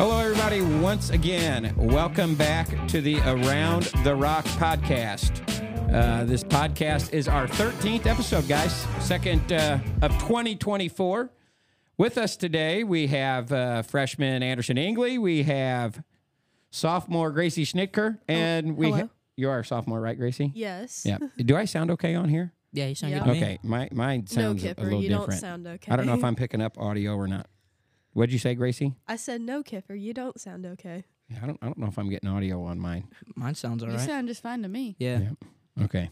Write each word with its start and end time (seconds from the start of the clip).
Hello, 0.00 0.18
everybody. 0.18 0.62
Once 0.80 1.10
again, 1.10 1.74
welcome 1.76 2.34
back 2.34 2.66
to 2.88 3.02
the 3.02 3.18
Around 3.18 3.82
the 4.02 4.14
Rock 4.14 4.46
podcast. 4.56 5.42
Uh, 5.92 6.24
this 6.24 6.42
podcast 6.42 7.12
is 7.12 7.28
our 7.28 7.46
13th 7.46 8.06
episode, 8.06 8.48
guys, 8.48 8.72
second 8.98 9.52
uh, 9.52 9.78
of 10.00 10.10
2024. 10.20 11.30
With 11.98 12.16
us 12.16 12.38
today, 12.38 12.82
we 12.82 13.08
have 13.08 13.52
uh, 13.52 13.82
freshman 13.82 14.42
Anderson 14.42 14.78
Ingley, 14.78 15.18
we 15.18 15.42
have 15.42 16.02
sophomore 16.70 17.30
Gracie 17.30 17.66
Schnittker, 17.66 18.20
and 18.26 18.78
we 18.78 18.86
hello. 18.86 18.98
ha- 19.02 19.08
you 19.36 19.50
are 19.50 19.58
a 19.58 19.64
sophomore, 19.66 20.00
right, 20.00 20.16
Gracie? 20.16 20.50
Yes. 20.54 21.04
Yeah. 21.04 21.18
Do 21.36 21.58
I 21.58 21.66
sound 21.66 21.90
okay 21.90 22.14
on 22.14 22.30
here? 22.30 22.54
Yeah, 22.72 22.86
you 22.86 22.94
sound 22.94 23.12
Yeah. 23.12 23.18
good 23.18 23.26
to 23.26 23.32
me. 23.32 23.42
Okay, 23.42 23.58
my 23.62 23.88
mine 23.92 24.20
No, 24.34 24.42
sounds 24.42 24.64
a 24.64 24.68
Kueper, 24.74 24.82
little 24.82 25.02
you 25.02 25.08
different. 25.10 25.30
don't 25.32 25.38
sound 25.40 25.66
okay. 25.66 25.92
I 25.92 25.96
don't 25.96 26.06
know 26.06 26.14
if 26.14 26.24
I'm 26.24 26.36
picking 26.36 26.62
up 26.62 26.78
audio 26.78 27.16
or 27.16 27.28
not. 27.28 27.46
What'd 28.12 28.32
you 28.32 28.38
say, 28.38 28.54
Gracie? 28.54 28.94
I 29.06 29.16
said 29.16 29.40
no, 29.40 29.62
Kueper. 29.62 30.00
You 30.00 30.12
don't 30.14 30.40
sound 30.40 30.66
okay. 30.66 31.04
Yeah, 31.28 31.38
I 31.42 31.46
don't. 31.46 31.58
I 31.62 31.66
don't 31.66 31.78
know 31.78 31.86
if 31.86 31.98
I'm 31.98 32.08
getting 32.10 32.28
audio 32.28 32.62
on 32.64 32.78
mine. 32.80 33.04
Mine 33.36 33.54
sounds 33.54 33.82
all 33.82 33.90
You 33.90 33.96
right. 33.96 34.06
sound 34.06 34.26
just 34.28 34.42
fine 34.42 34.62
to 34.62 34.68
me. 34.68 34.96
yeah. 34.98 35.20
Yeah. 35.76 35.84
Okay. 35.84 36.10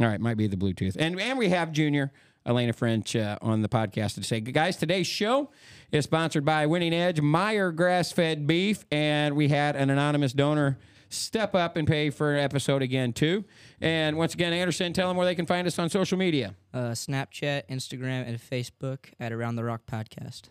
All 0.00 0.06
right. 0.06 0.20
Might 0.20 0.36
be 0.36 0.46
the 0.46 0.56
Bluetooth. 0.56 0.96
And 0.98 1.18
and 1.20 1.38
we 1.38 1.48
have 1.48 1.72
Junior 1.72 2.12
Elena 2.46 2.72
French 2.74 3.16
uh, 3.16 3.38
on 3.42 3.62
the 3.62 3.68
podcast 3.68 4.14
to 4.16 4.22
say, 4.22 4.40
guys, 4.40 4.76
today's 4.76 5.06
show 5.06 5.50
is 5.92 6.04
sponsored 6.04 6.44
by 6.44 6.66
Winning 6.66 6.92
Edge, 6.94 7.20
Meyer 7.20 7.70
Grass 7.72 8.12
Fed 8.12 8.46
Beef, 8.46 8.84
and 8.90 9.34
we 9.36 9.48
had 9.48 9.76
an 9.76 9.88
anonymous 9.90 10.32
donor 10.32 10.78
step 11.10 11.54
up 11.54 11.76
and 11.76 11.88
pay 11.88 12.08
for 12.10 12.34
an 12.34 12.40
episode 12.44 12.82
again 12.82 13.12
too. 13.12 13.44
And 13.80 14.16
once 14.16 14.32
again, 14.34 14.52
Anderson, 14.52 14.92
tell 14.92 15.08
them 15.08 15.16
where 15.16 15.26
they 15.26 15.34
can 15.34 15.44
find 15.46 15.66
us 15.66 15.78
on 15.78 15.88
social 15.90 16.16
media. 16.16 16.54
Uh, 16.72 16.90
Snapchat, 16.92 17.62
Instagram, 17.68 18.26
and 18.28 18.38
Facebook 18.38 19.06
at 19.18 19.32
Around 19.32 19.56
the 19.56 19.64
Rock 19.64 19.82
Podcast. 19.90 20.42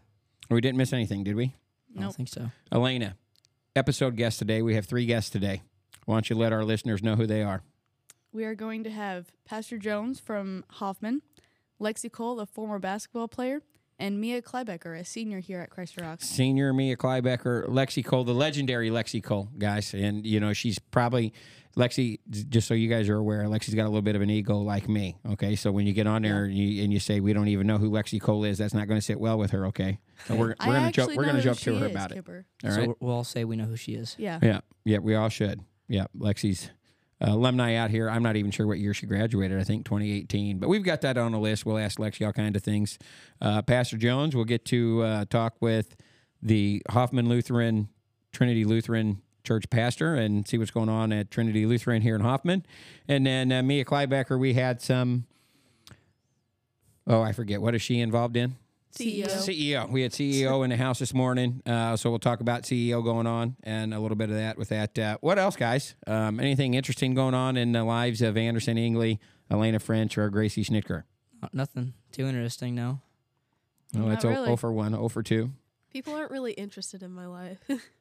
We 0.50 0.62
didn't 0.62 0.78
miss 0.78 0.94
anything, 0.94 1.24
did 1.24 1.36
we? 1.36 1.54
I 1.98 2.02
don't 2.02 2.16
think 2.16 2.30
so. 2.30 2.52
Elena, 2.72 3.16
episode 3.76 4.16
guest 4.16 4.40
today. 4.40 4.62
We 4.62 4.76
have 4.76 4.86
three 4.86 5.06
guests 5.06 5.30
today. 5.30 5.62
Why 6.06 6.16
don't 6.16 6.30
you 6.30 6.36
let 6.36 6.52
our 6.54 6.64
listeners 6.64 7.04
know 7.04 7.16
who 7.16 7.28
they 7.28 7.44
are? 7.44 7.62
We 8.32 8.46
are 8.46 8.56
going 8.56 8.84
to 8.84 8.90
have 8.90 9.32
Pastor 9.46 9.78
Jones 9.78 10.20
from 10.20 10.64
Hoffman, 10.70 11.22
Lexi 11.80 12.12
Cole, 12.12 12.40
a 12.40 12.46
former 12.46 12.80
basketball 12.80 13.28
player, 13.28 13.62
and 13.98 14.20
Mia 14.20 14.42
Kleiboeker, 14.42 15.00
a 15.00 15.04
senior 15.06 15.40
here 15.40 15.60
at 15.60 15.70
Christ 15.70 16.00
Rocks. 16.00 16.28
Senior 16.28 16.74
Mia 16.74 16.96
Kleiboeker, 16.96 17.68
Lexi 17.68 18.04
Cole, 18.04 18.24
the 18.24 18.34
legendary 18.34 18.90
Lexi 18.90 19.22
Cole, 19.22 19.50
guys. 19.58 19.94
And, 19.94 20.26
you 20.26 20.40
know, 20.40 20.54
she's 20.54 20.80
probably, 20.80 21.34
Lexi, 21.80 22.20
just 22.50 22.68
so 22.68 22.74
you 22.74 22.90
guys 22.90 23.08
are 23.08 23.16
aware, 23.16 23.44
Lexi's 23.46 23.74
got 23.74 23.84
a 23.84 23.90
little 23.90 24.02
bit 24.02 24.16
of 24.18 24.22
an 24.22 24.30
ego 24.30 24.58
like 24.58 24.90
me. 24.90 25.18
Okay. 25.32 25.56
So 25.56 25.72
when 25.72 25.88
you 25.88 25.94
get 25.94 26.08
on 26.08 26.24
there 26.24 26.44
and, 26.44 26.54
you, 26.54 26.84
and 26.84 26.92
you 26.92 27.00
say, 27.00 27.22
we 27.22 27.32
don't 27.32 27.48
even 27.48 27.66
know 27.68 27.78
who 27.78 27.90
Lexi 27.90 28.20
Cole 28.20 28.44
is, 28.44 28.58
that's 28.58 28.74
not 28.74 28.88
going 28.90 29.00
to 29.00 29.06
sit 29.06 29.18
well 29.18 29.38
with 29.38 29.52
her. 29.52 29.66
Okay. 29.68 30.00
So 30.28 30.36
we're, 30.36 30.56
we're 30.60 30.74
going 30.74 30.86
to 30.88 30.92
joke, 30.92 31.16
we're 31.16 31.24
going 31.24 31.38
to 31.38 31.42
joke 31.42 31.58
to 31.60 31.78
her 31.78 31.86
is, 31.86 31.92
about 31.92 32.12
it. 32.12 32.18
Kueper. 32.26 32.44
All 32.66 32.72
so 32.72 32.82
we'll- 32.82 32.98
we'll 33.00 33.16
all 33.16 33.24
say 33.24 33.46
we 33.46 33.56
know 33.56 33.64
who 33.64 33.78
she 33.78 33.94
is. 33.94 34.16
Yeah. 34.20 34.40
Yeah. 34.44 34.60
Yeah. 34.84 34.98
We 34.98 35.16
all 35.16 35.30
should. 35.30 35.62
Yeah. 35.88 36.08
Lexi's 36.18 36.70
uh, 37.22 37.32
alumni 37.32 37.76
out 37.76 37.92
here. 37.92 38.10
I'm 38.10 38.24
not 38.24 38.36
even 38.36 38.52
sure 38.52 38.68
what 38.68 38.80
year 38.80 38.94
she 38.94 39.06
graduated. 39.06 39.58
I 39.58 39.64
think 39.64 39.86
2018. 39.86 40.60
But 40.60 40.68
we've 40.68 40.84
got 40.84 41.00
that 41.02 41.18
on 41.18 41.32
the 41.32 41.40
list. 41.40 41.66
We'll 41.66 41.78
ask 41.78 41.98
Lexi 41.98 42.26
all 42.26 42.34
kind 42.34 42.56
of 42.58 42.62
things. 42.64 43.00
Uh, 43.42 43.62
Pastor 43.62 43.96
Jones, 43.96 44.36
we'll 44.36 44.44
get 44.46 44.66
to 44.66 45.02
uh, 45.04 45.26
talk 45.30 45.56
with 45.62 45.96
the 46.42 46.82
Hoffman 46.90 47.30
Lutheran, 47.30 47.88
Trinity 48.34 48.66
Lutheran 48.66 49.22
Church 49.44 49.70
pastor 49.70 50.16
and 50.16 50.48
see 50.48 50.58
what's 50.58 50.72
going 50.72 50.90
on 50.90 51.12
at 51.12 51.32
Trinity 51.32 51.66
Lutheran 51.66 52.02
here 52.02 52.16
in 52.16 52.22
Hoffman. 52.22 52.66
And 53.08 53.26
then 53.26 53.52
uh, 53.52 53.64
Mia 53.64 53.86
Kleiboeker, 53.86 54.40
we 54.40 54.54
had 54.54 54.82
some. 54.82 55.26
Oh, 57.08 57.22
I 57.22 57.32
forget. 57.32 57.62
What 57.62 57.74
is 57.76 57.82
she 57.82 58.00
involved 58.00 58.38
in? 58.38 58.56
CEO. 58.94 59.28
CEO. 59.28 59.90
We 59.90 60.02
had 60.02 60.12
CEO 60.12 60.64
in 60.64 60.72
the 60.72 60.78
house 60.78 61.00
this 61.00 61.14
morning, 61.14 61.62
uh, 61.66 61.96
so 61.96 62.10
we'll 62.10 62.20
talk 62.20 62.42
about 62.42 62.64
CEO 62.64 63.04
going 63.04 63.28
on 63.28 63.56
and 63.64 63.94
a 63.94 64.00
little 64.00 64.18
bit 64.18 64.30
of 64.30 64.36
that 64.36 64.58
with 64.58 64.70
that. 64.70 64.98
Uh, 64.98 65.18
what 65.22 65.38
else, 65.38 65.56
guys? 65.56 65.96
Um, 66.08 66.40
anything 66.40 66.74
interesting 66.74 67.14
going 67.14 67.36
on 67.36 67.56
in 67.56 67.72
the 67.72 67.84
lives 67.84 68.22
of 68.22 68.36
Anderson 68.36 68.78
Ingley, 68.78 69.20
Elena 69.50 69.80
French, 69.80 70.18
or 70.18 70.30
Gracie 70.30 70.64
Schnittker? 70.64 71.04
Uh, 71.42 71.48
nothing 71.54 71.94
too 72.12 72.26
interesting, 72.28 72.76
no. 72.76 73.00
Oh, 73.96 74.00
Not 74.00 74.10
that's 74.10 74.26
o- 74.26 74.30
really. 74.30 74.46
0 74.46 74.56
for 74.58 74.72
1, 74.74 74.92
0 74.92 75.08
for 75.08 75.24
2. 75.24 75.52
People 75.92 76.16
aren't 76.16 76.32
really 76.32 76.54
interested 76.54 77.02
in 77.04 77.12
my 77.12 77.26
life. 77.28 77.60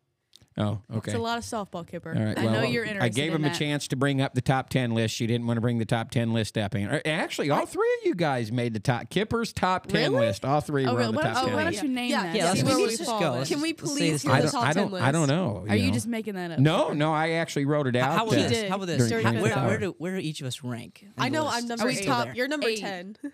Oh, 0.60 0.80
okay. 0.92 1.12
It's 1.12 1.14
a 1.14 1.22
lot 1.22 1.38
of 1.38 1.44
softball, 1.44 1.88
Kueper. 1.88 2.16
All 2.16 2.20
right. 2.24 2.36
I 2.36 2.42
know 2.46 2.62
you're 2.62 2.82
interested 2.82 3.04
I 3.04 3.08
gave 3.10 3.30
in 3.32 3.36
him 3.36 3.44
a 3.44 3.48
that. 3.50 3.58
chance 3.58 3.86
to 3.88 3.96
bring 3.96 4.20
up 4.20 4.34
the 4.34 4.40
top 4.40 4.70
10 4.70 4.90
list. 4.92 5.14
She 5.14 5.26
didn't 5.28 5.46
want 5.46 5.56
to 5.56 5.60
bring 5.60 5.78
the 5.78 5.84
top 5.84 6.10
10 6.10 6.32
list 6.32 6.58
up. 6.58 6.74
And 6.74 7.00
actually, 7.06 7.50
all 7.50 7.64
three 7.64 7.88
of 8.00 8.06
you 8.06 8.14
guys 8.16 8.50
made 8.50 8.74
the 8.74 8.80
top. 8.80 9.08
Kueper's 9.08 9.52
top 9.52 9.86
10 9.86 10.12
Really? 10.12 10.26
list. 10.26 10.44
All 10.44 10.60
three 10.60 10.84
Oh, 10.84 10.92
were 10.94 10.98
really? 10.98 11.08
on 11.10 11.14
the 11.14 11.20
top 11.22 11.34
don't, 11.34 11.44
10 11.44 11.52
oh, 11.52 11.56
why 11.56 11.62
don't 11.64 11.82
you 11.82 11.88
name 11.88 12.10
Yeah, 12.10 12.22
that? 12.24 12.34
yeah, 12.34 12.42
Yeah, 12.42 12.44
let's 12.50 12.56
let's, 12.56 12.60
see 12.60 12.66
where 12.76 12.86
let's 12.86 12.92
we 12.98 13.04
just 13.06 13.20
go. 13.20 13.30
Let's 13.32 13.48
Can 13.50 13.60
we 13.60 13.72
please 13.72 13.94
see 13.94 14.10
this 14.10 14.22
hear 14.22 14.32
I 14.32 14.36
the 14.40 14.42
don't, 14.42 14.52
top 14.52 14.64
I 14.64 14.72
10 14.72 14.90
don't, 14.90 15.00
I 15.02 15.12
don't 15.12 15.20
list? 15.22 15.30
know. 15.32 15.64
Are 15.68 15.76
you 15.76 15.86
know. 15.88 15.92
just 15.94 16.06
making 16.08 16.34
that 16.34 16.50
up? 16.50 16.58
No, 16.58 16.92
no, 16.92 17.12
I 17.12 17.30
actually 17.30 17.64
wrote 17.64 17.86
it 17.86 17.94
out. 17.94 18.12
How 18.18 18.26
about 18.26 18.38
uh, 18.38 18.42
did. 18.42 18.50
this? 18.50 18.68
How 18.68 18.76
about 18.76 18.86
this? 18.88 19.08
During- 19.08 19.26
How- 19.26 19.40
where, 19.40 19.54
where 19.58 19.78
do 19.78 19.94
where 19.98 20.14
do 20.16 20.18
each 20.20 20.40
of 20.40 20.48
us 20.48 20.64
rank? 20.64 21.06
I 21.16 21.28
know? 21.28 21.46
I'm 21.46 21.68
number 21.68 21.84
Are 21.84 21.86
Let's 21.86 22.00
we 22.00 22.06
go 22.06 22.12
top. 22.12 22.24
there. 22.26 22.34
You're 22.34 22.48
number 22.48 22.74
10. 22.74 23.16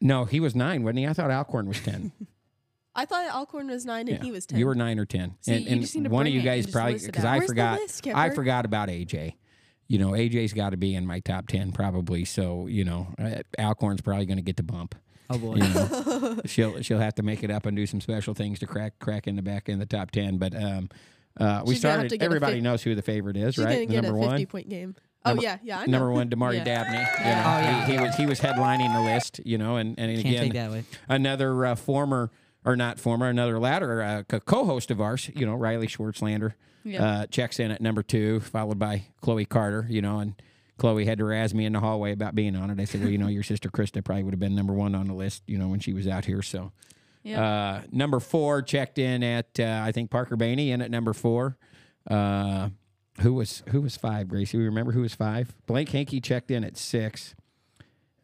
No, 0.00 0.26
he 0.26 0.38
was 0.38 0.54
nine, 0.54 0.82
wasn't 0.82 0.98
he? 0.98 1.06
I 1.06 1.14
thought 1.14 1.30
Alcorn 1.30 1.66
was 1.66 1.80
10. 1.80 2.12
I 2.96 3.04
thought 3.06 3.28
Alcorn 3.30 3.66
was 3.68 3.84
9 3.84 4.00
and 4.00 4.08
Yeah. 4.18 4.22
he 4.22 4.30
was 4.30 4.46
10. 4.46 4.58
You 4.58 4.66
were 4.66 4.74
nine 4.74 4.98
or 4.98 5.04
ten, 5.04 5.34
See, 5.40 5.52
and, 5.54 5.64
you 5.64 5.72
and 5.72 5.80
just 5.80 5.94
need 5.96 6.04
to 6.04 6.10
one 6.10 6.22
of 6.22 6.24
bring 6.26 6.34
you 6.34 6.38
it 6.38 6.42
and 6.42 6.46
guys 6.46 6.64
just 6.66 6.74
probably 6.74 6.92
list 6.94 7.04
it 7.06 7.08
because 7.12 7.24
out. 7.24 7.32
I 7.34 7.38
Where's 7.38 7.48
the 7.48 7.52
forgot. 7.52 7.80
list, 7.80 8.06
I 8.06 8.28
Kueper? 8.30 8.34
forgot 8.34 8.64
about 8.64 8.88
AJ. 8.88 9.34
You 9.88 9.98
know, 9.98 10.10
AJ's 10.12 10.52
got 10.52 10.70
to 10.70 10.76
be 10.76 10.94
in 10.94 11.06
my 11.06 11.20
top 11.20 11.48
ten 11.48 11.72
probably. 11.72 12.24
So 12.24 12.66
you 12.68 12.84
know, 12.84 13.08
uh, 13.18 13.42
Alcorn's 13.58 14.00
probably 14.00 14.26
going 14.26 14.36
to 14.38 14.42
get 14.42 14.56
the 14.56 14.62
bump. 14.62 14.94
Oh 15.28 15.38
boy. 15.38 15.56
You 15.56 15.62
know, 15.62 16.40
she'll 16.46 16.80
she'll 16.82 16.98
have 17.00 17.14
to 17.16 17.22
make 17.22 17.42
it 17.42 17.50
up 17.50 17.66
and 17.66 17.76
do 17.76 17.86
some 17.86 18.00
special 18.00 18.32
things 18.34 18.58
to 18.60 18.66
crack 18.66 18.98
crack 19.00 19.26
in 19.26 19.36
the 19.36 19.42
back 19.42 19.68
in 19.68 19.78
the 19.78 19.86
top 19.86 20.10
ten. 20.10 20.38
But 20.38 20.54
um, 20.54 20.88
uh, 21.38 21.62
we 21.66 21.74
She's 21.74 21.82
gonna 21.82 21.92
have 21.92 21.98
started. 22.00 22.10
get 22.18 22.22
a 22.22 22.24
Everybody 22.24 22.54
fif- 22.54 22.62
knows 22.62 22.82
who 22.82 22.94
the 22.94 23.02
favorite 23.02 23.36
is, 23.36 23.56
She's 23.56 23.64
right? 23.64 23.74
going 23.74 23.88
to 23.88 23.92
get 23.94 24.02
number 24.04 24.18
a 24.18 24.22
50 24.22 24.36
one. 24.36 24.46
point 24.46 24.68
game. 24.68 24.94
Oh, 25.26 25.30
Number- 25.30 25.42
yeah. 25.42 25.58
Yeah, 25.64 25.78
I 25.80 25.86
know. 25.86 25.92
Number 25.92 26.12
one, 26.12 26.28
Damari 26.30 26.54
Yeah. 26.58 26.64
Dabney. 26.64 26.98
You 26.98 27.02
know, 27.02 27.42
Oh, 27.46 27.58
yeah. 27.58 27.86
he, 27.86 27.92
he 27.92 27.98
was 27.98 28.14
he 28.16 28.26
was 28.26 28.40
headlining 28.40 28.92
the 28.94 29.00
list. 29.00 29.40
You 29.44 29.58
know, 29.58 29.76
and 29.76 29.98
and 29.98 30.14
Can't 30.14 30.26
again, 30.26 30.42
take 30.44 30.52
that 30.54 30.68
away. 30.70 30.84
another 31.08 31.66
uh, 31.66 31.74
former 31.74 32.30
or 32.64 32.76
not 32.76 32.98
former, 32.98 33.28
another 33.28 33.58
latter 33.58 34.02
uh, 34.02 34.22
co- 34.24 34.40
co-host 34.40 34.90
of 34.90 35.00
ours, 35.00 35.30
you 35.34 35.44
know, 35.46 35.54
Riley 35.54 35.86
Schwartzlander, 35.86 36.54
Yeah. 36.84 37.04
uh, 37.04 37.26
checks 37.26 37.58
in 37.60 37.70
at 37.70 37.80
number 37.80 38.02
two, 38.02 38.40
followed 38.40 38.78
by 38.78 39.04
Chloe 39.20 39.44
Carter, 39.44 39.86
you 39.88 40.00
know, 40.02 40.18
and 40.18 40.34
Chloe 40.78 41.04
had 41.04 41.18
to 41.18 41.24
razz 41.24 41.54
me 41.54 41.66
in 41.66 41.72
the 41.72 41.80
hallway 41.80 42.12
about 42.12 42.34
being 42.34 42.56
on 42.56 42.70
it. 42.70 42.80
I 42.80 42.84
said, 42.84 43.00
well, 43.02 43.10
you 43.10 43.18
know, 43.18 43.28
your 43.28 43.42
sister 43.42 43.68
Krista 43.68 44.02
probably 44.04 44.24
would 44.24 44.34
have 44.34 44.40
been 44.40 44.54
number 44.56 44.72
one 44.72 44.94
on 44.94 45.06
the 45.06 45.14
list, 45.14 45.42
you 45.46 45.56
know, 45.58 45.68
when 45.68 45.80
she 45.80 45.92
was 45.92 46.08
out 46.08 46.24
here. 46.24 46.42
So, 46.42 46.72
Yeah. 47.22 47.42
uh, 47.44 47.82
number 47.92 48.18
four 48.20 48.60
checked 48.62 48.98
in 48.98 49.22
at 49.22 49.58
uh, 49.60 49.80
I 49.84 49.92
think 49.92 50.10
Parker 50.10 50.36
Bainey 50.36 50.68
in 50.70 50.82
at 50.82 50.90
number 50.90 51.12
four. 51.12 51.56
Uh, 52.10 52.70
who 53.20 53.32
was 53.34 53.62
who 53.68 53.80
was 53.80 53.96
five? 53.96 54.26
Gracie, 54.28 54.58
we 54.58 54.64
remember 54.64 54.90
who 54.92 55.00
was 55.02 55.14
five? 55.14 55.54
Blake 55.66 55.88
Hankey 55.90 56.20
checked 56.20 56.50
in 56.50 56.64
at 56.64 56.76
six. 56.76 57.34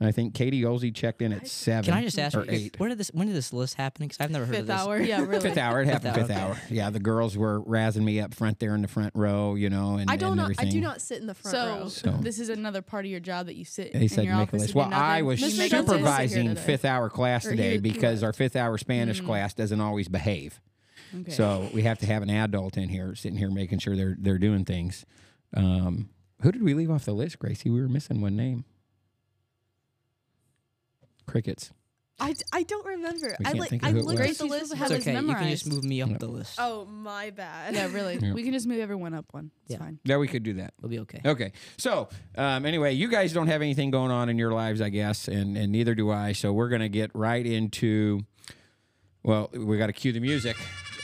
And 0.00 0.08
I 0.08 0.12
think 0.12 0.32
Katie 0.34 0.62
Olsey 0.62 0.94
checked 0.94 1.20
in 1.20 1.30
at 1.30 1.46
seven. 1.46 1.84
Can 1.84 1.92
I 1.92 2.02
just 2.02 2.18
ask 2.18 2.34
or 2.34 2.44
you, 2.44 2.50
eight? 2.52 2.80
where 2.80 2.88
did 2.88 2.96
this 2.96 3.08
when 3.12 3.26
did 3.26 3.36
this 3.36 3.52
list 3.52 3.74
happen? 3.74 4.06
Because 4.06 4.16
I've 4.18 4.30
never 4.30 4.46
heard 4.46 4.54
of 4.54 4.60
Fifth 4.60 4.66
this. 4.68 4.80
hour. 4.80 4.98
yeah, 4.98 5.20
really. 5.26 5.40
Fifth 5.40 5.58
hour. 5.58 5.82
It 5.82 5.88
happened 5.88 6.06
hour, 6.08 6.14
fifth 6.14 6.30
okay. 6.30 6.40
hour. 6.40 6.56
Yeah, 6.70 6.88
the 6.88 7.00
girls 7.00 7.36
were 7.36 7.60
razzing 7.60 8.02
me 8.02 8.18
up 8.18 8.32
front 8.32 8.58
there 8.60 8.74
in 8.74 8.80
the 8.80 8.88
front 8.88 9.12
row, 9.14 9.56
you 9.56 9.68
know, 9.68 9.96
and 9.96 10.10
I 10.10 10.16
don't 10.16 10.38
and 10.38 10.48
know. 10.48 10.54
I 10.58 10.64
do 10.64 10.80
not 10.80 11.02
sit 11.02 11.20
in 11.20 11.26
the 11.26 11.34
front 11.34 11.54
So, 11.54 11.66
row. 11.82 11.88
So- 11.88 12.18
this 12.22 12.38
is 12.40 12.48
another 12.48 12.80
part 12.80 13.04
of 13.04 13.10
your 13.10 13.20
job 13.20 13.44
that 13.46 13.56
you 13.56 13.66
sit 13.66 13.92
They 13.92 14.00
in 14.02 14.08
said 14.08 14.24
your 14.24 14.36
make 14.36 14.48
a 14.48 14.56
office 14.56 14.62
list. 14.62 14.74
Well, 14.74 14.88
I 14.90 15.20
was 15.20 15.38
Mr. 15.38 15.58
make 15.58 15.70
Johnson 15.70 15.96
is 15.96 16.00
here 16.00 16.06
supervising 16.06 16.56
fifth 16.56 16.84
hour 16.86 17.10
class 17.10 17.44
Or 17.44 17.50
today 17.50 17.68
he- 17.68 17.74
he 17.74 17.78
because 17.80 18.12
was. 18.14 18.22
our 18.22 18.32
fifth 18.32 18.56
hour 18.56 18.78
Spanish 18.78 19.20
Mm. 19.20 19.26
class 19.26 19.52
doesn't 19.52 19.80
always 19.82 20.08
behave. 20.08 20.62
Okay. 21.14 21.30
So 21.30 21.68
we 21.74 21.82
have 21.82 21.98
to 21.98 22.06
have 22.06 22.22
an 22.22 22.30
adult 22.30 22.78
in 22.78 22.88
here 22.88 23.14
sitting 23.14 23.36
here 23.36 23.50
making 23.50 23.80
sure 23.80 23.96
they're 23.96 24.16
they're 24.18 24.38
doing 24.38 24.64
things. 24.64 25.04
Um, 25.54 26.08
who 26.40 26.52
did 26.52 26.62
we 26.62 26.72
leave 26.72 26.90
off 26.90 27.04
the 27.04 27.12
list, 27.12 27.38
Gracie? 27.38 27.68
We 27.68 27.80
were 27.82 27.88
missing 27.88 28.22
one 28.22 28.34
name. 28.36 28.64
Crickets. 31.30 31.70
I, 32.22 32.34
I 32.52 32.64
don't 32.64 32.84
remember. 32.84 33.34
We 33.38 33.46
I 33.46 33.48
can't 33.48 33.58
like 33.60 33.70
think 33.70 33.82
of 33.82 33.88
I 33.88 33.92
who 33.92 33.98
it 34.00 34.04
looked 34.04 34.18
was. 34.20 34.30
at 34.32 34.38
the 34.38 34.44
list. 34.44 34.68
supposed 34.68 34.70
to 34.70 34.74
and 34.74 34.78
have 34.82 34.90
It's 34.90 35.04
his 35.06 35.16
okay. 35.16 35.26
You 35.26 35.34
can 35.34 35.48
just 35.48 35.66
move 35.66 35.84
me 35.84 36.02
up 36.02 36.10
Yep. 36.10 36.18
the 36.18 36.26
list. 36.26 36.54
Oh 36.58 36.84
my 36.84 37.30
bad. 37.30 37.74
yeah, 37.74 37.90
really. 37.90 38.18
Yeah. 38.20 38.34
We 38.34 38.42
can 38.42 38.52
just 38.52 38.66
move 38.66 38.78
everyone 38.78 39.14
up 39.14 39.24
one. 39.30 39.50
It's 39.64 39.72
Yeah. 39.72 39.78
fine. 39.78 39.98
Yeah, 40.04 40.18
we 40.18 40.28
could 40.28 40.42
do 40.42 40.52
that. 40.54 40.74
We'll 40.82 40.90
be 40.90 40.98
okay. 40.98 41.22
Okay. 41.24 41.52
So, 41.78 42.10
um, 42.36 42.66
anyway, 42.66 42.92
you 42.92 43.08
guys 43.08 43.32
don't 43.32 43.46
have 43.46 43.62
anything 43.62 43.90
going 43.90 44.10
on 44.10 44.28
in 44.28 44.36
your 44.36 44.52
lives, 44.52 44.82
I 44.82 44.90
guess, 44.90 45.28
and, 45.28 45.56
and 45.56 45.72
neither 45.72 45.94
do 45.94 46.10
I. 46.10 46.32
So, 46.32 46.52
we're 46.52 46.68
going 46.68 46.82
to 46.82 46.90
get 46.90 47.10
right 47.14 47.46
into, 47.46 48.20
well, 49.22 49.48
we 49.54 49.78
got 49.78 49.86
to 49.86 49.94
cue 49.94 50.12
the 50.12 50.20
music. 50.20 50.56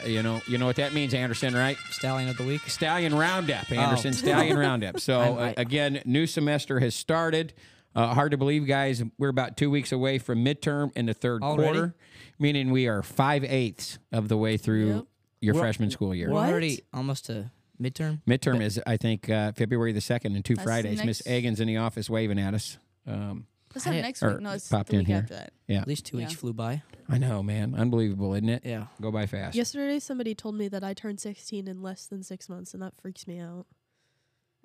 You 0.06 0.22
know, 0.22 0.42
you 0.46 0.58
know 0.58 0.66
what 0.66 0.76
that 0.76 0.92
means, 0.92 1.14
Anderson, 1.14 1.54
right? 1.54 1.78
Stallion 1.92 2.28
of 2.28 2.36
the 2.36 2.44
week. 2.44 2.60
Stallion 2.68 3.14
Roundup, 3.14 3.72
Anderson. 3.72 4.10
Oh. 4.10 4.12
Stallion 4.12 4.58
Roundup. 4.58 5.00
So, 5.00 5.18
I'm 5.20 5.38
uh, 5.38 5.52
again, 5.56 6.02
new 6.04 6.26
semester 6.26 6.78
has 6.80 6.94
started. 6.94 7.54
Uh, 7.96 8.12
hard 8.14 8.30
to 8.32 8.36
believe, 8.36 8.66
guys. 8.66 9.02
We're 9.18 9.30
about 9.30 9.56
two 9.56 9.70
weeks 9.70 9.90
away 9.90 10.18
from 10.18 10.44
midterm 10.44 10.92
in 10.94 11.06
the 11.06 11.14
third 11.14 11.42
Already? 11.42 11.62
quarter, 11.62 11.94
meaning 12.38 12.70
we 12.70 12.86
are 12.88 13.02
five 13.02 13.42
eighths 13.42 13.98
of 14.12 14.28
the 14.28 14.36
way 14.36 14.58
through 14.58 14.86
Yep. 14.96 15.04
your 15.40 15.54
We're- 15.54 15.64
freshman 15.64 15.90
school 15.90 16.14
year. 16.14 16.28
We're 16.28 16.34
What? 16.34 16.50
already 16.50 16.80
almost 16.92 17.24
to 17.26 17.50
midterm. 17.80 18.20
Midterm 18.28 18.54
But- 18.58 18.62
is, 18.62 18.80
I 18.86 18.98
think, 18.98 19.30
uh, 19.30 19.52
February 19.52 19.92
the 19.92 20.02
second 20.02 20.36
and 20.36 20.44
two 20.44 20.54
That's 20.56 20.64
Fridays. 20.66 21.02
Miss 21.04 21.24
next- 21.24 21.26
Egan's 21.26 21.58
in 21.60 21.68
the 21.68 21.78
office 21.78 22.10
waving 22.10 22.38
at 22.38 22.52
us. 22.52 22.76
Um, 23.06 23.46
That's 23.72 23.86
I 23.86 23.94
not 23.94 24.02
next 24.02 24.22
week. 24.22 24.40
No, 24.40 24.50
it's 24.50 24.68
popped 24.68 24.88
the 24.90 24.94
in 24.96 24.98
week 25.00 25.06
here. 25.08 25.16
after 25.16 25.34
that. 25.34 25.52
Yeah, 25.66 25.80
At 25.80 25.88
least 25.88 26.04
two 26.04 26.18
weeks 26.18 26.34
flew 26.34 26.52
by. 26.52 26.82
I 27.08 27.16
know, 27.18 27.42
man. 27.42 27.74
Unbelievable, 27.74 28.34
isn't 28.34 28.48
it? 28.48 28.62
Yeah. 28.64 28.86
Go 29.00 29.10
by 29.10 29.24
fast. 29.26 29.54
Yesterday, 29.56 30.00
somebody 30.00 30.34
told 30.34 30.54
me 30.56 30.68
that 30.68 30.82
I 30.84 30.92
turned 30.92 31.20
16 31.20 31.66
in 31.68 31.80
less 31.82 32.06
than 32.06 32.22
six 32.22 32.48
months, 32.48 32.74
and 32.74 32.82
that 32.82 32.94
freaks 33.00 33.26
me 33.26 33.38
out. 33.38 33.66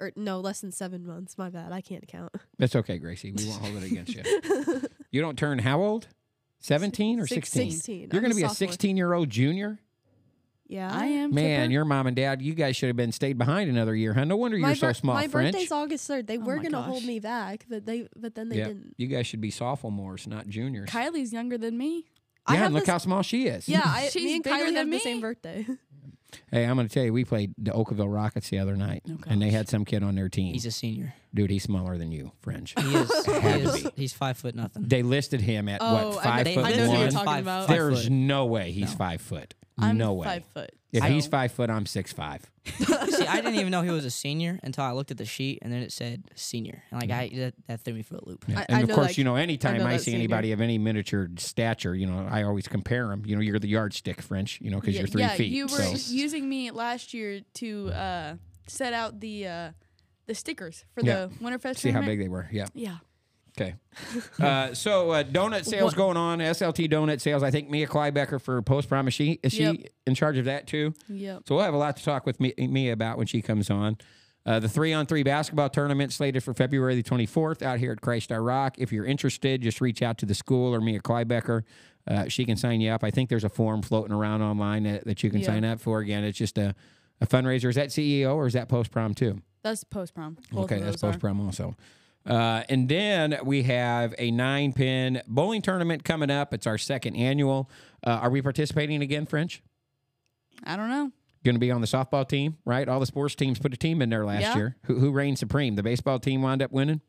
Or 0.01 0.11
no, 0.15 0.39
less 0.39 0.61
than 0.61 0.71
seven 0.71 1.05
months. 1.05 1.37
My 1.37 1.49
bad. 1.49 1.71
I 1.71 1.79
can't 1.81 2.07
count. 2.07 2.33
That's 2.57 2.75
okay, 2.75 2.97
Gracie. 2.97 3.31
We 3.31 3.45
won't 3.47 3.61
hold 3.63 3.75
it 3.83 3.91
against 3.91 4.15
you. 4.15 4.23
You 5.11 5.21
don't 5.21 5.37
turn 5.37 5.59
how 5.59 5.81
old? 5.81 6.07
17 6.59 7.19
or 7.19 7.27
16? 7.27 7.71
16. 7.71 8.09
You're 8.13 8.21
going 8.21 8.31
to 8.31 8.37
be 8.37 8.43
a 8.43 8.49
16 8.49 8.95
year 8.97 9.11
old 9.13 9.29
junior? 9.29 9.79
Yeah, 10.67 10.89
I 10.89 11.05
am. 11.07 11.33
Man, 11.35 11.67
Kueper. 11.67 11.73
your 11.73 11.83
mom 11.83 12.07
and 12.07 12.15
dad, 12.15 12.41
you 12.41 12.53
guys 12.53 12.77
should 12.77 12.87
have 12.87 12.95
been 12.95 13.11
stayed 13.11 13.37
behind 13.37 13.69
another 13.69 13.93
year, 13.93 14.13
huh? 14.13 14.23
No 14.23 14.37
wonder 14.37 14.57
you're 14.57 14.67
my 14.69 14.73
so 14.73 14.87
bir- 14.87 14.93
small, 14.93 15.15
My 15.15 15.27
French. 15.27 15.51
birthday's 15.51 15.71
August 15.73 16.09
3rd. 16.09 16.27
They 16.27 16.37
Oh 16.37 16.41
were 16.41 16.59
gonna 16.59 16.81
hold 16.81 17.03
me 17.03 17.19
back, 17.19 17.65
but 17.69 17.85
they 17.85 18.07
but 18.15 18.35
then 18.35 18.47
they 18.47 18.55
Yep. 18.59 18.67
didn't. 18.67 18.95
You 18.97 19.07
guys 19.07 19.27
should 19.27 19.41
be 19.41 19.51
sophomores, 19.51 20.27
not 20.27 20.47
juniors. 20.47 20.89
Kylie's 20.89 21.33
younger 21.33 21.57
than 21.57 21.77
me. 21.77 22.05
I 22.47 22.53
yeah, 22.53 22.59
have 22.59 22.65
and 22.67 22.75
look 22.75 22.83
this- 22.85 22.89
how 22.91 22.97
small 22.99 23.21
she 23.21 23.47
is. 23.47 23.67
Yeah, 23.67 23.81
I, 23.85 24.07
She's 24.07 24.23
me 24.23 24.35
and 24.35 24.43
bigger 24.45 24.55
Kylie 24.55 24.65
than 24.67 24.75
have 24.75 24.85
the 24.85 24.91
me. 24.91 24.99
same 24.99 25.19
birthday. 25.19 25.65
Hey, 26.51 26.65
I'm 26.65 26.75
going 26.75 26.87
to 26.87 26.93
tell 26.93 27.03
you, 27.03 27.13
we 27.13 27.25
played 27.25 27.53
the 27.57 27.71
Okawville 27.71 28.13
Rockets 28.13 28.49
the 28.49 28.59
other 28.59 28.75
night, 28.75 29.03
Oh, 29.09 29.17
and 29.27 29.41
they 29.41 29.49
had 29.49 29.67
some 29.69 29.85
kid 29.85 30.03
on 30.03 30.15
their 30.15 30.29
team. 30.29 30.53
He's 30.53 30.65
a 30.65 30.71
senior. 30.71 31.13
Dude, 31.33 31.49
he's 31.49 31.63
smaller 31.63 31.97
than 31.97 32.11
you, 32.11 32.31
French. 32.41 32.73
He 32.79 32.95
is. 32.95 33.25
he 33.25 33.31
is 33.31 33.87
he's 33.95 34.13
five 34.13 34.37
foot 34.37 34.55
nothing. 34.55 34.83
They 34.87 35.03
listed 35.03 35.41
him 35.41 35.67
at 35.69 35.79
Oh, 35.81 36.09
what 36.13 36.23
five 36.23 36.45
They- 36.45 36.55
foot 36.55 36.65
I 36.65 36.71
know 36.71 36.85
who 36.85 36.91
you're 36.91 36.99
one. 37.01 37.09
talking 37.11 37.25
Five- 37.25 37.43
about. 37.43 37.67
five 37.67 37.77
There's 37.77 38.03
foot. 38.03 38.11
no 38.11 38.45
way 38.45 38.71
he's 38.71 38.91
No. 38.91 38.97
five 38.97 39.21
foot. 39.21 39.53
I'm 39.77 39.97
no 39.97 40.13
way. 40.13 40.25
five 40.25 40.45
foot. 40.53 40.71
If 40.91 41.01
so- 41.03 41.09
he's 41.09 41.25
five 41.27 41.51
foot, 41.53 41.69
I'm 41.69 41.85
six 41.85 42.11
five. 42.11 42.41
See, 42.77 42.93
I 43.25 43.37
didn't 43.37 43.55
even 43.55 43.71
know 43.71 43.81
he 43.81 43.89
was 43.89 44.05
a 44.05 44.11
senior 44.11 44.59
until 44.61 44.83
I 44.83 44.91
looked 44.91 45.09
at 45.09 45.17
the 45.17 45.25
sheet 45.25 45.59
and 45.63 45.71
then 45.73 45.81
it 45.81 45.91
said 45.91 46.25
senior. 46.35 46.83
And 46.91 47.01
like 47.01 47.09
I 47.09 47.31
that, 47.35 47.53
that 47.67 47.81
threw 47.81 47.93
me 47.95 48.03
for 48.03 48.17
a 48.17 48.25
loop. 48.25 48.45
Yeah. 48.47 48.59
I- 48.59 48.65
and 48.69 48.77
I 48.77 48.81
of 48.81 48.89
course, 48.91 49.07
that- 49.07 49.17
you 49.17 49.23
know, 49.23 49.35
anytime 49.37 49.77
know 49.77 49.87
I, 49.87 49.97
see 49.97 50.11
senior. 50.11 50.19
anybody 50.19 50.51
of 50.51 50.59
any 50.61 50.77
miniature 50.77 51.29
stature, 51.37 51.95
you 51.95 52.05
know, 52.05 52.27
I 52.29 52.43
always 52.43 52.67
compare 52.67 53.07
them. 53.07 53.23
You 53.25 53.35
know, 53.37 53.41
you're 53.41 53.57
the 53.57 53.69
yardstick 53.69 54.21
French, 54.21 54.59
you 54.61 54.69
know, 54.69 54.79
because 54.81 54.93
yeah, 54.95 54.99
you're 55.01 55.07
three 55.07 55.21
yeah, 55.21 55.29
feet. 55.35 55.51
you 55.51 55.63
were 55.63 55.69
so. 55.69 55.95
Using 56.21 56.47
me 56.47 56.71
last 56.71 57.13
year 57.13 57.41
to 57.55 57.89
uh, 57.89 58.35
set 58.67 58.93
out 58.93 59.19
the 59.19 59.47
uh, 59.47 59.71
the 60.27 60.35
stickers 60.35 60.85
for 60.93 61.05
Yeah. 61.05 61.25
the 61.25 61.31
Winterfest. 61.43 61.77
See 61.77 61.89
how 61.89 61.99
tournament. 61.99 62.07
big 62.07 62.19
they 62.19 62.29
were. 62.29 62.47
Yeah. 62.51 62.67
Yeah. 62.73 62.97
Okay. 63.59 63.75
Uh, 64.39 64.73
so 64.73 65.11
uh, 65.11 65.23
donut 65.23 65.65
sales 65.65 65.91
What- 65.91 65.95
going 65.97 66.15
on. 66.17 66.39
SLT 66.39 66.89
donut 66.89 67.19
sales. 67.19 67.43
I 67.43 67.51
think 67.51 67.69
Mia 67.69 67.85
Kleiboeker 67.87 68.39
for 68.41 68.61
post 68.61 68.87
prom 68.87 69.07
is 69.09 69.13
she 69.13 69.39
is 69.43 69.51
she 69.51 69.85
in 70.07 70.15
charge 70.15 70.37
of 70.37 70.45
that 70.45 70.67
too? 70.67 70.93
Yep. 71.09 71.43
So 71.47 71.55
we'll 71.55 71.65
have 71.65 71.73
a 71.73 71.77
lot 71.77 71.97
to 71.97 72.03
talk 72.03 72.25
with 72.25 72.39
Mi- 72.39 72.53
Mia 72.57 72.93
about 72.93 73.17
when 73.17 73.27
she 73.27 73.41
comes 73.41 73.69
on. 73.69 73.97
Uh, 74.45 74.59
the 74.59 74.67
three 74.69 74.91
on 74.93 75.05
three 75.05 75.23
basketball 75.23 75.69
tournament 75.69 76.11
slated 76.11 76.43
for 76.43 76.53
February 76.53 76.95
the 76.95 77.03
24th 77.03 77.61
out 77.61 77.77
here 77.79 77.91
at 77.91 78.01
Christ 78.01 78.31
Our 78.31 78.41
Rock. 78.41 78.75
If 78.79 78.91
you're 78.91 79.05
interested, 79.05 79.61
just 79.61 79.81
reach 79.81 80.01
out 80.01 80.17
to 80.19 80.25
the 80.25 80.33
school 80.33 80.73
or 80.73 80.81
Mia 80.81 80.99
Kleiboeker. 80.99 81.63
Uh, 82.07 82.27
she 82.27 82.45
can 82.45 82.57
sign 82.57 82.81
you 82.81 82.89
up. 82.89 83.03
I 83.03 83.11
think 83.11 83.29
there's 83.29 83.43
a 83.43 83.49
form 83.49 83.83
floating 83.83 84.11
around 84.13 84.41
online 84.41 84.83
that, 84.83 85.05
that 85.05 85.21
you 85.23 85.29
can 85.29 85.41
Yeah. 85.41 85.45
sign 85.47 85.63
up 85.63 85.79
for. 85.79 85.99
Again, 85.99 86.23
it's 86.23 86.37
just 86.39 86.57
a, 86.57 86.73
a 87.21 87.27
fundraiser. 87.27 87.69
Is 87.69 87.75
that 87.75 87.89
CEO 87.89 88.33
or 88.35 88.47
is 88.47 88.53
that 88.53 88.67
post 88.67 88.89
prom 88.89 89.13
too? 89.13 89.39
That's 89.61 89.83
post 89.83 90.15
prom. 90.15 90.37
okay, 90.55 90.79
that's 90.79 90.99
post 90.99 91.19
prom 91.19 91.39
also. 91.39 91.75
Uh, 92.25 92.63
and 92.69 92.89
then 92.89 93.37
we 93.43 93.61
have 93.63 94.15
a 94.17 94.31
nine 94.31 94.73
pin 94.73 95.21
bowling 95.27 95.61
tournament 95.61 96.03
coming 96.03 96.31
up. 96.31 96.51
It's 96.53 96.65
our 96.65 96.79
second 96.79 97.15
annual. 97.15 97.69
Uh, 98.03 98.11
are 98.11 98.29
we 98.31 98.41
participating 98.41 99.01
again, 99.03 99.27
French? 99.27 99.61
I 100.63 100.75
don't 100.75 100.89
know. 100.89 101.11
Going 101.43 101.55
to 101.55 101.59
be 101.59 101.71
on 101.71 101.81
the 101.81 101.87
softball 101.87 102.27
team, 102.27 102.57
right? 102.65 102.87
All 102.87 102.99
the 102.99 103.05
sports 103.07 103.33
teams 103.35 103.57
put 103.57 103.73
a 103.73 103.77
team 103.77 104.01
in 104.01 104.09
there 104.09 104.25
last 104.25 104.41
Yeah. 104.41 104.55
year. 104.55 104.75
Who, 104.85 104.99
who 104.99 105.11
reigned 105.11 105.39
supreme? 105.39 105.75
The 105.75 105.81
baseball 105.83 106.19
team 106.19 106.41
wound 106.43 106.61
up 106.61 106.71
winning. 106.71 107.01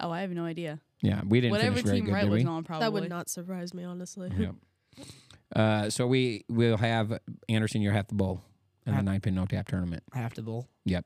Oh, 0.00 0.10
I 0.10 0.22
have 0.22 0.30
no 0.30 0.44
idea. 0.44 0.80
Yeah, 1.02 1.20
we 1.26 1.40
didn't 1.40 1.52
Whatever 1.52 1.82
team 1.82 2.06
good, 2.06 2.14
Red 2.14 2.28
was 2.30 2.42
we? 2.42 2.48
on, 2.48 2.64
probably. 2.64 2.84
that 2.86 2.92
would 2.92 3.08
not 3.10 3.28
surprise 3.28 3.74
me, 3.74 3.84
honestly. 3.84 4.30
Yep. 4.38 4.54
Uh, 5.54 5.90
so 5.90 6.06
we 6.06 6.44
will 6.48 6.76
have 6.76 7.18
Anderson. 7.48 7.82
You're 7.82 7.92
half 7.92 8.08
the 8.08 8.14
bowl 8.14 8.42
in 8.86 8.94
the 8.96 9.02
nine 9.02 9.20
pin 9.20 9.34
no 9.34 9.46
tap 9.46 9.68
tournament. 9.68 10.02
I 10.12 10.18
have 10.18 10.32
to 10.34 10.42
bowl. 10.42 10.68
Yep. 10.84 11.04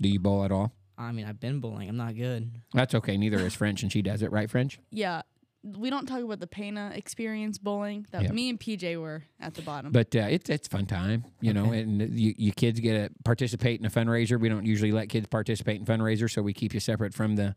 Do 0.00 0.08
you 0.08 0.20
bowl 0.20 0.44
at 0.44 0.52
all? 0.52 0.72
I 0.96 1.12
mean, 1.12 1.26
I've 1.26 1.40
been 1.40 1.60
bowling. 1.60 1.88
I'm 1.88 1.96
not 1.96 2.16
good. 2.16 2.50
That's 2.74 2.94
okay. 2.94 3.16
Neither 3.16 3.38
is 3.38 3.54
French, 3.54 3.82
and 3.82 3.90
she 3.92 4.02
does 4.02 4.22
it 4.22 4.30
right, 4.32 4.50
French. 4.50 4.78
Yeah. 4.90 5.22
We 5.64 5.90
don't 5.90 6.06
talk 6.06 6.22
about 6.22 6.38
the 6.40 6.46
Pana 6.46 6.92
experience 6.94 7.58
bowling 7.58 8.06
that 8.12 8.22
Yep. 8.22 8.32
me 8.32 8.48
and 8.48 8.60
PJ 8.60 8.96
were 9.00 9.24
at 9.40 9.54
the 9.54 9.62
bottom. 9.62 9.90
But 9.92 10.14
uh, 10.14 10.26
it's 10.30 10.48
it's 10.48 10.68
fun 10.68 10.86
time, 10.86 11.24
you 11.40 11.52
know, 11.52 11.72
and 11.72 12.00
you, 12.18 12.34
you 12.38 12.52
kids 12.52 12.78
get 12.80 12.92
to 13.08 13.14
participate 13.24 13.80
in 13.80 13.86
a 13.86 13.90
fundraiser. 13.90 14.40
We 14.40 14.48
don't 14.48 14.64
usually 14.64 14.92
let 14.92 15.08
kids 15.08 15.26
participate 15.26 15.80
in 15.80 15.84
fundraisers, 15.84 16.30
so 16.32 16.42
we 16.42 16.52
keep 16.52 16.74
you 16.74 16.80
separate 16.80 17.12
from 17.12 17.36
the 17.36 17.56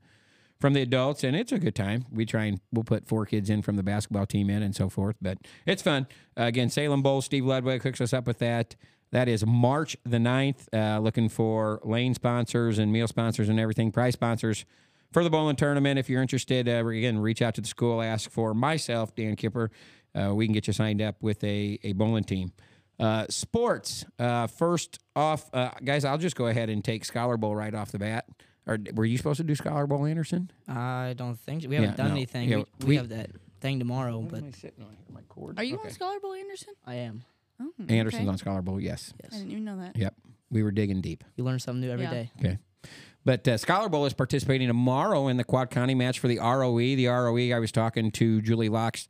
from 0.60 0.74
the 0.74 0.82
adults, 0.82 1.24
and 1.24 1.36
it's 1.36 1.52
a 1.52 1.60
good 1.60 1.76
time. 1.76 2.06
We 2.12 2.26
try 2.26 2.46
and 2.46 2.60
we'll 2.72 2.84
put 2.84 3.08
four 3.08 3.26
kids 3.26 3.50
in 3.50 3.62
from 3.62 3.76
the 3.78 3.84
basketball 3.84 4.26
team 4.26 4.50
in 4.50 4.62
and 4.64 4.76
so 4.76 4.90
forth, 4.90 5.16
but 5.22 5.38
it's 5.66 5.82
fun. 5.82 6.08
Uh, 6.38 6.44
again, 6.44 6.70
Salem 6.70 7.02
Bowl, 7.02 7.22
Steve 7.22 7.46
Ludwig 7.46 7.82
hooks 7.84 8.02
us 8.02 8.14
up 8.14 8.26
with 8.28 8.40
that. 8.40 8.76
That 9.12 9.28
is 9.28 9.46
March 9.46 9.98
the 10.06 10.18
9th. 10.20 10.68
Uh, 10.74 11.00
looking 11.00 11.30
for 11.30 11.82
lane 11.84 12.14
sponsors 12.14 12.78
and 12.80 12.92
meal 12.94 13.08
sponsors 13.08 13.50
and 13.50 13.60
everything, 13.60 13.92
prize 13.92 14.14
sponsors 14.14 14.66
for 15.12 15.24
the 15.24 15.30
bowling 15.30 15.56
tournament. 15.56 16.00
If 16.00 16.10
you're 16.10 16.22
interested, 16.22 16.68
uh, 16.70 16.86
again, 16.86 17.20
reach 17.20 17.42
out 17.42 17.56
to 17.56 17.62
the 17.62 17.68
school, 17.68 18.02
ask 18.02 18.30
for 18.30 18.54
myself, 18.54 19.16
Dan 19.16 19.36
Kueper. 19.36 19.70
Uh, 20.14 20.34
we 20.36 20.46
can 20.46 20.54
get 20.54 20.68
you 20.68 20.74
signed 20.74 21.02
up 21.02 21.16
with 21.22 21.44
a, 21.44 21.80
a 21.84 21.94
bowling 21.94 22.24
team. 22.24 22.52
Uh, 23.00 23.26
sports. 23.30 24.06
Uh, 24.20 24.48
first 24.48 25.00
off, 25.16 25.50
uh, 25.54 25.72
guys, 25.84 26.06
I'll 26.06 26.18
just 26.18 26.36
go 26.36 26.48
ahead 26.48 26.70
and 26.70 26.84
take 26.84 27.04
Scholar 27.06 27.38
Bowl 27.38 27.56
right 27.56 27.74
off 27.74 27.92
the 27.92 28.00
bat. 28.00 28.26
Or 28.68 28.78
were 28.94 29.06
you 29.06 29.18
supposed 29.18 29.38
to 29.38 29.44
do 29.44 29.56
Scholar 29.56 29.88
Bowl, 29.88 30.06
Anderson? 30.06 30.52
I 30.68 31.14
don't 31.18 31.40
think 31.40 31.64
so. 31.64 31.70
we 31.70 31.76
haven't 31.76 31.92
Yeah, 31.92 31.96
done 31.96 32.08
no. 32.10 32.14
anything. 32.16 32.50
Yeah, 32.50 32.58
we, 32.58 32.64
we, 32.82 32.86
we- 32.88 32.96
have 32.98 33.10
that 33.10 33.32
thing 33.60 33.80
tomorrow, 33.80 34.20
What 34.20 34.30
but 34.32 34.38
am 34.40 34.48
I 34.48 34.52
sitting 34.52 34.84
on 34.84 34.90
here? 34.92 35.06
My 35.14 35.22
cord. 35.30 35.58
Are 35.60 35.64
you 35.64 35.76
Okay. 35.76 35.88
on 35.88 35.94
Scholar 35.94 36.20
Bowl, 36.20 36.34
Anderson? 36.34 36.74
I 36.86 36.96
am. 36.96 37.24
Oh, 37.60 37.72
Anderson's 37.90 38.22
okay. 38.24 38.30
on 38.30 38.38
Scholar 38.38 38.62
Bowl. 38.62 38.80
Yes, 38.80 39.14
I 39.24 39.36
didn't 39.38 39.52
even 39.52 39.66
know 39.66 39.78
that. 39.78 39.96
Yep. 39.96 40.16
we 40.52 40.62
were 40.64 40.72
digging 40.72 41.00
deep. 41.02 41.24
You 41.38 41.44
learn 41.44 41.60
something 41.60 41.82
new 41.82 41.92
every 41.92 42.06
Yeah. 42.06 42.12
day. 42.12 42.32
Okay. 42.40 42.58
But 43.24 43.48
uh, 43.48 43.58
Scholar 43.58 43.90
Bowl 43.90 44.06
is 44.06 44.14
participating 44.14 44.68
tomorrow 44.68 45.28
in 45.28 45.38
the 45.38 45.44
Quad 45.44 45.70
County 45.70 45.94
match 45.94 46.20
for 46.20 46.28
the 46.28 46.40
ROE. 46.40 46.78
The 46.78 47.08
ROE, 47.08 47.56
I 47.56 47.60
was 47.60 47.72
talking 47.72 48.12
to 48.12 48.42
Julie 48.42 48.70
Lux 48.70 49.08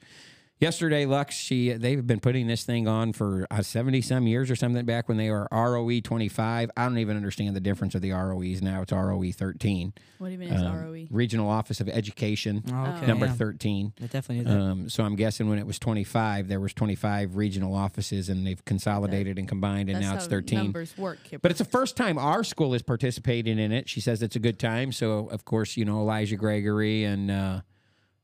yesterday. 0.61 1.05
Lux, 1.05 1.35
she 1.35 1.73
they've 1.73 2.05
been 2.05 2.21
putting 2.21 2.47
this 2.47 2.63
thing 2.63 2.87
on 2.87 3.11
for 3.11 3.45
seventy 3.61 4.01
some 4.01 4.27
years 4.27 4.49
or 4.49 4.55
something. 4.55 4.85
Back 4.85 5.09
when 5.09 5.17
they 5.17 5.29
were 5.29 5.47
ROE 5.51 5.99
twenty 5.99 6.29
five, 6.29 6.71
I 6.77 6.83
don't 6.85 6.99
even 6.99 7.17
understand 7.17 7.53
the 7.55 7.59
difference 7.59 7.95
of 7.95 8.01
the 8.01 8.11
ROEs 8.11 8.61
now. 8.61 8.81
It's 8.83 8.93
ROE 8.93 9.31
thirteen, 9.33 9.93
What 10.19 10.31
even 10.31 10.47
is 10.47 10.61
Um, 10.61 10.73
ROE? 10.77 11.07
Regional 11.09 11.49
Office 11.49 11.81
of 11.81 11.89
Education, 11.89 12.63
Oh, 12.71 12.85
okay. 12.95 13.07
number 13.07 13.25
yeah. 13.25 13.33
thirteen. 13.33 13.93
I 14.01 14.05
definitely 14.05 14.45
knew 14.45 14.51
that. 14.57 14.61
Um, 14.61 14.89
so 14.89 15.03
I'm 15.03 15.15
guessing 15.15 15.49
when 15.49 15.57
it 15.59 15.65
was 15.65 15.79
25, 15.79 16.47
there 16.47 16.59
was 16.59 16.73
25 16.73 17.35
regional 17.35 17.73
offices, 17.75 18.29
and 18.29 18.45
they've 18.45 18.63
consolidated 18.63 19.37
and 19.39 19.47
combined, 19.47 19.89
and 19.89 19.99
now 19.99 20.15
it's 20.15 20.27
13. 20.27 20.57
Numbers 20.59 20.97
work, 20.97 21.17
Kueper. 21.29 21.41
But 21.41 21.51
it's 21.51 21.57
the 21.57 21.65
first 21.65 21.97
time 21.97 22.17
our 22.19 22.43
school 22.43 22.73
is 22.75 22.83
participating 22.83 23.57
in 23.59 23.71
it. 23.71 23.89
She 23.89 23.99
says 23.99 24.21
it's 24.21 24.35
a 24.35 24.39
good 24.39 24.59
time. 24.59 24.91
So, 24.91 25.27
of 25.29 25.43
course, 25.43 25.75
you 25.75 25.85
know, 25.85 25.99
Elijah 25.99 26.35
Gregory 26.35 27.03
and 27.03 27.31
uh, 27.31 27.61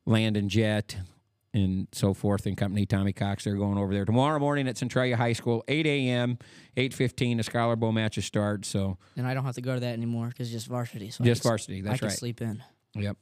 Landon 0.06 0.50
Jett 0.50 0.98
and 1.54 1.88
so 1.92 2.13
forth 2.13 2.46
and 2.46 2.56
company, 2.58 2.86
Tommy 2.86 3.13
Cox, 3.13 3.44
they're 3.46 3.56
going 3.56 3.77
over 3.77 3.94
there 3.94 4.06
tomorrow 4.06 4.38
morning 4.39 4.68
at 4.68 4.77
Centralia 4.77 5.16
High 5.18 5.34
School, 5.34 5.63
8 5.68 5.86
a.m., 5.88 6.38
8.15, 6.75 7.38
the 7.38 7.44
Scholar 7.44 7.75
Bowl 7.75 7.92
matches 7.92 8.25
start. 8.25 8.66
So 8.66 8.98
and 9.16 9.25
I 9.25 9.34
don't 9.34 9.44
have 9.46 9.56
to 9.56 9.62
go 9.62 9.74
to 9.74 9.80
that 9.80 9.94
anymore 9.94 10.27
because 10.27 10.51
just 10.51 10.68
varsity. 10.68 11.10
So 11.10 11.24
just 11.24 11.42
I 11.42 11.44
can, 11.44 11.48
s- 11.48 11.50
varsity. 11.50 11.80
I 11.80 11.82
That's 11.82 12.00
can 12.00 12.08
right. 12.10 12.18
sleep 12.18 12.42
in. 12.42 12.63
Yep. 12.96 13.18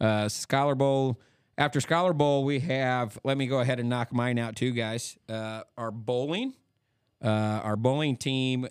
Uh, 0.00 0.28
Scholar 0.28 0.74
Bowl. 0.74 1.20
After 1.58 1.80
Scholar 1.80 2.12
Bowl, 2.12 2.44
we 2.44 2.60
have. 2.60 3.18
Let 3.24 3.36
me 3.38 3.46
go 3.46 3.60
ahead 3.60 3.80
and 3.80 3.88
knock 3.88 4.12
mine 4.12 4.38
out 4.38 4.56
too, 4.56 4.72
guys. 4.72 5.16
Uh, 5.28 5.62
our 5.78 5.90
bowling, 5.90 6.52
uh, 7.24 7.28
our 7.28 7.76
bowling 7.76 8.16
team 8.16 8.68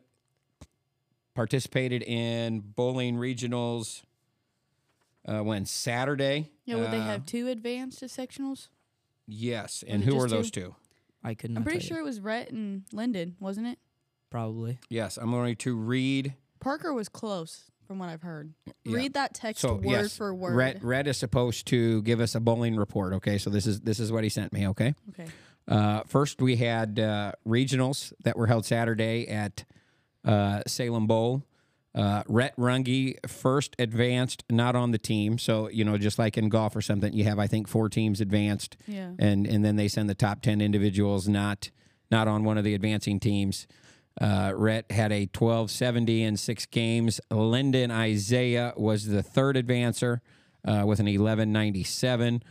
participated 1.33 2.03
in 2.03 2.59
bowling 2.61 3.15
regionals. 3.17 4.03
Uh, 5.27 5.39
when 5.39 5.65
Saturday. 5.65 6.51
yeah, 6.65 6.75
would 6.75 6.91
they 6.91 6.99
Uh, 6.99 7.05
have 7.05 7.25
two 7.25 7.47
advanced 7.47 7.97
to 7.97 8.05
sectionals? 8.05 8.67
Yes, 9.27 9.83
and 9.87 10.01
it 10.01 10.05
who 10.05 10.11
just 10.11 10.21
were 10.21 10.29
those 10.29 10.51
two? 10.51 10.61
two? 10.61 10.75
I 11.23 11.33
could 11.33 11.51
not. 11.51 11.59
I'm 11.59 11.63
pretty 11.63 11.79
tell 11.79 11.87
sure 11.87 11.97
You. 11.97 12.03
it 12.03 12.05
was 12.05 12.19
Rhett 12.19 12.51
and 12.51 12.83
Linden, 12.91 13.35
wasn't 13.39 13.67
it? 13.67 13.79
Probably. 14.29 14.79
Yes, 14.89 15.17
I'm 15.17 15.31
going 15.31 15.55
to 15.55 15.75
read. 15.75 16.35
Parker 16.59 16.93
was 16.93 17.09
close, 17.09 17.71
from 17.87 17.99
what 17.99 18.09
I've 18.09 18.21
heard. 18.21 18.53
Yeah. 18.83 18.95
Read 18.97 19.13
that 19.13 19.33
text 19.33 19.61
So 19.61 19.75
word 19.75 19.85
yes, 19.85 20.17
for 20.17 20.33
word. 20.33 20.55
Red, 20.55 20.83
Red 20.83 21.07
is 21.07 21.17
supposed 21.17 21.67
to 21.67 22.01
give 22.03 22.19
us 22.19 22.35
a 22.35 22.39
bowling 22.39 22.75
report. 22.75 23.13
Okay, 23.13 23.37
so 23.37 23.49
this 23.49 23.65
is 23.65 23.81
this 23.81 23.99
is 23.99 24.11
what 24.11 24.23
he 24.23 24.29
sent 24.29 24.53
me. 24.53 24.67
Okay. 24.69 24.93
Okay. 25.09 25.27
Uh, 25.67 26.01
first, 26.05 26.41
we 26.41 26.57
had 26.57 26.99
uh, 26.99 27.31
regionals 27.47 28.13
that 28.23 28.37
were 28.37 28.47
held 28.47 28.65
Saturday 28.65 29.27
at 29.27 29.65
uh, 30.23 30.61
Salem 30.67 31.07
Bowl. 31.07 31.43
Uh, 31.95 32.23
Rhett 32.27 32.53
Runge 32.57 33.15
first 33.25 33.73
advanced, 33.79 34.43
not 34.49 34.75
on 34.75 34.91
the 34.91 34.97
team. 34.97 35.37
So 35.37 35.69
you 35.69 35.85
know, 35.85 35.97
just 35.97 36.19
like 36.19 36.37
in 36.37 36.49
golf 36.49 36.75
or 36.75 36.81
something, 36.81 37.13
you 37.13 37.23
have 37.23 37.39
I 37.39 37.47
think 37.47 37.67
four 37.69 37.87
teams 37.89 38.19
advanced, 38.19 38.75
Yeah. 38.87 39.11
and 39.17 39.47
and 39.47 39.63
then 39.63 39.77
they 39.77 39.87
send 39.87 40.09
the 40.09 40.15
top 40.15 40.41
ten 40.41 40.59
individuals 40.61 41.27
not 41.29 41.71
not 42.11 42.27
on 42.27 42.43
one 42.43 42.57
of 42.57 42.63
the 42.65 42.73
advancing 42.73 43.19
teams. 43.19 43.65
Uh, 44.21 44.53
Rhett 44.55 44.91
had 44.91 45.11
a 45.11 45.21
1270 45.33 46.23
in 46.23 46.37
six 46.37 46.65
games. 46.65 47.19
Lyndon 47.29 47.91
Isaiah 47.91 48.73
was 48.77 49.07
the 49.07 49.21
third 49.23 49.55
advancer. 49.55 50.19
uh, 50.67 50.83
with 50.85 50.99
an 50.99 51.05
1197. 51.05 52.41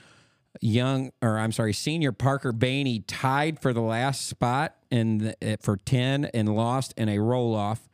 Young, 0.61 1.11
or 1.21 1.37
I'm 1.39 1.51
sorry, 1.53 1.73
senior 1.73 2.13
Parker 2.13 2.53
Bainey 2.53 3.03
tied 3.09 3.61
for 3.61 3.73
the 3.73 3.81
last 3.81 4.27
spot 4.27 4.77
in 4.91 5.19
the, 5.19 5.55
uh, 5.55 5.57
for 5.61 5.77
10 5.77 6.27
and 6.27 6.55
lost 6.55 6.95
in 6.97 7.09
a 7.09 7.19
roll 7.19 7.55
off. 7.57 7.89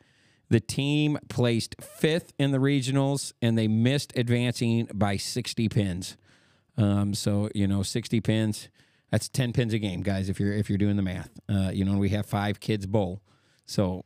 The 0.50 0.60
team 0.60 1.16
placed 1.28 1.76
fifth 1.80 2.32
in 2.38 2.50
the 2.50 2.58
regionals 2.58 3.32
and 3.40 3.56
they 3.56 3.68
missed 3.68 4.12
advancing 4.16 4.88
by 4.92 5.16
60 5.16 5.68
pins. 5.68 6.16
Um, 6.76 7.14
so 7.14 7.48
you 7.54 7.66
know, 7.68 7.82
60 7.82 8.20
pins. 8.20 8.68
That's 9.10 9.28
10 9.28 9.52
pins 9.52 9.72
a 9.72 9.78
game, 9.78 10.02
guys. 10.02 10.28
If 10.28 10.38
you're 10.38 10.52
if 10.52 10.68
you're 10.68 10.78
doing 10.78 10.96
the 10.96 11.02
math, 11.02 11.30
uh, 11.48 11.70
you 11.72 11.84
know, 11.84 11.96
we 11.98 12.10
have 12.10 12.26
five 12.26 12.60
kids 12.60 12.86
bowl, 12.86 13.22
so 13.66 14.04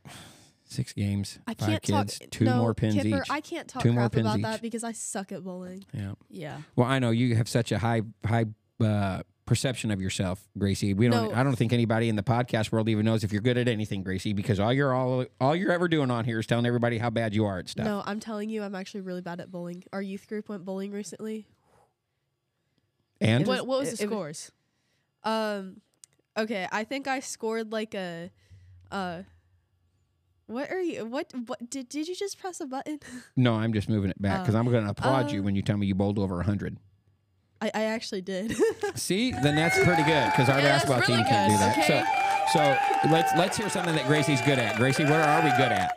six 0.65 0.93
games, 0.95 1.39
I 1.47 1.53
five 1.55 1.69
can't 1.69 1.83
kids, 1.83 2.19
talk. 2.19 2.31
two 2.31 2.45
no, 2.47 2.57
more 2.57 2.73
pins 2.75 2.95
Kueper, 2.97 3.21
each. 3.21 3.31
I 3.31 3.41
can't 3.43 3.69
talk 3.69 3.83
Two 3.83 3.93
more 3.93 4.09
pins 4.09 4.27
about 4.27 4.39
each. 4.39 4.43
that 4.45 4.63
because 4.63 4.83
I 4.83 4.93
suck 4.93 5.31
at 5.33 5.45
bowling. 5.45 5.85
yeah. 5.93 6.13
Yeah. 6.31 6.57
Well, 6.75 6.87
I 6.89 6.99
know 7.01 7.11
you 7.11 7.37
have 7.37 7.49
such 7.51 7.71
a 7.71 7.79
high 7.79 8.01
high 8.27 8.47
uh, 8.81 9.23
perception 9.47 9.91
of 9.91 10.01
yourself, 10.01 10.49
Gracie. 10.57 10.95
We 10.95 11.09
don't. 11.09 11.31
No. 11.31 11.35
I 11.35 11.43
don't 11.43 11.57
think 11.57 11.73
anybody 11.73 12.09
in 12.09 12.17
the 12.17 12.23
podcast 12.23 12.73
world 12.73 12.89
even 12.89 13.05
knows 13.05 13.25
if 13.25 13.33
you're 13.33 13.43
good 13.43 13.59
at 13.59 13.69
anything, 13.69 14.03
Gracie, 14.03 14.33
because 14.33 14.59
all 14.59 14.73
you're 14.73 14.95
all 14.95 15.27
all 15.41 15.55
you're 15.55 15.73
ever 15.73 15.89
doing 15.89 16.11
on 16.11 16.25
here 16.25 16.39
is 16.39 16.47
telling 16.47 16.67
everybody 16.67 16.99
how 16.99 17.11
bad 17.11 17.35
you 17.35 17.45
are 17.45 17.59
at 17.59 17.69
stuff. 17.69 17.85
No, 17.85 18.03
I'm 18.07 18.21
telling 18.21 18.49
you, 18.51 18.63
I'm 18.63 18.75
actually 18.75 19.03
really 19.03 19.21
bad 19.21 19.41
at 19.41 19.51
bowling. 19.51 19.85
Our 19.93 20.03
youth 20.03 20.27
group 20.27 20.49
went 20.49 20.65
bowling 20.65 20.93
recently. 20.93 21.47
And 23.21 23.47
What 23.47 23.67
what 23.67 23.81
was 23.81 23.99
the 23.99 24.05
it 24.05 24.11
was- 24.11 24.15
scores? 24.17 24.53
Um, 25.25 25.81
okay, 26.37 26.67
I 26.71 26.85
think 26.85 27.07
I 27.09 27.21
scored 27.21 27.73
like 27.73 27.95
a, 27.95 28.31
uh, 28.91 29.23
what 30.47 30.71
are 30.71 30.81
you? 30.83 31.07
What 31.07 31.33
what 31.47 31.71
did 31.71 31.89
did 31.89 32.09
you 32.09 32.15
just 32.15 32.39
press 32.39 32.61
a 32.61 32.67
button? 32.67 33.01
no, 33.37 33.55
I'm 33.55 33.73
just 33.73 33.89
moving 33.89 34.11
it 34.11 34.21
back 34.21 34.43
because. 34.43 34.55
I'm 34.55 34.67
going 34.71 34.85
to 34.85 34.91
applaud 34.91 35.31
you 35.31 35.41
Uh, 35.41 35.45
when 35.45 35.55
you 35.55 35.63
tell 35.63 35.77
me 35.79 35.87
you 35.87 35.95
bowled 35.95 36.19
over 36.19 36.43
hundred. 36.43 36.77
I, 37.65 37.71
I 37.75 37.83
actually 37.85 38.21
did. 38.21 38.55
See, 38.95 39.31
then 39.33 39.57
that's 39.57 39.77
pretty 39.83 40.03
good 40.03 40.27
because 40.31 40.51
our 40.51 40.59
Yeah, 40.59 40.77
that's 40.77 40.85
basketball 40.85 41.01
really 41.01 41.23
team 41.23 41.25
can't 41.25 41.51
do 41.51 41.57
good, 41.57 41.87
that. 41.87 42.51
So, 42.53 42.59
so 42.59 43.11
let's 43.11 43.33
let's 43.39 43.57
hear 43.57 43.71
something 43.71 43.95
that 43.95 44.07
Gracie's 44.07 44.43
good 44.43 44.59
at. 44.59 44.77
Gracie, 44.77 45.05
what 45.05 45.13
are 45.15 45.43
we 45.43 45.51
good 45.51 45.73
at? 45.73 45.93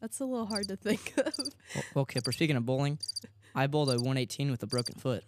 That's 0.00 0.18
a 0.20 0.24
little 0.24 0.46
hard 0.46 0.68
to 0.68 0.76
think 0.76 1.12
of. 1.18 1.34
Well, 1.74 1.84
well, 1.94 2.06
Kueper, 2.06 2.32
speaking 2.32 2.56
of 2.56 2.64
bowling, 2.64 2.98
I 3.54 3.66
bowled 3.66 3.90
a 3.90 3.96
118 3.96 4.50
with 4.50 4.62
a 4.62 4.66
broken 4.66 4.94
foot. 4.94 5.24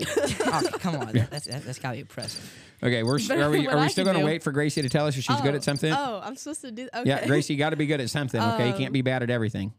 oh, 0.06 0.62
come 0.80 0.96
on. 0.96 1.12
That, 1.12 1.30
that's, 1.30 1.46
that, 1.46 1.64
that's 1.64 1.78
got 1.78 1.90
to 1.90 1.94
be 1.94 2.00
impressive. 2.00 2.52
Okay, 2.82 3.02
we're 3.02 3.18
are 3.30 3.50
we 3.50 3.66
are 3.68 3.78
we 3.80 3.88
still 3.88 4.04
going 4.04 4.18
to 4.18 4.24
wait 4.24 4.42
for 4.42 4.52
Gracie 4.52 4.82
to 4.82 4.88
tell 4.88 5.06
us 5.06 5.16
if 5.16 5.24
she's 5.24 5.40
good 5.40 5.54
Oh, 5.54 5.56
at 5.56 5.64
something? 5.64 5.92
Oh, 5.92 6.20
I'm 6.22 6.36
supposed 6.36 6.60
to 6.62 6.70
do. 6.70 6.88
Okay. 6.94 7.08
Yeah, 7.08 7.26
Gracie, 7.26 7.54
you 7.54 7.58
got 7.58 7.70
to 7.70 7.76
be 7.76 7.86
good 7.86 8.00
at 8.00 8.10
something. 8.10 8.40
Okay, 8.40 8.66
you 8.68 8.72
can't 8.74 8.86
Um, 8.88 8.92
be 8.92 9.02
bad 9.02 9.22
at 9.22 9.30
everything. 9.30 9.72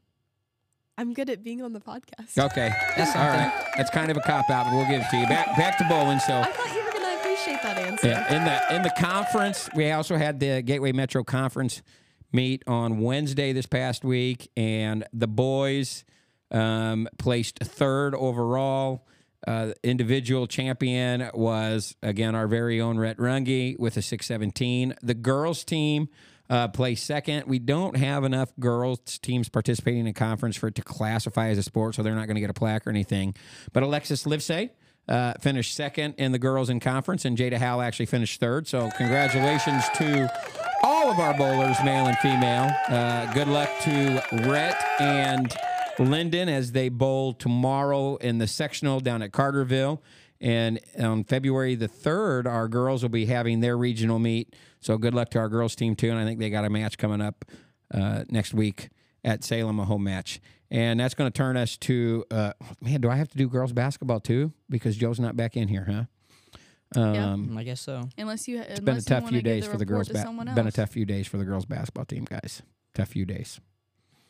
I'm 0.98 1.14
good 1.14 1.30
at 1.30 1.44
being 1.44 1.62
on 1.62 1.74
the 1.74 1.80
podcast. 1.80 2.38
Okay, 2.38 2.72
That's 2.98 3.16
all 3.16 3.28
right. 3.28 3.52
That's 3.78 3.92
kind 3.92 4.10
of 4.10 4.18
a 4.18 4.22
cop 4.22 4.50
out, 4.50 4.66
but 4.66 4.74
we'll 4.74 4.88
give 4.88 5.02
it 5.02 5.10
to 5.12 5.18
you. 5.18 5.28
Back 5.28 5.56
back 5.58 5.78
to 5.78 5.84
bowling. 5.88 6.20
So. 6.20 6.40
I 6.40 6.46
thought 6.46 6.74
you 6.74 6.84
were 6.84 6.92
gonna 6.92 7.16
appreciate 7.20 7.62
that 7.62 7.78
answer. 7.78 8.08
Yeah, 8.08 8.36
in 8.36 8.44
the 8.46 8.76
in 8.78 8.82
the 8.82 8.92
conference, 8.98 9.70
we 9.76 9.92
also 9.92 10.18
had 10.18 10.40
the 10.40 10.62
Gateway 10.64 10.92
Metro 10.92 11.24
Conference 11.24 11.84
meet 12.34 12.64
on 12.68 13.00
Wednesday 13.00 13.54
this 13.54 13.68
past 13.68 14.04
week, 14.04 14.50
and 14.58 15.06
the 15.14 15.28
boys 15.28 16.04
um, 16.52 17.08
placed 17.20 17.60
third 17.60 18.16
overall. 18.16 19.06
Uh, 19.48 19.72
individual 19.82 20.46
champion 20.46 21.30
was 21.34 21.96
again 22.04 22.36
our 22.36 22.48
very 22.48 22.82
own 22.82 23.00
Rhett 23.00 23.18
Runge 23.18 23.80
with 23.80 23.96
a 23.96 24.02
617. 24.02 24.94
The 25.02 25.14
girls 25.14 25.64
team 25.64 26.10
uh, 26.50 26.68
placed 26.68 27.06
second. 27.06 27.46
We 27.48 27.60
don't 27.60 27.96
have 27.96 28.26
enough 28.26 28.52
girls 28.60 29.00
teams 29.20 29.48
participating 29.48 30.06
in 30.06 30.14
conference 30.14 30.58
for 30.58 30.68
it 30.68 30.76
to 30.76 30.82
classify 30.82 31.48
as 31.48 31.58
a 31.58 31.64
sport, 31.64 31.96
so 31.96 32.04
they're 32.04 32.16
not 32.16 32.28
going 32.28 32.36
to 32.36 32.42
get 32.42 32.50
a 32.50 32.54
plaque 32.54 32.86
or 32.86 32.90
anything. 32.90 33.36
But 33.72 33.84
Alexis 33.84 34.26
Livesay 34.26 34.72
uh, 35.08 35.34
finished 35.40 35.76
second 35.76 36.16
in 36.18 36.34
the 36.34 36.40
girls 36.40 36.70
in 36.70 36.82
conference, 36.82 37.24
and 37.24 37.38
Jada 37.38 37.58
Howell 37.58 37.82
actually 37.82 38.08
finished 38.08 38.42
third. 38.42 38.68
So 38.68 38.90
congratulations 38.98 39.86
to 39.96 40.30
all 40.84 41.10
of 41.10 41.20
our 41.20 41.34
bowlers, 41.34 41.78
male 41.86 42.08
and 42.08 42.18
female. 42.20 42.70
Uh, 42.90 43.32
good 43.34 43.48
luck 43.48 43.70
to 43.84 44.22
Rhett 44.50 44.76
and 45.00 45.54
Lyndon 46.00 46.50
as 46.50 46.72
they 46.72 46.90
bowl 46.90 47.34
tomorrow 47.34 48.16
in 48.18 48.38
the 48.38 48.48
sectional 48.48 49.00
down 49.00 49.22
at 49.22 49.32
Carterville. 49.32 50.02
And 50.40 50.80
on 51.00 51.24
February 51.24 51.76
the 51.76 51.88
3rd, 51.88 52.46
our 52.46 52.68
girls 52.68 53.02
will 53.02 53.10
be 53.10 53.26
having 53.26 53.60
their 53.60 53.76
regional 53.78 54.20
meet. 54.20 54.56
So 54.80 54.98
good 54.98 55.16
luck 55.16 55.30
to 55.32 55.40
our 55.40 55.50
girls 55.50 55.76
team, 55.76 55.96
too. 55.96 56.10
And 56.12 56.20
I 56.20 56.26
think 56.26 56.40
they 56.40 56.50
got 56.52 56.64
a 56.66 56.70
match 56.70 56.98
coming 56.98 57.22
up 57.22 57.46
uh, 57.92 58.24
next 58.30 58.54
week 58.54 58.90
at 59.24 59.44
Salem, 59.44 59.80
a 59.80 59.86
home 59.86 60.04
match. 60.04 60.40
And 60.70 61.00
that's 61.00 61.14
going 61.16 61.32
to 61.32 61.36
turn 61.36 61.58
us 61.58 61.78
to, 61.78 62.26
uh, 62.30 62.54
man, 62.82 63.02
do 63.02 63.10
I 63.10 63.16
have 63.16 63.30
to 63.30 63.38
do 63.38 63.48
girls 63.50 63.72
basketball, 63.74 64.20
too? 64.20 64.52
Because 64.70 64.96
Joe's 64.98 65.20
not 65.20 65.36
back 65.36 65.58
in 65.58 65.70
here, 65.70 65.86
huh? 65.90 66.04
Yeah. 66.96 67.32
Um, 67.34 67.50
Mm, 67.50 67.58
I 67.58 67.64
guess 67.64 67.82
so. 67.82 68.08
Unless 68.18 68.48
you 68.48 68.60
It's 68.62 68.80
been 68.80 68.98
a 68.98 69.02
tough 69.02 69.28
few 69.28 69.42
days 69.42 69.66
for 69.66 69.78
the 69.78 69.86
girls. 69.86 70.08
To 70.08 70.14
Ba- 70.14 70.54
been 70.56 70.68
a 70.68 70.72
tough 70.72 70.90
few 70.92 71.06
days 71.06 71.28
for 71.28 71.38
the 71.38 71.46
girls 71.46 71.66
basketball 71.66 72.06
team, 72.06 72.26
guys. 72.26 72.62
Tough 72.94 73.10
few 73.10 73.26
days. 73.26 73.60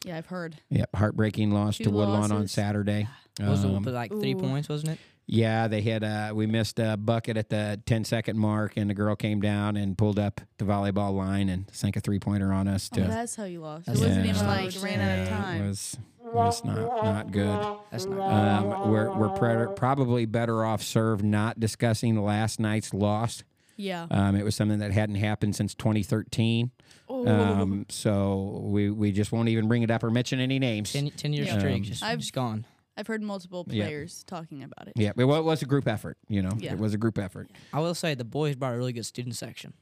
Yeah, 0.07 0.17
I've 0.17 0.25
heard. 0.27 0.55
Yep, 0.69 0.95
heartbreaking 0.95 1.51
loss 1.51 1.77
to 1.77 1.85
Two 1.85 1.91
Woodlawn 1.91 2.31
on 2.31 2.39
losses. 2.41 2.51
Saturday. 2.51 3.07
was 3.39 3.63
it 3.63 3.67
Um, 3.69 3.83
like 3.83 4.11
three 4.11 4.33
Ooh. 4.33 4.39
points, 4.39 4.69
wasn't 4.69 4.93
it? 4.93 4.99
yeah, 5.29 5.67
they 5.67 5.81
had 5.81 6.03
uh, 6.05 6.31
we 6.33 6.47
missed 6.47 6.79
a 6.79 6.95
bucket 6.95 7.35
at 7.35 7.49
the 7.49 7.81
10 7.85 8.05
second 8.05 8.37
mark, 8.39 8.77
and 8.77 8.89
the 8.89 8.93
girl 8.93 9.15
came 9.15 9.41
down 9.41 9.75
and 9.75 9.97
pulled 9.97 10.17
up 10.17 10.39
the 10.57 10.63
volleyball 10.65 11.13
line 11.15 11.49
and 11.49 11.65
sank 11.73 11.97
a 11.97 11.99
three 11.99 12.19
pointer 12.19 12.53
on 12.53 12.67
us. 12.67 12.89
Oh, 12.95 13.01
that's 13.01 13.35
how 13.35 13.43
you 13.43 13.59
lost. 13.59 13.85
That's 13.87 13.99
it 13.99 14.07
wasn't 14.07 14.25
even 14.25 14.47
like 14.47 14.73
ran 14.81 15.01
out 15.01 15.19
of 15.19 15.29
time. 15.29 15.63
It 15.63 15.67
was, 15.67 15.97
it 16.25 16.33
was 16.33 16.63
not 16.63 17.03
not 17.03 17.31
good. 17.31 17.77
That's 17.91 18.05
not. 18.05 18.63
Um, 18.63 18.89
we're 18.89 19.11
we're 19.17 19.29
pre- 19.65 19.75
probably 19.75 20.25
better 20.25 20.63
off 20.63 20.81
served 20.81 21.23
not 21.25 21.59
discussing 21.59 22.21
last 22.23 22.59
night's 22.59 22.93
loss. 22.93 23.43
Yeah. 23.77 24.07
Um, 24.11 24.35
it 24.35 24.43
was 24.43 24.55
something 24.55 24.79
that 24.79 24.91
hadn't 24.91 25.15
happened 25.15 25.55
since 25.55 25.73
2013. 25.75 26.71
Oh, 27.09 27.27
Um, 27.27 27.85
so 27.89 28.61
we 28.65 28.89
we 28.89 29.11
just 29.13 29.31
won't 29.31 29.47
even 29.49 29.67
bring 29.67 29.83
it 29.83 29.89
up 29.91 30.03
or 30.03 30.09
mention 30.11 30.39
any 30.39 30.59
names. 30.59 30.91
10, 30.91 31.11
10 31.11 31.33
year 31.33 31.45
Yeah. 31.45 31.57
streak, 31.59 31.75
Um, 31.75 31.83
just, 31.83 32.03
I've- 32.03 32.19
just 32.19 32.33
gone. 32.33 32.65
I've 32.97 33.07
heard 33.07 33.21
multiple 33.21 33.63
Yeah. 33.69 33.85
players 33.85 34.23
talking 34.25 34.63
about 34.63 34.87
it. 34.87 34.93
Yeah, 34.95 35.11
it 35.15 35.23
wa- 35.23 35.37
it 35.37 35.43
was 35.45 35.61
a 35.61 35.65
group 35.65 35.87
effort. 35.87 36.17
You 36.27 36.41
know, 36.41 36.51
Yeah. 36.57 36.73
it 36.73 36.79
was 36.79 36.93
a 36.93 36.97
group 36.97 37.17
effort. 37.19 37.49
I 37.71 37.79
will 37.79 37.93
say 37.95 38.15
the 38.15 38.25
boys 38.25 38.55
brought 38.55 38.73
a 38.73 38.77
really 38.77 38.91
good 38.93 39.05
student 39.05 39.35
section. 39.35 39.73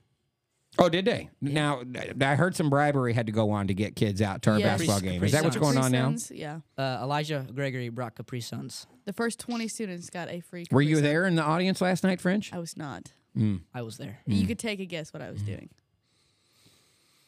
Oh, 0.77 0.89
did 0.89 1.05
they? 1.05 1.29
Now 1.39 1.83
I 2.19 2.35
heard 2.35 2.53
some 2.53 2.69
bribery 2.69 3.13
had 3.13 3.27
to 3.27 3.31
go 3.31 3.51
on 3.51 3.67
to 3.67 3.73
get 3.73 3.95
kids 3.95 4.21
out 4.21 4.41
to 4.41 4.51
our 4.51 4.59
Yeah. 4.59 4.65
basketball 4.65 4.97
Capri- 4.97 5.07
game. 5.07 5.15
Capri 5.19 5.25
Is 5.27 5.31
that 5.31 5.43
what's 5.45 5.55
Suns. 5.55 5.65
going 5.65 5.77
on 5.77 5.91
now? 5.93 6.07
Suns, 6.09 6.31
Yeah. 6.35 6.59
Uh, 6.77 6.99
Elijah 7.01 7.47
Gregory 7.55 7.87
brought 7.87 8.15
Capri 8.15 8.41
Suns. 8.41 8.85
The 9.05 9.13
first 9.13 9.39
20 9.39 9.69
students 9.69 10.09
got 10.09 10.29
a 10.29 10.41
free. 10.41 10.65
Were 10.71 10.81
you 10.81 10.95
Sun. 10.95 11.03
there 11.05 11.25
in 11.25 11.35
the 11.35 11.43
audience 11.43 11.79
last 11.79 12.03
night, 12.03 12.19
French? 12.19 12.51
I 12.51 12.59
was 12.59 12.75
not. 12.75 13.13
Mm. 13.37 13.61
I 13.73 13.81
was 13.81 13.97
there. 13.97 14.19
You 14.25 14.47
could 14.47 14.59
take 14.59 14.79
a 14.79 14.85
guess 14.85 15.13
what 15.13 15.21
I 15.21 15.29
was 15.31 15.41
doing. 15.41 15.69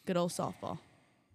Good 0.06 0.18
old 0.18 0.32
softball. 0.32 0.80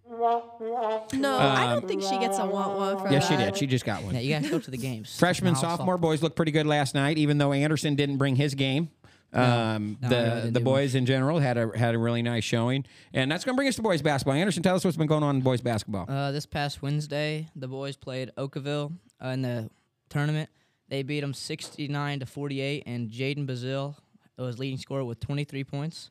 no, 0.09 1.37
I 1.37 1.67
don't 1.73 1.87
think 1.87 2.01
she 2.01 2.17
gets 2.19 2.37
a 2.39 2.45
want 2.45 2.77
one 2.77 2.97
for 2.97 3.11
Yes, 3.11 3.27
she 3.27 3.37
did. 3.37 3.55
She 3.57 3.67
just 3.67 3.85
got 3.85 4.03
one. 4.03 4.15
Yeah, 4.15 4.21
you 4.21 4.33
guys 4.33 4.49
go 4.49 4.59
to 4.59 4.71
the 4.71 4.77
games. 4.77 5.17
Freshman, 5.17 5.53
No, 5.53 5.59
sophomore 5.59 5.97
softball. 5.97 6.01
boys 6.01 6.23
looked 6.23 6.35
pretty 6.35 6.51
good 6.51 6.65
last 6.67 6.93
night, 6.95 7.17
even 7.17 7.37
though 7.37 7.53
Anderson 7.53 7.95
didn't 7.95 8.17
bring 8.17 8.35
his 8.35 8.55
game. 8.55 8.89
Um, 9.31 9.97
No, 10.01 10.09
the 10.09 10.15
really 10.15 10.49
the 10.51 10.59
do 10.59 10.65
boys 10.65 10.93
in 10.95 11.05
general 11.05 11.39
had 11.39 11.57
a 11.57 11.75
had 11.75 11.95
a 11.95 11.97
really 11.97 12.21
nice 12.21 12.43
showing, 12.43 12.85
and 13.13 13.31
that's 13.31 13.43
going 13.43 13.55
to 13.55 13.57
bring 13.57 13.67
us 13.67 13.75
to 13.77 13.81
boys 13.81 14.01
basketball. 14.01 14.35
Anderson, 14.35 14.61
tell 14.61 14.75
us 14.75 14.85
what's 14.85 14.97
been 14.97 15.07
going 15.07 15.23
on 15.23 15.37
in 15.37 15.41
boys 15.41 15.61
basketball. 15.61 16.05
Uh, 16.07 16.31
this 16.31 16.45
past 16.45 16.81
Wednesday, 16.83 17.47
the 17.55 17.67
boys 17.67 17.95
played 17.95 18.31
Okawville 18.37 18.91
uh, 19.23 19.27
in 19.29 19.41
the 19.41 19.69
tournament. 20.09 20.49
They 20.89 21.01
beat 21.01 21.21
them 21.21 21.33
69 21.33 22.19
to 22.19 22.25
48, 22.27 22.83
and 22.85 23.09
Jaden 23.09 23.47
Bazil 23.47 23.95
was 24.41 24.59
leading 24.59 24.77
scorer 24.77 25.03
with 25.03 25.19
23 25.19 25.63
points. 25.63 26.09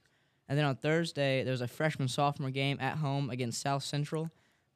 And 0.49 0.59
then 0.59 0.65
on 0.65 0.77
Thursday, 0.77 1.43
there 1.45 1.53
was 1.53 1.61
a 1.61 1.69
freshman 1.69 2.09
sophomore 2.09 2.51
game 2.51 2.79
at 2.81 2.99
home 2.99 3.31
against 3.31 3.61
South 3.61 3.83
Central, 3.83 4.31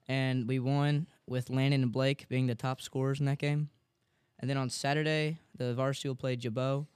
and 0.09 0.49
we 0.49 0.59
won 0.59 1.07
with 1.27 1.51
Landon 1.51 1.83
and 1.83 1.93
Blake 1.93 2.29
being 2.29 2.47
the 2.47 2.55
top 2.55 2.81
scorers 2.81 3.21
in 3.21 3.27
that 3.27 3.39
game. 3.39 3.69
And 4.39 4.49
then 4.49 4.57
on 4.57 4.71
Saturday, 4.71 5.39
the 5.57 5.75
varsity 5.75 6.09
will 6.09 6.15
play 6.15 6.37
Gibault, 6.37 6.87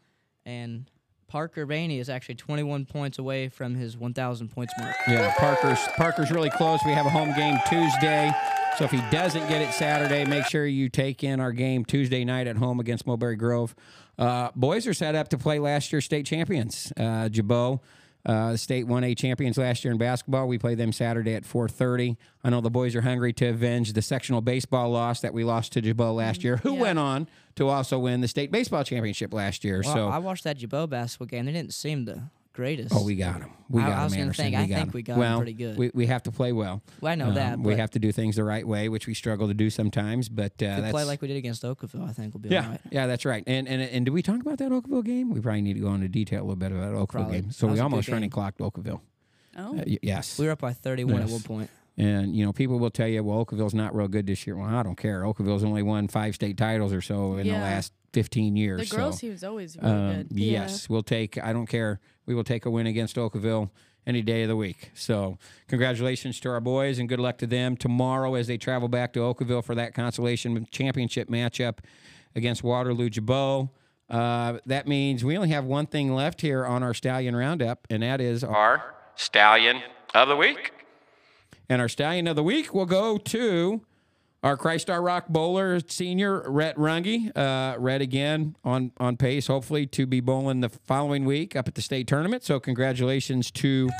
and 0.44 0.90
Parker 1.28 1.64
Rainey 1.64 1.98
is 1.98 2.08
actually 2.08 2.34
21 2.34 2.86
points 2.86 3.18
away 3.18 3.48
from 3.48 3.74
his 3.74 3.96
1,000 3.96 4.48
points 4.48 4.72
mark. 4.78 4.96
Yeah, 5.06 5.32
Parker's 5.38 5.78
Parker's 5.96 6.30
really 6.30 6.50
close. 6.50 6.80
We 6.84 6.92
have 6.92 7.06
a 7.06 7.10
home 7.10 7.32
game 7.34 7.56
Tuesday. 7.68 8.32
So 8.78 8.84
if 8.84 8.90
he 8.92 9.02
doesn't 9.10 9.46
get 9.48 9.60
it 9.60 9.72
Saturday, 9.74 10.24
make 10.24 10.46
sure 10.46 10.64
you 10.66 10.88
take 10.88 11.22
in 11.22 11.38
our 11.38 11.52
game 11.52 11.84
Tuesday 11.84 12.24
night 12.24 12.46
at 12.46 12.56
home 12.56 12.80
against 12.80 13.06
Mulberry 13.06 13.36
Grove. 13.36 13.74
Uh, 14.18 14.48
boys 14.56 14.86
are 14.86 14.94
set 14.94 15.14
up 15.14 15.28
to 15.28 15.38
play 15.38 15.58
last 15.58 15.92
year's 15.92 16.06
state 16.06 16.24
champions. 16.24 16.90
Uh, 16.96 17.28
Gibault, 17.28 17.80
uh, 18.24 18.56
state 18.56 18.86
1A 18.86 19.14
champions 19.18 19.58
last 19.58 19.84
year 19.84 19.92
in 19.92 19.98
basketball. 19.98 20.48
We 20.48 20.56
play 20.56 20.74
them 20.74 20.92
Saturday 20.92 21.34
at 21.34 21.44
4:30. 21.44 22.16
I 22.42 22.48
know 22.48 22.62
the 22.62 22.70
boys 22.70 22.94
are 22.96 23.02
hungry 23.02 23.34
to 23.34 23.48
avenge 23.48 23.92
the 23.92 24.02
sectional 24.02 24.40
baseball 24.40 24.90
loss 24.90 25.20
that 25.20 25.34
we 25.34 25.44
lost 25.44 25.72
to 25.72 25.82
Gibault 25.82 26.14
last 26.16 26.42
year, 26.42 26.56
who 26.58 26.74
Yeah. 26.74 26.80
went 26.80 26.98
on 26.98 27.28
to 27.56 27.68
also 27.68 27.98
win 27.98 28.22
the 28.22 28.28
state 28.28 28.50
baseball 28.50 28.82
championship 28.84 29.34
last 29.34 29.62
year. 29.62 29.82
Well, 29.84 29.94
so 29.94 30.08
I 30.08 30.18
watched 30.18 30.44
that 30.44 30.56
Gibault 30.58 30.88
basketball 30.88 31.26
game. 31.26 31.44
They 31.44 31.52
didn't 31.52 31.74
seem 31.74 32.06
the 32.06 32.22
greatest. 32.60 32.94
Oh, 32.94 33.04
we 33.04 33.14
got 33.16 33.40
him. 33.40 33.50
We 33.68 33.82
I- 33.82 33.88
got 33.88 33.98
I 33.98 34.04
was 34.04 34.12
gonna 34.12 34.22
Anderson. 34.22 34.44
think- 34.44 34.56
I 34.56 34.66
think 34.66 34.70
him. 34.78 34.90
we 34.92 35.02
got 35.02 35.18
him 35.18 35.36
pretty 35.38 35.52
good. 35.54 35.76
We, 35.78 35.90
we 35.94 36.06
have 36.06 36.22
to 36.24 36.30
play 36.32 36.52
well. 36.52 36.82
Well, 37.00 37.12
I 37.12 37.14
know 37.14 37.32
that, 37.32 37.54
Um, 37.54 37.62
we 37.62 37.74
have 37.76 37.90
to 37.92 37.98
do 37.98 38.12
things 38.12 38.36
the 38.36 38.44
right 38.44 38.66
way, 38.66 38.88
which 38.88 39.06
we 39.06 39.14
struggle 39.14 39.48
to 39.48 39.54
do 39.54 39.70
sometimes. 39.70 40.28
But 40.28 40.62
uh, 40.62 40.90
play 40.90 41.04
like 41.04 41.22
we 41.22 41.28
did 41.28 41.36
against 41.36 41.62
Okawville, 41.62 42.08
I 42.08 42.12
think 42.12 42.34
we'll 42.34 42.42
be 42.42 42.48
yeah, 42.50 42.64
all 42.64 42.70
right. 42.72 42.80
yeah, 42.90 43.06
that's 43.06 43.24
right. 43.24 43.42
And 43.46 43.66
and 43.68 43.80
and 43.82 44.04
did 44.04 44.12
we 44.12 44.22
talk 44.22 44.40
about 44.40 44.58
that 44.58 44.70
Okawville 44.70 45.04
game? 45.04 45.30
We 45.30 45.40
probably 45.40 45.62
need 45.62 45.74
to 45.74 45.80
go 45.80 45.94
into 45.94 46.08
detail 46.08 46.40
a 46.40 46.44
little 46.44 46.56
bit 46.56 46.72
about 46.72 46.92
Okawville 46.94 47.08
Probably. 47.08 47.40
game. 47.42 47.50
So 47.52 47.66
we 47.68 47.78
almost 47.80 48.08
running 48.08 48.30
clocked 48.30 48.58
Okawville. 48.60 49.00
Oh, 49.56 49.78
Uh, 49.78 49.84
yes. 50.02 50.38
We 50.38 50.46
were 50.46 50.52
up 50.52 50.60
by 50.60 50.72
31 50.72 51.22
at 51.22 51.28
one 51.28 51.40
point. 51.40 51.70
And 51.98 52.34
you 52.36 52.44
know, 52.46 52.52
people 52.52 52.78
will 52.78 52.90
tell 52.90 53.08
you, 53.08 53.22
"Well, 53.22 53.44
Okawville's 53.44 53.74
not 53.74 53.94
real 53.94 54.08
good 54.08 54.26
this 54.26 54.46
year." 54.46 54.56
Well, 54.56 54.66
I 54.68 54.82
don't 54.82 54.96
care. 54.96 55.22
Okawville's 55.22 55.64
only 55.64 55.82
won 55.82 56.08
five 56.08 56.34
state 56.34 56.56
titles 56.56 56.92
or 56.92 57.00
so 57.02 57.36
in 57.36 57.46
the 57.46 57.52
last 57.52 57.92
fifteen 58.12 58.56
years. 58.56 58.88
the 58.88 58.96
girls 58.96 59.16
so, 59.16 59.20
team 59.20 59.32
is 59.32 59.44
always 59.44 59.76
really 59.76 59.92
um, 59.92 60.16
good. 60.16 60.28
yes, 60.32 60.88
we'll 60.88 61.02
take. 61.02 61.42
I 61.42 61.52
don't 61.52 61.66
care. 61.66 62.00
We 62.26 62.34
will 62.34 62.44
take 62.44 62.66
a 62.66 62.70
win 62.70 62.86
against 62.86 63.16
Okawville 63.16 63.70
any 64.06 64.22
day 64.22 64.42
of 64.42 64.48
the 64.48 64.56
week. 64.56 64.90
So, 64.94 65.38
congratulations 65.68 66.40
to 66.40 66.50
our 66.50 66.60
boys 66.60 66.98
and 66.98 67.08
good 67.08 67.20
luck 67.20 67.38
to 67.38 67.46
them 67.46 67.76
tomorrow 67.76 68.34
as 68.34 68.46
they 68.46 68.56
travel 68.56 68.88
back 68.88 69.12
to 69.14 69.20
Okawville 69.20 69.64
for 69.64 69.74
that 69.74 69.94
consolation 69.94 70.66
championship 70.70 71.28
matchup 71.28 71.78
against 72.34 72.62
Waterloo 72.62 73.10
Gibault. 73.10 73.70
Uh, 74.08 74.58
that 74.66 74.88
means 74.88 75.24
we 75.24 75.36
only 75.36 75.50
have 75.50 75.64
one 75.64 75.86
thing 75.86 76.14
left 76.14 76.40
here 76.40 76.66
on 76.66 76.82
our 76.82 76.94
Stallion 76.94 77.36
Roundup, 77.36 77.86
and 77.90 78.02
that 78.02 78.20
is 78.20 78.42
our 78.42 78.94
Stallion 79.14 79.82
of 80.14 80.28
the 80.28 80.36
Week. 80.36 80.72
And 81.70 81.80
our 81.80 81.88
stallion 81.88 82.26
of 82.26 82.34
the 82.34 82.42
week 82.42 82.74
will 82.74 82.84
go 82.84 83.16
to 83.16 83.82
our 84.42 84.56
Christ 84.56 84.88
Our 84.88 85.02
Rock 85.02 85.28
bowler 85.28 85.80
senior, 85.86 86.48
Rhett 86.50 86.76
Runge. 86.76 87.36
Uh, 87.36 87.78
Rhett 87.78 88.00
again 88.00 88.56
on, 88.64 88.92
on 88.98 89.16
pace, 89.16 89.46
hopefully, 89.46 89.86
to 89.88 90.06
be 90.06 90.20
bowling 90.20 90.60
the 90.60 90.70
following 90.70 91.24
week 91.24 91.54
up 91.54 91.68
at 91.68 91.74
the 91.74 91.82
state 91.82 92.06
tournament. 92.06 92.42
So, 92.42 92.58
congratulations 92.58 93.50
to 93.52 93.90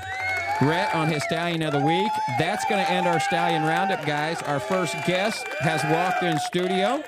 Rhett 0.62 0.94
on 0.94 1.08
his 1.08 1.22
stallion 1.24 1.62
of 1.62 1.72
the 1.72 1.80
week. 1.80 2.10
That's 2.38 2.64
going 2.66 2.84
to 2.84 2.90
end 2.90 3.06
our 3.06 3.20
stallion 3.20 3.64
roundup, 3.64 4.06
guys. 4.06 4.40
Our 4.42 4.60
first 4.60 4.94
guest 5.06 5.46
has 5.60 5.84
walked 5.84 6.22
in 6.22 6.38
studio. 6.38 7.02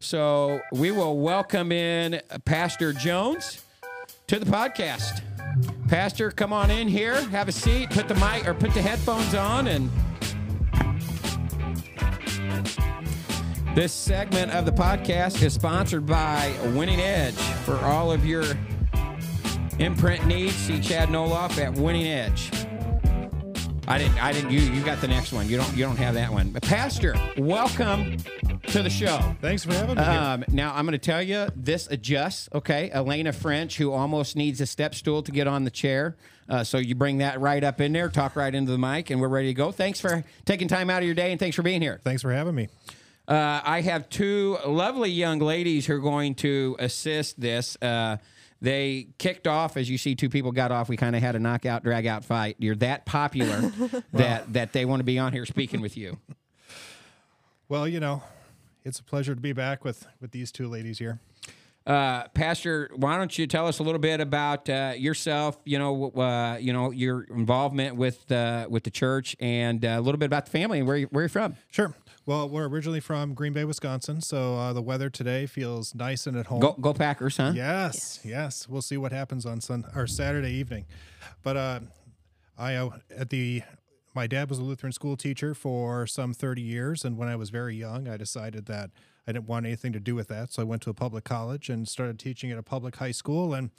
So, 0.00 0.60
we 0.72 0.90
will 0.90 1.18
welcome 1.18 1.72
in 1.72 2.22
Pastor 2.46 2.94
Jones 2.94 3.64
to 4.28 4.38
the 4.38 4.46
podcast. 4.46 5.22
Pastor, 5.88 6.30
come 6.30 6.52
on 6.52 6.70
in 6.70 6.88
here, 6.88 7.20
have 7.28 7.48
a 7.48 7.52
seat, 7.52 7.90
put 7.90 8.08
the 8.08 8.14
mic 8.14 8.46
or 8.46 8.54
put 8.54 8.72
the 8.74 8.82
headphones 8.82 9.34
on, 9.34 9.66
and 9.66 9.90
this 13.74 13.92
segment 13.92 14.52
of 14.52 14.64
the 14.64 14.72
podcast 14.72 15.42
is 15.42 15.54
sponsored 15.54 16.06
by 16.06 16.54
Winning 16.74 17.00
Edge. 17.00 17.34
For 17.34 17.76
all 17.78 18.10
of 18.10 18.24
your 18.26 18.44
imprint 19.78 20.26
needs, 20.26 20.54
see 20.54 20.80
Chad 20.80 21.08
Noloff 21.08 21.58
at 21.58 21.74
Winning 21.74 22.06
Edge. 22.06 22.50
I 23.86 23.96
didn't. 23.96 24.22
I 24.22 24.32
didn't. 24.32 24.50
You. 24.50 24.60
You 24.60 24.84
got 24.84 25.00
the 25.00 25.08
next 25.08 25.32
one. 25.32 25.48
You 25.48 25.56
don't. 25.56 25.74
You 25.74 25.84
don't 25.84 25.96
have 25.96 26.14
that 26.14 26.30
one. 26.30 26.50
But 26.50 26.62
Pastor, 26.62 27.14
welcome 27.38 28.18
to 28.66 28.82
the 28.82 28.90
show. 28.90 29.34
Thanks 29.40 29.64
for 29.64 29.72
having 29.72 29.96
me. 29.96 30.02
Um, 30.02 30.44
now 30.48 30.74
I'm 30.74 30.84
going 30.84 30.92
to 30.92 30.98
tell 30.98 31.22
you 31.22 31.48
this 31.56 31.86
adjusts. 31.86 32.50
Okay, 32.54 32.90
Elena 32.90 33.32
French, 33.32 33.78
who 33.78 33.92
almost 33.92 34.36
needs 34.36 34.60
a 34.60 34.66
step 34.66 34.94
stool 34.94 35.22
to 35.22 35.32
get 35.32 35.46
on 35.46 35.64
the 35.64 35.70
chair. 35.70 36.16
Uh, 36.50 36.64
so 36.64 36.76
you 36.76 36.94
bring 36.94 37.18
that 37.18 37.40
right 37.40 37.64
up 37.64 37.80
in 37.80 37.92
there, 37.92 38.10
talk 38.10 38.36
right 38.36 38.54
into 38.54 38.72
the 38.72 38.78
mic, 38.78 39.08
and 39.08 39.20
we're 39.22 39.28
ready 39.28 39.48
to 39.48 39.54
go. 39.54 39.72
Thanks 39.72 40.00
for 40.00 40.22
taking 40.44 40.68
time 40.68 40.90
out 40.90 40.98
of 40.98 41.06
your 41.06 41.14
day, 41.14 41.30
and 41.30 41.40
thanks 41.40 41.56
for 41.56 41.62
being 41.62 41.80
here. 41.80 41.98
Thanks 42.04 42.20
for 42.20 42.32
having 42.32 42.54
me. 42.54 42.68
Uh, 43.28 43.60
I 43.62 43.82
have 43.82 44.08
two 44.08 44.56
lovely 44.66 45.10
young 45.10 45.38
ladies 45.38 45.84
who 45.84 45.94
are 45.96 45.98
going 45.98 46.34
to 46.36 46.76
assist 46.78 47.38
this. 47.38 47.76
Uh, 47.82 48.16
they 48.62 49.08
kicked 49.18 49.46
off, 49.46 49.76
as 49.76 49.88
you 49.88 49.98
see, 49.98 50.14
two 50.14 50.30
people 50.30 50.50
got 50.50 50.72
off. 50.72 50.88
We 50.88 50.96
kind 50.96 51.14
of 51.14 51.20
had 51.20 51.36
a 51.36 51.38
knockout, 51.38 51.84
drag 51.84 52.06
out 52.06 52.24
fight. 52.24 52.56
You're 52.58 52.74
that 52.76 53.04
popular 53.04 53.70
that 54.14 54.52
that 54.54 54.72
they 54.72 54.86
want 54.86 55.00
to 55.00 55.04
be 55.04 55.18
on 55.18 55.34
here 55.34 55.44
speaking 55.46 55.80
with 55.80 55.96
you. 55.96 56.18
Well, 57.70 57.86
you 57.86 58.00
know, 58.00 58.22
it's 58.82 58.98
a 58.98 59.04
pleasure 59.04 59.34
to 59.34 59.40
be 59.42 59.52
back 59.52 59.84
with 59.84 60.06
with 60.22 60.30
these 60.30 60.50
two 60.50 60.68
ladies 60.68 60.98
here. 60.98 61.20
Uh, 61.86 62.26
Pastor, 62.28 62.90
why 62.96 63.18
don't 63.18 63.38
you 63.38 63.46
tell 63.46 63.66
us 63.66 63.78
a 63.78 63.82
little 63.82 63.98
bit 63.98 64.20
about 64.20 64.70
uh, 64.70 64.94
yourself? 64.96 65.58
You 65.66 65.78
know, 65.78 66.10
uh, 66.12 66.56
you 66.58 66.72
know 66.72 66.92
your 66.92 67.24
involvement 67.24 67.96
with 67.96 68.32
uh, 68.32 68.68
with 68.70 68.84
the 68.84 68.90
church, 68.90 69.36
and 69.38 69.84
uh, 69.84 69.96
a 69.98 70.00
little 70.00 70.18
bit 70.18 70.24
about 70.24 70.46
the 70.46 70.50
family 70.50 70.78
and 70.78 70.88
where 70.88 70.96
you, 70.96 71.08
where 71.08 71.24
you're 71.24 71.28
from. 71.28 71.56
Sure. 71.70 71.94
Well, 72.28 72.46
we're 72.46 72.68
originally 72.68 73.00
from 73.00 73.32
Green 73.32 73.54
Bay, 73.54 73.64
Wisconsin, 73.64 74.20
so 74.20 74.54
uh, 74.54 74.74
the 74.74 74.82
weather 74.82 75.08
today 75.08 75.46
feels 75.46 75.94
nice 75.94 76.26
and 76.26 76.36
at 76.36 76.44
home. 76.44 76.60
Go 76.60 76.72
Go 76.78 76.92
Packers, 76.92 77.38
huh? 77.38 77.52
Yes, 77.54 78.20
yes. 78.22 78.68
We'll 78.68 78.82
see 78.82 78.98
what 78.98 79.12
happens 79.12 79.46
on 79.46 79.62
Sun 79.62 79.86
or 79.96 80.06
Saturday 80.06 80.50
evening. 80.50 80.84
But 81.42 81.56
uh, 81.56 81.80
I 82.58 82.74
uh, 82.74 82.90
at 83.16 83.30
the 83.30 83.62
my 84.14 84.26
dad 84.26 84.50
was 84.50 84.58
a 84.58 84.62
Lutheran 84.62 84.92
school 84.92 85.16
teacher 85.16 85.54
for 85.54 86.06
some 86.06 86.34
30 86.34 86.60
years, 86.60 87.02
and 87.02 87.16
when 87.16 87.30
I 87.30 87.36
was 87.36 87.48
very 87.48 87.76
young, 87.76 88.06
I 88.08 88.18
decided 88.18 88.66
that 88.66 88.90
I 89.26 89.32
didn't 89.32 89.48
want 89.48 89.64
anything 89.64 89.94
to 89.94 90.00
do 90.00 90.14
with 90.14 90.28
that, 90.28 90.52
so 90.52 90.60
I 90.60 90.66
went 90.66 90.82
to 90.82 90.90
a 90.90 90.94
public 90.94 91.24
college 91.24 91.70
and 91.70 91.88
started 91.88 92.18
teaching 92.18 92.52
at 92.52 92.58
a 92.58 92.62
public 92.62 92.96
high 92.96 93.12
school, 93.12 93.54
and 93.54 93.70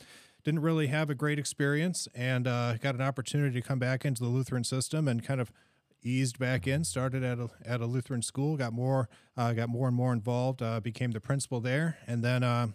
didn't 0.43 0.61
really 0.61 0.87
have 0.87 1.11
a 1.11 1.15
great 1.15 1.37
experience, 1.37 2.07
and 2.15 2.47
uh, 2.47 2.77
got 2.77 2.95
an 2.95 3.01
opportunity 3.01 3.61
to 3.61 3.67
come 3.67 3.77
back 3.77 4.05
into 4.05 4.23
the 4.23 4.29
Lutheran 4.29 4.63
system 4.63 5.07
and 5.07 5.23
kind 5.23 5.39
of 5.39 5.51
eased 6.03 6.39
back 6.39 6.67
in. 6.67 6.83
Started 6.83 7.23
at 7.23 7.39
a 7.39 7.49
at 7.65 7.81
a 7.81 7.85
Lutheran 7.85 8.21
school, 8.21 8.57
got 8.57 8.73
more 8.73 9.09
uh, 9.37 9.53
got 9.53 9.69
more 9.69 9.87
and 9.87 9.95
more 9.95 10.13
involved, 10.13 10.61
uh, 10.61 10.79
became 10.79 11.11
the 11.11 11.19
principal 11.21 11.59
there, 11.59 11.97
and 12.07 12.23
then. 12.23 12.43
Uh, 12.43 12.67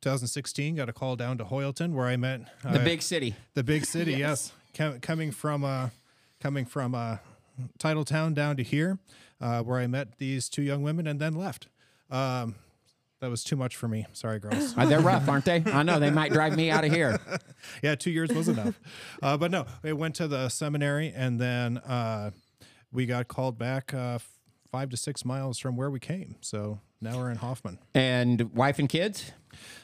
2016, 0.00 0.74
got 0.74 0.88
a 0.88 0.92
call 0.92 1.14
down 1.14 1.38
to 1.38 1.44
Hoyleton 1.44 1.92
where 1.94 2.06
I 2.06 2.16
met 2.16 2.40
uh, 2.64 2.72
The 2.72 2.80
big 2.80 3.02
city. 3.02 3.36
the 3.54 3.62
big 3.62 3.84
city. 3.84 4.14
yes, 4.18 4.52
Com- 4.76 4.98
coming 4.98 5.30
from 5.30 5.62
uh, 5.64 5.90
coming 6.40 6.64
from 6.64 6.92
uh, 6.96 7.18
Titletown 7.78 8.34
down 8.34 8.56
to 8.56 8.64
here, 8.64 8.98
uh, 9.40 9.62
where 9.62 9.78
I 9.78 9.86
met 9.86 10.18
these 10.18 10.48
two 10.48 10.62
young 10.62 10.82
women 10.82 11.06
and 11.06 11.20
then 11.20 11.34
left. 11.34 11.68
Um, 12.10 12.56
that 13.22 13.30
was 13.30 13.44
too 13.44 13.54
much 13.54 13.76
for 13.76 13.86
me. 13.86 14.04
Sorry, 14.12 14.40
girls. 14.40 14.76
Uh, 14.76 14.84
they're 14.84 14.98
rough, 15.00 15.28
aren't 15.28 15.44
they? 15.44 15.62
I 15.66 15.84
know 15.84 16.00
they 16.00 16.10
might 16.10 16.32
drive 16.32 16.56
me 16.56 16.72
out 16.72 16.84
of 16.84 16.90
here. 16.90 17.20
yeah, 17.82 17.94
two 17.94 18.10
years 18.10 18.32
was 18.32 18.48
enough. 18.48 18.80
Uh, 19.22 19.36
but 19.36 19.52
no, 19.52 19.64
I 19.84 19.92
went 19.92 20.16
to 20.16 20.26
the 20.26 20.48
seminary 20.48 21.12
and 21.14 21.40
then 21.40 21.78
uh, 21.78 22.32
we 22.90 23.06
got 23.06 23.28
called 23.28 23.58
back 23.58 23.94
uh, 23.94 24.18
five 24.72 24.90
to 24.90 24.96
six 24.96 25.24
miles 25.24 25.60
from 25.60 25.76
where 25.76 25.88
we 25.88 26.00
came. 26.00 26.34
So 26.40 26.80
now 27.00 27.16
we're 27.16 27.30
in 27.30 27.36
Hoffman. 27.36 27.78
And 27.94 28.52
wife 28.54 28.80
and 28.80 28.88
kids. 28.88 29.30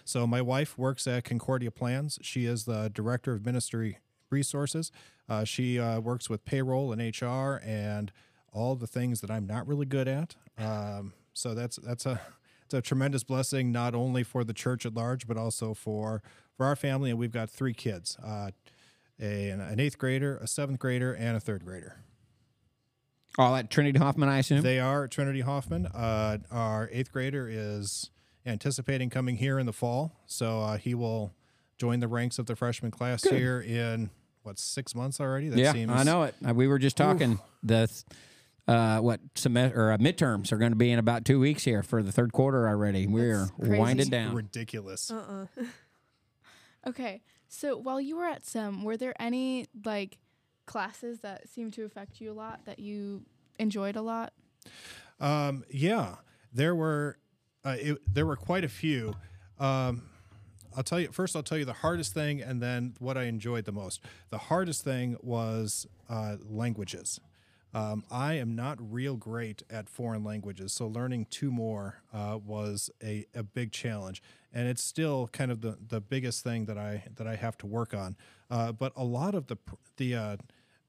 So 0.05 0.27
my 0.27 0.43
wife 0.43 0.77
works 0.77 1.07
at 1.07 1.23
Concordia 1.23 1.71
Plans. 1.71 2.19
She 2.21 2.45
is 2.45 2.65
the 2.65 2.91
director 2.93 3.35
of 3.35 3.47
ministry 3.47 3.99
resources. 4.31 4.91
Uh, 5.29 5.45
she 5.45 5.79
uh, 5.79 6.01
works 6.01 6.29
with 6.29 6.45
payroll 6.45 6.91
and 6.91 7.01
HR 7.01 7.63
and 7.65 8.11
all 8.53 8.75
the 8.75 8.89
things 8.89 9.21
that 9.21 9.31
I'm 9.31 9.47
not 9.47 9.69
really 9.69 9.87
good 9.87 10.09
at. 10.09 10.35
Um, 10.59 11.13
so 11.35 11.55
that's 11.55 11.77
that's 11.77 12.05
a 12.05 12.21
it's 12.69 12.75
a 12.75 12.83
tremendous 12.83 13.25
blessing 13.25 13.73
not 13.73 13.95
only 13.95 14.23
for 14.23 14.45
the 14.45 14.53
church 14.53 14.85
at 14.85 14.93
large 14.93 15.27
but 15.27 15.39
also 15.39 15.73
for 15.73 16.23
for 16.55 16.67
our 16.67 16.77
family. 16.77 17.09
And 17.09 17.19
we've 17.19 17.33
got 17.33 17.49
three 17.49 17.73
kids: 17.73 18.19
uh, 18.23 18.51
a, 19.21 19.49
an 19.51 19.81
eighth 19.81 19.97
grader, 19.97 20.37
a 20.37 20.47
seventh 20.47 20.79
grader, 20.79 21.15
and 21.15 21.37
a 21.37 21.41
third 21.41 21.65
grader. 21.65 22.05
All 23.39 23.57
at 23.57 23.71
Trinity 23.71 23.99
Hoffman, 23.99 24.29
I 24.29 24.39
assume. 24.39 24.63
They 24.63 24.81
are 24.81 25.05
at 25.05 25.11
Trinity 25.11 25.41
Hoffman. 25.41 25.87
Uh, 25.87 26.39
our 26.51 26.91
eighth 26.93 27.11
grader 27.13 27.49
is 27.51 28.11
anticipating 28.45 29.09
coming 29.09 29.37
here 29.37 29.59
in 29.59 29.65
the 29.65 29.73
fall, 29.73 30.13
so 30.27 30.61
uh, 30.61 30.77
he 30.77 30.95
will 30.95 31.33
join 31.79 32.01
the 32.01 32.09
ranks 32.09 32.39
of 32.39 32.47
the 32.47 32.57
freshman 32.57 32.91
class 32.91 33.23
here 33.23 33.61
in 33.61 34.11
what 34.43 34.59
six 34.59 34.95
months 34.95 35.21
already. 35.21 35.49
That 35.49 35.59
yeah, 35.59 35.73
seems 35.73 35.91
I 35.91 36.03
know 36.03 36.25
it. 36.25 36.35
Uh, 36.47 36.53
we 36.53 36.67
were 36.67 36.79
just 36.79 36.99
talking 36.99 37.39
the 37.63 37.91
uh, 38.69 38.99
what 38.99 39.21
semester 39.35 39.81
or 39.89 39.93
uh, 39.93 39.97
midterms 39.97 40.53
are 40.53 40.59
going 40.59 40.73
to 40.73 40.77
be 40.77 40.93
in 40.93 40.99
about 40.99 41.25
two 41.25 41.41
weeks 41.41 41.65
here 41.65 41.83
for 41.83 42.03
the 42.03 42.13
third 42.13 42.33
quarter 42.33 42.69
already. 42.69 43.07
We're 43.07 43.49
crazy. 43.59 43.79
winding 43.79 44.09
down. 44.11 44.35
ridiculous. 44.35 45.11
Uh-uh. 45.11 45.47
Okay, 46.87 47.23
so 47.49 47.77
while 47.77 48.01
you 48.01 48.17
were 48.17 48.25
at 48.25 48.47
SEM, 48.47 48.85
were 48.85 48.97
there 48.97 49.13
any 49.21 49.67
like 49.85 50.17
classes 50.65 51.21
that 51.21 51.49
seemed 51.49 51.73
to 51.75 51.85
affect 51.85 52.21
you 52.21 52.31
a 52.31 52.33
lot 52.33 52.65
that 52.67 52.79
you 52.79 53.25
enjoyed 53.59 53.97
a 53.97 54.01
lot? 54.01 54.33
Um, 55.21 55.65
yeah, 55.69 56.15
there 56.53 56.75
were 56.75 57.19
uh, 57.65 57.77
it, 57.79 57.99
there 58.07 58.25
were 58.25 58.37
quite 58.37 58.65
a 58.65 58.69
few. 58.69 59.15
Um, 59.59 60.03
I'll 60.77 60.85
tell 60.85 61.01
you 61.01 61.09
first. 61.11 61.35
I'll 61.35 61.43
tell 61.43 61.59
you 61.59 61.65
the 61.65 61.73
hardest 61.73 62.15
thing, 62.15 62.41
and 62.41 62.63
then 62.63 62.95
what 63.01 63.19
I 63.19 63.25
enjoyed 63.25 63.65
the 63.65 63.73
most. 63.73 64.01
The 64.31 64.39
hardest 64.39 64.85
thing 64.85 65.17
was 65.21 65.87
uh, 66.09 66.37
languages. 66.49 67.21
Um, 67.75 68.05
I 68.11 68.35
am 68.35 68.55
not 68.55 68.79
real 68.81 69.17
great 69.17 69.63
at 69.69 69.89
foreign 69.89 70.25
languages, 70.25 70.73
so 70.73 70.87
learning 70.87 71.27
two 71.31 71.51
more 71.51 72.03
uh, 72.13 72.39
was 72.45 72.91
a, 73.03 73.27
a 73.35 73.43
big 73.43 73.73
challenge, 73.73 74.23
and 74.53 74.69
it's 74.69 74.83
still 74.83 75.29
kind 75.33 75.51
of 75.51 75.61
the, 75.61 75.77
the 75.89 76.01
biggest 76.01 76.43
thing 76.43 76.65
that 76.65 76.79
I 76.79 77.05
that 77.17 77.27
I 77.27 77.37
have 77.37 77.59
to 77.59 77.67
work 77.67 77.93
on. 77.93 78.17
Uh, 78.51 78.73
but 78.73 78.93
a 78.97 79.05
lot 79.05 79.35
of 79.35 79.49
the 79.49 79.57
the 79.99 80.15
uh, 80.15 80.37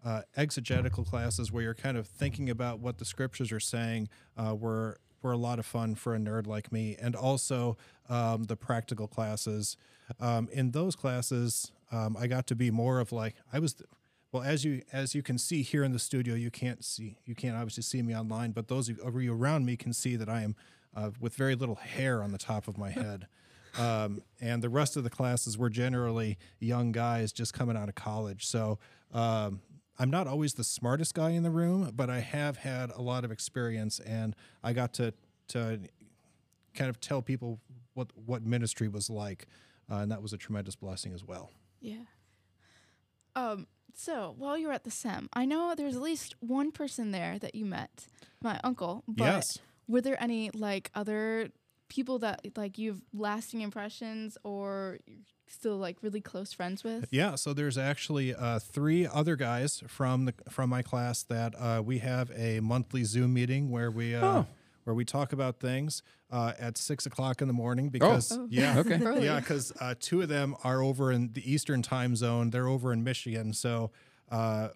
uh, 0.06 0.22
exegetical 0.38 1.04
classes 1.04 1.52
where 1.52 1.64
you're 1.64 1.74
kind 1.74 1.98
of 1.98 2.08
thinking 2.08 2.50
about 2.50 2.80
what 2.80 2.98
the 2.98 3.06
scriptures 3.06 3.52
are 3.52 3.60
saying 3.60 4.08
uh, 4.38 4.56
were 4.56 5.00
were 5.22 5.34
a 5.34 5.38
lot 5.38 5.60
of 5.60 5.66
fun 5.66 5.96
for 5.96 6.16
a 6.16 6.18
nerd 6.18 6.48
like 6.48 6.72
me, 6.72 6.96
and 7.00 7.16
also 7.16 7.78
um, 8.08 8.46
the 8.46 8.56
practical 8.56 9.08
classes. 9.08 9.76
Um, 10.20 10.48
in 10.52 10.72
those 10.72 10.96
classes, 10.96 11.72
um, 11.92 12.16
I 12.18 12.28
got 12.28 12.48
to 12.48 12.56
be 12.56 12.72
more 12.72 13.00
of 13.00 13.12
like 13.12 13.36
I 13.52 13.60
was. 13.60 13.76
The, 14.32 14.38
well, 14.38 14.44
as 14.48 14.64
you 14.64 14.82
as 14.92 15.16
you 15.16 15.24
can 15.24 15.38
see 15.38 15.62
here 15.62 15.84
in 15.84 15.92
the 15.92 16.00
studio, 16.00 16.36
you 16.36 16.52
can't 16.52 16.84
see 16.84 17.18
you 17.26 17.36
can't 17.36 17.56
obviously 17.56 17.84
see 17.84 18.02
me 18.02 18.16
online, 18.16 18.52
but 18.52 18.68
those 18.68 18.90
of 18.90 19.22
you 19.22 19.34
around 19.34 19.66
me 19.66 19.76
can 19.76 19.94
see 19.94 20.16
that 20.16 20.30
I 20.30 20.42
am 20.42 20.56
uh, 20.96 21.12
with 21.20 21.36
very 21.36 21.56
little 21.56 21.76
hair 21.76 22.22
on 22.24 22.32
the 22.32 22.38
top 22.38 22.68
of 22.68 22.78
my 22.78 22.90
head. 22.90 23.28
Um, 23.78 24.24
and 24.42 24.64
the 24.64 24.68
rest 24.68 24.98
of 24.98 25.04
the 25.04 25.12
classes 25.12 25.56
were 25.56 25.70
generally 25.70 26.40
young 26.60 26.92
guys 26.92 27.32
just 27.32 27.54
coming 27.54 27.78
out 27.78 27.88
of 27.88 27.94
college. 27.94 28.48
So 28.48 28.80
um, 29.14 29.62
I'm 30.00 30.10
not 30.10 30.28
always 30.28 30.54
the 30.54 30.64
smartest 30.64 31.14
guy 31.14 31.32
in 31.32 31.44
the 31.44 31.52
room, 31.52 31.92
but 31.94 32.10
I 32.10 32.20
have 32.20 32.58
had 32.58 32.90
a 32.90 33.02
lot 33.02 33.24
of 33.26 33.32
experience, 33.32 34.00
and 34.00 34.36
I 34.64 34.74
got 34.74 34.94
to 34.96 35.14
to 35.50 35.82
kind 36.74 36.90
of 36.90 37.02
tell 37.02 37.22
people 37.22 37.60
what 37.94 38.08
what 38.26 38.44
ministry 38.44 38.88
was 38.88 39.10
like, 39.10 39.46
uh, 39.92 39.98
and 39.98 40.12
that 40.12 40.22
was 40.22 40.32
a 40.32 40.38
tremendous 40.38 40.76
blessing 40.76 41.14
as 41.14 41.24
well. 41.24 41.52
Yeah. 41.82 42.06
Um. 43.36 43.68
So 44.00 44.34
while 44.38 44.58
you 44.58 44.68
were 44.68 44.74
at 44.74 44.86
the 44.86 44.92
SEM, 44.92 45.28
I 45.34 45.44
know 45.44 45.74
there's 45.76 45.98
at 45.98 46.02
least 46.02 46.34
one 46.40 46.72
person 46.72 47.12
there 47.12 47.38
that 47.40 47.54
you 47.54 47.66
met, 47.66 48.08
my 48.42 48.58
uncle. 48.64 49.04
But 49.10 49.26
yes. 49.26 49.60
Were 49.90 50.00
there 50.00 50.16
any 50.24 50.52
like 50.52 50.90
other 50.96 51.50
people 51.90 52.20
that 52.20 52.40
like 52.56 52.78
you've 52.78 53.02
lasting 53.14 53.60
impressions 53.60 54.38
or 54.44 55.00
you're 55.06 55.18
still 55.48 55.78
like 55.78 55.98
really 56.02 56.22
close 56.22 56.54
friends 56.54 56.82
with? 56.82 57.08
Yeah, 57.12 57.36
so 57.36 57.52
there's 57.52 57.78
actually 57.78 58.34
uh, 58.34 58.60
three 58.60 59.06
other 59.06 59.36
guys 59.36 59.84
from 59.88 60.26
the 60.26 60.34
from 60.50 60.70
my 60.70 60.82
class 60.82 61.24
that 61.24 61.54
uh, 61.60 61.82
we 61.84 61.98
have 61.98 62.32
a 62.38 62.62
monthly 62.62 63.04
Zoom 63.04 63.34
meeting 63.34 63.70
where 63.70 63.92
we 63.92 64.16
uh, 64.16 64.26
Oh. 64.26 64.46
Where 64.90 64.96
we 64.96 65.06
talk 65.06 65.34
about 65.34 65.60
things 65.60 66.02
uh, 66.32 66.54
at 66.58 66.76
six 66.76 67.06
o'clock 67.06 67.44
in 67.44 67.48
the 67.48 67.54
morning 67.54 67.90
because 67.90 68.32
Oh. 68.32 68.48
yeah, 68.50 68.80
Okay. 68.80 69.00
Yeah, 69.24 69.40
because 69.40 69.72
uh, 69.80 69.94
two 70.00 70.24
of 70.24 70.30
them 70.30 70.56
are 70.64 70.82
over 70.82 71.12
in 71.12 71.32
the 71.34 71.44
Eastern 71.54 71.84
time 71.84 72.16
zone. 72.16 72.50
They're 72.50 72.68
over 72.68 72.92
in 72.92 73.04
Michigan, 73.04 73.54
so. 73.54 73.92
Uh, 74.32 74.70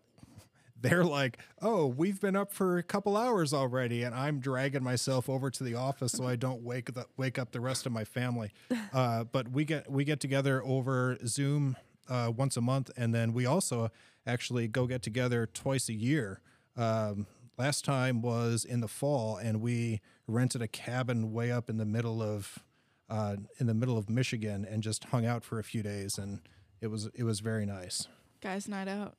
they're 0.80 1.06
like, 1.06 1.38
"Oh, 1.62 1.86
we've 1.88 2.20
been 2.20 2.36
up 2.36 2.52
for 2.52 2.78
a 2.78 2.84
couple 2.84 3.16
hours 3.16 3.54
already," 3.54 4.04
and 4.04 4.14
I'm 4.14 4.40
dragging 4.42 4.84
myself 4.84 5.30
over 5.30 5.50
to 5.50 5.64
the 5.64 5.76
office 5.76 6.12
so 6.12 6.28
I 6.28 6.36
don't 6.36 6.62
wake 6.62 6.94
the, 6.94 7.06
wake 7.16 7.40
up 7.40 7.52
the 7.54 7.62
rest 7.62 7.86
of 7.86 7.92
my 7.94 8.04
family. 8.04 8.52
Uh, 8.94 9.24
but 9.24 9.50
we 9.50 9.64
get 9.66 9.90
we 9.90 10.04
get 10.04 10.20
together 10.20 10.62
over 10.64 11.18
Zoom 11.26 11.76
uh, 12.10 12.32
once 12.36 12.58
a 12.58 12.62
month, 12.62 12.92
and 12.98 13.16
then 13.16 13.32
we 13.34 13.46
also 13.46 13.90
actually 14.28 14.68
go 14.68 14.86
get 14.86 15.02
together 15.02 15.48
twice 15.54 15.88
a 15.90 15.94
year. 15.94 16.42
Um, 16.76 17.26
last 17.58 17.86
time 17.86 18.22
was 18.22 18.66
in 18.66 18.82
the 18.82 18.88
fall, 18.88 19.38
and 19.38 19.62
we 19.62 20.02
rented 20.28 20.62
a 20.62 20.68
cabin 20.68 21.34
way 21.34 21.52
up 21.52 21.70
in 21.70 21.78
the 21.78 21.86
middle 21.86 22.22
of 22.22 22.60
uh, 23.10 23.36
in 23.60 23.68
the 23.68 23.74
middle 23.74 23.98
of 23.98 24.10
Michigan 24.10 24.66
and 24.70 24.82
just 24.82 25.04
hung 25.06 25.26
out 25.26 25.44
for 25.44 25.60
a 25.60 25.64
few 25.64 25.84
days, 25.84 26.18
and 26.18 26.42
it 26.82 26.88
was 26.88 27.10
it 27.14 27.24
was 27.24 27.40
very 27.40 27.66
nice. 27.66 28.08
Guys' 28.42 28.68
night 28.68 28.88
out. 28.88 29.16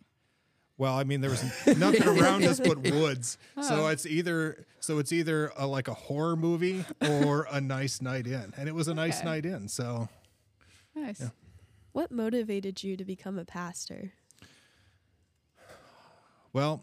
Well, 0.76 0.94
I 0.94 1.04
mean, 1.04 1.20
there 1.20 1.30
was 1.30 1.44
nothing 1.78 2.02
around 2.08 2.44
us 2.44 2.58
but 2.58 2.78
woods, 2.92 3.38
Oh. 3.56 3.62
so 3.62 3.86
it's 3.86 4.06
either 4.06 4.66
so 4.80 4.98
it's 4.98 5.12
either 5.12 5.52
a, 5.56 5.66
like 5.68 5.86
a 5.86 5.94
horror 5.94 6.34
movie 6.34 6.84
or 7.00 7.46
a 7.50 7.60
nice 7.60 8.02
night 8.02 8.26
in, 8.26 8.52
and 8.56 8.68
it 8.68 8.74
was 8.74 8.88
a 8.88 8.94
nice 8.94 9.22
night 9.22 9.46
in. 9.46 9.68
So 9.68 10.08
Nice. 10.96 11.22
What 11.92 12.10
motivated 12.10 12.82
you 12.82 12.96
to 12.96 13.04
become 13.04 13.38
a 13.38 13.44
pastor? 13.44 14.14
Well, 16.52 16.82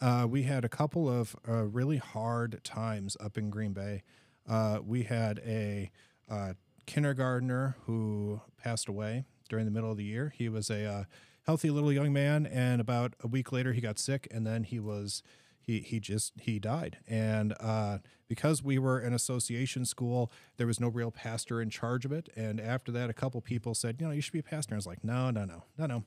uh, 0.00 0.26
we 0.28 0.42
had 0.42 0.64
a 0.64 0.68
couple 0.68 1.08
of 1.08 1.36
uh, 1.48 1.64
really 1.64 1.98
hard 1.98 2.60
times 2.64 3.16
up 3.20 3.38
in 3.38 3.50
Green 3.50 3.72
Bay. 3.72 4.02
Uh, 4.48 4.78
we 4.84 5.04
had 5.04 5.40
a 5.44 5.90
uh, 6.30 6.54
kindergartner 6.86 7.76
who 7.86 8.40
passed 8.62 8.88
away 8.88 9.24
during 9.48 9.64
the 9.64 9.70
middle 9.70 9.90
of 9.90 9.96
the 9.96 10.04
year. 10.04 10.32
He 10.36 10.48
was 10.48 10.70
a 10.70 10.84
uh, 10.84 11.04
healthy 11.46 11.70
little 11.70 11.92
young 11.92 12.12
man, 12.12 12.46
and 12.46 12.80
about 12.80 13.14
a 13.20 13.26
week 13.26 13.52
later, 13.52 13.72
he 13.72 13.80
got 13.80 13.98
sick, 13.98 14.28
and 14.30 14.46
then 14.46 14.64
he 14.64 14.78
was 14.78 15.22
he 15.60 15.80
he 15.80 15.98
just 16.00 16.32
he 16.40 16.58
died. 16.58 16.98
And 17.08 17.54
uh, 17.60 17.98
because 18.28 18.62
we 18.62 18.78
were 18.78 18.98
an 18.98 19.12
association 19.12 19.84
school, 19.84 20.30
there 20.56 20.66
was 20.66 20.80
no 20.80 20.88
real 20.88 21.10
pastor 21.10 21.60
in 21.60 21.70
charge 21.70 22.04
of 22.04 22.12
it. 22.12 22.28
And 22.36 22.60
after 22.60 22.92
that, 22.92 23.10
a 23.10 23.14
couple 23.14 23.40
people 23.40 23.74
said, 23.74 23.96
you 24.00 24.06
know, 24.06 24.12
you 24.12 24.20
should 24.20 24.32
be 24.32 24.38
a 24.38 24.44
pastor. 24.44 24.74
I 24.74 24.76
was 24.76 24.86
like, 24.86 25.04
no, 25.04 25.30
no, 25.30 25.44
no, 25.44 25.64
no, 25.78 25.86
no. 25.86 26.04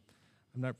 I'm 0.55 0.61
not. 0.61 0.75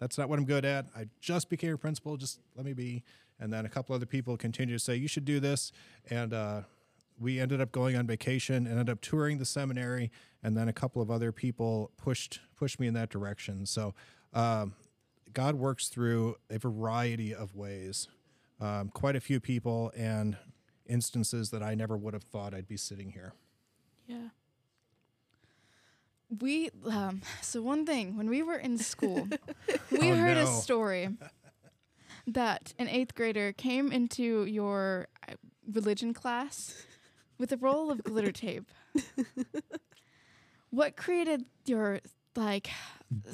That's 0.00 0.18
not 0.18 0.28
what 0.28 0.38
I'm 0.38 0.44
good 0.44 0.64
at. 0.64 0.86
I 0.96 1.06
just 1.20 1.48
became 1.48 1.74
a 1.74 1.78
principal. 1.78 2.16
Just 2.16 2.40
let 2.56 2.64
me 2.64 2.72
be. 2.72 3.02
And 3.40 3.52
then 3.52 3.66
a 3.66 3.68
couple 3.68 3.94
other 3.94 4.06
people 4.06 4.36
continued 4.36 4.78
to 4.78 4.84
say 4.84 4.94
you 4.96 5.08
should 5.08 5.24
do 5.24 5.40
this. 5.40 5.72
And 6.10 6.32
uh, 6.32 6.62
we 7.18 7.40
ended 7.40 7.60
up 7.60 7.72
going 7.72 7.96
on 7.96 8.06
vacation, 8.06 8.66
and 8.66 8.68
ended 8.68 8.90
up 8.90 9.00
touring 9.00 9.38
the 9.38 9.44
seminary, 9.44 10.10
and 10.42 10.56
then 10.56 10.68
a 10.68 10.72
couple 10.72 11.00
of 11.00 11.10
other 11.10 11.32
people 11.32 11.90
pushed 11.96 12.40
pushed 12.56 12.80
me 12.80 12.86
in 12.86 12.94
that 12.94 13.10
direction. 13.10 13.66
So 13.66 13.94
um, 14.32 14.74
God 15.32 15.54
works 15.56 15.88
through 15.88 16.36
a 16.50 16.58
variety 16.58 17.34
of 17.34 17.54
ways. 17.54 18.08
Um, 18.60 18.88
quite 18.88 19.16
a 19.16 19.20
few 19.20 19.40
people 19.40 19.92
and 19.96 20.36
instances 20.86 21.50
that 21.50 21.62
I 21.62 21.74
never 21.74 21.96
would 21.96 22.14
have 22.14 22.22
thought 22.22 22.54
I'd 22.54 22.68
be 22.68 22.76
sitting 22.76 23.10
here. 23.10 23.34
Yeah. 24.06 24.28
We 26.40 26.70
um 26.86 27.20
so 27.42 27.60
one 27.62 27.84
thing 27.86 28.16
when 28.16 28.28
we 28.28 28.42
were 28.42 28.56
in 28.56 28.78
school, 28.78 29.28
we 29.90 30.10
Oh, 30.10 30.14
heard 30.16 30.36
a 30.36 30.46
story 30.46 31.08
that 32.26 32.72
an 32.78 32.86
8th 32.88 33.14
grader 33.14 33.52
came 33.52 33.92
into 33.92 34.44
your 34.46 35.08
uh, 35.28 35.34
religion 35.70 36.14
class 36.14 36.74
with 37.38 37.52
a 37.52 37.56
roll 37.58 37.90
of 37.90 38.02
glitter 38.02 38.32
tape. 38.44 38.64
what 40.70 40.96
created 40.96 41.44
your 41.66 42.00
like 42.36 42.68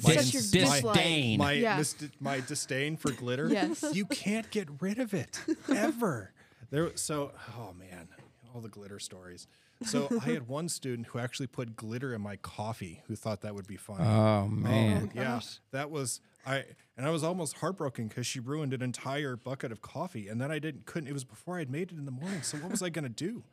My 0.03 0.15
such 0.15 0.33
your 0.33 0.41
ins- 0.41 0.51
dislike? 0.51 0.83
disdain. 0.93 1.37
My 1.39 1.53
Yeah. 1.53 1.77
mis- 1.77 1.95
my 2.19 2.39
disdain 2.41 2.97
for 2.97 3.11
glitter. 3.11 3.47
Yes. 3.49 3.83
you 3.93 4.05
can't 4.05 4.49
get 4.51 4.67
rid 4.81 4.99
of 4.99 5.13
it 5.13 5.41
ever. 5.69 6.33
There. 6.69 6.91
So, 6.95 7.31
oh 7.57 7.73
man, 7.77 8.07
all 8.53 8.61
the 8.61 8.69
glitter 8.69 8.99
stories. 8.99 9.47
So 9.83 10.07
I 10.21 10.29
had 10.31 10.47
one 10.47 10.69
student 10.69 11.07
who 11.07 11.19
actually 11.19 11.47
put 11.47 11.75
glitter 11.75 12.13
in 12.13 12.21
my 12.21 12.35
coffee, 12.37 13.01
who 13.07 13.15
thought 13.15 13.41
that 13.41 13.55
would 13.55 13.67
be 13.67 13.77
fun. 13.77 14.01
Oh 14.01 14.47
man. 14.47 15.11
yeah, 15.13 15.39
that 15.71 15.89
was 15.89 16.21
I, 16.45 16.65
and 16.97 17.05
I 17.05 17.09
was 17.09 17.23
almost 17.23 17.57
heartbroken 17.57 18.07
because 18.07 18.25
she 18.25 18.39
ruined 18.39 18.73
an 18.73 18.81
entire 18.81 19.35
bucket 19.35 19.71
of 19.71 19.81
coffee, 19.81 20.27
and 20.27 20.41
then 20.41 20.51
I 20.51 20.59
didn't 20.59 20.85
couldn't. 20.85 21.07
It 21.09 21.13
was 21.13 21.23
before 21.23 21.55
I 21.55 21.59
had 21.59 21.69
made 21.69 21.91
it 21.91 21.97
in 21.97 22.05
the 22.05 22.11
morning, 22.11 22.41
so 22.41 22.57
what 22.57 22.71
was 22.71 22.81
I 22.81 22.89
gonna 22.89 23.09
do? 23.09 23.43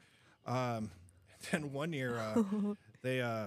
Um, 0.46 0.90
then 1.50 1.72
one 1.72 1.92
year, 1.92 2.18
uh, 2.18 2.42
they 3.02 3.20
uh, 3.20 3.46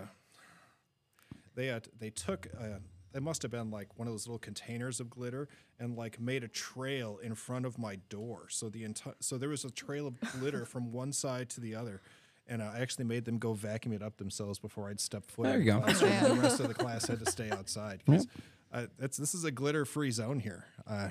they 1.55 1.71
uh, 1.71 1.79
they 1.99 2.09
took 2.09 2.47
uh, 2.59 2.79
it 3.13 3.23
must 3.23 3.41
have 3.41 3.51
been 3.51 3.71
like 3.71 3.97
one 3.97 4.07
of 4.07 4.13
those 4.13 4.27
little 4.27 4.39
containers 4.39 4.99
of 4.99 5.09
glitter 5.09 5.49
and 5.79 5.97
like 5.97 6.19
made 6.19 6.43
a 6.43 6.47
trail 6.47 7.19
in 7.21 7.35
front 7.35 7.65
of 7.65 7.77
my 7.77 7.97
door. 8.09 8.47
So 8.49 8.69
the 8.69 8.83
entire 8.83 9.15
so 9.19 9.37
there 9.37 9.49
was 9.49 9.65
a 9.65 9.71
trail 9.71 10.07
of 10.07 10.19
glitter 10.39 10.65
from 10.65 10.91
one 10.91 11.11
side 11.11 11.49
to 11.51 11.61
the 11.61 11.75
other. 11.75 12.01
And 12.47 12.61
I 12.61 12.79
actually 12.79 13.05
made 13.05 13.23
them 13.25 13.37
go 13.37 13.53
vacuum 13.53 13.93
it 13.93 14.01
up 14.01 14.17
themselves 14.17 14.59
before 14.59 14.89
I'd 14.89 14.99
step 14.99 15.29
foot 15.31 15.43
There 15.45 15.59
you 15.59 15.71
the 15.71 15.79
go. 15.79 15.85
classroom. 15.85 16.35
the 16.37 16.41
rest 16.41 16.59
of 16.59 16.67
the 16.67 16.73
class 16.73 17.07
had 17.07 17.19
to 17.23 17.31
stay 17.31 17.49
outside. 17.51 18.01
'cause, 18.05 18.27
uh, 18.73 18.87
that's 18.99 19.15
this 19.17 19.33
is 19.33 19.43
a 19.45 19.51
glitter-free 19.51 20.11
zone 20.11 20.39
here. 20.39 20.65
Uh, 20.85 21.09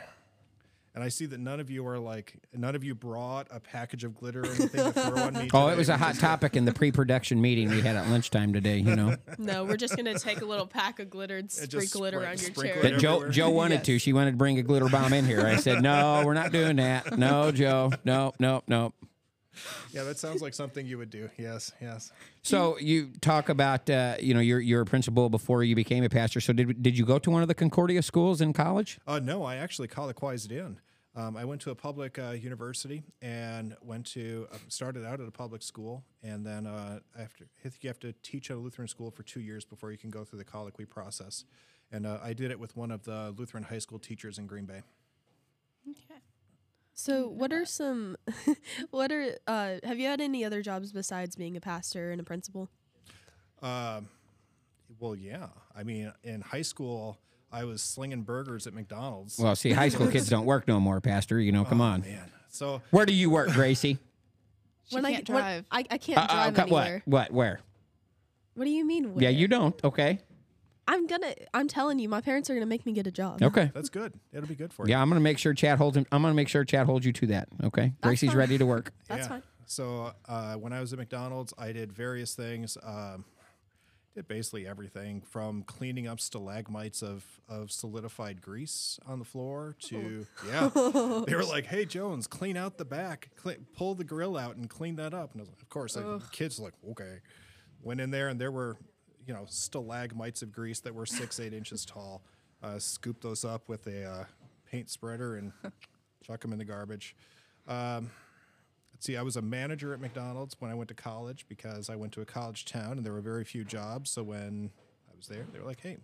and 0.92 1.04
I 1.04 1.08
see 1.08 1.24
that 1.26 1.38
none 1.38 1.60
of 1.60 1.70
you 1.70 1.86
are 1.86 1.98
like 2.00 2.34
none 2.52 2.74
of 2.74 2.82
you 2.82 2.94
brought 2.96 3.46
a 3.52 3.60
package 3.60 4.02
of 4.02 4.12
glitter 4.14 4.40
or 4.42 4.46
anything 4.46 4.92
to 4.92 4.92
throw 4.92 5.22
on 5.22 5.34
me. 5.34 5.48
Oh, 5.54 5.68
it 5.68 5.76
was 5.78 5.88
a 5.88 5.96
hot 5.96 6.16
topic 6.16 6.56
in 6.56 6.64
the 6.64 6.72
pre-production 6.72 7.40
meeting 7.40 7.70
we 7.70 7.80
had 7.80 7.94
at 7.96 8.08
lunchtime 8.08 8.52
today. 8.52 8.78
You 8.78 8.96
know 8.96 9.16
No, 9.38 9.64
we're 9.64 9.76
just 9.76 9.96
gonna 9.96 10.18
take 10.18 10.40
a 10.42 10.44
little 10.44 10.66
pack 10.66 10.98
of 10.98 11.08
glitter 11.08 11.36
and 11.38 11.48
just 11.48 11.62
sprinkle 11.70 12.04
it 12.06 12.10
spray- 12.12 12.22
around 12.24 12.42
your 12.42 12.50
chair. 12.50 12.78
it 12.78 12.82
that 12.82 12.98
Joe. 13.00 13.28
Joe 13.30 13.50
wanted 13.50 13.84
to. 13.84 13.98
She 14.00 14.12
wanted 14.12 14.32
to 14.32 14.36
bring 14.36 14.58
a 14.58 14.62
glitter 14.62 14.88
bomb 14.88 15.12
in 15.12 15.24
here. 15.24 15.46
I 15.46 15.56
said 15.56 15.80
no, 15.80 16.22
we're 16.26 16.34
not 16.34 16.50
doing 16.52 16.76
that. 16.76 17.16
No, 17.16 17.52
Joe. 17.52 17.92
No, 18.04 18.32
no, 18.40 18.62
no. 18.66 18.92
Yeah, 19.92 20.04
that 20.04 20.18
sounds 20.18 20.40
like 20.40 20.54
something 20.54 20.86
you 20.86 20.98
would 20.98 21.10
do. 21.10 21.28
Yes, 21.36 21.72
yes. 21.80 22.12
So 22.42 22.78
you 22.78 23.10
talk 23.20 23.48
about 23.48 23.90
uh, 23.90 24.14
you 24.20 24.34
know 24.34 24.40
you're 24.40 24.60
you're 24.60 24.82
a 24.82 24.86
principal 24.86 25.28
before 25.28 25.64
you 25.64 25.74
became 25.74 26.04
a 26.04 26.08
pastor. 26.08 26.40
So 26.40 26.52
did 26.52 26.82
did 26.82 26.96
you 26.96 27.04
go 27.04 27.18
to 27.18 27.30
one 27.30 27.42
of 27.42 27.48
the 27.48 27.54
Concordia 27.54 28.02
schools 28.02 28.40
in 28.40 28.52
college? 28.52 28.98
Uh, 29.06 29.18
no, 29.18 29.42
I 29.42 29.56
actually 29.56 29.88
colloquized 29.88 30.52
in. 30.52 30.78
Um, 31.16 31.36
I 31.36 31.44
went 31.44 31.60
to 31.62 31.70
a 31.70 31.74
public 31.74 32.18
uh, 32.20 32.30
university 32.30 33.02
and 33.20 33.76
went 33.82 34.06
to 34.12 34.46
uh, 34.52 34.58
started 34.68 35.04
out 35.04 35.20
at 35.20 35.26
a 35.26 35.32
public 35.32 35.62
school, 35.62 36.04
and 36.22 36.46
then 36.46 36.66
uh, 36.66 37.00
after 37.18 37.44
I 37.64 37.68
think 37.68 37.82
you 37.82 37.88
have 37.88 37.98
to 38.00 38.14
teach 38.22 38.50
at 38.50 38.56
a 38.56 38.60
Lutheran 38.60 38.86
school 38.86 39.10
for 39.10 39.24
two 39.24 39.40
years 39.40 39.64
before 39.64 39.90
you 39.90 39.98
can 39.98 40.10
go 40.10 40.24
through 40.24 40.38
the 40.38 40.44
colloquy 40.44 40.84
process. 40.84 41.44
And 41.92 42.06
uh, 42.06 42.18
I 42.22 42.32
did 42.32 42.52
it 42.52 42.60
with 42.60 42.76
one 42.76 42.92
of 42.92 43.02
the 43.02 43.34
Lutheran 43.36 43.64
high 43.64 43.80
school 43.80 43.98
teachers 43.98 44.38
in 44.38 44.46
Green 44.46 44.66
Bay. 44.66 44.82
So, 47.00 47.28
what 47.28 47.50
are 47.50 47.64
some? 47.64 48.18
what 48.90 49.10
are? 49.10 49.34
Uh, 49.46 49.76
have 49.84 49.98
you 49.98 50.06
had 50.06 50.20
any 50.20 50.44
other 50.44 50.60
jobs 50.60 50.92
besides 50.92 51.34
being 51.34 51.56
a 51.56 51.60
pastor 51.60 52.10
and 52.10 52.20
a 52.20 52.24
principal? 52.24 52.68
Um, 53.62 54.08
well, 54.98 55.16
yeah. 55.16 55.46
I 55.74 55.82
mean, 55.82 56.12
in 56.22 56.42
high 56.42 56.60
school, 56.60 57.16
I 57.50 57.64
was 57.64 57.80
slinging 57.82 58.20
burgers 58.22 58.66
at 58.66 58.74
McDonald's. 58.74 59.38
Well, 59.38 59.56
see, 59.56 59.72
high 59.72 59.88
school 59.88 60.08
kids 60.08 60.28
don't 60.28 60.44
work 60.44 60.68
no 60.68 60.78
more, 60.78 61.00
Pastor. 61.00 61.40
You 61.40 61.52
know, 61.52 61.64
come 61.64 61.80
on. 61.80 62.02
man. 62.02 62.30
So 62.50 62.82
Where 62.90 63.06
do 63.06 63.14
you 63.14 63.30
work, 63.30 63.48
Gracie? 63.52 63.96
She 64.84 64.94
when 64.96 65.04
can't 65.04 65.30
I 65.30 65.32
when- 65.32 65.42
drive. 65.42 65.64
I, 65.70 65.84
I 65.90 65.98
can't 65.98 66.18
Uh, 66.18 66.22
uh, 66.22 66.26
drive 66.50 66.58
okay, 66.58 66.70
what? 66.70 66.82
anywhere. 66.82 67.02
What? 67.06 67.30
Where? 67.32 67.60
What 68.56 68.64
do 68.66 68.70
you 68.70 68.84
mean? 68.84 69.14
Where? 69.14 69.22
Yeah, 69.24 69.30
you 69.30 69.48
don't. 69.48 69.74
Okay. 69.82 70.18
I'm 70.90 71.06
gonna. 71.06 71.32
I'm 71.54 71.68
telling 71.68 72.00
you, 72.00 72.08
my 72.08 72.20
parents 72.20 72.50
are 72.50 72.54
gonna 72.54 72.66
make 72.66 72.84
me 72.84 72.90
get 72.92 73.06
a 73.06 73.12
job. 73.12 73.40
Okay. 73.42 73.70
That's 73.72 73.88
good. 73.90 74.12
It'll 74.32 74.48
be 74.48 74.56
good 74.56 74.72
for 74.72 74.86
you. 74.86 74.90
Yeah, 74.90 75.00
I'm 75.00 75.08
gonna 75.08 75.20
make 75.20 75.38
sure 75.38 75.54
Chad 75.54 75.78
holds 75.78 75.96
him. 75.96 76.04
I'm 76.10 76.20
gonna 76.20 76.34
make 76.34 76.48
sure 76.48 76.64
Chad 76.64 76.86
holds 76.86 77.06
you 77.06 77.12
to 77.12 77.26
that. 77.28 77.48
Okay. 77.62 77.92
Gracie's 78.02 78.30
fine. 78.30 78.38
ready 78.38 78.58
to 78.58 78.66
work. 78.66 78.92
That's 79.08 79.22
Yeah. 79.22 79.28
fine. 79.28 79.42
So 79.66 80.12
uh, 80.28 80.54
when 80.54 80.72
I 80.72 80.80
was 80.80 80.92
at 80.92 80.98
McDonald's, 80.98 81.54
I 81.56 81.70
did 81.70 81.92
various 81.92 82.34
things. 82.34 82.76
Um, 82.82 83.24
did 84.16 84.26
basically 84.26 84.66
everything 84.66 85.20
from 85.20 85.62
cleaning 85.62 86.08
up 86.08 86.18
stalagmites 86.18 87.00
of, 87.02 87.24
of 87.48 87.70
solidified 87.70 88.42
grease 88.42 88.98
on 89.06 89.20
the 89.20 89.24
floor 89.24 89.76
to 89.82 90.26
yeah. 90.48 90.68
they 91.28 91.36
were 91.36 91.44
like, 91.44 91.66
"Hey 91.66 91.84
Jones, 91.84 92.26
clean 92.26 92.56
out 92.56 92.78
the 92.78 92.84
back, 92.84 93.28
cle 93.40 93.54
pull 93.76 93.94
the 93.94 94.02
grill 94.02 94.36
out 94.36 94.56
and 94.56 94.68
clean 94.68 94.96
that 94.96 95.14
up." 95.14 95.30
And 95.32 95.40
I 95.40 95.42
was 95.42 95.50
like, 95.50 95.62
of 95.62 95.68
course, 95.68 95.94
like, 95.94 96.04
the 96.04 96.26
kids 96.32 96.58
were 96.58 96.64
like, 96.64 96.74
okay. 96.90 97.18
Went 97.82 98.00
in 98.00 98.10
there 98.10 98.26
and 98.28 98.40
there 98.40 98.50
were 98.50 98.76
you 99.30 99.36
know 99.36 99.44
stalagmites 99.46 100.42
of 100.42 100.50
grease 100.50 100.80
that 100.80 100.92
were 100.92 101.06
six 101.06 101.38
eight 101.38 101.54
inches 101.54 101.84
tall. 101.84 102.20
Uh, 102.64 102.80
scoop 102.80 103.20
those 103.20 103.44
up 103.44 103.68
with 103.68 103.86
a 103.86 104.04
uh, 104.04 104.24
paint 104.68 104.90
spreader 104.90 105.36
and 105.36 105.52
chuck 106.26 106.40
them 106.40 106.52
in 106.52 106.58
the 106.58 106.64
garbage. 106.64 107.14
Um, 107.68 108.10
Let's 108.92 109.06
see, 109.06 109.16
I 109.16 109.22
was 109.22 109.36
a 109.36 109.42
manager 109.42 109.94
at 109.94 110.00
McDonald's 110.00 110.56
when 110.58 110.70
I 110.70 110.74
went 110.74 110.88
to 110.88 110.94
college 110.94 111.46
because 111.48 111.88
I 111.88 111.96
went 111.96 112.12
to 112.14 112.22
a 112.22 112.26
college 112.26 112.64
town 112.64 112.98
and 112.98 113.06
there 113.06 113.12
were 113.12 113.20
very 113.20 113.44
few 113.44 113.64
jobs. 113.64 114.10
So 114.10 114.24
when 114.24 114.72
I 115.08 115.16
was 115.16 115.28
there, 115.28 115.46
they 115.52 115.60
were 115.60 115.64
like, 115.64 115.80
"Hey." 115.80 115.98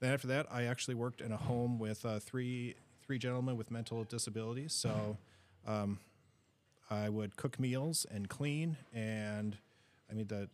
Then 0.00 0.12
after 0.12 0.26
that, 0.28 0.46
I 0.50 0.64
actually 0.64 0.94
worked 0.94 1.20
in 1.20 1.32
a 1.32 1.36
home 1.36 1.78
with 1.78 2.04
uh, 2.06 2.18
three 2.18 2.76
three 3.06 3.18
gentlemen 3.18 3.58
with 3.58 3.70
mental 3.70 4.02
disabilities. 4.04 4.72
So 4.72 5.18
um, 5.66 5.98
I 6.90 7.10
would 7.10 7.36
cook 7.36 7.60
meals 7.60 8.06
and 8.10 8.26
clean, 8.26 8.78
and 8.94 9.58
I 10.10 10.14
mean 10.14 10.26
the 10.26 10.48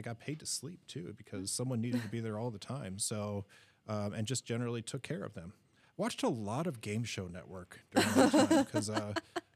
I 0.00 0.02
got 0.02 0.18
paid 0.18 0.40
to 0.40 0.46
sleep 0.46 0.80
too 0.86 1.14
because 1.18 1.50
someone 1.50 1.82
needed 1.82 2.00
to 2.00 2.08
be 2.08 2.20
there 2.20 2.38
all 2.38 2.50
the 2.50 2.58
time. 2.58 2.98
So 2.98 3.44
um, 3.86 4.14
and 4.14 4.26
just 4.26 4.46
generally 4.46 4.80
took 4.80 5.02
care 5.02 5.22
of 5.22 5.34
them. 5.34 5.52
Watched 5.98 6.22
a 6.22 6.28
lot 6.28 6.66
of 6.66 6.80
Game 6.80 7.04
Show 7.04 7.26
Network 7.28 7.80
during 7.94 8.08
that 8.14 8.32
time 8.48 8.64
because. 8.64 8.88
Uh, 8.90 9.12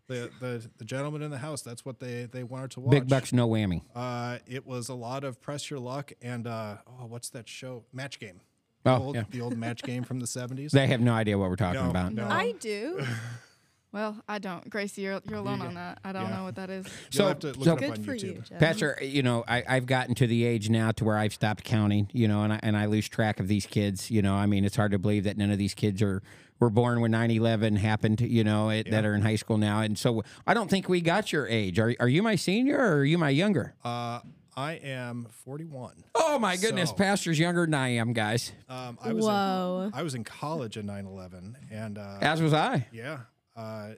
the, 0.06 0.30
the, 0.38 0.68
the 0.76 0.84
gentleman 0.84 1.22
in 1.22 1.30
the 1.30 1.38
house, 1.38 1.62
that's 1.62 1.82
what 1.82 1.98
they, 1.98 2.26
they 2.30 2.42
wanted 2.42 2.72
to 2.72 2.80
watch. 2.80 2.90
Big 2.90 3.08
bucks, 3.08 3.32
no 3.32 3.48
whammy. 3.48 3.80
Uh, 3.94 4.36
it 4.46 4.66
was 4.66 4.90
a 4.90 4.94
lot 4.94 5.24
of 5.24 5.40
press 5.40 5.70
your 5.70 5.80
luck 5.80 6.12
and 6.20 6.46
uh, 6.46 6.76
oh, 6.86 7.06
what's 7.06 7.30
that 7.30 7.48
show? 7.48 7.84
Match 7.90 8.18
game. 8.20 8.42
The 8.82 8.90
Oh, 8.90 8.96
old, 9.02 9.14
yeah. 9.14 9.24
the 9.30 9.40
old 9.40 9.56
match 9.56 9.82
game 9.82 10.04
from 10.04 10.20
the 10.20 10.26
seventies. 10.26 10.72
They 10.72 10.88
have 10.88 11.00
no 11.00 11.14
idea 11.14 11.38
what 11.38 11.48
we're 11.48 11.56
talking 11.56 11.80
No, 11.82 11.88
about. 11.88 12.12
no. 12.12 12.28
I 12.28 12.52
do. 12.60 13.02
Well, 13.94 14.20
I 14.28 14.40
don't. 14.40 14.68
Gracie, 14.68 15.02
you're, 15.02 15.20
you're 15.28 15.38
alone 15.38 15.60
Yeah. 15.60 15.66
on 15.66 15.74
that. 15.74 15.98
I 16.04 16.10
don't 16.12 16.28
Yeah. 16.28 16.36
know 16.36 16.42
what 16.44 16.56
that 16.56 16.68
is. 16.68 16.84
You'll 17.12 17.12
So- 17.12 17.28
have 17.28 17.38
to 17.38 17.46
look 17.52 17.56
so- 17.62 17.62
it 17.62 17.68
up 17.74 17.78
Good 17.78 17.90
on 17.90 18.02
for 18.04 18.14
YouTube. 18.16 18.22
you, 18.24 18.42
Jeff. 18.48 18.58
Pastor, 18.58 18.98
you 19.00 19.22
know, 19.22 19.44
I, 19.46 19.62
I've 19.68 19.86
gotten 19.86 20.16
to 20.16 20.26
the 20.26 20.44
age 20.44 20.68
now 20.68 20.90
to 20.92 21.04
where 21.04 21.16
I've 21.16 21.32
stopped 21.32 21.62
counting, 21.62 22.10
you 22.12 22.26
know, 22.26 22.42
and 22.42 22.52
I, 22.52 22.60
and 22.64 22.76
I 22.76 22.86
lose 22.86 23.08
track 23.08 23.38
of 23.38 23.46
these 23.46 23.66
kids. 23.66 24.10
You 24.10 24.20
know, 24.20 24.34
I 24.34 24.46
mean, 24.46 24.64
it's 24.64 24.74
hard 24.74 24.90
to 24.90 24.98
believe 24.98 25.22
that 25.24 25.36
none 25.38 25.52
of 25.52 25.58
these 25.58 25.74
kids 25.74 26.02
are 26.02 26.22
were 26.60 26.70
born 26.70 27.00
when 27.00 27.12
9-11 27.12 27.76
happened, 27.78 28.20
you 28.20 28.42
know, 28.44 28.70
it, 28.70 28.88
that 28.90 29.04
are 29.04 29.14
in 29.14 29.22
high 29.22 29.34
school 29.36 29.58
now. 29.58 29.80
And 29.80 29.96
so 29.98 30.22
I 30.46 30.54
don't 30.54 30.68
think 30.70 30.88
we 30.88 31.00
got 31.00 31.32
your 31.32 31.46
age. 31.48 31.78
Are, 31.78 31.94
are 32.00 32.08
you 32.08 32.22
my 32.22 32.36
senior 32.36 32.78
or 32.78 32.96
are 32.98 33.04
you 33.04 33.18
my 33.18 33.30
younger? 33.30 33.74
Uh, 33.84 34.20
I 34.56 34.74
am 34.74 35.26
41. 35.44 36.04
Oh, 36.14 36.38
my 36.38 36.56
goodness. 36.56 36.90
So- 36.90 36.96
Pastor's 36.96 37.38
younger 37.40 37.64
than 37.66 37.74
I 37.74 37.88
am, 37.96 38.12
guys. 38.12 38.52
Um, 38.68 38.98
I 39.02 39.12
was 39.12 39.24
Whoa. 39.24 39.84
In, 39.92 39.98
I 39.98 40.02
was 40.04 40.14
in 40.14 40.22
college 40.22 40.76
in 40.76 40.86
9/11, 40.86 41.54
and 41.72 41.98
uh, 41.98 42.18
As 42.20 42.40
was 42.40 42.52
I. 42.54 42.86
yeah, 42.92 43.18
uh, 43.56 43.90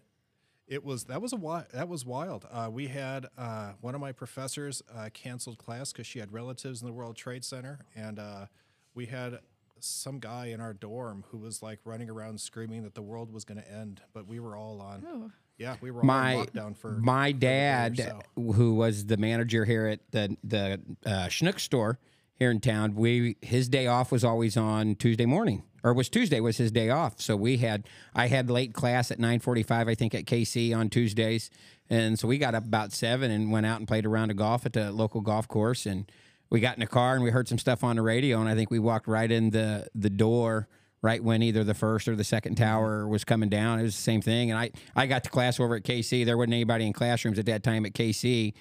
it 0.67 0.85
was 0.85 1.05
that 1.05 1.23
was 1.23 1.33
a 1.33 1.37
wi- 1.37 1.67
that 1.73 1.89
was 1.89 2.05
wild. 2.05 2.47
Uh, 2.51 2.69
we 2.71 2.89
had 2.89 3.27
uh, 3.39 3.73
one 3.81 3.95
of 3.95 4.01
my 4.01 4.13
professors 4.13 4.83
uh, 4.95 5.09
canceled 5.13 5.59
class 5.59 5.93
because 5.93 6.07
she 6.07 6.19
had 6.19 6.33
relatives 6.33 6.81
in 6.81 6.87
the 6.87 6.93
World 6.93 7.17
Trade 7.17 7.45
Center, 7.45 7.81
and 7.95 8.19
uh, 8.19 8.47
we 8.95 9.07
had 9.07 9.39
some 9.79 10.19
guy 10.19 10.47
in 10.47 10.61
our 10.61 10.73
dorm 10.73 11.25
who 11.31 11.39
was 11.39 11.63
like 11.63 11.79
running 11.85 12.11
around 12.11 12.41
screaming 12.41 12.83
that 12.83 12.95
the 12.95 13.03
world 13.03 13.33
was 13.33 13.45
going 13.45 13.61
to 13.61 13.71
end, 13.71 14.01
but 14.13 14.27
we 14.27 14.41
were 14.41 14.57
all 14.57 14.81
on. 14.81 15.33
Yeah, 15.59 15.77
we 15.81 15.91
were 15.91 16.01
all 16.01 16.07
my 16.07 16.35
on 16.35 16.47
lockdown 16.47 16.77
for 16.77 16.91
my 16.93 17.29
for 17.29 17.33
the 17.35 17.39
day 17.39 17.59
or 17.59 17.91
dad, 17.91 17.97
so. 17.97 18.21
who 18.53 18.75
was 18.75 19.07
the 19.07 19.17
manager 19.17 19.65
here 19.65 19.87
at 19.87 20.01
the 20.11 20.37
the 20.43 20.81
uh, 21.05 21.27
Schnuck 21.29 21.61
store 21.61 21.99
here 22.35 22.51
in 22.51 22.61
town, 22.61 22.95
we 22.95 23.37
his 23.41 23.69
day 23.69 23.87
off 23.87 24.13
was 24.13 24.25
always 24.25 24.57
on 24.57 24.95
Tuesday 24.97 25.27
morning, 25.27 25.63
or 25.87 25.95
was 25.95 26.09
Tuesday 26.09 26.41
was 26.41 26.57
his 26.57 26.73
day 26.73 26.91
off. 26.91 27.21
So 27.21 27.37
we 27.37 27.59
had 27.59 27.85
I 28.15 28.27
had 28.27 28.51
late 28.51 28.75
class 28.75 29.11
at 29.11 29.21
nine 29.21 29.39
forty 29.39 29.63
five, 29.63 29.89
I 29.89 29.95
think, 29.95 30.15
at 30.15 30.25
KC 30.25 30.77
on 30.77 30.91
Tuesdays, 30.91 31.49
and 31.89 32.19
so 32.19 32.27
we 32.27 32.39
got 32.39 32.55
up 32.55 32.65
about 32.65 32.93
seven 32.93 33.31
and 33.31 33.53
went 33.53 33.67
out 33.67 33.79
and 33.79 33.87
played 33.87 34.05
a 34.05 34.09
round 34.09 34.33
of 34.33 34.37
golf 34.37 34.67
at 34.67 34.73
the 34.73 34.91
local 34.93 35.23
golf 35.23 35.49
course 35.49 35.87
and. 35.87 36.11
We 36.49 36.61
got 36.61 36.77
in 36.77 36.83
a 36.85 36.87
car 36.87 37.17
and 37.17 37.25
we 37.25 37.33
heard 37.33 37.49
some 37.49 37.59
stuff 37.59 37.83
on 37.83 37.97
the 37.97 38.03
radio, 38.03 38.39
and 38.39 38.49
I 38.49 38.55
think 38.55 38.71
we 38.71 38.79
walked 38.79 39.09
right 39.09 39.29
in 39.29 39.51
the 39.51 39.89
the 39.97 40.09
door 40.09 40.69
right 41.03 41.23
when 41.23 41.43
either 41.43 41.65
the 41.65 41.75
first 41.75 42.07
or 42.07 42.15
the 42.15 42.25
second 42.25 42.55
mm-hmm. 42.55 42.65
tower 42.65 43.09
was 43.09 43.25
coming 43.25 43.49
down. 43.49 43.81
It 43.81 43.83
was 43.83 43.97
the 43.97 44.03
same 44.03 44.23
thing. 44.23 44.53
And 44.53 44.59
I, 44.59 44.71
I 44.95 45.07
got 45.07 45.25
to 45.25 45.31
class 45.31 45.59
over 45.59 45.75
at 45.75 45.83
KC. 45.83 46.25
There 46.25 46.37
wasn't 46.37 46.55
anybody 46.55 46.87
in 46.87 46.93
classrooms 46.93 47.39
at 47.39 47.47
that 47.47 47.65
time 47.65 47.85
at 47.85 47.95
KC. 47.95 48.55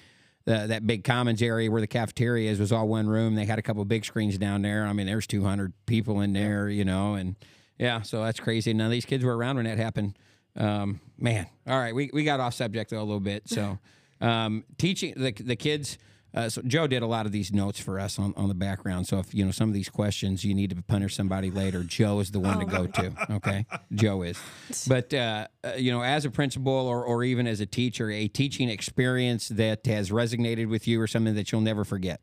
The, 0.46 0.66
that 0.68 0.86
big 0.86 1.02
commons 1.04 1.42
area 1.42 1.70
where 1.70 1.80
the 1.80 1.88
cafeteria 1.88 2.50
is 2.50 2.60
was 2.60 2.72
all 2.72 2.86
one 2.86 3.08
room. 3.08 3.34
They 3.34 3.44
had 3.44 3.58
a 3.58 3.62
couple 3.62 3.84
big 3.84 4.04
screens 4.04 4.38
down 4.38 4.62
there. 4.62 4.86
I 4.86 4.92
mean, 4.92 5.06
there's 5.06 5.26
200 5.26 5.72
people 5.86 6.20
in 6.20 6.32
there, 6.32 6.68
you 6.68 6.84
know, 6.84 7.14
and 7.14 7.34
yeah, 7.78 8.02
so 8.02 8.22
that's 8.22 8.38
crazy. 8.38 8.72
None 8.72 8.86
of 8.86 8.92
these 8.92 9.04
kids 9.04 9.24
were 9.24 9.36
around 9.36 9.56
when 9.56 9.64
that 9.64 9.76
happened. 9.76 10.16
Um, 10.56 11.00
man, 11.18 11.46
all 11.66 11.78
right, 11.78 11.94
we, 11.94 12.10
we 12.12 12.24
got 12.24 12.40
off 12.40 12.54
subject 12.54 12.90
though 12.90 13.00
a 13.00 13.04
little 13.04 13.20
bit. 13.20 13.48
So 13.48 13.78
um, 14.20 14.64
teaching 14.78 15.14
the, 15.16 15.32
the 15.32 15.56
kids. 15.56 15.98
Uh, 16.36 16.50
so 16.50 16.60
Joe 16.62 16.86
did 16.86 17.02
a 17.02 17.06
lot 17.06 17.24
of 17.24 17.32
these 17.32 17.50
notes 17.50 17.80
for 17.80 17.98
us 17.98 18.18
on, 18.18 18.34
on 18.36 18.48
the 18.48 18.54
background. 18.54 19.08
So 19.08 19.18
if 19.18 19.34
you 19.34 19.42
know 19.44 19.50
some 19.50 19.68
of 19.68 19.74
these 19.74 19.88
questions 19.88 20.44
you 20.44 20.54
need 20.54 20.68
to 20.70 20.82
punish 20.82 21.16
somebody 21.16 21.50
later, 21.50 21.82
Joe 21.82 22.20
is 22.20 22.30
the 22.30 22.38
one 22.40 22.58
to 22.60 22.66
go 22.66 22.86
to. 22.86 23.12
Okay, 23.36 23.64
Joe 23.94 24.20
is. 24.22 24.38
But 24.86 25.14
uh, 25.14 25.46
uh, 25.64 25.72
you 25.78 25.90
know, 25.90 26.02
as 26.02 26.26
a 26.26 26.30
principal 26.30 26.72
or, 26.72 27.02
or 27.02 27.24
even 27.24 27.46
as 27.46 27.60
a 27.60 27.66
teacher, 27.66 28.10
a 28.10 28.28
teaching 28.28 28.68
experience 28.68 29.48
that 29.48 29.86
has 29.86 30.10
resonated 30.10 30.68
with 30.68 30.86
you 30.86 31.00
or 31.00 31.06
something 31.06 31.34
that 31.34 31.50
you'll 31.52 31.62
never 31.62 31.84
forget. 31.84 32.20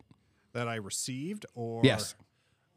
that 0.54 0.68
I 0.68 0.76
received, 0.76 1.48
or 1.56 1.82
Yes. 1.84 2.14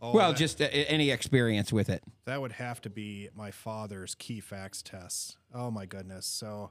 Oh, 0.00 0.12
well, 0.12 0.32
that- 0.32 0.38
just 0.38 0.60
uh, 0.60 0.64
any 0.72 1.10
experience 1.10 1.72
with 1.72 1.88
it. 1.90 2.02
That 2.24 2.40
would 2.40 2.52
have 2.52 2.80
to 2.82 2.90
be 2.90 3.28
my 3.34 3.50
father's 3.50 4.14
key 4.14 4.40
facts 4.40 4.82
tests. 4.82 5.36
Oh 5.54 5.70
my 5.70 5.84
goodness! 5.86 6.26
So, 6.26 6.70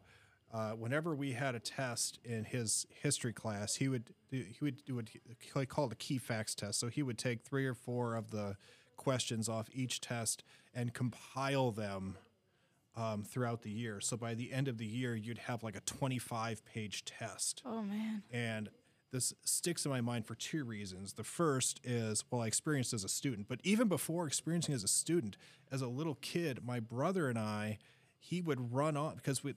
uh, 0.56 0.72
whenever 0.72 1.13
we 1.13 1.34
had 1.34 1.54
a 1.54 1.60
test 1.60 2.18
in 2.24 2.46
his 2.46 2.88
history 3.02 3.34
class, 3.34 3.76
he 3.76 3.89
would 3.89 4.06
do, 4.32 4.41
he 4.48 4.63
would 4.63 4.86
do 4.86 4.96
what 4.96 5.10
he 5.10 5.65
called 5.65 5.91
a 5.91 5.96
key 5.96 6.18
facts 6.18 6.56
test. 6.56 6.80
So 6.80 6.88
he 6.88 7.04
would 7.04 7.18
take 7.18 7.41
three 7.41 7.65
or 7.65 7.74
four 7.74 8.15
of 8.15 8.32
the 8.32 8.56
questions 8.96 9.50
off 9.50 9.68
each 9.74 10.00
test 10.00 10.46
and 10.74 10.94
compile 10.94 11.72
them 11.72 12.18
um, 12.96 13.26
throughout 13.26 13.63
the 13.63 13.70
year. 13.70 14.00
So 14.00 14.15
by 14.15 14.34
the 14.34 14.54
end 14.54 14.70
of 14.70 14.78
the 14.78 14.86
year, 14.86 15.13
you'd 15.13 15.39
have 15.39 15.62
like 15.62 15.76
a 15.76 15.82
25 15.82 16.63
page 16.63 17.04
test. 17.04 17.62
Oh 17.65 17.82
man. 17.82 18.24
And 18.32 18.70
this 19.12 19.34
sticks 19.44 19.84
in 19.84 19.91
my 19.91 20.00
mind 20.00 20.26
for 20.26 20.36
two 20.36 20.63
reasons. 20.63 21.13
The 21.13 21.26
first 21.26 21.82
is, 21.84 22.24
well, 22.32 22.44
I 22.44 22.48
experienced 22.48 22.94
as 22.94 23.04
a 23.04 23.10
student, 23.10 23.50
but 23.50 23.60
even 23.65 23.89
before 23.89 24.26
experiencing 24.26 24.74
as 24.74 24.86
a 24.86 24.88
student, 24.88 25.36
as 25.70 25.82
a 25.82 25.88
little 25.88 26.15
kid, 26.22 26.62
my 26.65 26.80
brother 26.80 27.28
and 27.28 27.38
I, 27.38 27.78
he 28.26 28.41
would 28.41 28.74
run 28.74 28.98
on 28.98 29.15
because 29.15 29.44
we, 29.44 29.54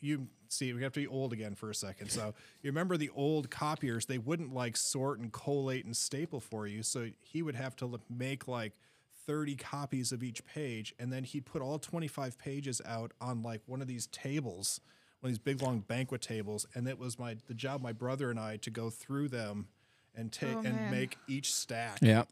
you 0.00 0.28
see, 0.48 0.72
we 0.72 0.82
have 0.82 0.92
to 0.92 1.00
be 1.00 1.06
old 1.06 1.32
again 1.32 1.54
for 1.54 1.70
a 1.70 1.74
second. 1.74 2.10
So 2.10 2.34
you 2.62 2.70
remember 2.70 2.96
the 2.96 3.10
old 3.14 3.50
copiers, 3.50 4.06
they 4.06 4.18
wouldn't 4.18 4.52
like 4.54 4.76
sort 4.76 5.18
and 5.20 5.32
collate 5.32 5.84
and 5.84 5.96
staple 5.96 6.40
for 6.40 6.66
you. 6.66 6.82
So 6.82 7.08
he 7.20 7.42
would 7.42 7.54
have 7.54 7.76
to 7.76 8.00
make 8.10 8.46
like 8.48 8.72
30 9.26 9.56
copies 9.56 10.12
of 10.12 10.22
each 10.22 10.44
page. 10.44 10.94
And 10.98 11.12
then 11.12 11.24
he'd 11.24 11.46
put 11.46 11.62
all 11.62 11.78
25 11.78 12.38
pages 12.38 12.80
out 12.84 13.12
on 13.20 13.42
like 13.42 13.62
one 13.66 13.80
of 13.82 13.88
these 13.88 14.06
tables 14.08 14.80
one 15.20 15.28
of 15.28 15.32
these 15.34 15.38
big 15.38 15.60
long 15.60 15.80
banquet 15.80 16.22
tables, 16.22 16.64
and 16.74 16.88
it 16.88 16.98
was 16.98 17.18
my 17.18 17.36
the 17.46 17.52
job 17.52 17.82
my 17.82 17.92
brother 17.92 18.30
and 18.30 18.40
I 18.40 18.56
to 18.56 18.70
go 18.70 18.88
through 18.88 19.28
them 19.28 19.68
and 20.14 20.32
take 20.32 20.56
Oh, 20.56 20.60
and 20.60 20.74
man. 20.74 20.90
make 20.90 21.18
each 21.28 21.52
stack. 21.54 21.98
Yeah. 22.00 22.24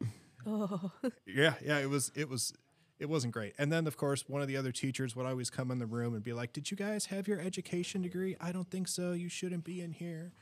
Oh. 0.46 0.90
yeah, 1.26 1.52
yeah. 1.62 1.80
It 1.80 1.90
was 1.90 2.10
it 2.14 2.30
was 2.30 2.54
it 2.98 3.08
wasn't 3.08 3.32
great. 3.32 3.54
And 3.58 3.70
then 3.72 3.86
of 3.86 3.96
course 3.96 4.24
one 4.28 4.42
of 4.42 4.48
the 4.48 4.56
other 4.56 4.72
teachers 4.72 5.14
would 5.16 5.26
always 5.26 5.50
come 5.50 5.70
in 5.70 5.78
the 5.78 5.86
room 5.86 6.14
and 6.14 6.22
be 6.24 6.32
like, 6.32 6.52
"Did 6.52 6.70
you 6.70 6.76
guys 6.76 7.06
have 7.06 7.28
your 7.28 7.40
education 7.40 8.02
degree? 8.02 8.36
I 8.40 8.52
don't 8.52 8.70
think 8.70 8.88
so. 8.88 9.12
You 9.12 9.28
shouldn't 9.28 9.64
be 9.64 9.80
in 9.80 9.92
here," 9.92 10.32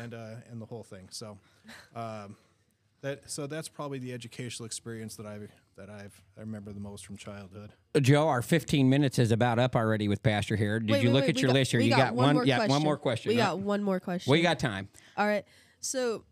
and 0.00 0.14
uh, 0.14 0.34
and 0.50 0.60
the 0.60 0.66
whole 0.66 0.82
thing. 0.84 1.08
So. 1.10 1.38
Um, 1.94 2.36
that, 3.02 3.28
so 3.28 3.48
that's 3.48 3.68
probably 3.68 3.98
the 3.98 4.12
educational 4.12 4.64
experience 4.64 5.16
that 5.16 5.26
I've 5.26 5.50
that 5.76 5.90
I've 5.90 6.22
I 6.36 6.40
remember 6.40 6.72
the 6.72 6.78
most 6.78 7.04
from 7.04 7.16
childhood. 7.16 7.72
Joe, 8.00 8.28
our 8.28 8.42
15 8.42 8.88
minutes 8.88 9.18
is 9.18 9.32
about 9.32 9.58
up 9.58 9.74
already 9.74 10.06
with 10.06 10.22
Pastor 10.22 10.54
here. 10.54 10.78
Did 10.78 10.88
Wait, 10.88 11.02
you 11.02 11.08
wait, 11.08 11.12
look 11.14 11.22
wait, 11.22 11.30
at 11.36 11.42
your 11.42 11.48
got- 11.48 11.54
list 11.54 11.72
here? 11.72 11.80
You 11.80 11.90
got, 11.90 12.14
one, 12.14 12.34
more 12.36 12.44
yeah, 12.46 12.58
question. 12.58 12.70
one 12.72 12.82
more 12.84 12.96
question. 12.96 13.30
We 13.30 13.40
Uh, 13.40 13.46
got 13.46 13.58
one 13.58 13.82
more 13.82 13.98
question. 13.98 14.30
well, 14.30 14.36
you 14.36 14.44
got 14.44 14.60
time. 14.60 14.88
All 15.16 15.26
right. 15.26 15.44
So, 15.80 16.22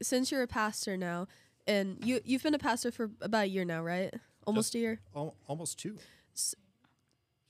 since 0.00 0.30
you're 0.30 0.42
a 0.42 0.46
pastor 0.46 0.96
now, 0.96 1.26
and 1.66 1.98
you 2.04 2.20
you've 2.24 2.44
been 2.44 2.54
a 2.54 2.58
pastor 2.60 2.92
for 2.92 3.10
about 3.20 3.44
a 3.46 3.48
year 3.48 3.64
now, 3.64 3.82
right? 3.82 4.14
Almost 4.50 4.74
a 4.74 4.78
year. 4.78 5.00
Al- 5.16 5.34
almost 5.46 5.78
two. 5.78 5.96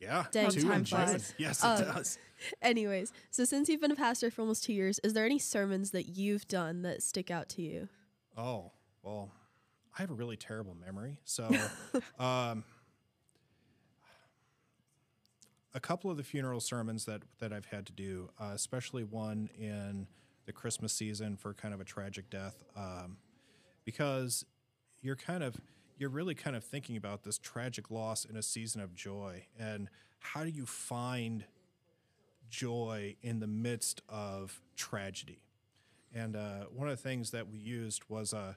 Yeah, 0.01 0.25
Dang, 0.33 0.49
two 0.51 0.63
time 0.63 0.85
flies. 0.85 1.35
Yes, 1.39 1.61
it 1.63 1.67
Uh, 1.67 1.81
does. 1.93 2.19
Anyways, 2.63 3.13
so 3.31 3.45
since 3.45 3.69
you've 3.69 3.83
been 3.83 3.91
a 3.91 3.97
pastor 3.97 4.31
for 4.31 4.41
almost 4.41 4.65
two 4.65 4.73
years, 4.73 4.99
is 5.05 5.13
there 5.13 5.27
any 5.27 5.39
sermons 5.39 5.91
that 5.91 6.09
you've 6.17 6.49
done 6.49 6.81
that 6.83 7.03
stick 7.03 7.31
out 7.31 7.51
to 7.51 7.63
you? 7.63 7.89
Oh, 8.35 8.73
well, 9.03 9.31
I 9.99 10.01
have 10.01 10.11
a 10.11 10.15
really 10.15 10.39
terrible 10.39 10.75
memory. 10.75 11.19
So, 11.25 11.51
um, 12.19 12.65
a 15.75 15.81
couple 15.81 16.11
of 16.11 16.17
the 16.17 16.23
funeral 16.25 16.61
sermons 16.61 17.05
that 17.05 17.23
that 17.39 17.53
I've 17.53 17.67
had 17.67 17.85
to 17.87 17.93
do, 17.93 18.31
uh, 18.41 18.53
especially 18.55 19.05
one 19.05 19.51
in 19.59 20.07
the 20.47 20.53
Christmas 20.53 20.93
season 20.95 21.37
for 21.37 21.53
kind 21.53 21.75
of 21.75 21.81
a 21.81 21.85
tragic 21.85 22.31
death, 22.31 22.65
um, 22.75 23.19
because 23.85 24.45
you're 25.03 25.17
kind 25.17 25.43
of 25.45 25.61
you're 26.01 26.11
really 26.11 26.35
kind 26.35 26.57
of 26.57 26.65
thinking 26.65 26.97
about 26.97 27.25
this 27.25 27.39
tragic 27.39 27.91
loss 27.91 28.25
in 28.25 28.37
a 28.37 28.43
season 28.43 28.81
of 28.81 28.95
joy, 28.95 29.45
and 29.59 29.89
how 30.19 30.43
do 30.43 30.51
you 30.51 30.65
find 30.65 31.45
joy 32.49 33.17
in 33.23 33.41
the 33.41 33.47
midst 33.47 34.01
of 34.09 34.63
tragedy? 34.77 35.43
And 36.15 36.35
uh, 36.35 36.65
one 36.75 36.89
of 36.89 36.97
the 36.97 37.03
things 37.03 37.31
that 37.33 37.49
we 37.49 37.59
used 37.59 38.03
was 38.09 38.33
uh, 38.33 38.55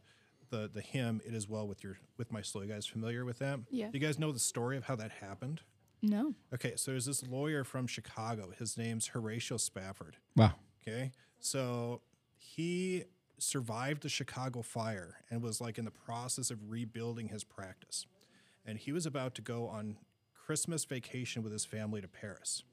the 0.50 0.70
the 0.74 0.82
hymn 0.82 1.22
"It 1.26 1.34
Is 1.34 1.50
Well 1.50 1.68
with 1.68 1.84
Your 1.84 1.98
with 2.18 2.32
My 2.32 2.42
Soul." 2.42 2.64
You 2.64 2.72
guys 2.72 2.86
familiar 2.86 3.26
with 3.26 3.40
that? 3.40 3.60
Yeah. 3.70 3.88
Do 3.88 3.98
you 3.98 4.06
guys 4.06 4.18
know 4.18 4.32
the 4.32 4.40
story 4.40 4.78
of 4.78 4.86
how 4.86 4.96
that 4.96 5.12
happened? 5.12 5.62
No. 6.02 6.34
Okay, 6.54 6.74
so 6.76 6.92
there's 6.92 7.06
this 7.06 7.28
lawyer 7.28 7.64
from 7.64 7.88
Chicago. 7.88 8.52
His 8.58 8.78
name's 8.78 9.08
Horatio 9.08 9.58
Spafford. 9.58 10.18
Wow. 10.36 10.54
Okay, 10.82 11.12
so 11.40 12.02
he 12.38 13.04
survived 13.44 14.04
the 14.04 14.10
Chicago 14.10 14.62
fire 14.62 15.18
and 15.30 15.42
was 15.42 15.62
like 15.62 15.78
in 15.78 15.86
the 15.86 15.92
process 15.92 16.50
of 16.52 16.70
rebuilding 16.70 17.30
his 17.30 17.44
practice. 17.44 18.06
And 18.66 18.78
he 18.78 18.92
was 18.92 19.06
about 19.06 19.36
to 19.36 19.42
go 19.42 19.68
on 19.68 19.98
Christmas 20.34 20.86
vacation 20.86 21.44
with 21.44 21.52
his 21.52 21.66
family 21.66 22.02
to 22.02 22.08
Paris. 22.08 22.64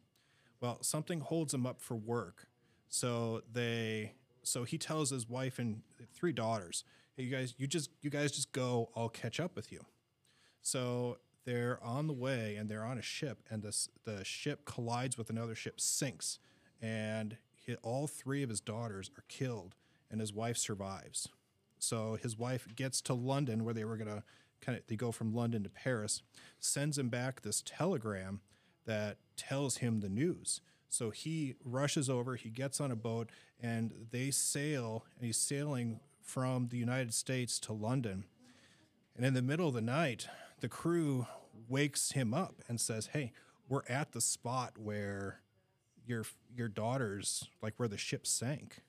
Well, 0.61 0.83
something 0.83 1.21
holds 1.21 1.55
him 1.55 1.67
up 1.67 1.81
for 1.81 1.95
work. 1.97 2.49
So 2.89 3.43
they 3.53 4.15
so 4.43 4.65
he 4.65 4.79
tells 4.79 5.11
his 5.11 5.29
wife 5.29 5.59
and 5.59 5.83
three 6.13 6.33
daughters, 6.33 6.85
"Hey, 7.17 7.25
you 7.25 7.31
guys, 7.31 7.55
you 7.59 7.67
just 7.67 7.91
you 8.01 8.11
guys 8.11 8.33
just 8.33 8.53
go. 8.53 8.91
I'll 8.97 9.09
catch 9.09 9.39
up 9.39 9.55
with 9.55 9.71
you." 9.71 9.85
So 10.63 11.19
they're 11.45 11.83
on 11.83 12.07
the 12.07 12.13
way 12.13 12.57
and 12.57 12.69
they're 12.69 12.85
on 12.85 12.99
a 12.99 13.03
ship, 13.03 13.43
and 13.51 13.63
this 13.63 13.89
the 14.05 14.25
ship 14.25 14.65
collides 14.65 15.17
with 15.17 15.31
another 15.31 15.55
ship, 15.55 15.81
sinks, 15.81 16.39
and 16.81 17.37
he, 17.55 17.77
all 17.77 18.07
three 18.07 18.43
of 18.43 18.51
his 18.51 18.61
daughters 18.61 19.11
are 19.17 19.25
killed, 19.29 19.77
and 20.11 20.21
his 20.21 20.33
wife 20.33 20.57
survives. 20.57 21.29
So 21.79 22.17
his 22.21 22.37
wife 22.37 22.67
gets 22.75 23.01
to 23.03 23.15
London, 23.15 23.65
where 23.65 23.75
they 23.75 23.85
were 23.85 23.97
gonna 23.97 24.25
kind 24.61 24.77
of 24.77 24.87
they 24.87 24.97
go 24.97 25.13
from 25.13 25.35
London 25.35 25.63
to 25.63 25.71
Paris, 25.71 26.23
sends 26.59 26.99
him 26.99 27.09
back 27.09 27.41
this 27.41 27.63
telegram 27.65 28.41
that 28.85 29.19
tells 29.37 29.79
him 29.79 30.01
the 30.01 30.09
news. 30.09 30.61
So 30.89 31.11
he 31.11 31.55
rushes 31.65 32.11
over, 32.11 32.35
he 32.35 32.51
gets 32.51 32.81
on 32.81 32.91
a 32.91 32.97
boat, 32.97 33.31
and 33.61 34.09
they 34.11 34.31
sail, 34.31 35.07
and 35.17 35.25
he's 35.25 35.37
sailing 35.37 36.01
from 36.21 36.69
the 36.69 36.77
United 36.77 37.15
States 37.15 37.59
to 37.61 37.73
London. 37.73 38.25
And 39.17 39.25
in 39.25 39.35
the 39.35 39.43
middle 39.43 39.69
of 39.69 39.75
the 39.75 39.81
night, 39.81 40.29
the 40.61 40.69
crew 40.69 41.27
wakes 41.69 42.13
him 42.13 42.35
up 42.35 42.63
and 42.69 42.81
says, 42.81 43.07
"Hey, 43.07 43.33
we're 43.69 43.87
at 43.89 44.13
the 44.13 44.21
spot 44.21 44.79
where 44.79 45.43
your 46.05 46.25
your 46.55 46.69
daughters, 46.69 47.49
like 47.63 47.79
where 47.79 47.89
the 47.89 47.99
ship 47.99 48.27
sank." 48.27 48.83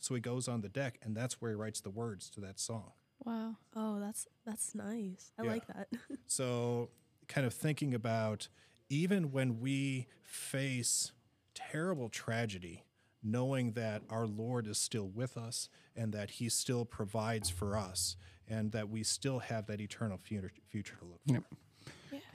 So 0.00 0.14
he 0.14 0.20
goes 0.20 0.48
on 0.48 0.60
the 0.62 0.68
deck, 0.68 0.98
and 1.02 1.16
that's 1.16 1.40
where 1.40 1.50
he 1.50 1.54
writes 1.56 1.80
the 1.80 1.90
words 1.90 2.30
to 2.30 2.40
that 2.40 2.58
song. 2.58 2.92
Wow. 3.24 3.56
Oh, 3.76 4.00
that's 4.00 4.26
that's 4.46 4.74
nice. 4.74 5.32
I 5.38 5.44
Yeah. 5.44 5.50
like 5.50 5.66
that. 5.68 5.88
So, 6.26 6.90
kind 7.28 7.46
of 7.46 7.52
thinking 7.52 7.92
about 7.94 8.48
even 8.88 9.30
when 9.32 9.60
we 9.60 10.06
face 10.22 11.12
terrible 11.54 12.08
tragedy, 12.08 12.84
knowing 13.22 13.72
that 13.72 14.02
our 14.08 14.26
Lord 14.26 14.66
is 14.66 14.78
still 14.78 15.08
with 15.08 15.36
us 15.36 15.68
and 15.96 16.12
that 16.12 16.30
He 16.32 16.48
still 16.48 16.84
provides 16.84 17.50
for 17.50 17.76
us 17.76 18.16
and 18.48 18.72
that 18.72 18.88
we 18.88 19.02
still 19.02 19.40
have 19.40 19.66
that 19.66 19.80
eternal 19.80 20.18
future, 20.18 20.50
future 20.70 20.96
to 21.00 21.04
look 21.04 21.20
for. 21.26 21.34
Yep. 21.34 21.44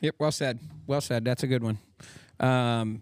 Yep. 0.02 0.16
Well 0.20 0.32
said. 0.32 0.60
Well 0.88 1.02
said. 1.02 1.26
That's 1.26 1.44
a 1.44 1.48
good 1.48 1.64
one. 1.64 1.78
Um, 2.40 3.02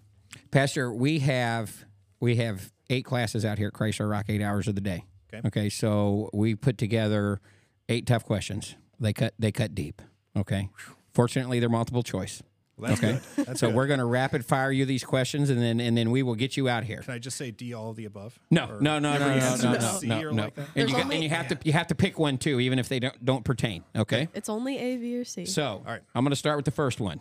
Pastor, 0.52 0.92
we 0.94 1.20
have 1.20 1.86
we 2.24 2.38
have 2.38 2.72
eight 2.90 3.04
classes 3.04 3.44
out 3.44 3.58
here 3.58 3.68
at 3.68 3.74
Christ 3.74 4.00
Our 4.00 4.08
Rock, 4.08 4.26
eight 4.30 4.42
hours 4.42 4.70
of 4.70 4.76
the 4.76 4.82
day. 4.82 5.04
Okay. 5.34 5.46
Okay. 5.48 5.70
So 5.70 6.30
we 6.34 6.56
put 6.56 6.78
together 6.78 7.42
eight 7.90 8.08
tough 8.08 8.24
questions. 8.24 8.76
They 9.00 9.12
cut 9.12 9.34
they 9.38 9.52
cut 9.52 9.76
deep. 9.76 10.02
Okay. 10.36 10.70
Fortunately, 11.14 11.60
they're 11.60 11.70
multiple 11.70 12.02
choice. 12.02 12.42
Well, 12.78 12.90
that's 12.90 13.04
Okay. 13.04 13.20
good. 13.36 13.46
That's 13.46 13.60
so 13.60 13.68
good. 13.68 13.76
we're 13.76 13.88
going 13.88 14.00
to 14.00 14.06
rapid 14.06 14.46
fire 14.46 14.72
you 14.72 14.86
these 14.86 15.04
questions, 15.04 15.50
and 15.50 15.62
then 15.62 15.82
and 15.82 15.98
then 15.98 16.12
we 16.12 16.24
will 16.24 16.36
get 16.36 16.56
you 16.56 16.70
out 16.70 16.86
here. 16.86 17.02
Can 17.02 17.14
I 17.14 17.20
just 17.20 17.38
say 17.38 17.52
D 17.52 17.74
all 17.74 17.90
of 17.90 17.98
the 17.98 18.06
above? 18.06 18.40
No, 18.50 18.80
no, 18.80 19.00
no, 19.00 19.18
no, 19.18 19.20
no, 19.20 19.56
no, 19.58 19.74
no, 19.74 20.00
no, 20.02 20.32
no. 20.32 20.44
like? 20.44 20.58
And 20.58 20.90
you, 20.90 20.96
There's 20.96 21.10
and 21.12 21.24
you 21.24 21.30
have 21.30 21.50
to 21.50 21.58
you 21.66 21.74
have 21.74 21.88
to 21.88 21.96
pick 21.96 22.18
one 22.18 22.38
too, 22.38 22.62
even 22.62 22.80
if 22.80 22.88
they 22.88 23.02
don't 23.02 23.24
don't 23.26 23.44
pertain. 23.44 23.84
Okay. 23.96 24.30
it's 24.34 24.48
only 24.50 24.78
A, 24.80 24.98
B, 24.98 25.18
or 25.18 25.26
C. 25.26 25.46
So, 25.46 25.64
All 25.66 25.82
right. 25.86 26.02
I'm 26.16 26.24
going 26.24 26.32
to 26.32 26.38
start 26.38 26.56
with 26.56 26.66
the 26.66 26.72
first 26.72 27.02
one: 27.02 27.20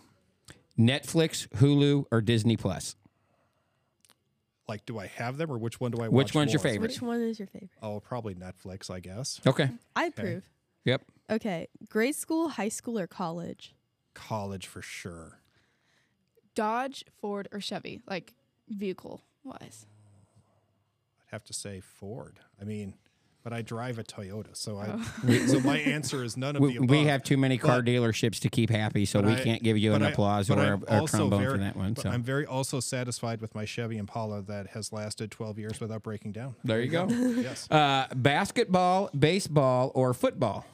Netflix, 0.78 1.48
Hulu, 1.56 2.04
or 2.12 2.20
Disney 2.20 2.56
Plus. 2.56 2.94
Like, 4.72 4.86
do 4.86 4.98
I 4.98 5.06
have 5.18 5.36
them 5.36 5.52
or 5.52 5.58
which 5.58 5.80
one 5.80 5.90
do 5.90 5.98
I 6.02 6.08
watch? 6.08 6.28
Which 6.28 6.34
one's 6.34 6.50
your 6.50 6.60
favorite? 6.60 6.92
Which 6.92 7.02
one 7.02 7.20
is 7.20 7.38
your 7.38 7.46
favorite? 7.46 7.72
Oh, 7.82 8.00
probably 8.00 8.34
Netflix, 8.34 8.90
I 8.90 9.00
guess. 9.00 9.38
Okay. 9.46 9.68
I 9.94 10.06
approve. 10.06 10.48
Yep. 10.86 11.02
Okay, 11.28 11.68
grade 11.90 12.14
school, 12.14 12.48
high 12.48 12.70
school, 12.70 12.98
or 12.98 13.06
college? 13.06 13.74
College 14.14 14.66
for 14.66 14.80
sure. 14.80 15.40
Dodge, 16.54 17.04
Ford, 17.20 17.48
or 17.52 17.60
Chevy? 17.60 18.00
Like 18.08 18.32
vehicle 18.66 19.20
wise. 19.44 19.84
I'd 21.20 21.32
have 21.32 21.44
to 21.44 21.52
say 21.52 21.80
Ford. 21.80 22.40
I 22.58 22.64
mean, 22.64 22.94
but 23.44 23.52
I 23.52 23.62
drive 23.62 23.98
a 23.98 24.04
Toyota, 24.04 24.54
so 24.56 24.78
I 24.78 24.86
Oh. 24.92 25.46
so 25.46 25.60
my 25.60 25.78
answer 25.96 26.22
is 26.22 26.36
none 26.36 26.54
of 26.56 26.62
We, 26.62 26.72
the 26.72 26.76
above. 26.78 26.90
we 26.90 27.04
have 27.06 27.22
too 27.24 27.36
many 27.36 27.58
car 27.58 27.82
But- 27.82 27.86
dealerships 27.90 28.38
to 28.40 28.48
keep 28.48 28.70
happy, 28.70 29.04
so 29.04 29.20
we 29.20 29.32
I- 29.32 29.40
can't 29.40 29.62
give 29.62 29.76
you 29.78 29.94
an 29.94 30.02
I- 30.02 30.10
applause 30.10 30.48
or 30.50 30.58
a, 30.88 31.02
a 31.02 31.06
trombone 31.06 31.40
very- 31.40 31.52
for 31.52 31.58
that 31.58 31.76
one. 31.76 31.94
but 31.94 32.02
So 32.02 32.10
I'm 32.10 32.22
very 32.22 32.46
also 32.46 32.78
satisfied 32.80 33.40
with 33.40 33.54
my 33.54 33.64
Chevy 33.64 33.98
Impala 33.98 34.42
that 34.42 34.68
has 34.68 34.92
lasted 34.92 35.30
12 35.30 35.58
years 35.58 35.80
without 35.80 36.02
breaking 36.02 36.32
down. 36.32 36.54
there 36.64 36.80
you 36.80 36.88
go. 36.90 37.06
yes. 37.10 37.68
Uh, 37.70 38.06
basketball, 38.14 39.10
baseball, 39.18 39.90
or 39.94 40.14
football. 40.14 40.64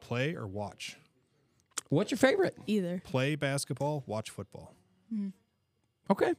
Play 0.00 0.34
or 0.36 0.46
watch. 0.46 0.96
What's 1.88 2.10
your 2.12 2.18
favorite? 2.18 2.56
Either. 2.66 3.02
Play 3.04 3.34
basketball, 3.36 4.04
watch 4.06 4.30
football. 4.30 4.72
Okay. 6.10 6.34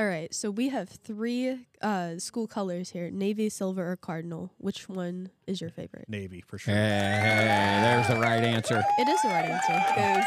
All 0.00 0.06
right, 0.06 0.34
so 0.34 0.50
we 0.50 0.70
have 0.70 0.88
three 0.88 1.66
uh, 1.82 2.16
school 2.16 2.46
colors 2.46 2.88
here: 2.88 3.10
navy, 3.10 3.50
silver, 3.50 3.92
or 3.92 3.96
cardinal. 3.96 4.50
Which 4.56 4.88
one 4.88 5.28
is 5.46 5.60
your 5.60 5.68
favorite? 5.68 6.08
Navy 6.08 6.40
for 6.40 6.56
Hey, 6.56 6.64
sure. 6.64 6.72
there's 6.72 8.08
the 8.08 8.16
right 8.16 8.42
answer. 8.42 8.82
It 8.98 9.08
is 9.10 9.20
the 9.20 9.28
right 9.28 9.44
answer. 9.44 10.26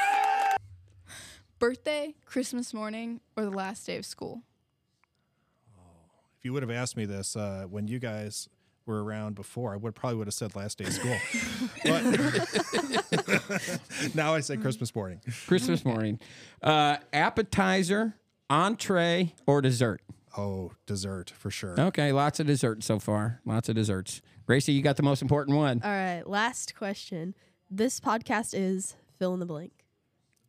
Birthday, 1.57 2.13
Christmas 2.23 2.71
morning, 2.71 3.19
or 3.35 3.45
the 3.45 3.49
last 3.49 3.87
day 3.87 3.97
of 3.97 4.05
school? 4.05 4.43
If 6.37 6.45
you 6.45 6.53
would 6.53 6.61
have 6.61 6.69
asked 6.69 6.95
me 6.95 7.05
this 7.05 7.35
uh, 7.35 7.65
when 7.67 7.87
you 7.87 7.97
guys 7.97 8.49
were 8.85 9.03
around 9.03 9.33
before, 9.33 9.73
I 9.73 9.77
would 9.77 9.95
probably 9.95 10.19
would 10.19 10.27
have 10.27 10.35
said 10.35 10.55
last 10.55 10.77
day 10.77 10.85
of 10.85 10.93
school. 10.93 11.17
but 11.83 12.03
now 14.13 14.35
I 14.35 14.41
say 14.41 14.55
Christmas 14.57 14.93
morning. 14.93 15.19
Christmas 15.47 15.83
morning. 15.83 16.19
Uh, 16.61 16.97
appetizer, 17.11 18.13
entree, 18.53 19.33
or 19.47 19.61
dessert. 19.61 20.01
Oh, 20.37 20.71
dessert 20.85 21.31
for 21.31 21.49
sure. 21.49 21.79
Okay, 21.79 22.11
lots 22.11 22.39
of 22.39 22.47
desserts 22.47 22.85
so 22.85 22.99
far. 22.99 23.41
Lots 23.45 23.67
of 23.69 23.75
desserts. 23.75 24.21
Gracie, 24.45 24.73
you 24.73 24.81
got 24.81 24.97
the 24.97 25.03
most 25.03 25.21
important 25.21 25.57
one. 25.57 25.81
All 25.83 25.89
right, 25.89 26.23
last 26.27 26.75
question. 26.75 27.33
This 27.69 27.99
podcast 27.99 28.53
is 28.53 28.95
fill 29.17 29.33
in 29.33 29.39
the 29.39 29.45
blank. 29.45 29.71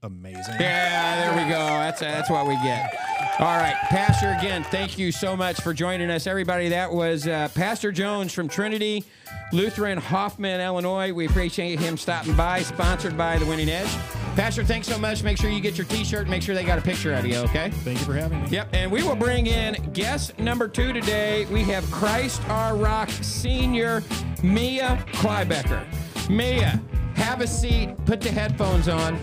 Amazing. 0.03 0.57
Yeah, 0.61 1.33
there 1.35 1.45
we 1.45 1.51
go. 1.51 1.59
That's 1.59 2.01
that's 2.01 2.29
what 2.29 2.47
we 2.47 2.55
get. 2.57 2.95
All 3.39 3.57
right, 3.57 3.77
Pastor. 3.85 4.37
Again, 4.39 4.63
thank 4.65 4.99
you 4.99 5.11
so 5.11 5.35
much 5.35 5.63
for 5.63 5.73
joining 5.73 6.11
us, 6.11 6.27
everybody. 6.27 6.69
That 6.69 6.93
was 6.93 7.27
uh, 7.27 7.49
Pastor 7.55 7.91
Jones 7.91 8.33
from 8.35 8.49
Trinity 8.49 9.05
Lutheran 9.53 9.99
Hoffman, 9.99 10.61
Illinois. 10.61 11.13
We 11.13 11.27
appreciate 11.27 11.79
him 11.79 11.97
stopping 11.97 12.35
by. 12.35 12.63
Sponsored 12.63 13.17
by 13.17 13.39
the 13.39 13.47
Winning 13.47 13.71
Edge. 13.71 13.89
Pastor, 14.37 14.65
thanks 14.65 14.89
so 14.89 14.99
much. 14.99 15.23
Make 15.23 15.39
sure 15.39 15.49
you 15.49 15.61
get 15.61 15.79
your 15.79 15.87
T-shirt. 15.87 16.29
Make 16.29 16.43
sure 16.43 16.57
they 16.57 16.65
got 16.65 16.79
a 16.79 16.83
picture 16.83 17.15
of 17.15 17.25
you. 17.25 17.37
Okay. 17.37 17.71
Thank 17.71 18.01
you 18.01 18.05
for 18.05 18.15
having 18.15 18.43
me. 18.43 18.49
Yep, 18.49 18.69
and 18.73 18.91
we 18.91 19.03
will 19.03 19.15
bring 19.15 19.47
in 19.47 19.75
guest 19.93 20.37
number 20.39 20.67
two 20.67 20.93
today. 20.93 21.47
We 21.47 21.63
have 21.63 21.89
Christ 21.91 22.43
Our 22.49 22.77
Rock 22.77 23.09
senior 23.11 24.03
Mia 24.43 25.03
Kleiboeker. 25.13 25.85
Mia, 26.29 26.83
have 27.15 27.43
a 27.43 27.47
seat, 27.47 27.95
put 28.07 28.21
the 28.21 28.31
headphones 28.31 28.89
on. 28.89 29.19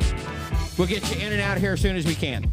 We'll 0.77 0.87
get 0.87 1.13
you 1.13 1.19
in 1.19 1.33
and 1.33 1.41
out 1.41 1.57
of 1.57 1.61
here 1.61 1.73
as 1.73 1.81
soon 1.81 1.97
as 1.97 2.05
we 2.05 2.15
can. 2.15 2.51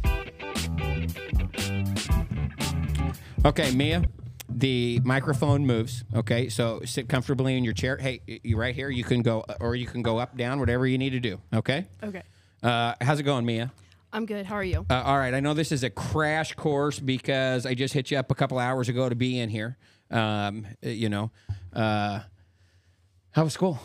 Okay, 3.45 3.71
Mia, 3.71 4.03
the 4.49 5.01
microphone 5.05 5.65
moves. 5.65 6.03
Okay, 6.13 6.49
so 6.49 6.81
sit 6.85 7.09
comfortably 7.09 7.57
in 7.57 7.63
your 7.63 7.73
chair. 7.73 7.97
Hey, 7.97 8.21
you 8.27 8.57
right 8.57 8.75
here. 8.75 8.91
You 8.91 9.05
can 9.05 9.23
go, 9.23 9.45
or 9.61 9.77
you 9.77 9.87
can 9.87 10.03
go 10.03 10.19
up, 10.19 10.37
down, 10.37 10.59
whatever 10.59 10.89
you 10.89 10.99
need 10.99 11.11
to 11.11 11.21
do. 11.21 11.41
Okay. 11.55 11.87
Okay. 12.03 12.23
Uh, 12.63 12.95
how's 13.01 13.21
it 13.21 13.25
going, 13.25 13.45
Mia? 13.45 13.73
I'm 14.13 14.27
good. 14.27 14.47
How 14.47 14.55
are 14.55 14.65
you? 14.65 14.87
Uh, 14.89 15.03
all 15.05 15.19
right, 15.19 15.35
I 15.35 15.41
know 15.41 15.55
this 15.55 15.71
is 15.71 15.85
a 15.85 15.91
crash 15.91 16.55
course 16.55 16.99
because 16.99 17.67
I 17.67 17.75
just 17.75 17.93
hit 17.93 18.11
you 18.11 18.19
up 18.19 18.31
a 18.31 18.35
couple 18.35 18.59
hours 18.59 18.89
ago 18.89 19.09
to 19.09 19.15
be 19.15 19.39
in 19.39 19.51
here. 19.51 19.77
Um, 20.11 20.67
uh, 20.85 20.89
you 20.89 21.09
know, 21.09 21.31
uh, 21.75 22.21
how 23.33 23.45
was 23.45 23.53
school? 23.53 23.79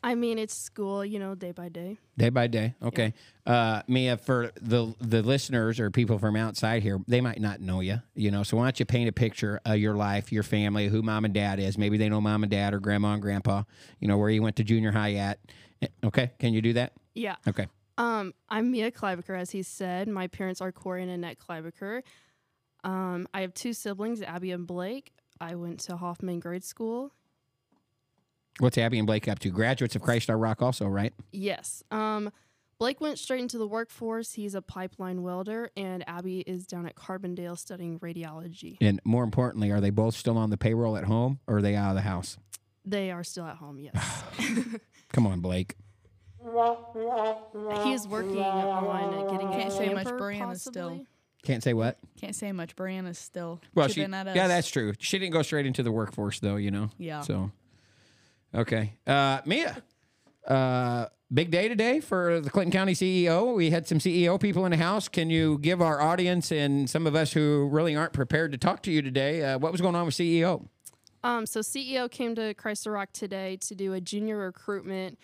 I 0.00 0.14
mean, 0.14 0.38
it's 0.38 0.54
school, 0.54 1.04
you 1.04 1.18
know, 1.18 1.34
day 1.34 1.50
by 1.50 1.68
day. 1.68 1.98
Day 2.16 2.28
by 2.28 2.46
day. 2.46 2.74
Okay. 2.80 3.14
Uh, 3.44 3.82
Mia, 3.88 4.16
for 4.16 4.52
the 4.60 4.94
the 5.00 5.22
listeners 5.22 5.80
or 5.80 5.90
people 5.90 6.18
from 6.18 6.36
outside 6.36 6.84
here, 6.84 7.00
they 7.08 7.20
might 7.20 7.40
not 7.40 7.60
know 7.60 7.80
you. 7.80 8.00
You 8.14 8.30
know, 8.30 8.44
so 8.44 8.56
why 8.56 8.64
don't 8.64 8.78
you 8.78 8.86
paint 8.86 9.08
a 9.08 9.12
picture 9.12 9.60
of 9.64 9.78
your 9.78 9.94
life, 9.94 10.30
your 10.30 10.44
family, 10.44 10.86
who 10.86 11.02
mom 11.02 11.24
and 11.24 11.34
dad 11.34 11.58
is? 11.58 11.76
Maybe 11.76 11.98
they 11.98 12.08
know 12.08 12.20
mom 12.20 12.44
and 12.44 12.50
dad 12.50 12.74
or 12.74 12.78
grandma 12.78 13.14
and 13.14 13.22
grandpa. 13.22 13.64
You 13.98 14.06
know, 14.06 14.16
where 14.18 14.30
you 14.30 14.40
went 14.40 14.54
to 14.56 14.64
junior 14.64 14.92
high 14.92 15.14
at. 15.14 15.40
Eh, 15.82 15.86
Okay. 16.04 16.30
Can 16.38 16.52
you 16.52 16.62
do 16.62 16.72
that? 16.74 16.92
Yeah. 17.14 17.36
Okay. 17.46 17.66
Um, 17.96 18.32
I'm 18.48 18.70
Mia 18.70 18.90
Kleiboeker, 18.92 19.36
as 19.38 19.50
he 19.50 19.62
said. 19.62 20.08
My 20.08 20.28
parents 20.28 20.60
are 20.60 20.70
Corey 20.70 21.02
and 21.02 21.10
Annette 21.10 21.38
Kleiboeker. 21.38 22.02
Um, 22.84 23.26
I 23.34 23.40
have 23.40 23.54
two 23.54 23.72
siblings, 23.72 24.22
Abby 24.22 24.52
and 24.52 24.66
Blake. 24.66 25.12
I 25.40 25.56
went 25.56 25.80
to 25.80 25.96
Hoffman 25.96 26.38
grade 26.40 26.62
school. 26.64 27.12
What's 28.60 28.78
Abby 28.78 28.98
and 28.98 29.06
Blake 29.06 29.28
up 29.28 29.38
to? 29.40 29.50
Graduates 29.50 29.94
of 29.96 30.02
Christ 30.02 30.30
Our 30.30 30.38
Rock, 30.38 30.62
also, 30.62 30.86
right? 30.86 31.12
Yes. 31.32 31.82
Um, 31.90 32.30
Blake 32.78 33.00
went 33.00 33.18
straight 33.18 33.40
into 33.40 33.58
the 33.58 33.66
workforce. 33.66 34.32
He's 34.34 34.54
a 34.54 34.62
pipeline 34.62 35.22
welder, 35.22 35.70
and 35.76 36.08
Abby 36.08 36.40
is 36.40 36.66
down 36.66 36.86
at 36.86 36.94
Carbondale 36.94 37.58
studying 37.58 37.98
radiology. 37.98 38.76
And 38.80 39.00
more 39.04 39.24
importantly, 39.24 39.70
are 39.72 39.80
they 39.80 39.90
both 39.90 40.14
still 40.14 40.38
on 40.38 40.50
the 40.50 40.56
payroll 40.56 40.96
at 40.96 41.04
home, 41.04 41.40
or 41.48 41.58
are 41.58 41.62
they 41.62 41.74
out 41.74 41.90
of 41.90 41.94
the 41.96 42.02
house? 42.02 42.36
They 42.88 43.10
are 43.10 43.22
still 43.22 43.44
at 43.44 43.56
home, 43.56 43.78
yes. 43.78 44.22
Come 45.12 45.26
on, 45.26 45.40
Blake. 45.40 45.76
he 46.42 47.92
is 47.92 48.08
working 48.08 48.38
on 48.40 49.30
getting 49.30 49.48
Can't 49.52 49.68
a 49.68 49.76
say 49.76 49.92
much, 49.92 50.06
camper, 50.06 50.18
Brianna's 50.18 50.62
still. 50.62 50.88
possibly. 50.88 51.06
Can't 51.44 51.62
say 51.62 51.74
what. 51.74 51.98
Can't 52.18 52.34
say 52.34 52.50
much. 52.52 52.74
Brianna's 52.76 53.18
still 53.18 53.60
Well, 53.74 53.88
she, 53.88 53.96
chipping 53.96 54.14
at 54.14 54.26
us. 54.26 54.36
yeah, 54.36 54.48
that's 54.48 54.70
true. 54.70 54.94
She 54.98 55.18
didn't 55.18 55.32
go 55.34 55.42
straight 55.42 55.66
into 55.66 55.82
the 55.82 55.92
workforce, 55.92 56.40
though. 56.40 56.56
You 56.56 56.70
know. 56.70 56.90
Yeah. 56.98 57.20
So, 57.20 57.50
okay, 58.54 58.94
uh, 59.06 59.40
Mia, 59.44 59.82
uh, 60.46 61.06
big 61.32 61.50
day 61.50 61.68
today 61.68 62.00
for 62.00 62.40
the 62.40 62.48
Clinton 62.50 62.72
County 62.72 62.94
CEO. 62.94 63.54
We 63.54 63.70
had 63.70 63.86
some 63.86 63.98
CEO 63.98 64.40
people 64.40 64.64
in 64.64 64.70
the 64.72 64.78
house. 64.78 65.08
Can 65.08 65.28
you 65.30 65.58
give 65.58 65.82
our 65.82 66.00
audience 66.00 66.50
and 66.50 66.88
some 66.88 67.06
of 67.06 67.14
us 67.14 67.32
who 67.34 67.68
really 67.70 67.94
aren't 67.94 68.14
prepared 68.14 68.52
to 68.52 68.58
talk 68.58 68.82
to 68.84 68.90
you 68.90 69.02
today 69.02 69.44
uh, 69.44 69.58
what 69.58 69.72
was 69.72 69.80
going 69.82 69.94
on 69.94 70.06
with 70.06 70.14
CEO? 70.14 70.66
Um, 71.28 71.44
so 71.44 71.60
CEO 71.60 72.10
came 72.10 72.34
to 72.36 72.54
Christ 72.54 72.84
the 72.84 72.90
Rock 72.90 73.10
today 73.12 73.58
to 73.58 73.74
do 73.74 73.92
a 73.92 74.00
junior 74.00 74.38
recruitment 74.38 75.18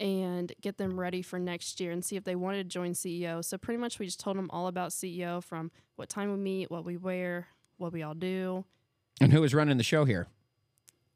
and 0.00 0.50
get 0.62 0.78
them 0.78 0.98
ready 0.98 1.20
for 1.20 1.38
next 1.38 1.78
year 1.78 1.92
and 1.92 2.02
see 2.02 2.16
if 2.16 2.24
they 2.24 2.34
wanted 2.34 2.62
to 2.62 2.64
join 2.64 2.94
CEO. 2.94 3.44
So 3.44 3.58
pretty 3.58 3.76
much 3.76 3.98
we 3.98 4.06
just 4.06 4.18
told 4.18 4.38
them 4.38 4.48
all 4.50 4.66
about 4.66 4.92
CEO 4.92 5.44
from 5.44 5.70
what 5.96 6.08
time 6.08 6.30
we 6.30 6.38
meet, 6.38 6.70
what 6.70 6.86
we 6.86 6.96
wear, 6.96 7.48
what 7.76 7.92
we 7.92 8.02
all 8.02 8.14
do. 8.14 8.64
And 9.20 9.30
who 9.30 9.42
was 9.42 9.52
running 9.52 9.76
the 9.76 9.82
show 9.82 10.06
here? 10.06 10.26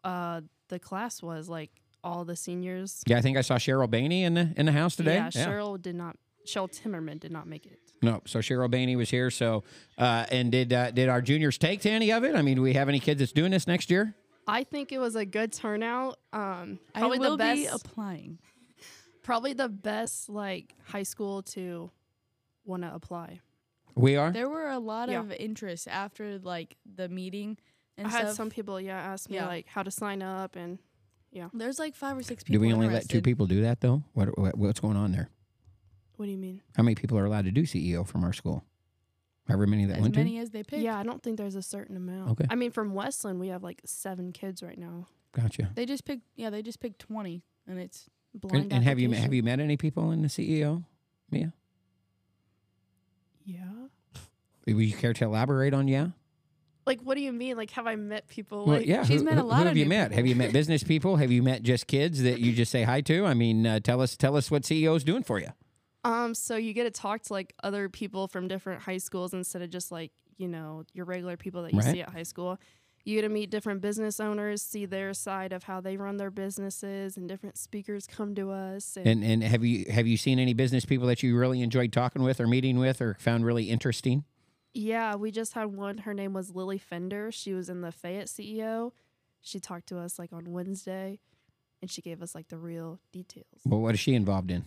Uh, 0.05 0.43
the 0.69 0.79
class 0.79 1.23
was 1.23 1.49
like 1.49 1.71
all 2.05 2.27
the 2.27 2.37
seniors. 2.37 3.03
Yeah, 3.07 3.17
I 3.17 3.23
think 3.23 3.39
I 3.39 3.41
saw 3.41 3.55
Cheryl 3.57 3.89
Bainey 3.89 4.21
in 4.21 4.35
the 4.35 4.53
in 4.59 4.67
the 4.67 4.73
house 4.73 4.97
today. 4.97 5.15
Yeah, 5.15 5.29
Cheryl 5.29 5.81
did 5.81 5.95
not. 5.95 6.19
Cheryl 6.47 6.71
Timmerman 6.71 7.19
did 7.19 7.33
not 7.33 7.49
make 7.49 7.65
it. 7.65 7.81
No, 8.03 8.21
so 8.27 8.41
Cheryl 8.41 8.71
Bainey 8.71 8.97
was 8.97 9.09
here. 9.09 9.31
So, 9.31 9.65
uh, 9.97 10.27
and 10.31 10.53
did 10.53 10.75
uh, 10.75 10.91
did 10.91 11.09
our 11.09 11.23
juniors 11.23 11.57
take 11.57 11.81
to 11.81 11.91
any 11.91 12.13
of 12.13 12.23
it? 12.23 12.37
I 12.37 12.43
mean, 12.43 12.57
do 12.57 12.63
we 12.63 12.75
have 12.75 12.91
any 12.91 13.01
kids 13.01 13.21
that's 13.21 13.33
doing 13.33 13.51
this 13.51 13.67
next 13.67 13.91
year? 13.91 14.15
I 14.47 14.65
think 14.65 14.93
it 14.93 14.99
was 14.99 15.17
a 15.17 15.25
good 15.27 15.53
turnout. 15.53 16.19
Um, 16.33 16.79
I 16.95 17.01
probably 17.01 17.19
will 17.19 17.33
the 17.33 17.37
best. 17.39 17.57
be 17.61 17.67
applying. 17.67 18.39
probably 19.23 19.53
the 19.55 19.69
best 19.69 20.29
like 20.29 20.75
high 20.85 21.03
school 21.03 21.43
to 21.43 21.91
want 22.65 22.83
to 22.83 22.95
apply. 22.95 23.41
We 23.97 24.17
are. 24.17 24.31
There 24.31 24.49
were 24.49 24.69
a 24.69 24.79
lot 24.79 25.09
Yeah. 25.09 25.21
of 25.21 25.33
interest 25.33 25.89
after 25.89 26.39
like 26.39 26.77
the 26.95 27.09
meeting 27.09 27.57
and 27.97 28.07
I 28.07 28.11
stuff. 28.11 28.23
had 28.23 28.35
some 28.35 28.51
people, 28.51 28.81
yeah, 28.81 28.97
ask 28.99 29.29
me 29.31 29.37
Yeah. 29.37 29.47
like 29.47 29.67
how 29.69 29.83
to 29.83 29.91
sign 29.91 30.23
up, 30.23 30.55
and 30.55 30.79
yeah. 31.33 31.49
There's 31.53 31.79
like 31.79 31.95
five 31.97 32.17
or 32.17 32.23
six 32.23 32.45
people. 32.45 32.61
Do 32.61 32.67
we 32.67 32.73
only 32.73 32.89
let 32.89 33.09
two 33.09 33.23
people 33.23 33.47
do 33.47 33.63
that 33.63 33.81
though? 33.81 34.03
What, 34.13 34.39
what 34.39 34.57
what's 34.57 34.81
going 34.81 34.97
on 34.97 35.13
there? 35.13 35.29
what 36.17 36.27
do 36.27 36.33
you 36.33 36.39
mean? 36.39 36.63
How 36.77 36.83
many 36.83 36.95
people 36.95 37.19
are 37.19 37.25
allowed 37.27 37.45
to 37.47 37.51
do 37.51 37.63
CEO 37.65 38.07
from 38.07 38.25
our 38.25 38.33
school? 38.33 38.65
However 39.49 39.67
many 39.67 39.85
that 39.87 39.97
As 39.97 40.03
went 40.03 40.17
many 40.17 40.39
as 40.39 40.51
they 40.51 40.63
pick. 40.65 40.83
Yeah, 40.83 40.99
I 40.99 41.03
don't 41.05 41.23
think 41.23 41.37
there's 41.39 41.55
a 41.55 41.63
certain 41.63 41.97
amount. 41.97 42.31
Okay. 42.33 42.47
I 42.51 42.55
mean, 42.57 42.71
from 42.73 42.95
Westland, 42.95 43.39
we 43.39 43.49
have 43.49 43.63
like 43.63 43.81
seven 43.85 44.33
kids 44.33 44.63
right 44.63 44.79
now. 44.79 45.07
Gotcha. 45.33 45.71
They 45.75 45.87
just 45.87 46.05
picked. 46.05 46.23
Yeah, 46.35 46.51
they 46.51 46.63
just 46.63 46.81
picked 46.81 46.99
twenty, 46.99 47.43
and 47.69 47.79
it's 47.79 48.09
Blind 48.35 48.65
And, 48.65 48.73
and 48.75 48.85
have 48.85 48.99
you 48.99 49.09
met- 49.09 49.21
have 49.21 49.33
you 49.35 49.43
met 49.43 49.61
any 49.61 49.77
people 49.77 50.11
in 50.11 50.23
the 50.23 50.29
CEO? 50.29 50.85
Mia, 51.31 51.53
Yeah. 53.45 53.65
would 54.67 54.77
you 54.85 54.93
care 54.95 55.13
to 55.13 55.25
elaborate 55.25 55.75
on? 55.75 55.89
Yeah. 55.89 56.09
Like, 56.87 57.01
what 57.03 57.17
do 57.17 57.21
you 57.21 57.33
mean? 57.33 57.57
Like, 57.57 57.71
have 57.73 57.87
I 57.87 57.97
met 57.97 58.29
people? 58.29 58.65
Well, 58.67 58.77
like, 58.79 58.87
yeah. 58.87 59.03
she's 59.05 59.21
who, 59.21 59.25
met 59.25 59.39
a 59.39 59.41
who- 59.43 59.49
lot 59.49 59.57
who 59.57 59.63
of 59.63 59.69
have 59.69 59.77
you 59.77 59.87
met? 59.87 60.11
people. 60.11 60.17
Have 60.17 60.27
you 60.27 60.37
met 60.37 60.53
business 60.53 60.83
people? 60.85 61.17
Have 61.17 61.33
you 61.33 61.43
met 61.43 61.63
just 61.63 61.87
kids 61.89 62.23
that 62.23 62.39
you 62.41 62.53
just 62.53 62.71
say 62.71 62.83
hi 62.85 63.01
to? 63.03 63.27
I 63.27 63.35
mean, 63.35 63.67
uh, 63.67 63.81
tell 63.81 64.01
us 64.01 64.17
tell 64.17 64.37
us 64.37 64.51
what 64.51 64.63
CEO 64.63 64.95
is 64.97 65.03
doing 65.05 65.23
for 65.25 65.41
you. 65.41 65.49
Um, 66.07 66.35
so 66.35 66.57
you 66.57 66.73
get 66.73 66.85
to 66.85 66.91
talk 66.91 67.23
to 67.25 67.33
like 67.33 67.55
other 67.65 67.89
people 67.89 68.29
from 68.29 68.47
different 68.49 68.83
high 68.83 68.99
schools 68.99 69.35
instead 69.35 69.63
of 69.63 69.71
just 69.71 69.91
like 69.91 70.13
you 70.39 70.49
know 70.49 70.85
your 70.93 71.05
regular 71.05 71.37
people 71.37 71.63
that 71.63 71.73
you 71.73 71.79
Right. 71.81 71.93
see 71.93 72.01
at 72.03 72.11
high 72.11 72.23
school. 72.23 72.59
You 73.05 73.15
get 73.17 73.23
to 73.23 73.29
meet 73.29 73.51
different 73.51 73.81
business 73.83 74.19
owners, 74.19 74.63
see 74.63 74.85
their 74.85 75.15
side 75.15 75.53
of 75.53 75.63
how 75.63 75.81
they 75.81 75.97
run 75.97 76.17
their 76.17 76.31
businesses, 76.33 77.17
and 77.17 77.29
different 77.29 77.57
speakers 77.57 78.05
come 78.07 78.35
to 78.35 78.51
us. 78.51 78.97
And, 78.97 79.07
And 79.07 79.25
and 79.25 79.43
have 79.45 79.65
you 79.65 79.87
have 79.91 80.07
you 80.07 80.17
seen 80.17 80.39
any 80.39 80.55
business 80.55 80.85
people 80.85 81.07
that 81.09 81.23
you 81.23 81.37
really 81.37 81.63
enjoyed 81.63 81.93
talking 81.93 82.23
with 82.23 82.41
or 82.41 82.47
meeting 82.49 82.79
with 82.79 83.01
or 83.01 83.15
found 83.21 83.45
really 83.45 83.71
interesting? 83.71 84.25
yeah, 84.75 85.15
we 85.15 85.31
just 85.31 85.55
had 85.55 85.75
one. 85.75 85.99
Her 85.99 86.13
name 86.15 86.33
was 86.35 86.55
Lily 86.55 86.79
Fender. 86.79 87.33
She 87.33 87.53
was 87.55 87.69
in 87.71 87.81
the 87.81 87.91
Fayette 87.93 88.27
CEO. 88.27 88.93
She 89.41 89.59
talked 89.61 89.87
to 89.89 89.99
us 89.99 90.19
like 90.19 90.33
on 90.33 90.53
Wednesday, 90.53 91.19
and 91.81 91.91
she 91.91 92.03
gave 92.03 92.21
us 92.23 92.35
like 92.35 92.49
the 92.49 92.59
real 92.59 93.01
details. 93.13 93.47
Well, 93.65 93.81
what 93.81 93.95
is 93.95 94.01
she 94.01 94.15
involved 94.15 94.51
in? 94.51 94.67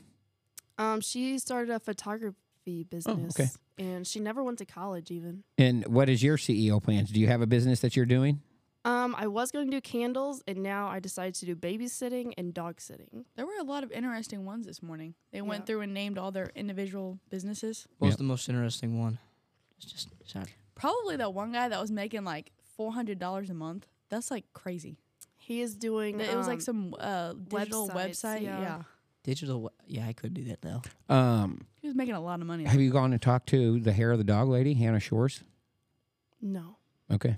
Um, 0.80 1.02
she 1.02 1.38
started 1.38 1.72
a 1.72 1.80
photography 1.80 2.84
business, 2.90 3.40
okay. 3.40 3.50
and 3.78 4.08
she 4.08 4.20
never 4.20 4.44
went 4.44 4.58
to 4.60 4.66
college 4.66 5.12
even. 5.12 5.44
And 5.58 5.86
what 5.88 6.10
is 6.10 6.24
your 6.24 6.38
CEO 6.38 6.82
plans? 6.82 7.12
Do 7.12 7.20
you 7.20 7.28
have 7.28 7.42
a 7.42 7.48
business 7.48 7.82
that 7.82 7.96
you're 7.96 8.06
doing? 8.06 8.42
Um, 8.86 9.14
I 9.18 9.28
was 9.28 9.52
going 9.52 9.70
to 9.70 9.72
do 9.72 9.82
candles, 9.82 10.42
and 10.48 10.64
now 10.64 10.88
I 10.88 11.00
decided 11.02 11.36
to 11.36 11.46
do 11.46 11.56
babysitting 11.56 12.34
and 12.38 12.54
dog 12.54 12.80
sitting. 12.80 13.26
there 13.36 13.46
were 13.46 13.58
a 13.60 13.64
lot 13.64 13.84
of 13.84 13.92
interesting 13.92 14.46
ones 14.46 14.66
this 14.66 14.82
morning. 14.82 15.16
They 15.34 15.42
went 15.42 15.66
through 15.66 15.82
and 15.82 15.94
named 15.94 16.18
all 16.18 16.32
their 16.32 16.50
individual 16.56 17.20
businesses. 17.30 17.86
What 17.98 18.08
was 18.08 18.14
Yep. 18.14 18.18
the 18.20 18.24
most 18.24 18.48
interesting 18.48 18.98
one? 18.98 19.20
It's 19.78 19.92
just 19.92 20.08
sad. 20.26 20.48
Probably 20.76 21.18
that 21.18 21.34
one 21.34 21.52
guy 21.52 21.68
that 21.68 21.80
was 21.80 21.92
making 21.92 22.24
like 22.24 22.54
four 22.78 22.94
hundred 22.94 23.20
dollars 23.20 23.50
a 23.50 23.54
month. 23.54 23.88
That's 24.10 24.32
like 24.32 24.46
crazy. 24.54 24.98
He 25.38 25.62
is 25.62 25.76
doing. 25.76 26.20
it 26.22 26.38
was 26.38 26.48
like 26.48 26.60
um, 26.60 26.62
some 26.62 26.96
uh, 27.00 27.34
digital 27.34 27.90
websites, 27.90 28.24
website. 28.24 28.42
yeah. 28.44 28.62
Yeah. 28.62 28.82
Digital. 29.24 29.72
Yeah, 29.86 30.08
I 30.08 30.14
could 30.14 30.34
do 30.34 30.46
that 30.46 30.62
though. 30.62 30.82
Um, 31.14 31.66
he 31.82 31.88
was 31.88 31.96
making 31.96 32.16
a 32.16 32.22
lot 32.22 32.40
of 32.42 32.48
money. 32.48 32.64
have 32.66 32.80
you 32.80 32.92
gone 32.92 33.12
and 33.14 33.22
talked 33.22 33.50
to 33.50 33.80
the 33.80 33.92
hair 33.92 34.12
of 34.12 34.18
the 34.18 34.24
dog 34.24 34.48
lady, 34.50 34.74
Hannah 34.74 35.00
Shores? 35.00 35.44
no. 36.42 36.78
Okay. 37.12 37.38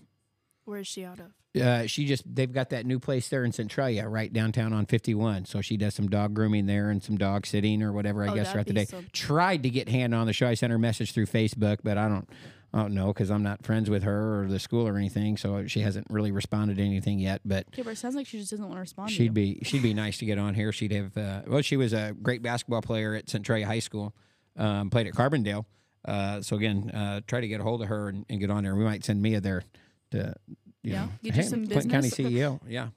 Where 0.65 0.79
is 0.79 0.87
she 0.87 1.03
out 1.05 1.19
of? 1.19 1.31
Uh, 1.59 1.85
she 1.87 2.05
just 2.05 2.23
they've 2.33 2.51
got 2.53 2.69
that 2.69 2.85
new 2.85 2.99
place 2.99 3.27
there 3.29 3.43
in 3.43 3.51
Centralia, 3.51 4.07
right 4.07 4.31
downtown 4.31 4.71
on 4.73 4.85
51. 4.85 5.45
So 5.45 5.59
she 5.61 5.75
does 5.75 5.95
some 5.95 6.07
dog 6.07 6.33
grooming 6.33 6.65
there 6.65 6.89
and 6.89 7.01
some 7.03 7.17
dog 7.17 7.45
sitting 7.45 7.81
or 7.81 7.91
whatever. 7.91 8.23
I 8.23 8.27
Oh, 8.29 8.35
guess 8.35 8.53
that'd 8.53 8.53
throughout 8.53 8.67
the 8.67 8.73
be 8.73 8.79
day. 8.81 8.85
some- 8.85 9.07
Tried 9.11 9.63
to 9.63 9.69
get 9.69 9.89
Hannah 9.89 10.17
on 10.17 10.27
the 10.27 10.33
show. 10.33 10.47
I 10.47 10.53
sent 10.53 10.69
her 10.71 10.75
a 10.77 10.79
message 10.79 11.13
through 11.13 11.25
Facebook, 11.25 11.79
but 11.83 11.97
I 11.97 12.07
don't, 12.07 12.29
I 12.73 12.81
don't 12.81 12.93
know 12.93 13.07
because 13.07 13.29
I'm 13.29 13.43
not 13.43 13.65
friends 13.65 13.89
with 13.89 14.03
her 14.03 14.43
or 14.43 14.47
the 14.47 14.59
school 14.59 14.87
or 14.87 14.97
anything. 14.97 15.35
So 15.37 15.67
she 15.67 15.81
hasn't 15.81 16.07
really 16.09 16.31
responded 16.31 16.77
to 16.77 16.83
anything 16.83 17.19
yet. 17.19 17.41
But 17.43 17.65
Okay, 17.73 17.81
but 17.81 17.91
it 17.91 17.97
sounds 17.97 18.15
like 18.15 18.27
she 18.27 18.37
just 18.39 18.51
doesn't 18.51 18.65
want 18.65 18.77
to 18.77 18.81
respond. 18.81 19.11
she'd 19.11 19.23
you. 19.25 19.31
be 19.31 19.59
she'd 19.63 19.83
be 19.83 19.93
nice 19.93 20.17
to 20.19 20.25
get 20.25 20.37
on 20.37 20.53
here. 20.53 20.71
She'd 20.71 20.91
have 20.93 21.17
uh, 21.17 21.41
well, 21.47 21.61
she 21.61 21.75
was 21.77 21.91
a 21.93 22.15
great 22.21 22.41
basketball 22.41 22.81
player 22.81 23.13
at 23.13 23.29
Centralia 23.29 23.65
High 23.67 23.79
School. 23.79 24.13
Um, 24.57 24.89
played 24.89 25.07
at 25.07 25.13
Carbondale. 25.13 25.65
Uh, 26.05 26.41
so 26.41 26.55
again, 26.55 26.89
uh, 26.91 27.21
try 27.27 27.41
to 27.41 27.47
get 27.47 27.59
a 27.59 27.63
hold 27.63 27.81
of 27.81 27.87
her 27.89 28.09
and, 28.09 28.25
and 28.29 28.39
get 28.39 28.49
on 28.49 28.63
there. 28.63 28.75
We 28.75 28.83
might 28.83 29.03
send 29.03 29.21
Mia 29.21 29.39
there 29.41 29.63
to 30.11 30.33
you 30.47 30.93
Yeah, 30.93 31.01
know, 31.05 31.09
get 31.23 31.35
you 31.35 31.41
hey, 31.43 31.47
some 31.47 31.67
Clinton 31.67 31.91
County. 31.91 32.09
CEO. 32.09 32.59
Yeah, 32.67 32.87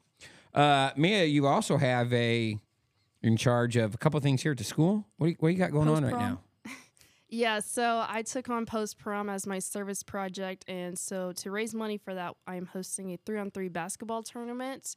uh, 0.55 0.91
Mia, 0.97 1.25
you 1.25 1.47
also 1.47 1.77
have 1.77 2.13
a 2.13 2.59
in 3.23 3.37
charge 3.37 3.77
of 3.77 3.95
a 3.95 3.99
couple 3.99 4.21
things 4.21 4.43
here 4.43 4.53
at 4.53 4.59
the 4.59 4.65
school. 4.65 5.07
What 5.17 5.27
do 5.27 5.31
you, 5.31 5.37
what 5.41 5.49
you 5.49 5.59
got 5.59 5.71
going 5.73 5.89
on 5.89 6.05
right 6.05 6.13
now? 6.19 6.41
Yeah, 7.35 7.59
so 7.59 8.05
I 8.09 8.23
took 8.23 8.49
on 8.49 8.65
post 8.65 8.97
prom 8.97 9.29
as 9.29 9.45
my 9.45 9.59
service 9.59 10.05
project, 10.05 10.65
and 10.69 10.97
so 10.97 11.33
to 11.33 11.51
raise 11.51 11.75
money 11.75 11.99
for 11.99 12.15
that, 12.15 12.35
I 12.47 12.55
am 12.55 12.67
hosting 12.67 13.13
a 13.13 13.17
three 13.27 13.39
on 13.41 13.51
three 13.51 13.69
basketball 13.69 14.23
tournament 14.23 14.95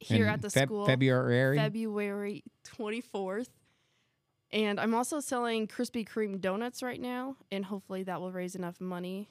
here 0.00 0.24
In 0.24 0.32
at 0.32 0.40
the 0.40 0.48
Feb- 0.48 0.64
school. 0.64 0.86
February. 0.86 1.58
February 1.58 2.42
24th. 2.64 3.48
And 4.50 4.80
I'm 4.80 4.94
also 4.94 5.20
selling 5.20 5.66
Krispy 5.66 6.08
Kreme 6.08 6.40
donuts 6.40 6.82
right 6.82 7.00
now, 7.00 7.36
and 7.52 7.66
hopefully 7.66 8.04
that 8.04 8.22
will 8.22 8.32
raise 8.32 8.54
enough 8.54 8.80
money. 8.80 9.28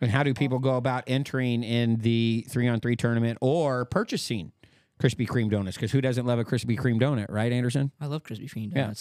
And 0.00 0.10
how 0.10 0.22
do 0.22 0.32
people 0.32 0.60
go 0.60 0.76
about 0.76 1.04
entering 1.06 1.62
in 1.62 1.96
the 1.96 2.46
three 2.48 2.68
on 2.68 2.80
three 2.80 2.96
tournament 2.96 3.36
or 3.42 3.84
purchasing 3.84 4.52
Krispy 4.98 5.28
Kreme 5.28 5.50
donuts? 5.50 5.76
Because 5.76 5.92
who 5.92 6.00
doesn't 6.00 6.24
love 6.24 6.38
a 6.38 6.44
Krispy 6.44 6.78
Kreme 6.78 6.98
donut, 6.98 7.26
right, 7.28 7.52
Anderson? 7.52 7.92
I 8.00 8.06
love 8.06 8.22
Krispy 8.22 8.50
Kreme 8.50 8.74
Yeah. 8.74 8.94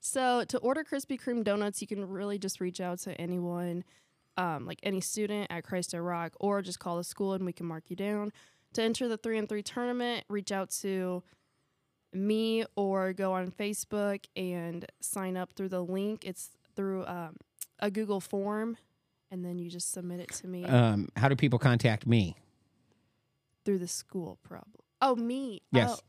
So 0.00 0.44
to 0.44 0.58
order 0.58 0.84
Krispy 0.84 1.20
Kreme 1.20 1.44
donuts, 1.44 1.80
you 1.80 1.86
can 1.88 2.08
really 2.08 2.38
just 2.38 2.60
reach 2.60 2.80
out 2.80 2.98
to 3.00 3.20
anyone, 3.20 3.84
um, 4.36 4.66
like 4.66 4.78
any 4.82 5.00
student 5.00 5.48
at 5.50 5.64
Christ 5.64 5.94
Rock, 5.94 6.34
or 6.40 6.62
just 6.62 6.78
call 6.78 6.96
the 6.96 7.04
school 7.04 7.34
and 7.34 7.44
we 7.44 7.52
can 7.52 7.66
mark 7.66 7.84
you 7.88 7.96
down. 7.96 8.32
To 8.74 8.82
enter 8.82 9.08
the 9.08 9.16
three 9.16 9.38
and 9.38 9.48
three 9.48 9.62
tournament, 9.62 10.24
reach 10.28 10.52
out 10.52 10.70
to 10.82 11.22
me 12.12 12.64
or 12.76 13.12
go 13.12 13.32
on 13.32 13.50
Facebook 13.50 14.24
and 14.36 14.86
sign 15.00 15.36
up 15.36 15.52
through 15.54 15.70
the 15.70 15.82
link. 15.82 16.24
It's 16.24 16.50
through 16.76 17.04
um, 17.06 17.36
a 17.80 17.90
Google 17.90 18.20
form, 18.20 18.76
and 19.30 19.44
then 19.44 19.58
you 19.58 19.70
just 19.70 19.90
submit 19.90 20.20
it 20.20 20.32
to 20.34 20.46
me 20.46 20.64
Um, 20.64 21.08
how 21.16 21.28
do 21.28 21.36
people 21.36 21.58
contact 21.58 22.06
me? 22.06 22.36
through 23.64 23.78
the 23.78 23.88
school. 23.88 24.38
probably. 24.42 24.80
Oh, 25.02 25.14
me. 25.14 25.60
Yes. 25.72 25.96
Oh. 25.98 26.00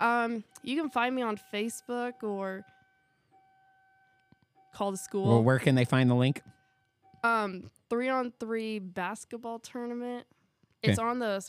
Um, 0.00 0.44
you 0.62 0.80
can 0.80 0.90
find 0.90 1.14
me 1.14 1.22
on 1.22 1.38
Facebook 1.52 2.22
or 2.22 2.64
call 4.74 4.90
the 4.90 4.96
school. 4.96 5.28
Well, 5.28 5.42
where 5.42 5.58
can 5.58 5.74
they 5.74 5.84
find 5.84 6.10
the 6.10 6.14
link? 6.14 6.42
um, 7.22 7.70
three 7.88 8.08
on 8.08 8.32
three 8.40 8.78
basketball 8.78 9.58
tournament. 9.58 10.26
It's 10.82 10.98
on 10.98 11.18
the 11.18 11.44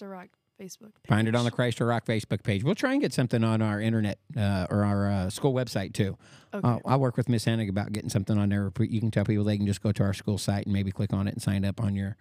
the 0.00 0.08
Rock 0.08 0.28
Facebook 0.60 0.94
page. 0.94 1.08
Find 1.08 1.28
it 1.28 1.34
on 1.36 1.44
the 1.44 1.50
Christ 1.50 1.80
Our 1.80 1.86
Rock 1.86 2.06
Facebook 2.06 2.42
page. 2.42 2.64
We'll 2.64 2.74
try 2.74 2.92
and 2.92 3.00
get 3.00 3.12
something 3.12 3.44
on 3.44 3.60
our 3.62 3.80
internet 3.80 4.18
uh, 4.36 4.66
or 4.70 4.84
our 4.84 5.10
uh, 5.10 5.30
school 5.30 5.52
website 5.52 5.92
too. 5.92 6.16
Okay. 6.52 6.66
Uh, 6.66 6.78
I'll 6.84 6.98
work 6.98 7.16
with 7.16 7.28
Miss 7.28 7.44
Hennig 7.44 7.68
about 7.68 7.92
getting 7.92 8.08
something 8.08 8.38
on 8.38 8.48
there. 8.48 8.72
You 8.80 9.00
can 9.00 9.10
tell 9.10 9.24
people 9.24 9.44
they 9.44 9.58
can 9.58 9.66
just 9.66 9.82
go 9.82 9.92
to 9.92 10.02
our 10.02 10.14
school 10.14 10.38
site 10.38 10.64
and 10.64 10.72
maybe 10.72 10.90
click 10.90 11.12
on 11.12 11.28
it 11.28 11.34
and 11.34 11.42
sign 11.42 11.64
up 11.64 11.80
on 11.80 11.94
your 11.94 12.16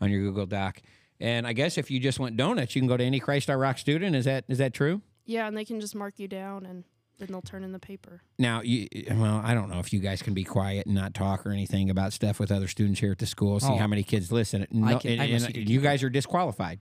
on 0.00 0.10
your 0.10 0.20
Google 0.22 0.46
Doc. 0.46 0.80
And 1.18 1.46
I 1.46 1.52
guess 1.52 1.76
if 1.76 1.90
you 1.90 2.00
just 2.00 2.18
want 2.18 2.36
donuts, 2.36 2.74
you 2.74 2.80
can 2.80 2.88
go 2.88 2.96
to 2.96 3.04
any 3.04 3.20
Christ 3.20 3.50
Our 3.50 3.58
Rock 3.58 3.76
student. 3.76 4.16
Is 4.16 4.24
that 4.24 4.44
is 4.48 4.58
that 4.58 4.72
true? 4.72 5.02
Yeah, 5.30 5.46
and 5.46 5.56
they 5.56 5.64
can 5.64 5.80
just 5.80 5.94
mark 5.94 6.18
you 6.18 6.26
down, 6.28 6.66
and 6.66 6.84
then 7.18 7.28
they'll 7.30 7.40
turn 7.42 7.62
in 7.64 7.72
the 7.72 7.78
paper. 7.78 8.22
Now, 8.38 8.62
you, 8.62 8.88
well, 9.12 9.40
I 9.44 9.54
don't 9.54 9.70
know 9.70 9.78
if 9.78 9.92
you 9.92 10.00
guys 10.00 10.22
can 10.22 10.34
be 10.34 10.42
quiet 10.44 10.86
and 10.86 10.94
not 10.94 11.14
talk 11.14 11.46
or 11.46 11.50
anything 11.52 11.88
about 11.90 12.12
stuff 12.12 12.40
with 12.40 12.50
other 12.50 12.66
students 12.66 12.98
here 13.00 13.12
at 13.12 13.18
the 13.18 13.26
school. 13.26 13.60
See 13.60 13.68
Oh. 13.68 13.76
how 13.76 13.86
many 13.86 14.02
kids 14.02 14.32
listen. 14.32 14.66
No, 14.70 14.98
can- 14.98 15.12
and- 15.12 15.22
I 15.22 15.26
must 15.28 15.46
and 15.46 15.54
see 15.54 15.62
you 15.62 15.80
guys 15.80 16.02
are 16.02 16.10
disqualified. 16.10 16.80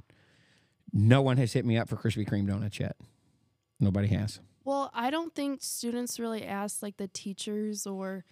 No 0.92 1.22
one 1.22 1.38
has 1.38 1.54
hit 1.54 1.66
me 1.66 1.78
up 1.78 1.88
for 1.90 1.96
Krispy 1.98 2.28
Kreme 2.28 2.48
donuts 2.48 2.80
yet. 2.80 2.96
Nobody 3.80 4.08
has. 4.08 4.40
Well, 4.64 4.90
I 4.94 5.10
don't 5.12 5.34
think 5.36 5.62
students 5.62 6.20
really 6.20 6.44
ask 6.44 6.82
like 6.82 6.98
the 6.98 7.08
teachers 7.08 7.86
or 7.86 8.26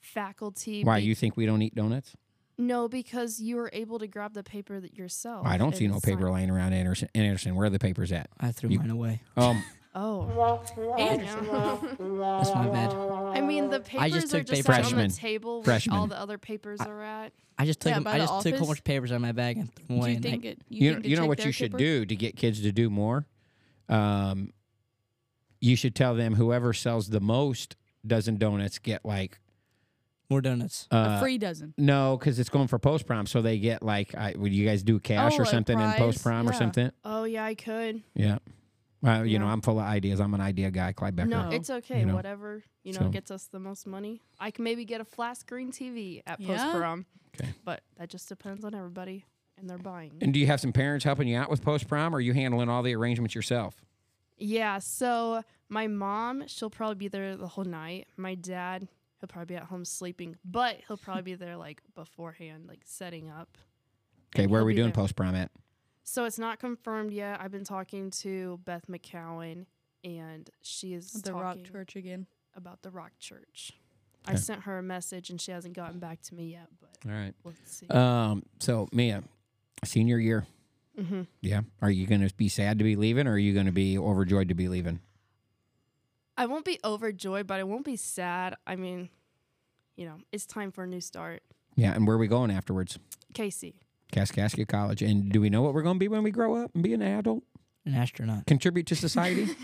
faculty. 0.00 0.84
Why 0.84 1.00
be- 1.00 1.06
you 1.06 1.14
think 1.14 1.36
we 1.36 1.46
don't 1.46 1.62
eat 1.62 1.74
donuts? 1.74 2.16
No, 2.60 2.88
because 2.88 3.40
you 3.40 3.56
were 3.56 3.70
able 3.72 3.98
to 3.98 4.06
grab 4.06 4.34
the 4.34 4.42
paper 4.44 4.78
that 4.80 4.94
yourself. 4.96 5.46
I 5.46 5.56
don't 5.56 5.74
see 5.74 5.86
no 5.88 5.98
paper 6.00 6.22
sign- 6.24 6.32
laying 6.32 6.50
around 6.50 6.72
Anderson. 6.74 7.08
Anderson, 7.14 7.54
where 7.56 7.66
are 7.66 7.70
the 7.70 7.78
papers 7.78 8.12
at? 8.12 8.28
I 8.38 8.52
threw 8.52 8.70
You- 8.70 8.78
mine 8.78 8.90
away. 8.90 9.22
Um, 9.36 9.62
Oh, 9.92 10.26
That's 10.76 12.54
my 12.54 12.68
bad. 12.68 12.92
I 12.92 13.40
mean, 13.40 13.70
the 13.70 13.80
papers 13.80 14.00
I 14.04 14.08
just 14.10 14.32
are 14.32 14.38
took 14.38 14.46
just 14.46 14.62
paper 14.62 14.72
out 14.72 14.78
on 14.78 14.84
Freshman. 14.84 15.08
the 15.08 15.16
table 15.16 15.56
where 15.58 15.64
Freshman. 15.64 15.96
all 15.96 16.06
the 16.06 16.16
other 16.16 16.38
papers 16.38 16.80
are 16.80 17.02
at. 17.02 17.32
I 17.58 17.66
just 17.66 17.80
took 17.80 17.90
Yeah, 17.90 17.96
'em- 17.96 18.04
by 18.04 18.12
I 18.12 18.18
the 18.18 18.26
just 18.26 18.42
took 18.44 18.54
a 18.54 18.56
whole 18.58 18.58
office? 18.58 18.68
bunch 18.68 18.78
of 18.78 18.84
papers 18.84 19.10
out 19.10 19.16
of 19.16 19.20
my 19.22 19.32
bag 19.32 19.56
and 19.58 19.74
threw 19.74 19.86
them 19.86 19.96
Do 19.96 20.02
away. 20.02 20.10
you 20.10 20.16
and 20.18 20.26
I- 20.26 20.30
think 20.30 20.44
it? 20.44 20.58
You, 20.68 20.84
you, 20.84 20.92
think 20.94 21.06
you 21.06 21.16
know 21.16 21.22
check 21.22 21.28
what 21.28 21.38
their 21.38 21.46
you 21.48 21.52
should 21.52 21.70
paper? 21.72 21.78
do 21.78 22.06
to 22.06 22.14
get 22.14 22.36
kids 22.36 22.62
to 22.62 22.70
do 22.70 22.88
more? 22.88 23.26
Um, 23.88 24.52
you 25.60 25.74
should 25.74 25.96
tell 25.96 26.14
them 26.14 26.34
whoever 26.36 26.72
sells 26.72 27.08
the 27.08 27.20
most 27.20 27.74
dozen 28.06 28.36
donuts 28.36 28.78
get 28.78 29.04
like 29.04 29.39
more 30.30 30.40
donuts. 30.40 30.86
uh, 30.90 31.16
a 31.16 31.20
free 31.20 31.36
dozen. 31.38 31.74
No, 31.76 32.16
because 32.16 32.38
it's 32.38 32.48
going 32.48 32.68
for 32.68 32.78
post 32.78 33.06
prom, 33.06 33.26
so 33.26 33.42
they 33.42 33.58
get 33.58 33.82
like, 33.82 34.14
I, 34.14 34.34
would 34.36 34.52
you 34.52 34.66
guys 34.66 34.82
do 34.82 34.98
cash 35.00 35.32
Oh, 35.34 35.36
or 35.36 35.44
like 35.44 35.50
something 35.50 35.78
in 35.78 35.84
prize? 35.88 35.98
post 35.98 36.22
prom 36.22 36.48
or 36.48 36.52
Yeah. 36.52 36.58
something? 36.58 36.90
Oh 37.04 37.24
yeah, 37.24 37.44
I 37.44 37.54
could. 37.54 38.02
Yeah. 38.14 38.38
Well, 39.02 39.24
you 39.24 39.38
know, 39.38 39.46
I'm 39.46 39.62
full 39.62 39.78
of 39.78 39.84
ideas. 39.86 40.20
I'm 40.20 40.34
an 40.34 40.42
idea 40.42 40.70
guy, 40.70 40.92
Clyde 40.92 41.16
Becker. 41.16 41.28
No, 41.28 41.48
No. 41.48 41.56
it's 41.56 41.70
okay. 41.70 42.00
You 42.00 42.06
know, 42.06 42.14
Whatever 42.14 42.62
you 42.84 42.92
know 42.92 42.98
so- 43.00 43.08
gets 43.08 43.30
us 43.30 43.46
the 43.46 43.58
most 43.58 43.86
money. 43.86 44.20
I 44.38 44.50
can 44.50 44.62
maybe 44.64 44.84
get 44.84 45.00
a 45.00 45.04
flat 45.06 45.36
screen 45.38 45.72
TV 45.72 46.22
at 46.26 46.38
Yeah? 46.40 46.56
post 46.56 46.76
prom. 46.76 47.06
Okay. 47.40 47.50
But 47.64 47.82
that 47.96 48.08
just 48.10 48.28
depends 48.28 48.64
on 48.64 48.74
everybody 48.74 49.24
and 49.56 49.68
their 49.70 49.78
buying. 49.78 50.12
And 50.20 50.32
do 50.34 50.38
you 50.40 50.46
have 50.48 50.60
some 50.60 50.72
parents 50.72 51.04
helping 51.04 51.28
you 51.28 51.36
out 51.38 51.48
with 51.50 51.62
post 51.62 51.88
prom, 51.88 52.14
or 52.14 52.18
are 52.18 52.20
you 52.20 52.34
handling 52.34 52.68
all 52.68 52.82
the 52.82 52.94
arrangements 52.94 53.34
yourself? 53.34 53.80
Yeah, 54.36 54.78
so 54.78 55.42
my 55.68 55.86
mom, 55.86 56.46
she'll 56.46 56.70
probably 56.70 56.94
be 56.96 57.08
there 57.08 57.36
the 57.36 57.46
whole 57.46 57.64
night. 57.64 58.08
My 58.16 58.34
dad, 58.34 58.88
he'll 59.20 59.28
probably 59.28 59.54
be 59.54 59.56
at 59.56 59.64
home 59.64 59.84
sleeping, 59.84 60.36
but 60.44 60.78
he'll 60.88 60.96
probably 60.96 61.22
be 61.22 61.34
there 61.34 61.56
like 61.56 61.82
beforehand, 61.94 62.64
like 62.66 62.80
setting 62.84 63.28
up. 63.30 63.56
Okay, 64.34 64.46
where 64.46 64.62
are 64.62 64.64
we 64.64 64.74
doing 64.74 64.92
post 64.92 65.16
prom 65.16 65.34
at? 65.34 65.50
So 66.04 66.24
it's 66.24 66.38
not 66.38 66.58
confirmed 66.58 67.12
yet. 67.12 67.40
I've 67.40 67.52
been 67.52 67.64
talking 67.64 68.10
to 68.22 68.58
Beth 68.64 68.84
McCowan, 68.90 69.66
and 70.02 70.48
she 70.62 70.94
is 70.94 71.12
The 71.12 71.32
Rock 71.34 71.58
Church 71.70 71.94
again. 71.96 72.26
about 72.56 72.82
the 72.82 72.90
Rock 72.90 73.12
Church. 73.20 73.72
I 74.26 74.34
sent 74.34 74.62
her 74.62 74.78
a 74.78 74.82
message, 74.82 75.30
and 75.30 75.40
she 75.40 75.50
hasn't 75.50 75.74
gotten 75.74 75.98
back 75.98 76.20
to 76.22 76.34
me 76.34 76.52
yet, 76.52 76.66
but 76.80 77.10
All 77.10 77.16
right. 77.16 77.32
we'll 77.44 77.54
see. 77.64 77.86
Um. 77.88 78.42
So 78.58 78.88
Mia, 78.92 79.22
senior 79.84 80.18
year. 80.18 80.46
hmm 80.98 81.22
Yeah. 81.40 81.62
Are 81.80 81.90
you 81.90 82.06
going 82.06 82.26
to 82.26 82.34
be 82.34 82.48
sad 82.48 82.78
to 82.78 82.84
be 82.84 82.96
leaving, 82.96 83.26
or 83.26 83.32
are 83.32 83.38
you 83.38 83.54
going 83.54 83.66
to 83.66 83.72
be 83.72 83.96
overjoyed 83.98 84.48
to 84.48 84.54
be 84.54 84.68
leaving? 84.68 85.00
I 86.36 86.46
won't 86.46 86.64
be 86.64 86.78
overjoyed, 86.84 87.46
but 87.46 87.60
I 87.60 87.64
won't 87.64 87.84
be 87.84 87.96
sad. 87.96 88.56
I 88.66 88.76
mean, 88.76 89.10
you 89.96 90.06
know, 90.06 90.16
it's 90.32 90.46
time 90.46 90.72
for 90.72 90.84
a 90.84 90.86
new 90.86 91.00
start. 91.00 91.42
Yeah. 91.76 91.92
And 91.92 92.06
where 92.06 92.16
are 92.16 92.18
we 92.18 92.28
going 92.28 92.50
afterwards? 92.50 92.98
Casey. 93.34 93.74
Kaskaskia 94.12 94.66
College. 94.66 95.02
And 95.02 95.30
do 95.30 95.40
we 95.40 95.50
know 95.50 95.62
what 95.62 95.74
we're 95.74 95.82
going 95.82 95.96
to 95.96 96.00
be 96.00 96.08
when 96.08 96.22
we 96.22 96.30
grow 96.30 96.56
up 96.56 96.70
and 96.74 96.82
be 96.82 96.94
an 96.94 97.02
adult? 97.02 97.44
An 97.84 97.94
astronaut. 97.94 98.46
Contribute 98.46 98.86
to 98.88 98.96
society? 98.96 99.48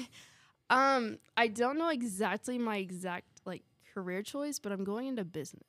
Um, 0.68 1.18
I 1.36 1.48
don't 1.48 1.78
know 1.78 1.90
exactly 1.90 2.58
my 2.58 2.78
exact 2.78 3.26
like 3.44 3.62
career 3.94 4.22
choice, 4.22 4.58
but 4.58 4.72
I'm 4.72 4.84
going 4.84 5.06
into 5.06 5.24
business. 5.24 5.62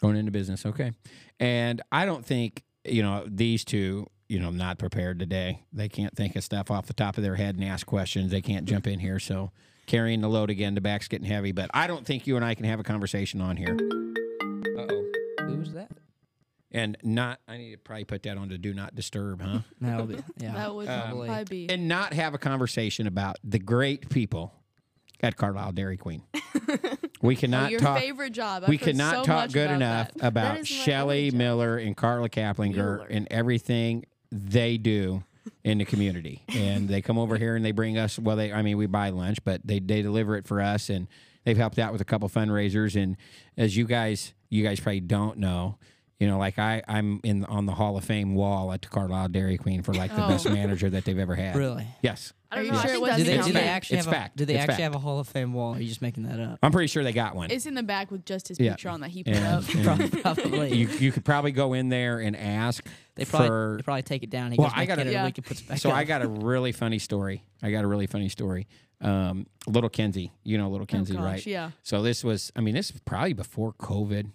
Going 0.00 0.16
into 0.16 0.30
business, 0.32 0.64
okay. 0.64 0.92
And 1.38 1.82
I 1.92 2.06
don't 2.06 2.24
think 2.24 2.64
you 2.84 3.02
know 3.02 3.24
these 3.26 3.64
two. 3.64 4.06
You 4.28 4.38
know, 4.38 4.50
not 4.50 4.78
prepared 4.78 5.18
today. 5.18 5.64
They 5.72 5.88
can't 5.88 6.14
think 6.14 6.36
of 6.36 6.44
stuff 6.44 6.70
off 6.70 6.86
the 6.86 6.94
top 6.94 7.16
of 7.16 7.24
their 7.24 7.34
head 7.34 7.56
and 7.56 7.64
ask 7.64 7.84
questions. 7.84 8.30
They 8.30 8.40
can't 8.40 8.64
jump 8.64 8.86
in 8.86 9.00
here. 9.00 9.18
So 9.18 9.50
carrying 9.90 10.20
the 10.20 10.28
load 10.28 10.50
again. 10.50 10.74
The 10.74 10.80
back's 10.80 11.08
getting 11.08 11.26
heavy. 11.26 11.52
But 11.52 11.70
I 11.74 11.86
don't 11.86 12.06
think 12.06 12.26
you 12.26 12.36
and 12.36 12.44
I 12.44 12.54
can 12.54 12.64
have 12.64 12.78
a 12.80 12.82
conversation 12.84 13.40
on 13.40 13.56
here. 13.56 13.76
Uh 14.78 14.86
oh. 14.90 15.12
Who 15.46 15.58
was 15.58 15.72
that? 15.72 15.90
And 16.72 16.96
not. 17.02 17.40
I 17.48 17.56
need 17.58 17.72
to 17.72 17.78
probably 17.78 18.04
put 18.04 18.22
that 18.22 18.36
on 18.38 18.50
to 18.50 18.58
do 18.58 18.72
not 18.72 18.94
disturb, 18.94 19.42
huh? 19.42 19.60
That'll 19.80 20.06
be 20.06 20.16
yeah. 20.38 20.52
That 20.54 20.74
would 20.74 20.88
Um, 20.88 21.00
probably 21.26 21.44
be. 21.66 21.68
and 21.70 21.88
not 21.88 22.12
have 22.14 22.32
a 22.34 22.38
conversation 22.38 23.06
about 23.08 23.36
the 23.42 23.58
great 23.58 24.08
people 24.08 24.54
at 25.20 25.36
Carlisle 25.36 25.72
Dairy 25.72 25.96
Queen. 25.96 26.22
We 27.22 27.36
Oh, 27.36 27.40
cannot 27.40 27.70
your 27.70 27.80
talk. 27.80 27.98
favorite 27.98 28.30
job. 28.30 28.64
we 28.66 28.76
I've 28.76 28.80
heard 28.80 28.92
cannot 28.92 29.14
so 29.16 29.22
talk 29.24 29.52
good 29.52 29.66
about 29.66 29.76
enough 29.76 30.14
that. 30.14 30.24
about 30.26 30.58
is 30.60 30.70
my 30.70 30.76
Shelley. 30.84 31.30
Miller 31.30 31.76
and 31.76 31.94
Carla 31.94 32.30
Kaplinger 32.30 32.72
Mueller. 32.74 33.06
and 33.10 33.28
everything 33.30 34.06
they 34.32 34.78
do 34.78 35.22
in 35.64 35.78
the 35.78 35.84
community. 35.84 36.42
and 36.48 36.88
they 36.88 37.00
come 37.02 37.18
over 37.18 37.36
here 37.36 37.56
and 37.56 37.64
they 37.64 37.72
bring 37.72 37.98
us. 37.98 38.18
Well, 38.18 38.36
they 38.36 38.52
I 38.52 38.62
mean 38.62 38.76
we 38.76 38.86
buy 38.86 39.10
lunch, 39.10 39.38
but 39.44 39.60
they 39.64 39.78
they 39.80 40.02
deliver 40.02 40.36
it 40.36 40.46
for 40.46 40.60
us, 40.60 40.88
and 40.90 41.06
they've 41.44 41.56
helped 41.56 41.78
out 41.78 41.92
with 41.92 42.00
a 42.00 42.04
couple 42.06 42.28
fundraisers. 42.28 43.00
And 43.00 43.16
as 43.56 43.76
you 43.76 43.84
guys 43.86 44.34
you 44.48 44.62
guys 44.64 44.80
probably 44.80 45.00
don't 45.00 45.38
know. 45.38 45.78
You 46.18 46.26
know, 46.26 46.36
like 46.36 46.58
I, 46.58 46.82
I'm 46.86 47.18
in 47.24 47.46
on 47.46 47.64
the 47.64 47.72
Hall 47.72 47.96
of 47.96 48.04
Fame 48.04 48.34
wall 48.34 48.72
at 48.74 48.82
the 48.82 48.88
Carlisle 48.88 49.28
Dairy 49.28 49.56
Queen 49.56 49.82
for 49.82 49.94
like 49.94 50.14
the 50.14 50.22
Oh. 50.22 50.28
best 50.28 50.44
manager 50.50 50.90
that 50.90 51.06
they've 51.06 51.18
ever 51.18 51.34
had. 51.34 51.56
Really? 51.56 51.86
Yes, 52.02 52.34
I 52.52 52.56
Are 52.56 52.58
don't 52.58 52.66
you 52.66 52.72
know. 52.72 52.80
Sure 52.82 52.92
it 52.92 53.00
wasn't 53.00 53.18
Do 53.20 53.24
they, 53.24 53.42
do 53.42 53.52
they 53.54 53.60
actually 53.62 53.96
It's 53.96 54.04
have 54.06 54.14
fact. 54.14 54.34
a 54.34 54.38
do 54.40 54.44
they 54.44 54.52
It's 54.52 54.60
actually 54.64 54.72
fact. 54.74 54.82
have 54.82 54.94
a 54.94 54.98
Hall 54.98 55.18
of 55.18 55.28
Fame 55.28 55.54
wall? 55.54 55.72
Or 55.72 55.76
are 55.78 55.80
you 55.80 55.88
just 55.88 56.02
making 56.02 56.24
that 56.24 56.38
up? 56.38 56.58
I'm 56.62 56.72
pretty 56.72 56.88
sure 56.88 57.02
they 57.02 57.14
got 57.14 57.34
one. 57.36 57.50
It's 57.50 57.64
in 57.64 57.72
the 57.72 57.82
back 57.82 58.10
with 58.10 58.26
just 58.26 58.48
his 58.48 58.60
Yeah. 58.60 58.72
picture 58.72 58.90
on 58.90 59.00
that 59.00 59.08
he 59.08 59.24
put 59.24 59.34
And- 59.34 59.46
up. 59.46 59.98
and 60.02 60.12
Probably. 60.22 60.76
you, 60.76 60.88
you 60.88 61.10
could 61.10 61.24
probably 61.24 61.52
go 61.52 61.72
in 61.72 61.88
there 61.88 62.18
and 62.18 62.36
ask 62.36 62.84
they 63.20 63.24
probably 63.30 63.48
for 63.48 63.74
they 63.78 63.82
probably 63.82 64.02
take 64.02 64.22
it 64.22 64.30
down. 64.30 64.50
He 64.52 64.58
Well, 64.58 64.68
goes 64.68 64.74
I 64.76 64.86
gotta- 64.86 65.02
in 65.02 65.08
it 65.08 65.12
Yeah. 65.12 65.18
every 65.20 65.28
week 65.28 65.38
and 65.38 65.46
puts 65.46 65.60
it 65.60 65.68
back 65.68 65.78
so 65.78 65.90
up. 65.90 65.96
I 65.96 66.04
got 66.04 66.22
a 66.22 66.28
really 66.28 66.72
funny 66.72 66.98
story. 66.98 67.44
I 67.62 67.70
got 67.70 67.84
a 67.84 67.86
really 67.86 68.06
funny 68.06 68.28
story. 68.28 68.66
Um, 69.00 69.46
little 69.66 69.88
Kenzie, 69.88 70.32
you 70.44 70.58
know 70.58 70.68
little 70.70 70.86
Kenzie, 70.86 71.16
oh, 71.16 71.22
right? 71.22 71.44
Yeah. 71.46 71.70
So 71.82 72.02
this 72.02 72.22
was, 72.22 72.52
I 72.54 72.60
mean, 72.60 72.74
this 72.74 72.92
was 72.92 73.00
probably 73.02 73.32
before 73.32 73.72
COVID. 73.74 74.30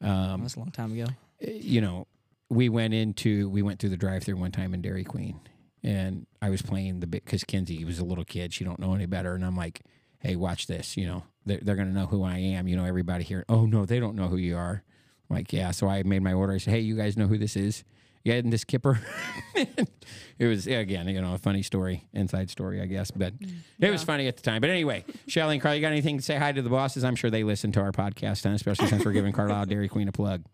Um, 0.00 0.40
That's 0.42 0.56
a 0.56 0.58
long 0.58 0.70
time 0.70 0.92
ago. 0.92 1.06
you 1.40 1.80
know, 1.80 2.06
we 2.50 2.68
went 2.68 2.92
into, 2.92 3.48
we 3.48 3.62
went 3.62 3.78
through 3.78 3.88
the 3.90 3.96
drive-through 3.96 4.36
one 4.36 4.50
time 4.52 4.74
in 4.74 4.82
Dairy 4.82 5.04
Queen, 5.04 5.40
and 5.82 6.26
I 6.42 6.50
was 6.50 6.60
playing 6.60 7.00
the 7.00 7.06
bit 7.06 7.24
because 7.24 7.44
Kenzie 7.44 7.84
was 7.84 7.98
a 7.98 8.04
little 8.04 8.24
kid. 8.24 8.52
She 8.52 8.64
don't 8.64 8.78
know 8.78 8.94
any 8.94 9.06
better, 9.06 9.34
and 9.34 9.44
I'm 9.44 9.56
like, 9.56 9.80
hey, 10.18 10.36
watch 10.36 10.66
this. 10.66 10.96
You 10.96 11.06
know, 11.06 11.22
they're, 11.46 11.60
they're 11.62 11.76
gonna 11.76 11.92
know 11.92 12.06
who 12.06 12.22
I 12.22 12.36
am. 12.38 12.68
You 12.68 12.76
know, 12.76 12.84
everybody 12.84 13.24
here. 13.24 13.44
Oh 13.48 13.64
no, 13.66 13.86
they 13.86 13.98
don't 14.00 14.14
know 14.16 14.28
who 14.28 14.36
you 14.36 14.56
are. 14.56 14.82
I'm 15.30 15.36
like, 15.36 15.52
yeah. 15.52 15.70
So 15.70 15.88
I 15.88 16.02
made 16.02 16.22
my 16.22 16.34
order. 16.34 16.52
I 16.52 16.58
said, 16.58 16.72
hey, 16.74 16.80
you 16.80 16.96
guys 16.96 17.16
know 17.16 17.26
who 17.28 17.38
this 17.38 17.56
is? 17.56 17.84
Yeah, 18.24 18.34
and 18.34 18.52
this 18.52 18.64
kipper. 18.64 19.00
it 19.54 20.46
was 20.46 20.66
again, 20.68 21.08
you 21.08 21.20
know, 21.20 21.34
a 21.34 21.38
funny 21.38 21.62
story, 21.62 22.04
inside 22.12 22.50
story, 22.50 22.80
I 22.80 22.86
guess, 22.86 23.10
but 23.10 23.34
it 23.80 23.90
was 23.90 24.04
funny 24.04 24.28
at 24.28 24.36
the 24.36 24.42
time. 24.42 24.60
But 24.60 24.70
anyway, 24.70 25.04
Shelly 25.26 25.56
and 25.56 25.62
Carl, 25.62 25.74
you 25.74 25.80
got 25.80 25.90
anything 25.92 26.18
to 26.18 26.22
say 26.22 26.36
hi 26.36 26.52
to 26.52 26.62
the 26.62 26.70
bosses? 26.70 27.02
I'm 27.02 27.16
sure 27.16 27.30
they 27.30 27.42
listen 27.42 27.72
to 27.72 27.80
our 27.80 27.90
podcast, 27.92 28.44
and 28.44 28.54
especially 28.54 28.86
since 28.86 29.04
we're 29.04 29.12
giving 29.12 29.32
Carlisle 29.32 29.66
Dairy 29.66 29.88
Queen 29.88 30.06
a 30.06 30.12
plug. 30.12 30.44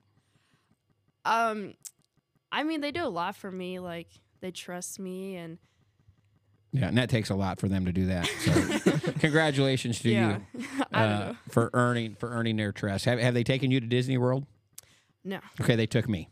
Um, 1.26 1.74
I 2.50 2.62
mean, 2.62 2.80
they 2.80 2.90
do 2.90 3.04
a 3.04 3.08
lot 3.08 3.36
for 3.36 3.50
me. 3.50 3.78
Like 3.78 4.08
they 4.40 4.50
trust 4.50 4.98
me, 4.98 5.36
and 5.36 5.58
Yeah, 6.72 6.88
and 6.88 6.96
that 6.96 7.10
takes 7.10 7.28
a 7.28 7.34
lot 7.34 7.60
for 7.60 7.68
them 7.68 7.84
to 7.84 7.92
do 7.92 8.06
that. 8.06 8.26
So, 8.26 9.12
congratulations 9.18 10.00
to 10.00 10.08
yeah, 10.10 10.38
you 10.54 10.64
uh, 10.94 11.34
for 11.50 11.68
earning 11.74 12.14
for 12.14 12.30
earning 12.30 12.56
their 12.56 12.72
trust. 12.72 13.04
Have, 13.04 13.18
have 13.18 13.34
they 13.34 13.44
taken 13.44 13.70
you 13.70 13.80
to 13.80 13.86
Disney 13.86 14.16
World? 14.16 14.46
No, 15.22 15.40
Okay, 15.60 15.76
they 15.76 15.86
took 15.86 16.08
me. 16.08 16.30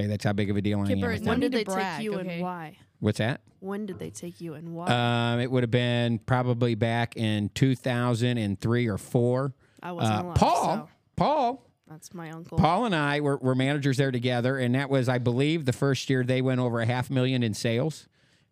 Okay, 0.00 0.08
that's 0.08 0.24
how 0.24 0.32
big 0.32 0.50
of 0.50 0.56
a 0.56 0.60
deal 0.62 0.78
I 0.80 0.82
am. 0.82 0.88
With 0.88 0.98
no 1.00 1.08
them. 1.16 1.24
When 1.26 1.40
did 1.40 1.52
to 1.52 1.58
they 1.58 1.64
brag, 1.64 1.96
take 1.98 2.04
you 2.04 2.14
okay? 2.18 2.34
and 2.34 2.42
why? 2.42 2.76
What's 3.00 3.18
that? 3.18 3.40
When 3.60 3.86
did 3.86 3.98
they 3.98 4.10
take 4.10 4.40
you 4.40 4.54
and 4.54 4.74
why? 4.74 4.86
Um, 5.34 5.40
it 5.40 5.50
would 5.50 5.62
have 5.62 5.70
been 5.70 6.18
probably 6.18 6.74
back 6.74 7.16
in 7.16 7.50
2003 7.54 8.88
or 8.88 8.98
four. 8.98 9.54
I 9.82 9.92
wasn't 9.92 10.18
Uh, 10.18 10.22
alive. 10.22 10.34
Paul, 10.36 10.64
so 10.76 10.88
Paul, 11.16 11.66
that's 11.88 12.12
my 12.14 12.30
uncle. 12.30 12.58
Paul 12.58 12.84
and 12.86 12.94
I 12.94 13.20
were, 13.20 13.36
were 13.38 13.54
managers 13.54 13.96
there 13.96 14.10
together, 14.10 14.58
and 14.58 14.74
that 14.74 14.90
was, 14.90 15.08
I 15.08 15.18
believe, 15.18 15.64
the 15.64 15.72
first 15.72 16.08
year 16.10 16.22
they 16.24 16.42
went 16.42 16.60
over 16.60 16.80
a 16.80 16.86
half 16.86 17.10
million 17.10 17.42
in 17.42 17.54
sales. 17.54 18.06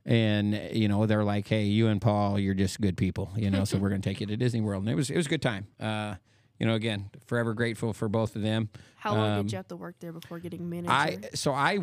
And 0.06 0.58
you 0.72 0.88
know 0.88 1.04
they're 1.04 1.24
like, 1.24 1.46
"Hey, 1.48 1.64
you 1.64 1.88
and 1.88 2.00
Paul, 2.00 2.38
you're 2.38 2.54
just 2.54 2.80
good 2.80 2.96
people, 2.96 3.30
you 3.36 3.50
know. 3.50 3.64
so 3.64 3.76
we're 3.76 3.90
going 3.90 4.00
to 4.00 4.08
take 4.08 4.20
you 4.22 4.26
to 4.28 4.38
Disney 4.38 4.62
World." 4.62 4.84
And 4.84 4.90
it 4.90 4.94
was 4.94 5.10
it 5.10 5.16
was 5.18 5.26
a 5.26 5.28
good 5.28 5.42
time. 5.42 5.66
Uh, 5.78 6.14
you 6.58 6.66
know, 6.66 6.74
again, 6.74 7.10
forever 7.26 7.54
grateful 7.54 7.92
for 7.92 8.08
both 8.08 8.36
of 8.36 8.42
them. 8.42 8.68
How 8.96 9.14
long 9.14 9.30
um, 9.30 9.42
did 9.44 9.52
you 9.52 9.56
have 9.56 9.68
to 9.68 9.76
work 9.76 9.96
there 10.00 10.12
before 10.12 10.38
getting 10.38 10.68
manager? 10.68 10.90
I 10.90 11.18
so 11.34 11.52
I 11.52 11.78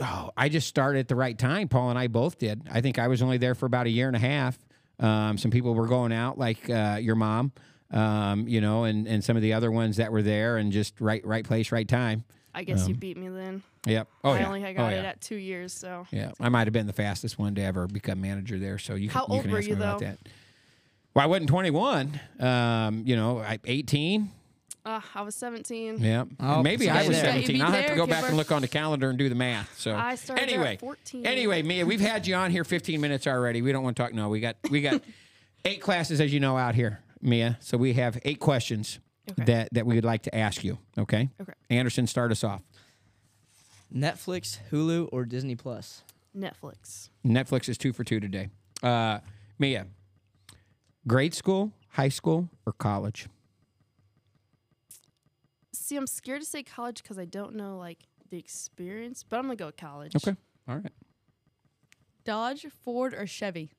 oh, 0.00 0.30
I 0.36 0.48
just 0.48 0.66
started 0.68 1.00
at 1.00 1.08
the 1.08 1.16
right 1.16 1.38
time. 1.38 1.68
Paul 1.68 1.90
and 1.90 1.98
I 1.98 2.06
both 2.06 2.38
did. 2.38 2.62
I 2.70 2.80
think 2.80 2.98
I 2.98 3.08
was 3.08 3.22
only 3.22 3.38
there 3.38 3.54
for 3.54 3.66
about 3.66 3.86
a 3.86 3.90
year 3.90 4.06
and 4.06 4.16
a 4.16 4.20
half. 4.20 4.58
Um, 4.98 5.38
some 5.38 5.50
people 5.50 5.74
were 5.74 5.88
going 5.88 6.12
out, 6.12 6.38
like 6.38 6.70
uh, 6.70 6.98
your 7.00 7.16
mom, 7.16 7.52
um, 7.90 8.48
you 8.48 8.60
know, 8.60 8.84
and 8.84 9.06
and 9.06 9.22
some 9.22 9.36
of 9.36 9.42
the 9.42 9.52
other 9.52 9.70
ones 9.70 9.96
that 9.96 10.12
were 10.12 10.22
there, 10.22 10.56
and 10.56 10.72
just 10.72 11.00
right 11.00 11.24
right 11.26 11.44
place, 11.44 11.72
right 11.72 11.86
time. 11.86 12.24
I 12.54 12.62
guess 12.62 12.86
you 12.86 12.94
um, 12.94 13.00
beat 13.00 13.16
me 13.16 13.28
then. 13.28 13.62
Yep. 13.86 14.08
Oh 14.22 14.30
I 14.30 14.38
yeah. 14.38 14.46
only 14.46 14.64
oh 14.64 14.74
got 14.74 14.92
yeah. 14.92 15.00
it 15.00 15.04
at 15.04 15.20
two 15.20 15.34
years, 15.36 15.72
so 15.72 16.06
yeah. 16.10 16.30
I 16.40 16.48
might 16.48 16.66
have 16.66 16.72
been 16.72 16.86
the 16.86 16.92
fastest 16.92 17.38
one 17.38 17.54
to 17.56 17.62
ever 17.62 17.86
become 17.86 18.20
manager 18.20 18.58
there. 18.58 18.78
So 18.78 18.94
you 18.94 19.08
can, 19.08 19.18
How 19.18 19.26
you 19.26 19.34
old 19.34 19.42
can 19.42 19.50
were 19.50 19.58
ask 19.58 19.68
you, 19.68 19.74
me 19.74 19.82
about 19.82 19.98
though? 19.98 20.06
that. 20.06 20.18
Well, 21.14 21.22
I 21.22 21.26
wasn't 21.26 21.48
21. 21.48 22.20
Um, 22.40 23.02
you 23.06 23.14
know, 23.16 23.38
I 23.38 23.58
18. 23.64 24.30
uh, 24.84 25.00
I 25.14 25.22
was 25.22 25.34
17. 25.36 25.98
Yeah. 26.02 26.24
Oh, 26.40 26.62
Maybe 26.62 26.90
I 26.90 26.98
was 27.06 27.08
beat 27.10 27.14
17. 27.16 27.62
I'll 27.62 27.70
have 27.70 27.82
to 27.82 27.86
there, 27.88 27.96
go 27.96 28.06
back 28.06 28.24
Kueper. 28.24 28.28
and 28.28 28.36
look 28.36 28.50
on 28.50 28.62
the 28.62 28.68
calendar 28.68 29.08
and 29.10 29.18
do 29.18 29.28
the 29.28 29.34
math. 29.36 29.78
So 29.78 29.94
I 29.94 30.16
started 30.16 30.42
anyway, 30.42 30.74
at 30.74 30.80
14. 30.80 31.24
anyway, 31.26 31.62
Mia, 31.62 31.86
we've 31.86 32.00
had 32.00 32.26
you 32.26 32.34
on 32.34 32.50
here 32.50 32.64
15 32.64 33.00
minutes 33.00 33.26
already. 33.26 33.62
We 33.62 33.70
don't 33.72 33.84
want 33.84 33.96
to 33.96 34.02
talk. 34.02 34.12
No, 34.12 34.28
we 34.28 34.40
got 34.40 34.56
we 34.70 34.80
got 34.82 35.02
eight 35.64 35.80
classes, 35.80 36.20
as 36.20 36.32
you 36.34 36.40
know, 36.40 36.56
out 36.58 36.74
here, 36.74 37.00
Mia. 37.22 37.58
So 37.60 37.78
we 37.78 37.92
have 37.94 38.18
eight 38.24 38.40
questions 38.40 38.98
Okay. 39.30 39.44
that 39.44 39.68
that 39.72 39.86
we 39.86 39.94
would 39.94 40.04
like 40.04 40.22
to 40.24 40.34
ask 40.34 40.62
you. 40.64 40.78
Okay. 40.98 41.30
Okay. 41.40 41.52
Anderson, 41.70 42.06
start 42.06 42.30
us 42.32 42.42
off. 42.44 42.60
Netflix, 43.94 44.58
Hulu, 44.72 45.08
or 45.12 45.24
Disney 45.24 45.54
Plus? 45.54 46.02
Netflix. 46.36 47.08
Netflix 47.24 47.68
is 47.68 47.78
two 47.78 47.92
for 47.92 48.02
two 48.04 48.18
today. 48.20 48.48
Uh, 48.82 49.20
Mia, 49.58 49.86
grade 51.06 51.34
school, 51.34 51.72
high 51.90 52.08
school, 52.08 52.48
or 52.66 52.72
college? 52.72 53.28
See, 55.72 55.96
I'm 55.96 56.06
scared 56.06 56.40
to 56.40 56.46
say 56.46 56.62
college 56.62 57.02
because 57.02 57.18
I 57.18 57.24
don't 57.24 57.54
know 57.56 57.76
like 57.78 58.04
the 58.30 58.38
experience, 58.38 59.22
but 59.28 59.36
I'm 59.38 59.44
gonna 59.44 59.56
go 59.56 59.66
with 59.66 59.76
college. 59.76 60.16
Okay. 60.16 60.34
All 60.68 60.76
right. 60.76 60.92
Dodge, 62.24 62.64
Ford, 62.84 63.12
or 63.12 63.26
Chevy? 63.26 63.70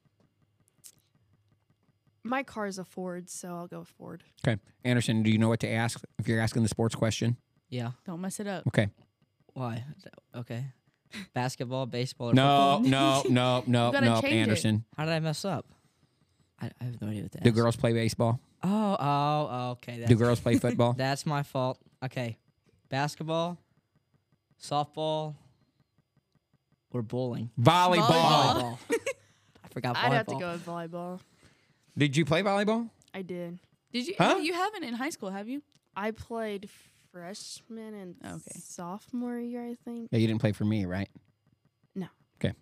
My 2.23 2.43
car 2.43 2.65
is 2.67 2.77
a 2.79 2.83
Ford, 2.85 3.29
so 3.29 3.49
I'll 3.49 3.67
go 3.67 3.79
with 3.79 3.87
Ford. 3.87 4.23
Okay. 4.47 4.59
Anderson, 4.83 5.23
do 5.23 5.29
you 5.31 5.37
know 5.37 5.49
what 5.49 5.59
to 5.61 5.69
ask 5.69 6.01
if 6.19 6.27
you're 6.27 6.39
asking 6.39 6.63
the 6.63 6.69
sports 6.69 6.95
question? 6.95 7.37
Yeah. 7.69 7.91
Don't 8.05 8.21
mess 8.21 8.39
it 8.39 8.47
up. 8.47 8.65
Okay. 8.67 8.89
Why? 9.53 9.83
Okay. 10.35 10.65
Basketball, 11.33 11.85
baseball, 11.85 12.31
or 12.31 12.33
No, 12.33 12.79
football? 12.83 12.89
no, 12.91 13.23
no, 13.29 13.63
no, 13.67 13.91
gotta 13.91 14.05
no, 14.05 14.21
change 14.21 14.33
it. 14.33 14.37
Anderson. 14.41 14.85
How 14.97 15.05
did 15.05 15.13
I 15.13 15.19
mess 15.19 15.45
up? 15.45 15.65
I, 16.65 16.83
I 16.83 16.83
have 16.85 17.01
no 17.01 17.07
idea 17.09 17.23
what 17.23 17.31
that 17.33 17.43
Do 17.43 17.51
girls 17.51 17.75
play 17.75 17.93
baseball? 17.93 18.39
Oh, 18.63 18.97
oh, 18.99 19.69
okay. 19.71 19.99
That's, 19.99 20.09
Do 20.09 20.15
girls 20.15 20.39
play 20.39 20.57
football? 20.59 20.93
that's 20.93 21.25
my 21.25 21.43
fault. 21.43 21.79
Okay. 22.03 22.37
Basketball, 22.89 23.57
softball, 24.61 25.35
or 26.91 27.01
bowling? 27.01 27.49
Volleyball. 27.59 28.07
Volleyball. 28.07 28.77
I 29.63 29.67
forgot 29.69 29.95
volleyball. 29.95 30.03
I'd 30.05 30.13
have 30.13 30.27
to 30.27 30.39
go 30.39 30.51
with 30.53 30.65
volleyball. 30.65 31.19
Did 31.97 32.15
you 32.17 32.25
play 32.25 32.41
volleyball? 32.43 32.89
I 33.13 33.21
did. 33.21 33.59
Did 33.91 34.07
you? 34.07 34.15
Huh? 34.17 34.37
You 34.41 34.53
haven't 34.53 34.83
in 34.83 34.93
high 34.93 35.09
school, 35.09 35.29
have 35.29 35.47
you? 35.47 35.61
I 35.95 36.11
played 36.11 36.69
freshman 37.11 37.93
and 37.93 38.15
Okay. 38.25 38.59
sophomore 38.59 39.39
year, 39.39 39.65
I 39.65 39.75
think. 39.75 40.09
Yeah, 40.11 40.19
you 40.19 40.27
didn't 40.27 40.41
play 40.41 40.51
for 40.51 40.65
me, 40.65 40.85
right? 40.85 41.09
No. 41.95 42.07
Okay. 42.43 42.53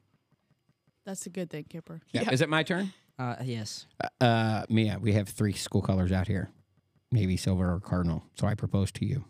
That's 1.06 1.26
a 1.26 1.30
good 1.30 1.50
thing, 1.50 1.66
Kueper. 1.66 2.02
Yeah. 2.12 2.30
Is 2.32 2.42
it 2.42 2.50
my 2.50 2.64
turn? 2.64 2.94
Uh, 3.20 3.36
yes. 3.44 3.86
Uh, 4.20 4.64
Mia, 4.70 4.98
we 5.00 5.14
have 5.14 5.30
three 5.30 5.54
school 5.54 5.82
colors 5.82 6.12
out 6.12 6.28
here: 6.28 6.50
navy, 7.12 7.38
silver, 7.38 7.74
or 7.74 7.80
cardinal. 7.80 8.24
So 8.40 8.48
I 8.48 8.56
propose 8.56 8.92
to 8.94 9.06
you: 9.06 9.24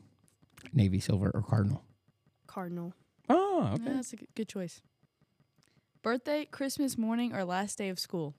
navy, 0.73 0.99
silver, 0.99 1.31
or 1.33 1.41
cardinal. 1.41 1.83
Cardinal. 2.47 2.93
Oh, 3.29 3.61
Yeah, 3.63 3.73
okay. 3.73 3.93
that's 3.93 4.13
a 4.13 4.15
good, 4.17 4.27
good 4.35 4.47
choice. 4.49 4.81
Birthday, 6.01 6.45
Christmas 6.45 6.97
morning, 6.97 7.33
or 7.33 7.43
last 7.45 7.77
day 7.77 7.89
of 7.89 7.97
school? 7.99 8.35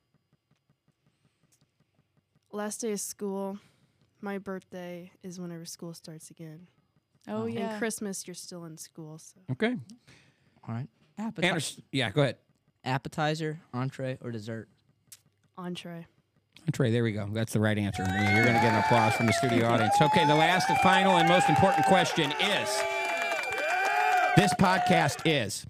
Last 2.52 2.80
day 2.82 2.92
of 2.92 3.00
school. 3.00 3.58
My 4.20 4.38
birthday 4.38 5.10
is 5.22 5.40
whenever 5.40 5.64
school 5.64 5.92
starts 5.94 6.30
again. 6.30 6.68
Oh, 7.28 7.42
Oh. 7.42 7.46
yeah. 7.46 7.70
And 7.70 7.78
Christmas, 7.78 8.26
you're 8.26 8.34
still 8.34 8.64
in 8.64 8.76
school. 8.78 9.18
So 9.18 9.40
Okay. 9.52 9.74
All 10.66 10.74
right. 10.74 10.88
Appetizer. 11.18 11.82
Yeah, 11.92 12.10
go 12.10 12.22
ahead. 12.22 12.36
appetizer, 12.84 13.60
entree, 13.72 14.18
or 14.20 14.30
dessert? 14.30 14.68
Entree. 15.56 16.06
Trey, 16.72 16.90
there 16.90 17.02
we 17.04 17.12
go. 17.12 17.28
That's 17.30 17.52
the 17.52 17.60
right 17.60 17.76
answer. 17.76 18.02
You're 18.02 18.42
going 18.44 18.54
to 18.56 18.60
get 18.62 18.72
an 18.72 18.80
applause 18.80 19.14
from 19.14 19.26
the 19.26 19.32
studio 19.34 19.66
audience. 19.68 19.94
Okay, 20.00 20.26
the 20.26 20.34
last 20.34 20.68
and 20.70 20.78
final 20.78 21.18
and 21.18 21.28
most 21.28 21.48
important 21.50 21.84
question 21.86 22.32
is: 22.40 22.82
This 24.36 24.52
podcast 24.54 25.20
is. 25.26 25.66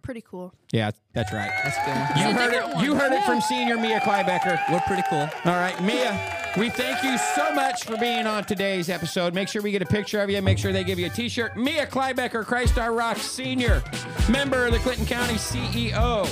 Pretty 0.00 0.22
cool. 0.22 0.52
Yeah, 0.72 0.90
that's 1.12 1.32
right. 1.32 1.50
That's 1.62 1.76
good. 1.76 2.20
You 2.20 2.30
a 2.30 2.32
heard 2.32 2.50
different 2.50 2.76
it. 2.78 2.82
You 2.84 2.90
one. 2.92 3.00
heard 3.00 3.12
it 3.12 3.24
from 3.24 3.40
senior 3.42 3.76
Mia 3.76 4.00
Kleiboeker. 4.00 4.58
We're 4.72 4.80
pretty 4.80 5.04
cool. 5.08 5.28
All 5.44 5.52
right, 5.60 5.80
Mia, 5.80 6.18
we 6.58 6.70
thank 6.70 7.04
you 7.04 7.16
so 7.36 7.54
much 7.54 7.84
for 7.84 7.96
being 7.98 8.26
on 8.26 8.42
today's 8.44 8.88
episode. 8.88 9.32
Make 9.32 9.46
sure 9.48 9.62
we 9.62 9.70
get 9.70 9.82
a 9.82 9.86
picture 9.86 10.20
of 10.20 10.28
you. 10.30 10.42
Make 10.42 10.58
sure 10.58 10.72
they 10.72 10.82
give 10.82 10.98
you 10.98 11.06
a 11.06 11.10
T-shirt. 11.10 11.56
Mia 11.56 11.86
Kleiboeker, 11.86 12.44
Christ 12.44 12.78
Our 12.78 12.92
Rock 12.92 13.18
Senior, 13.18 13.80
member 14.28 14.66
of 14.66 14.72
the 14.72 14.78
Clinton 14.80 15.06
County 15.06 15.34
CEO. 15.34 16.26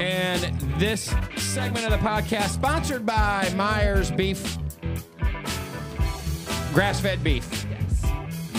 And 0.00 0.58
this 0.80 1.14
segment 1.36 1.84
of 1.84 1.90
the 1.90 1.98
podcast 1.98 2.48
sponsored 2.48 3.04
by 3.04 3.52
Myers 3.54 4.10
Beef, 4.10 4.56
grass-fed 6.72 7.22
beef. 7.22 7.66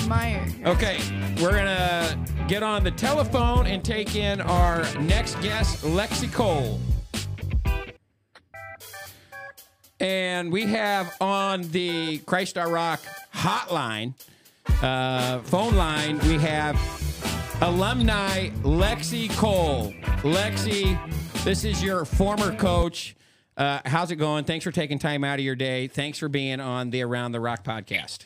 Myers. 0.08 0.52
Okay, 0.66 1.00
we're 1.42 1.52
gonna 1.52 2.24
get 2.48 2.62
on 2.62 2.84
the 2.84 2.92
telephone 2.92 3.66
and 3.66 3.84
take 3.84 4.16
in 4.16 4.39
our 4.39 4.84
next 5.00 5.42
guest, 5.42 5.84
Lexi 5.84 6.32
Cole. 6.32 6.80
And 10.00 10.52
we 10.52 10.66
have 10.66 11.16
on 11.20 11.64
the 11.72 12.20
Christ 12.20 12.58
Our 12.58 12.70
Rock 12.70 13.00
hotline, 13.34 14.14
uh, 14.84 15.39
phone 15.39 15.76
line, 15.76 16.20
we 16.20 16.38
have 16.38 16.76
alumni 17.62 18.50
Lexi 18.62 19.36
Cole. 19.38 19.94
Lexi, 20.24 21.00
this 21.44 21.64
is 21.64 21.84
your 21.84 22.06
former 22.06 22.56
coach. 22.56 23.16
Uh, 23.58 23.80
how's 23.86 24.12
it 24.12 24.18
going? 24.18 24.46
Thanks 24.46 24.64
for 24.64 24.72
taking 24.72 25.00
time 25.00 25.24
out 25.24 25.39
of 25.39 25.46
your 25.46 25.56
day. 25.56 25.88
Thanks 25.88 26.20
for 26.20 26.30
being 26.30 26.60
on 26.60 26.92
the 26.92 27.02
Around 27.02 27.32
the 27.32 27.39
Rock 27.39 27.64
podcast. 27.64 28.26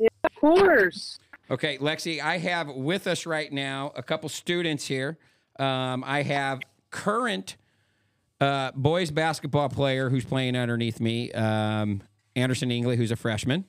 Of 0.00 0.34
course. 0.34 1.20
Okay, 1.50 1.78
Lexi, 1.78 2.20
I 2.20 2.38
have 2.38 2.68
with 2.68 3.06
us 3.06 3.24
right 3.24 3.52
now 3.52 3.92
a 3.94 4.02
couple 4.02 4.28
students 4.28 4.86
here. 4.86 5.16
Um, 5.58 6.02
I 6.04 6.22
have 6.22 6.60
current 6.90 7.56
uh, 8.40 8.72
boys 8.74 9.10
basketball 9.10 9.68
player 9.68 10.10
who's 10.10 10.24
playing 10.24 10.56
underneath 10.56 10.98
me, 10.98 11.30
um, 11.32 12.02
Anderson 12.34 12.70
Ingley, 12.72 12.96
who's 12.96 13.12
a 13.12 13.16
freshman. 13.16 13.64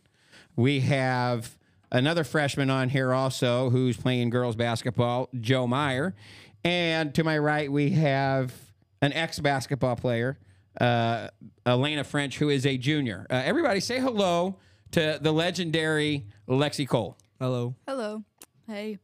We 0.55 0.79
have 0.81 1.55
another 1.91 2.23
freshman 2.23 2.71
on 2.71 2.89
here 2.89 3.13
also 3.13 3.69
who's 3.69 3.97
playing 3.97 4.31
girls 4.31 4.55
basketball, 4.55 5.29
Joe 5.39 5.67
Meyer. 5.67 6.15
And 6.63 7.13
to 7.15 7.23
my 7.23 7.37
right, 7.37 7.71
we 7.71 7.91
have 7.91 8.53
an 9.01 9.13
ex 9.13 9.39
basketball 9.39 9.95
player, 9.95 10.37
uh, 10.79 11.27
Elena 11.65 12.03
French, 12.03 12.37
who 12.37 12.49
is 12.49 12.65
a 12.65 12.77
junior. 12.77 13.27
Uh, 13.29 13.41
everybody 13.43 13.79
say 13.79 13.99
hello 13.99 14.57
to 14.91 15.19
the 15.21 15.31
legendary 15.31 16.25
Lexi 16.47 16.87
Cole. 16.87 17.17
Hello. 17.39 17.75
Hello. 17.87 18.23
Hey. 18.67 18.99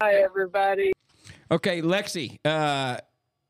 Hi, 0.00 0.14
everybody. 0.14 0.92
Okay, 1.50 1.82
Lexi, 1.82 2.38
uh, 2.44 2.96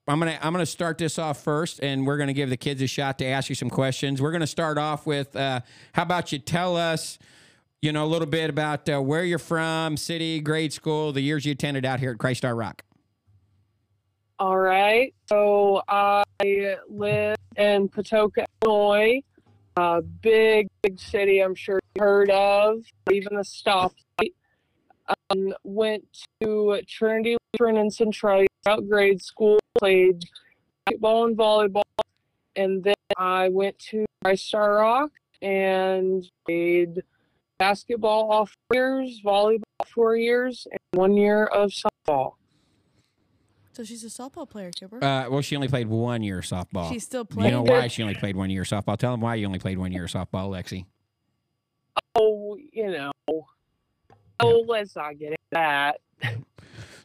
I'm 0.09 0.19
gonna 0.19 0.39
I'm 0.41 0.53
gonna 0.53 0.65
start 0.65 0.97
this 0.99 1.19
off 1.19 1.45
first, 1.45 1.81
and 1.81 2.07
we're 2.07 2.17
gonna 2.17 2.33
give 2.33 2.49
the 2.49 2.57
kids 2.57 2.81
a 2.81 2.87
shot 2.87 3.19
to 3.19 3.27
ask 3.27 3.49
you 3.49 3.55
some 3.55 3.71
questions. 3.71 4.23
We're 4.23 4.33
gonna 4.33 4.47
start 4.47 4.79
off 4.79 5.07
with 5.07 5.37
uh, 5.37 5.61
how 5.93 6.03
about 6.03 6.33
you 6.33 6.39
tell 6.39 6.77
us, 6.77 7.19
you 7.83 7.93
know, 7.93 8.05
a 8.05 8.09
little 8.09 8.27
bit 8.27 8.49
about 8.49 8.89
uh, 8.89 9.01
where 9.01 9.23
you're 9.23 9.39
from, 9.39 9.97
city, 9.97 10.41
grade 10.41 10.73
school, 10.73 11.13
the 11.13 11.21
years 11.21 11.45
you 11.45 11.53
attended 11.53 11.85
out 11.85 12.01
here 12.01 12.13
at 12.13 12.19
Christ 12.19 12.45
Our 12.45 12.57
Rock. 12.57 12.83
All 14.41 14.57
right. 14.57 15.15
So 15.29 15.83
I 15.87 16.23
live 16.89 17.37
in 17.59 17.91
Patoka, 17.91 18.47
Illinois. 18.65 19.21
A 19.77 20.01
big, 20.01 20.67
big 20.83 20.99
city 20.99 21.41
I'm 21.41 21.55
sure 21.55 21.79
you 21.95 22.03
heard 22.03 22.31
of, 22.31 22.83
even 23.13 23.37
a 23.37 23.41
stoplight. 23.41 24.33
um, 25.29 25.53
went 25.63 26.05
to 26.41 26.81
Trinity 26.89 27.37
Lutheran 27.53 27.77
in 27.77 27.91
Centralia 27.91 28.47
throughout 28.65 28.89
grade 28.89 29.21
school, 29.21 29.59
played 29.79 30.25
basketball 30.87 31.27
and 31.27 31.37
volleyball, 31.37 31.83
and 32.57 32.83
then 32.83 32.95
I 33.19 33.51
went 33.51 33.79
to 33.91 34.07
Star 34.37 34.77
Rock 34.77 35.11
and 35.43 36.27
played 36.47 37.03
basketball 37.59 38.33
all 38.33 38.47
four 38.47 38.75
years, 38.75 39.21
volleyball 39.23 39.87
four 39.95 40.17
years, 40.17 40.67
and 40.71 40.99
one 40.99 41.15
year 41.15 41.45
of 41.45 41.73
softball. 41.73 42.37
So 43.81 43.85
she's 43.85 44.05
a 44.05 44.09
softball 44.09 44.47
player, 44.47 44.71
Kueper. 44.71 45.03
Uh, 45.03 45.31
well, 45.31 45.41
she 45.41 45.57
only 45.57 45.67
played 45.67 45.89
one 45.89 46.23
year 46.23 46.41
of 46.41 46.45
softball. 46.45 46.93
she's 46.93 47.03
still 47.03 47.25
playing. 47.25 47.51
you 47.51 47.57
know 47.57 47.63
why 47.63 47.89
she 47.89 48.03
only 48.03 48.15
played 48.15 48.37
one 48.37 48.51
year 48.51 48.61
of 48.61 48.69
softball? 48.69 48.99
Tell 48.99 49.13
them 49.13 49.23
why 49.23 49.37
you 49.37 49.47
only 49.47 49.59
played 49.59 49.79
one 49.79 49.91
year 49.91 50.05
of 50.05 50.11
softball, 50.11 50.51
Lexi. 50.51 50.85
Oh, 52.15 52.59
you 52.75 52.91
know. 52.91 53.11
Oh, 54.39 54.65
let's 54.69 54.95
not 54.95 55.19
get 55.19 55.29
into 55.29 55.39
that. 55.53 56.01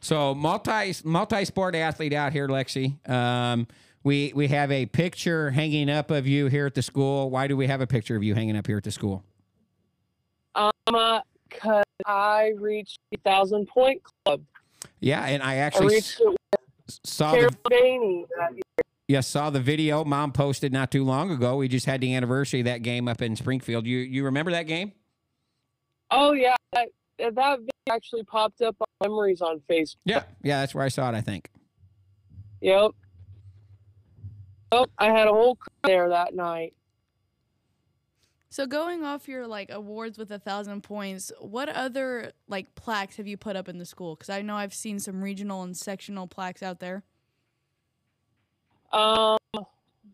So 0.00 0.34
multi 0.34 0.94
multi 1.02 1.44
sport 1.46 1.74
athlete 1.74 2.12
out 2.12 2.32
here, 2.32 2.46
Lexi. 2.46 3.08
Um, 3.08 3.66
we 4.04 4.32
we 4.36 4.46
have 4.48 4.70
a 4.70 4.86
picture 4.86 5.50
hanging 5.50 5.90
up 5.90 6.12
of 6.12 6.28
you 6.28 6.46
here 6.46 6.66
at 6.66 6.74
the 6.74 6.82
school. 6.82 7.28
Why 7.30 7.48
do 7.48 7.56
we 7.56 7.66
have 7.66 7.80
a 7.80 7.88
picture 7.88 8.14
of 8.14 8.22
you 8.22 8.34
hanging 8.34 8.56
up 8.56 8.68
here 8.68 8.76
at 8.76 8.84
the 8.84 8.92
school? 8.92 9.24
Um, 10.54 11.22
because 11.48 11.82
I 12.04 12.52
reached 12.56 13.00
the 13.10 13.18
thousand 13.24 13.66
point 13.66 14.02
club. 14.04 14.42
Yeah, 15.00 15.24
and 15.24 15.42
I 15.42 15.52
I 15.52 15.56
actually 15.56 15.96
reached 15.96 16.20
it 16.20 16.28
with 16.28 16.36
saw 16.88 17.32
Carol 17.32 17.50
the 17.68 18.26
uh, 18.40 18.50
year. 18.52 18.62
yes 19.08 19.26
saw 19.26 19.50
the 19.50 19.60
video. 19.60 20.04
Mom 20.04 20.32
posted 20.32 20.72
not 20.72 20.90
too 20.90 21.04
long 21.04 21.30
ago. 21.30 21.56
We 21.56 21.68
just 21.68 21.86
had 21.86 22.00
the 22.00 22.14
anniversary 22.14 22.60
of 22.60 22.66
that 22.66 22.82
game 22.82 23.08
up 23.08 23.22
in 23.22 23.36
Springfield. 23.36 23.86
You 23.86 23.98
you 23.98 24.24
remember 24.24 24.50
that 24.52 24.64
game? 24.64 24.92
Oh 26.10 26.32
yeah, 26.32 26.54
that, 26.72 26.88
that 27.18 27.58
video 27.58 27.70
actually 27.90 28.24
popped 28.24 28.62
up 28.62 28.76
on 28.80 28.86
memories 29.02 29.40
on 29.40 29.60
Facebook. 29.68 29.96
Yeah, 30.04 30.22
yeah, 30.42 30.60
that's 30.60 30.74
where 30.74 30.84
I 30.84 30.88
saw 30.88 31.08
it. 31.10 31.14
I 31.14 31.20
think. 31.20 31.50
Yep. 32.60 32.92
Oh, 34.72 34.86
I 34.98 35.06
had 35.06 35.28
a 35.28 35.32
whole 35.32 35.58
there 35.84 36.08
that 36.08 36.34
night. 36.34 36.74
So 38.56 38.66
going 38.66 39.04
off 39.04 39.28
your 39.28 39.46
like 39.46 39.70
awards 39.70 40.16
with 40.16 40.30
a 40.30 40.38
thousand 40.38 40.82
points, 40.82 41.30
what 41.40 41.68
other 41.68 42.32
like 42.48 42.74
plaques 42.74 43.18
have 43.18 43.26
you 43.26 43.36
put 43.36 43.54
up 43.54 43.68
in 43.68 43.76
the 43.76 43.84
school? 43.84 44.14
Because 44.14 44.30
I 44.30 44.40
know 44.40 44.54
I've 44.56 44.72
seen 44.72 44.98
some 44.98 45.20
regional 45.20 45.62
and 45.62 45.76
sectional 45.76 46.26
plaques 46.26 46.62
out 46.62 46.80
there. 46.80 47.02
Um, 48.94 49.36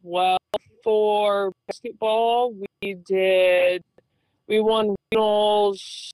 well, 0.03 0.39
for 0.83 1.53
basketball, 1.69 2.53
we 2.83 2.95
did. 2.95 3.85
We 4.49 4.59
won 4.59 4.97
regionals 5.15 6.11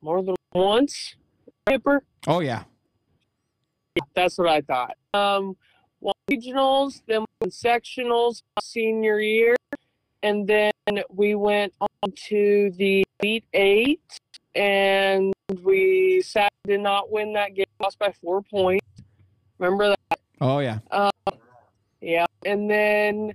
more 0.00 0.22
than 0.22 0.36
once. 0.54 1.16
Paper. 1.66 2.02
Oh 2.26 2.40
yeah. 2.40 2.62
That's 4.14 4.38
what 4.38 4.48
I 4.48 4.62
thought. 4.62 4.96
Um, 5.12 5.58
won 6.00 6.14
regionals, 6.30 7.02
then 7.06 7.26
won 7.42 7.50
sectionals 7.50 8.40
senior 8.62 9.20
year, 9.20 9.54
and 10.22 10.46
then 10.46 10.72
we 11.10 11.34
went 11.34 11.74
on 11.80 12.12
to 12.28 12.70
the 12.76 13.04
Elite 13.20 13.44
Eight, 13.52 14.18
and 14.54 15.32
we 15.62 16.22
sadly 16.22 16.48
did 16.66 16.80
not 16.80 17.10
win 17.10 17.32
that 17.34 17.54
game, 17.54 17.66
lost 17.80 17.98
by 17.98 18.12
four 18.22 18.42
points. 18.42 18.86
Remember 19.58 19.94
that? 20.10 20.20
Oh 20.40 20.58
yeah. 20.58 20.78
Um, 20.90 21.10
yeah. 22.00 22.26
And 22.44 22.70
then 22.70 23.32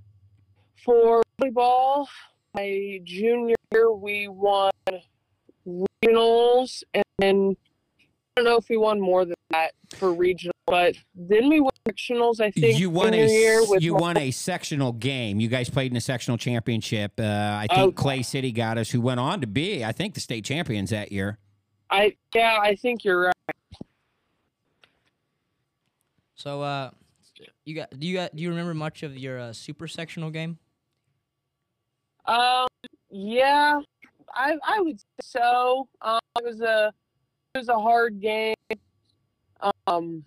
for 0.83 1.23
volleyball, 1.41 2.07
my 2.53 2.99
junior 3.03 3.55
year, 3.71 3.91
we 3.91 4.27
won 4.27 4.71
regionals, 5.65 6.83
and 6.93 7.03
then 7.19 7.55
I 8.35 8.41
don't 8.41 8.45
know 8.45 8.57
if 8.57 8.69
we 8.69 8.77
won 8.77 8.99
more 8.99 9.25
than 9.25 9.35
that 9.51 9.71
for 9.95 10.13
regional, 10.13 10.53
but 10.67 10.95
then 11.15 11.49
we 11.49 11.61
won 11.61 11.71
sectionals. 11.87 12.39
I 12.41 12.51
think 12.51 12.77
you 12.77 12.89
won 12.89 13.13
a 13.13 13.25
year 13.25 13.61
with 13.67 13.81
you 13.81 13.95
won 13.95 14.17
a 14.17 14.29
sectional 14.31 14.91
game. 14.91 15.39
You 15.39 15.47
guys 15.47 15.69
played 15.69 15.91
in 15.91 15.97
a 15.97 16.01
sectional 16.01 16.37
championship. 16.37 17.13
Uh, 17.17 17.23
I 17.23 17.67
think 17.73 17.79
Oh. 17.79 17.91
Clay 17.93 18.21
City 18.21 18.51
got 18.51 18.77
us, 18.77 18.91
who 18.91 18.99
went 19.01 19.19
on 19.19 19.41
to 19.41 19.47
be, 19.47 19.83
I 19.85 19.93
think, 19.93 20.13
the 20.13 20.19
state 20.19 20.43
champions 20.45 20.89
that 20.89 21.11
year. 21.11 21.39
I 21.89 22.17
yeah, 22.35 22.59
I 22.61 22.75
think 22.75 23.05
you're 23.05 23.21
right. 23.27 23.33
So, 26.35 26.61
uh, 26.61 26.91
you 27.65 27.75
got 27.75 27.97
do 27.97 28.05
you 28.05 28.13
got 28.15 28.35
do 28.35 28.43
you 28.43 28.49
remember 28.49 28.73
much 28.73 29.03
of 29.03 29.17
your 29.17 29.39
uh, 29.39 29.53
super 29.53 29.87
sectional 29.87 30.29
game? 30.29 30.57
Um, 32.25 32.67
yeah, 33.09 33.79
I 34.33 34.57
I 34.63 34.81
would 34.81 34.99
say 34.99 35.05
so. 35.23 35.87
Um, 36.01 36.19
it 36.37 36.45
was 36.45 36.61
a 36.61 36.93
it 37.55 37.57
was 37.59 37.69
a 37.69 37.79
hard 37.79 38.19
game. 38.21 38.53
Um, 38.71 38.83
it 39.87 39.87
was 39.87 40.21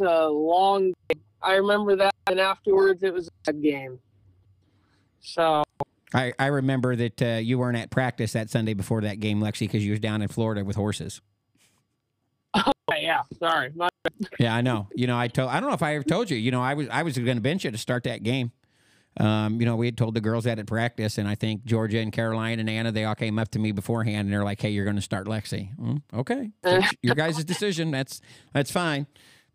a 0.00 0.28
long. 0.28 0.92
Game. 1.08 1.20
I 1.42 1.54
remember 1.56 1.96
that, 1.96 2.14
and 2.26 2.40
afterwards 2.40 3.02
it 3.02 3.12
was 3.12 3.28
a 3.46 3.52
game. 3.52 3.98
So 5.20 5.62
I, 6.14 6.32
I 6.38 6.46
remember 6.46 6.94
that 6.96 7.22
uh, 7.22 7.26
you 7.42 7.58
weren't 7.58 7.76
at 7.76 7.90
practice 7.90 8.32
that 8.32 8.48
Sunday 8.48 8.74
before 8.74 9.00
that 9.02 9.20
game, 9.20 9.40
Lexi, 9.40 9.60
because 9.60 9.84
you 9.84 9.90
was 9.90 10.00
down 10.00 10.22
in 10.22 10.28
Florida 10.28 10.64
with 10.64 10.76
horses. 10.76 11.20
Oh 12.88 12.96
yeah, 13.00 13.22
sorry. 13.38 13.72
My, 13.74 13.88
Yeah, 14.38 14.54
I 14.54 14.60
know. 14.60 14.88
You 14.94 15.06
know, 15.06 15.18
I 15.18 15.26
told 15.26 15.48
I 15.48 15.58
don't 15.58 15.70
know 15.70 15.74
if 15.74 15.82
I 15.82 15.94
ever 15.94 16.04
told 16.04 16.30
you. 16.30 16.36
You 16.36 16.50
know, 16.50 16.60
I 16.62 16.74
was 16.74 16.86
I 16.90 17.02
was 17.02 17.16
going 17.16 17.38
to 17.38 17.42
bench 17.42 17.64
you 17.64 17.70
to 17.70 17.78
start 17.78 18.04
that 18.04 18.22
game. 18.22 18.52
Um, 19.18 19.58
you 19.58 19.66
know, 19.66 19.74
we 19.74 19.86
had 19.86 19.96
told 19.96 20.14
the 20.14 20.20
girls 20.20 20.44
that 20.44 20.58
at 20.58 20.66
practice, 20.66 21.16
and 21.16 21.26
I 21.26 21.34
think 21.34 21.64
Georgia 21.64 21.98
and 21.98 22.12
Caroline 22.12 22.60
and 22.60 22.68
Anna 22.68 22.92
they 22.92 23.04
all 23.04 23.14
came 23.14 23.38
up 23.38 23.48
to 23.52 23.58
me 23.58 23.72
beforehand, 23.72 24.26
and 24.26 24.32
they're 24.32 24.44
like, 24.44 24.60
"Hey, 24.60 24.70
you're 24.70 24.84
going 24.84 24.96
to 24.96 25.02
start 25.02 25.26
Lexi." 25.26 25.74
Mm, 25.76 26.02
okay, 26.12 26.50
your 27.02 27.14
guys' 27.14 27.42
decision. 27.44 27.90
That's 27.90 28.20
that's 28.52 28.70
fine. 28.70 29.06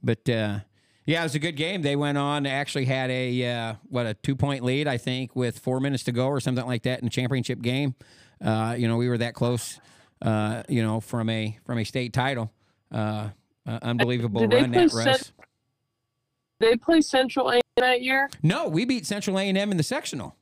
But 0.04 0.30
uh, 0.30 0.60
yeah, 1.06 1.22
it 1.22 1.24
was 1.24 1.36
a 1.36 1.40
good 1.40 1.56
game. 1.56 1.82
They 1.82 1.96
went 1.96 2.18
on. 2.18 2.46
Actually 2.46 2.86
had 2.86 3.10
a 3.10 3.46
uh, 3.46 3.74
what 3.90 4.06
a 4.06 4.14
two 4.14 4.36
point 4.36 4.64
lead, 4.64 4.88
I 4.88 4.98
think, 4.98 5.36
with 5.36 5.60
four 5.60 5.80
minutes 5.80 6.04
to 6.04 6.12
go 6.12 6.28
or 6.28 6.40
something 6.40 6.66
like 6.66 6.84
that 6.84 7.00
in 7.00 7.06
the 7.06 7.12
championship 7.12 7.62
game. 7.62 7.96
Uh, 8.44 8.76
you 8.78 8.88
know, 8.88 8.98
we 8.98 9.10
were 9.10 9.18
that 9.18 9.34
close. 9.34 9.80
Uh, 10.22 10.64
you 10.68 10.84
know, 10.84 11.00
from 11.00 11.30
a 11.30 11.58
from 11.66 11.78
a 11.78 11.84
state 11.84 12.14
title. 12.14 12.52
Uh, 12.92 13.30
uh, 13.66 13.80
unbelievable 13.82 14.48
run 14.48 14.72
that 14.72 14.94
Russ. 14.94 15.04
Cent- 15.04 15.32
they 16.60 16.76
play 16.76 17.02
Central 17.02 17.52
A 17.52 17.62
that 17.78 18.02
year. 18.02 18.30
No, 18.44 18.68
we 18.68 18.84
beat 18.84 19.06
Central 19.06 19.40
A 19.40 19.44
and 19.44 19.58
M 19.58 19.72
in 19.72 19.78
the 19.78 19.84
sectional. 19.84 20.36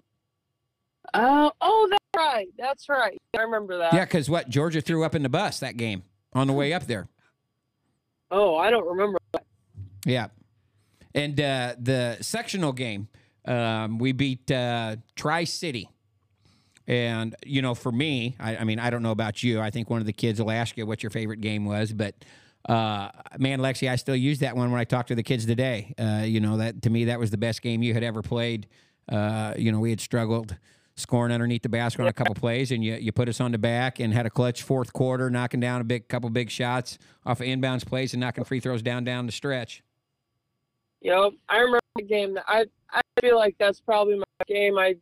Oh, 1.14 1.52
oh, 1.62 1.88
that's 1.90 2.04
right. 2.16 2.48
That's 2.58 2.90
right. 2.90 3.18
I 3.38 3.42
remember 3.42 3.78
that. 3.78 3.94
Yeah, 3.94 4.06
because 4.06 4.30
what 4.30 4.50
Georgia 4.50 4.82
threw 4.82 5.04
up 5.04 5.16
in 5.16 5.24
the 5.24 5.30
bus 5.30 5.60
that 5.60 5.78
game 5.78 6.04
on 6.34 6.48
the 6.48 6.54
way 6.54 6.74
up 6.74 6.88
there. 6.88 7.08
Oh, 8.32 8.58
I 8.58 8.70
don't 8.70 8.88
remember. 8.88 9.20
That. 9.34 9.46
Yeah, 10.06 10.28
and 11.14 11.40
uh, 11.40 11.76
the 11.80 12.18
sectional 12.22 12.74
game, 12.74 13.08
um, 13.46 13.98
we 13.98 14.12
beat 14.12 14.50
uh, 14.52 14.98
Tri 15.16 15.44
City. 15.46 15.90
And 16.88 17.36
you 17.46 17.62
know, 17.62 17.76
for 17.76 17.92
me, 17.92 18.36
I, 18.40 18.58
I 18.58 18.64
mean, 18.64 18.80
I 18.80 18.90
don't 18.90 19.04
know 19.04 19.12
about 19.12 19.44
you. 19.44 19.60
I 19.60 19.72
think 19.72 19.90
one 19.90 20.00
of 20.00 20.06
the 20.06 20.14
kids 20.14 20.42
will 20.42 20.52
ask 20.52 20.78
you 20.78 20.86
what 20.86 21.04
your 21.04 21.10
favorite 21.10 21.42
game 21.42 21.66
was, 21.66 21.92
but 21.92 22.16
uh, 22.68 23.10
man, 23.38 23.60
Lexi, 23.60 23.90
I 23.90 23.96
still 23.96 24.16
use 24.16 24.40
that 24.40 24.56
one 24.56 24.72
when 24.72 24.80
I 24.80 24.84
talk 24.84 25.08
to 25.08 25.16
the 25.16 25.24
kids 25.24 25.46
today. 25.46 25.94
Uh, 25.98 26.24
you 26.26 26.40
know, 26.40 26.58
that 26.58 26.82
to 26.84 26.90
me, 26.90 27.06
that 27.06 27.20
was 27.20 27.32
the 27.32 27.38
best 27.38 27.62
game 27.62 27.82
you 27.82 27.94
had 27.94 28.04
ever 28.04 28.22
played. 28.22 28.68
Uh, 29.10 29.54
you 29.58 29.72
know, 29.72 29.80
we 29.80 29.90
had 29.90 30.02
struggled 30.02 30.58
scoring 30.96 31.32
underneath 31.32 31.62
the 31.62 31.70
basket 31.70 32.02
on 32.02 32.08
a 32.08 32.14
couple 32.14 32.36
plays, 32.36 32.72
and 32.72 32.84
you 32.84 32.96
you 32.96 33.12
put 33.12 33.30
us 33.30 33.40
on 33.40 33.52
the 33.52 33.58
back 33.58 34.00
and 34.00 34.14
had 34.14 34.26
a 34.26 34.30
clutch 34.30 34.64
fourth 34.64 34.92
quarter, 34.92 35.30
knocking 35.30 35.60
down 35.60 35.80
a 35.80 35.86
big 35.86 36.08
couple 36.10 36.30
big 36.30 36.50
shots 36.50 36.98
off 37.26 37.40
of 37.40 37.48
inbounds 37.48 37.86
plays 37.86 38.14
and 38.14 38.20
knocking 38.20 38.44
free 38.44 38.60
throws 38.60 38.82
down 38.82 39.04
down 39.04 39.26
the 39.26 39.32
stretch. 39.32 39.82
Yep, 41.02 41.34
I 41.50 41.58
remember 41.58 41.80
the 41.96 42.04
game. 42.04 42.38
I 42.48 42.66
I 42.92 43.02
feel 43.22 43.38
like 43.38 43.56
that's 43.60 43.80
probably 43.80 44.18
my 44.18 44.26
game. 44.48 44.78
I 44.78 44.96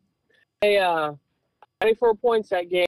I 0.61 0.77
uh, 0.77 1.15
24 1.81 2.15
points 2.15 2.49
that 2.49 2.69
game, 2.69 2.85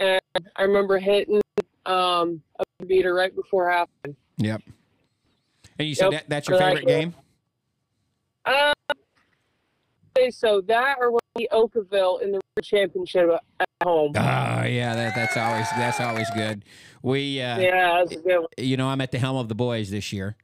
and 0.00 0.20
I 0.56 0.62
remember 0.62 0.98
hitting 0.98 1.40
um 1.84 2.42
a 2.80 2.86
beater 2.86 3.14
right 3.14 3.34
before 3.34 3.70
half. 3.70 3.88
Yep. 4.38 4.62
And 5.78 5.88
you 5.88 5.94
said 5.94 6.12
Yep, 6.12 6.12
that 6.12 6.28
that's 6.28 6.48
your 6.48 6.58
for 6.58 6.64
that 6.64 6.76
favorite 6.76 6.86
game. 6.86 7.14
Uh, 8.44 8.72
so 10.30 10.60
that 10.62 10.96
or 11.00 11.10
when 11.10 11.20
we 11.34 11.48
Okawville 11.48 12.22
in 12.22 12.32
the 12.32 12.62
championship 12.62 13.28
at 13.60 13.68
home. 13.82 14.12
Ah, 14.16 14.64
yeah, 14.64 14.94
that, 14.94 15.14
that's 15.14 15.36
always 15.36 15.68
that's 15.70 16.00
always 16.00 16.28
good. 16.30 16.64
We, 17.02 17.40
uh, 17.40 17.58
yeah, 17.58 17.98
that's 17.98 18.12
a 18.12 18.16
good 18.16 18.38
one. 18.38 18.48
you 18.58 18.76
know, 18.76 18.88
I'm 18.88 19.00
at 19.00 19.12
the 19.12 19.18
helm 19.18 19.36
of 19.36 19.48
the 19.48 19.54
boys 19.54 19.90
this 19.90 20.12
year, 20.12 20.36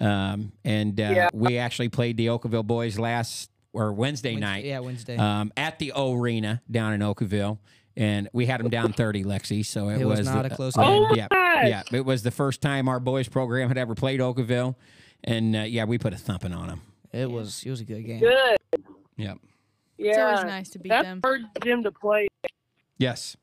um, 0.00 0.52
and 0.64 0.98
uh, 1.00 1.12
Yeah. 1.14 1.28
we 1.32 1.58
actually 1.58 1.88
played 1.88 2.16
the 2.16 2.26
Okawville 2.26 2.66
boys 2.66 2.98
last 2.98 3.50
or 3.72 3.92
Wednesday 3.92 4.32
Wednesday- 4.32 4.40
night 4.40 4.64
Yeah, 4.64 4.80
Wednesday. 4.80 5.16
um, 5.16 5.52
at 5.56 5.78
the 5.78 5.92
O 5.92 6.14
Arena 6.14 6.62
down 6.70 6.92
in 6.92 7.00
Okawville, 7.00 7.58
and 7.96 8.28
we 8.32 8.46
had 8.46 8.60
them 8.60 8.70
down 8.70 8.92
30, 8.92 9.24
Lexi. 9.24 9.64
So 9.64 9.88
it, 9.88 10.00
it 10.00 10.04
was, 10.04 10.24
not 10.26 10.42
the- 10.46 10.52
a 10.52 10.56
close 10.56 10.76
uh, 10.76 10.82
game. 10.82 10.90
Oh 10.90 11.08
my 11.08 11.14
yeah, 11.16 11.28
gosh! 11.28 11.66
yeah, 11.68 11.82
it 11.98 12.04
was 12.04 12.22
the 12.22 12.30
first 12.30 12.60
time 12.60 12.88
our 12.88 13.00
boys 13.00 13.28
program 13.28 13.68
had 13.68 13.78
ever 13.78 13.94
played 13.94 14.20
Okawville, 14.20 14.76
and 15.24 15.56
uh, 15.56 15.60
yeah, 15.60 15.84
we 15.84 15.98
put 15.98 16.12
a 16.12 16.16
thumping 16.18 16.52
on 16.52 16.68
them. 16.68 16.80
It 17.12 17.30
was 17.30 17.62
it 17.64 17.70
was 17.70 17.80
a 17.80 17.84
good 17.84 18.02
game. 18.06 18.20
Good. 18.20 18.56
Yep. 19.16 19.38
Yeah, 19.98 20.08
It's 20.10 20.18
always 20.18 20.44
nice 20.44 20.68
to 20.70 20.78
beat 20.78 20.88
that's 20.88 21.06
them. 21.06 21.20
hard 21.22 21.42
gym 21.62 21.82
to 21.84 21.92
play. 21.92 22.26
Yes. 22.98 23.36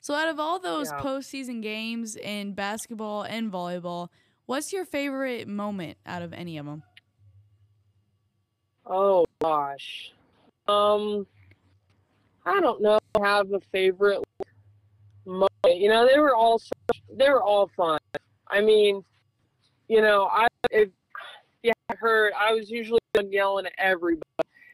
So 0.00 0.14
out 0.14 0.28
of 0.28 0.40
all 0.40 0.58
those 0.58 0.90
Yeah. 0.90 1.00
postseason 1.00 1.62
games 1.62 2.16
in 2.16 2.52
basketball 2.54 3.22
and 3.22 3.52
volleyball, 3.52 4.08
what's 4.50 4.72
your 4.72 4.84
favorite 4.84 5.46
moment 5.46 5.96
out 6.04 6.22
of 6.22 6.32
any 6.32 6.58
of 6.58 6.66
them? 6.66 6.82
Oh 8.84 9.24
gosh. 9.40 10.10
Um 10.66 11.24
I 12.44 12.58
don't 12.58 12.82
know 12.82 12.98
I 13.14 13.28
have 13.28 13.52
a 13.52 13.60
favorite 13.70 14.20
moment. 15.24 15.50
You 15.66 15.88
know, 15.88 16.04
they 16.04 16.18
were 16.18 16.34
all 16.34 16.58
such, 16.58 17.00
they 17.16 17.30
were 17.30 17.44
all 17.44 17.70
fun. 17.76 18.00
I 18.48 18.60
mean, 18.60 19.04
you 19.86 20.02
know, 20.02 20.28
I 20.32 20.48
if 20.72 20.88
you 21.62 21.70
haven't 21.88 22.00
heard 22.00 22.32
I 22.36 22.52
was 22.52 22.68
usually 22.68 22.98
yelling 23.28 23.66
at 23.66 23.72
everybody. 23.78 24.24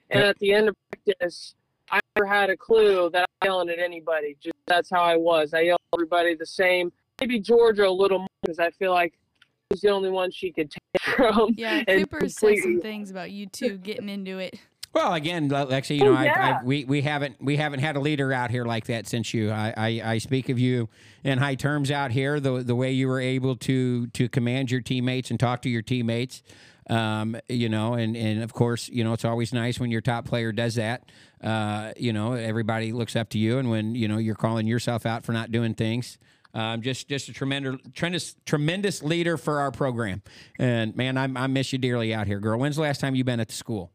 And 0.08 0.22
at 0.22 0.38
the 0.38 0.54
end 0.54 0.70
of 0.70 0.74
practice 0.90 1.54
I 1.90 2.00
never 2.16 2.26
had 2.26 2.48
a 2.48 2.56
clue 2.56 3.10
that 3.10 3.28
I'm 3.42 3.46
yelling 3.46 3.68
at 3.68 3.78
anybody. 3.78 4.38
Just 4.40 4.56
that's 4.66 4.88
how 4.88 5.02
I 5.02 5.16
was. 5.16 5.52
I 5.52 5.60
yelled 5.60 5.80
at 5.92 5.98
everybody 5.98 6.34
the 6.34 6.46
same. 6.46 6.90
Maybe 7.20 7.38
Georgia 7.40 7.86
a 7.86 7.90
little 7.90 8.20
more 8.20 8.28
because 8.40 8.58
I 8.58 8.70
feel 8.70 8.92
like 8.92 9.12
I 9.12 9.25
was 9.70 9.80
the 9.80 9.88
only 9.90 10.10
one 10.10 10.30
she 10.30 10.52
could 10.52 10.70
take 10.70 11.02
from. 11.16 11.54
Yeah, 11.56 11.82
and 11.86 12.00
Cooper 12.00 12.28
said 12.28 12.58
some 12.58 12.80
things 12.80 13.10
about 13.10 13.30
you 13.30 13.46
two 13.46 13.78
getting 13.78 14.08
into 14.08 14.38
it. 14.38 14.58
Well, 14.92 15.12
again, 15.12 15.48
Le- 15.50 15.66
Lexi, 15.66 15.98
you 15.98 16.04
know, 16.04 16.12
Oh, 16.12 16.16
I, 16.16 16.24
yeah. 16.24 16.58
I, 16.60 16.64
we 16.64 16.84
we 16.84 17.02
haven't 17.02 17.42
we 17.42 17.56
haven't 17.56 17.80
had 17.80 17.96
a 17.96 18.00
leader 18.00 18.32
out 18.32 18.50
here 18.50 18.64
like 18.64 18.86
that 18.86 19.06
since 19.06 19.34
you. 19.34 19.50
I, 19.50 19.74
I, 19.76 20.02
I 20.04 20.18
speak 20.18 20.48
of 20.48 20.58
you 20.58 20.88
in 21.22 21.38
high 21.38 21.54
terms 21.54 21.90
out 21.90 22.12
here. 22.12 22.40
The 22.40 22.62
the 22.62 22.74
way 22.74 22.92
you 22.92 23.08
were 23.08 23.20
able 23.20 23.56
to 23.56 24.06
to 24.06 24.28
command 24.28 24.70
your 24.70 24.80
teammates 24.80 25.30
and 25.30 25.38
talk 25.38 25.60
to 25.62 25.68
your 25.68 25.82
teammates, 25.82 26.42
um, 26.88 27.36
you 27.48 27.68
know, 27.68 27.92
and 27.92 28.16
and 28.16 28.42
of 28.42 28.54
course, 28.54 28.88
you 28.88 29.04
know, 29.04 29.12
it's 29.12 29.24
always 29.24 29.52
nice 29.52 29.78
when 29.78 29.90
your 29.90 30.00
top 30.00 30.24
player 30.24 30.50
does 30.50 30.76
that. 30.76 31.10
Uh, 31.44 31.92
you 31.98 32.14
know, 32.14 32.32
everybody 32.32 32.92
looks 32.92 33.16
up 33.16 33.28
to 33.30 33.38
you, 33.38 33.58
and 33.58 33.68
when 33.68 33.94
you 33.94 34.08
know 34.08 34.16
you're 34.16 34.34
calling 34.34 34.66
yourself 34.66 35.04
out 35.04 35.24
for 35.24 35.32
not 35.32 35.50
doing 35.52 35.74
things. 35.74 36.16
Um, 36.56 36.80
just 36.80 37.06
just 37.06 37.28
a 37.28 37.34
tremendous 37.34 37.78
tremendous 37.92 38.34
tremendous 38.46 39.02
leader 39.02 39.36
for 39.36 39.60
our 39.60 39.70
program, 39.70 40.22
and 40.58 40.96
man, 40.96 41.18
I, 41.18 41.24
I 41.24 41.46
miss 41.48 41.70
you 41.70 41.78
dearly 41.78 42.14
out 42.14 42.26
here, 42.26 42.40
girl. 42.40 42.58
When's 42.58 42.76
the 42.76 42.82
last 42.82 42.98
time 42.98 43.14
you've 43.14 43.26
been 43.26 43.40
at 43.40 43.48
the 43.48 43.54
school? 43.54 43.92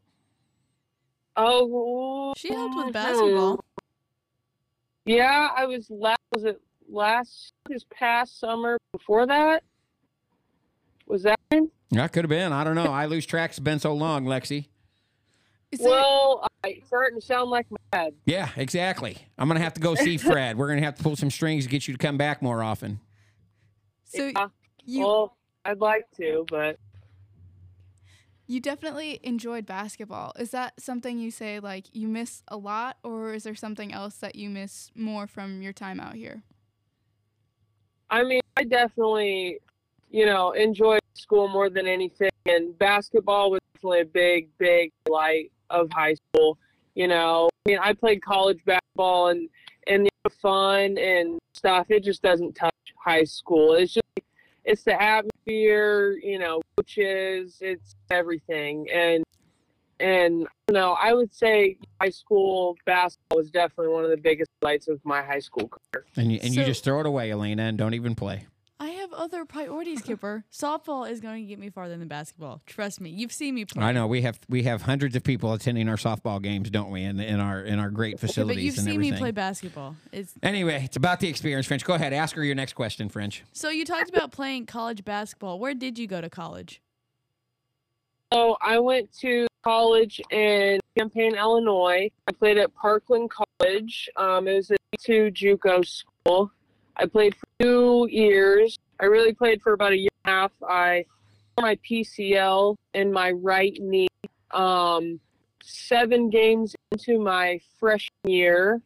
Oh, 1.36 2.32
She 2.36 2.52
helped 2.54 2.76
with 2.76 2.92
basketball. 2.92 3.64
Yeah, 5.06 5.48
I 5.56 5.64
was 5.64 5.90
last. 5.90 6.20
Was 6.32 6.44
it 6.44 6.60
last 6.88 7.52
this 7.68 7.84
past 7.90 8.38
summer? 8.38 8.78
Before 8.92 9.26
that, 9.26 9.64
was 11.08 11.24
that? 11.24 11.40
That 11.90 12.12
could 12.12 12.24
have 12.24 12.30
been. 12.30 12.52
I 12.52 12.62
don't 12.62 12.76
know. 12.76 12.92
I 12.92 13.06
lose 13.06 13.26
track. 13.26 13.50
It's 13.50 13.58
been 13.58 13.80
so 13.80 13.92
long, 13.92 14.24
Lexi. 14.24 14.68
Is 15.72 15.78
there- 15.80 15.88
Well, 15.90 16.46
I 16.64 16.80
starting 16.86 17.18
to 17.18 17.26
sound 17.26 17.50
like 17.50 17.66
my 17.70 17.76
dad. 17.92 18.14
Yeah, 18.26 18.50
exactly. 18.56 19.18
I'm 19.38 19.48
gonna 19.48 19.60
have 19.60 19.74
to 19.74 19.80
go 19.80 19.94
see 19.94 20.16
Fred. 20.18 20.56
We're 20.56 20.68
gonna 20.68 20.82
have 20.82 20.94
to 20.96 21.02
pull 21.02 21.16
some 21.16 21.30
strings 21.30 21.64
to 21.64 21.70
get 21.70 21.88
you 21.88 21.94
to 21.94 21.98
come 21.98 22.16
back 22.18 22.42
more 22.42 22.62
often. 22.62 23.00
So 24.04 24.26
Yeah. 24.28 24.48
you 24.84 25.00
well, 25.06 25.36
I'd 25.64 25.80
like 25.80 26.04
to, 26.18 26.44
but 26.48 26.78
You 28.46 28.60
definitely 28.60 29.18
enjoyed 29.22 29.64
basketball. 29.64 30.32
Is 30.38 30.50
that 30.50 30.74
something 30.78 31.18
you 31.18 31.30
say 31.30 31.58
like 31.58 31.86
you 31.92 32.06
miss 32.06 32.42
a 32.48 32.56
lot, 32.58 32.98
or 33.02 33.32
is 33.32 33.44
there 33.44 33.54
something 33.54 33.92
else 33.92 34.16
that 34.16 34.34
you 34.34 34.50
miss 34.50 34.90
more 34.94 35.26
from 35.26 35.62
your 35.62 35.72
time 35.72 35.98
out 36.00 36.14
here? 36.16 36.42
I 38.10 38.24
mean, 38.24 38.40
I 38.58 38.64
definitely, 38.64 39.60
you 40.10 40.26
know, 40.26 40.50
enjoyed 40.52 41.00
school 41.14 41.48
more 41.48 41.70
than 41.70 41.86
anything, 41.86 42.30
and 42.44 42.76
basketball 42.78 43.52
was 43.52 43.60
definitely 43.74 44.00
a 44.00 44.04
big, 44.06 44.48
big 44.58 44.92
light 45.08 45.51
of 45.72 45.90
high 45.92 46.14
school. 46.14 46.58
You 46.94 47.08
know, 47.08 47.48
I 47.66 47.68
mean, 47.68 47.78
I 47.80 47.94
played 47.94 48.22
college 48.22 48.58
basketball 48.64 49.28
and 49.28 49.48
and 49.86 50.08
the 50.24 50.30
fun 50.30 50.98
and 50.98 51.38
stuff. 51.54 51.86
It 51.90 52.04
just 52.04 52.22
doesn't 52.22 52.54
touch 52.54 52.74
high 53.04 53.24
school. 53.24 53.74
It's 53.74 53.94
just 53.94 54.06
it's 54.64 54.84
the 54.84 55.00
atmosphere, 55.00 56.12
you 56.22 56.38
know, 56.38 56.60
coaches, 56.76 57.58
it's 57.60 57.96
everything, 58.10 58.88
and 58.92 59.24
and 59.98 60.46
you 60.68 60.74
know, 60.74 60.92
I 61.00 61.12
would 61.12 61.34
say 61.34 61.78
high 62.00 62.10
school 62.10 62.76
basketball 62.84 63.38
was 63.38 63.50
definitely 63.50 63.92
one 63.92 64.04
of 64.04 64.10
the 64.10 64.16
biggest 64.16 64.50
lights 64.60 64.88
of 64.88 65.00
my 65.04 65.22
high 65.22 65.38
school 65.38 65.68
career. 65.68 66.06
And 66.16 66.32
you, 66.32 66.38
and 66.42 66.54
you 66.54 66.64
just 66.64 66.84
throw 66.84 67.00
it 67.00 67.06
away, 67.06 67.30
Elena, 67.30 67.64
and 67.64 67.78
don't 67.78 67.94
even 67.94 68.14
play. 68.14 68.46
I 68.82 68.88
have 68.88 69.12
other 69.12 69.44
priorities, 69.44 70.02
Kueper. 70.02 70.42
Softball 70.52 71.08
is 71.08 71.20
going 71.20 71.44
to 71.44 71.48
get 71.48 71.60
me 71.60 71.70
farther 71.70 71.96
than 71.96 72.08
basketball. 72.08 72.60
Trust 72.66 73.00
me. 73.00 73.10
You've 73.10 73.30
seen 73.30 73.54
me 73.54 73.64
play. 73.64 73.84
I 73.84 73.92
know 73.92 74.08
we 74.08 74.22
have 74.22 74.40
we 74.48 74.64
have 74.64 74.82
hundreds 74.82 75.14
of 75.14 75.22
people 75.22 75.52
attending 75.52 75.88
our 75.88 75.94
softball 75.94 76.42
games, 76.42 76.68
don't 76.68 76.90
we? 76.90 77.04
In, 77.04 77.20
in 77.20 77.38
our 77.38 77.60
in 77.60 77.78
our 77.78 77.90
great 77.90 78.18
facilities. 78.18 78.56
but 78.56 78.62
you've 78.64 78.76
and 78.78 78.84
seen 78.84 78.94
everything. 78.94 79.14
me 79.14 79.18
play 79.20 79.30
basketball. 79.30 79.94
It's 80.10 80.34
Anyway, 80.42 80.82
it's 80.84 80.96
about 80.96 81.20
the 81.20 81.28
experience, 81.28 81.68
French. 81.68 81.84
Go 81.84 81.94
ahead, 81.94 82.12
ask 82.12 82.34
her 82.34 82.42
your 82.42 82.56
next 82.56 82.72
question, 82.72 83.08
French. 83.08 83.44
so 83.52 83.68
you 83.68 83.84
talked 83.84 84.08
about 84.08 84.32
playing 84.32 84.66
college 84.66 85.04
basketball. 85.04 85.60
Where 85.60 85.74
did 85.74 85.96
you 85.96 86.08
go 86.08 86.20
to 86.20 86.28
college? 86.28 86.82
So 88.32 88.56
I 88.60 88.80
went 88.80 89.16
to 89.20 89.46
college 89.62 90.20
in 90.32 90.80
Champaign, 90.98 91.36
Illinois. 91.36 92.10
I 92.26 92.32
played 92.32 92.58
at 92.58 92.74
Parkland 92.74 93.30
College. 93.30 94.10
Um, 94.16 94.48
it 94.48 94.56
was 94.56 94.72
a 94.72 94.76
two 95.00 95.30
JUCO 95.30 95.86
school. 95.86 96.50
I 96.96 97.06
played 97.06 97.34
for 97.34 97.46
two 97.60 98.08
years. 98.10 98.78
I 99.00 99.06
really 99.06 99.32
played 99.32 99.62
for 99.62 99.72
about 99.72 99.92
a 99.92 99.98
year 99.98 100.10
and 100.24 100.32
a 100.32 100.36
half. 100.36 100.52
I 100.68 101.04
tore 101.56 101.66
my 101.66 101.78
PCL 101.88 102.76
in 102.94 103.12
my 103.12 103.32
right 103.32 103.76
knee. 103.80 104.08
Um, 104.50 105.20
seven 105.62 106.28
games 106.28 106.74
into 106.90 107.18
my 107.18 107.60
freshman 107.80 108.10
year, 108.30 108.82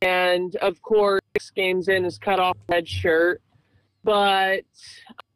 and 0.00 0.56
of 0.56 0.80
course, 0.82 1.20
six 1.36 1.50
games 1.50 1.88
in 1.88 2.04
is 2.04 2.18
cut 2.18 2.40
off 2.40 2.56
red 2.68 2.88
shirt. 2.88 3.42
But 4.02 4.64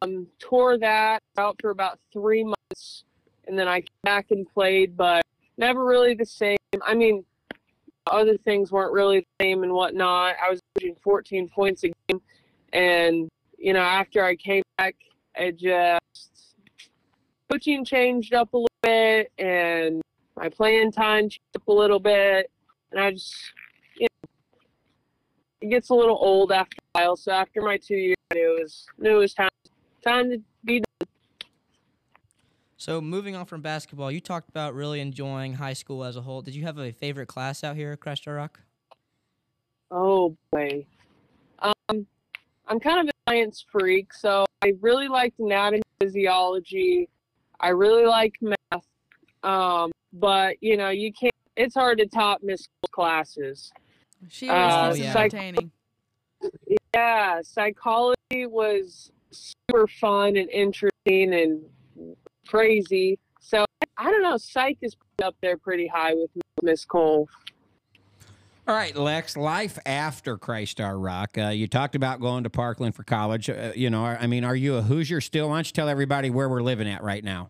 um, 0.01 0.27
tore 0.39 0.77
that 0.77 1.21
out 1.37 1.57
for 1.61 1.71
about 1.71 1.99
three 2.13 2.43
months 2.43 3.03
and 3.51 3.59
then 3.59 3.67
I 3.67 3.81
came 3.81 3.87
back 4.03 4.31
and 4.31 4.47
played, 4.47 4.95
but 4.95 5.23
never 5.57 5.85
really 5.85 6.15
the 6.15 6.25
same. 6.25 6.57
I 6.81 6.95
mean, 6.95 7.25
other 8.07 8.37
things 8.37 8.71
weren't 8.71 8.93
really 8.93 9.19
the 9.19 9.43
same 9.43 9.63
and 9.63 9.73
whatnot. 9.73 10.35
I 10.43 10.49
was 10.49 10.59
averaging 10.75 10.97
14 11.03 11.49
points 11.49 11.83
a 11.83 11.91
game, 12.07 12.21
and 12.73 13.29
you 13.57 13.73
know, 13.73 13.81
after 13.81 14.23
I 14.23 14.35
came 14.35 14.63
back, 14.77 14.95
it 15.35 15.57
just 15.57 16.55
coaching 17.49 17.85
changed 17.85 18.33
up 18.33 18.53
a 18.53 18.57
little 18.57 18.67
bit, 18.81 19.31
and 19.37 20.01
my 20.35 20.49
playing 20.49 20.91
time 20.91 21.23
changed 21.23 21.41
up 21.55 21.67
a 21.67 21.73
little 21.73 21.99
bit, 21.99 22.49
and 22.91 22.99
I 22.99 23.11
just, 23.11 23.35
you 23.97 24.07
know, 24.23 24.29
it 25.61 25.69
gets 25.69 25.89
a 25.89 25.95
little 25.95 26.17
old 26.19 26.51
after 26.51 26.77
a 26.95 26.99
while. 26.99 27.15
So 27.15 27.31
after 27.31 27.61
my 27.61 27.77
two 27.77 27.95
years, 27.95 28.15
it 28.31 28.59
was 28.59 28.87
it 29.01 29.13
was 29.13 29.33
time 29.33 29.49
time 30.03 30.31
to 30.31 30.41
be 30.63 30.81
So 32.81 32.99
moving 32.99 33.35
on 33.35 33.45
from 33.45 33.61
basketball, 33.61 34.11
you 34.11 34.19
talked 34.19 34.49
about 34.49 34.73
really 34.73 35.01
enjoying 35.01 35.53
high 35.53 35.73
school 35.73 36.03
as 36.03 36.15
a 36.15 36.21
whole. 36.21 36.41
Did 36.41 36.55
you 36.55 36.63
have 36.63 36.79
a 36.79 36.91
favorite 36.91 37.27
class 37.27 37.63
out 37.63 37.75
here 37.75 37.91
at 37.91 37.99
Crest 37.99 38.25
Rock? 38.25 38.59
Oh 39.91 40.35
boy. 40.51 40.83
Um, 41.59 42.07
I'm 42.67 42.79
kind 42.79 43.07
of 43.07 43.13
a 43.13 43.29
science 43.29 43.63
freak, 43.71 44.11
so 44.15 44.47
I 44.63 44.73
really 44.81 45.07
liked 45.07 45.37
anatomy, 45.37 45.83
and 46.01 46.09
physiology. 46.09 47.07
I 47.59 47.69
really 47.69 48.07
like 48.07 48.33
math. 48.41 48.87
Um, 49.43 49.91
but 50.13 50.55
you 50.59 50.75
know, 50.75 50.89
you 50.89 51.13
can't. 51.13 51.35
It's 51.55 51.75
hard 51.75 51.99
to 51.99 52.07
top 52.07 52.41
Miss 52.41 52.67
classes. 52.89 53.71
She 54.27 54.49
Uh, 54.49 54.85
always 54.85 55.01
yeah. 55.01 55.15
entertaining. 55.15 55.71
Yeah, 56.95 57.41
psychology 57.43 58.47
was 58.47 59.11
super 59.29 59.87
fun 59.87 60.35
and 60.35 60.49
interesting 60.49 61.35
and 61.35 61.61
crazy. 62.51 63.17
So 63.39 63.65
I 63.97 64.11
don't 64.11 64.21
know. 64.21 64.37
Psych 64.37 64.77
is 64.81 64.95
up 65.23 65.35
there 65.41 65.57
pretty 65.57 65.87
high 65.87 66.13
with 66.13 66.29
Miss 66.61 66.85
Cole. 66.85 67.27
All 68.67 68.75
right, 68.75 68.95
Lex. 68.95 69.35
Life 69.35 69.79
after 69.85 70.37
Christ 70.37 70.73
Star 70.73 70.97
Rock. 70.97 71.37
Uh, 71.37 71.47
you 71.47 71.67
talked 71.67 71.95
about 71.95 72.19
going 72.19 72.43
to 72.43 72.49
Parkland 72.49 72.95
for 72.95 73.03
college. 73.03 73.49
Uh, 73.49 73.71
you 73.75 73.89
know, 73.89 74.05
I 74.05 74.27
mean, 74.27 74.43
are 74.43 74.55
you 74.55 74.75
a 74.75 74.81
Hoosier 74.81 75.19
still? 75.19 75.49
Why 75.49 75.57
don't 75.57 75.67
you 75.67 75.73
tell 75.73 75.89
everybody 75.89 76.29
where 76.29 76.47
we're 76.47 76.61
living 76.61 76.87
at 76.87 77.03
right 77.03 77.23
now? 77.23 77.49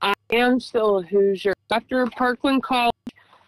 I 0.00 0.14
am 0.30 0.60
still 0.60 0.98
a 0.98 1.02
Hoosier. 1.02 1.52
After 1.70 2.06
Parkland 2.06 2.62
College, 2.62 2.94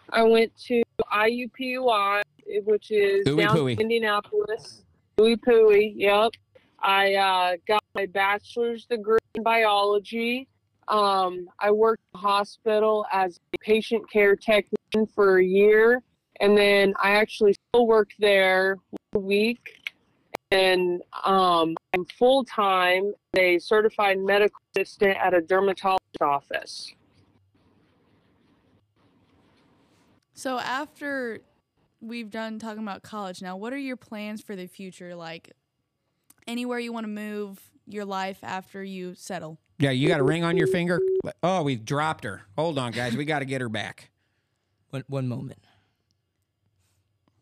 I 0.09 0.23
went 0.23 0.55
to 0.65 0.83
IUPUI, 1.11 2.21
which 2.65 2.91
is 2.91 3.25
Ooey 3.25 3.37
down 3.37 3.55
pooey. 3.55 3.73
in 3.73 3.81
Indianapolis. 3.81 4.83
Ooey 5.17 5.37
Pooey, 5.37 5.93
yep. 5.95 6.31
I 6.79 7.15
uh, 7.15 7.55
got 7.67 7.82
my 7.95 8.05
bachelor's 8.07 8.85
degree 8.85 9.19
in 9.35 9.43
biology. 9.43 10.47
Um, 10.87 11.47
I 11.59 11.71
worked 11.71 12.03
in 12.13 12.19
hospital 12.19 13.05
as 13.11 13.39
a 13.53 13.57
patient 13.59 14.09
care 14.11 14.35
technician 14.35 15.07
for 15.13 15.37
a 15.37 15.43
year, 15.43 16.01
and 16.39 16.57
then 16.57 16.93
I 17.01 17.11
actually 17.11 17.55
still 17.69 17.87
work 17.87 18.11
there 18.19 18.77
a 19.13 19.19
week. 19.19 19.79
And 20.51 21.01
um, 21.23 21.75
I'm 21.93 22.05
full 22.17 22.43
time, 22.43 23.13
a 23.35 23.57
certified 23.59 24.19
medical 24.19 24.59
assistant 24.75 25.17
at 25.17 25.33
a 25.33 25.41
dermatologist 25.41 26.21
office. 26.21 26.93
So 30.35 30.59
after 30.59 31.41
we've 32.03 32.29
done 32.29 32.59
talking 32.59 32.83
about 32.83 33.01
college 33.01 33.41
now. 33.41 33.55
What 33.55 33.73
are 33.73 33.77
your 33.77 33.95
plans 33.95 34.41
for 34.41 34.55
the 34.55 34.67
future? 34.67 35.15
Like 35.15 35.53
anywhere 36.45 36.79
you 36.79 36.91
want 36.91 37.05
to 37.05 37.09
move 37.09 37.71
your 37.85 38.05
life 38.05 38.39
after 38.43 38.83
you 38.83 39.15
settle? 39.15 39.59
Yeah, 39.79 39.91
you 39.91 40.07
got 40.07 40.19
a 40.19 40.23
ring 40.23 40.43
on 40.43 40.57
your 40.57 40.67
finger. 40.67 41.01
Oh, 41.41 41.63
we 41.63 41.75
dropped 41.75 42.23
her. 42.23 42.43
Hold 42.57 42.77
on, 42.77 42.91
guys. 42.91 43.15
We 43.15 43.25
got 43.25 43.39
to 43.39 43.45
get 43.45 43.61
her 43.61 43.69
back. 43.69 44.11
One, 44.89 45.03
one 45.07 45.27
moment. 45.27 45.59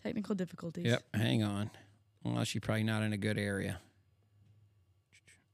Technical 0.03 0.35
difficulties. 0.35 0.85
Yep. 0.85 1.03
Hang 1.13 1.43
on. 1.43 1.69
Well, 2.23 2.43
she's 2.43 2.61
probably 2.61 2.83
not 2.83 3.03
in 3.03 3.13
a 3.13 3.17
good 3.17 3.37
area. 3.37 3.79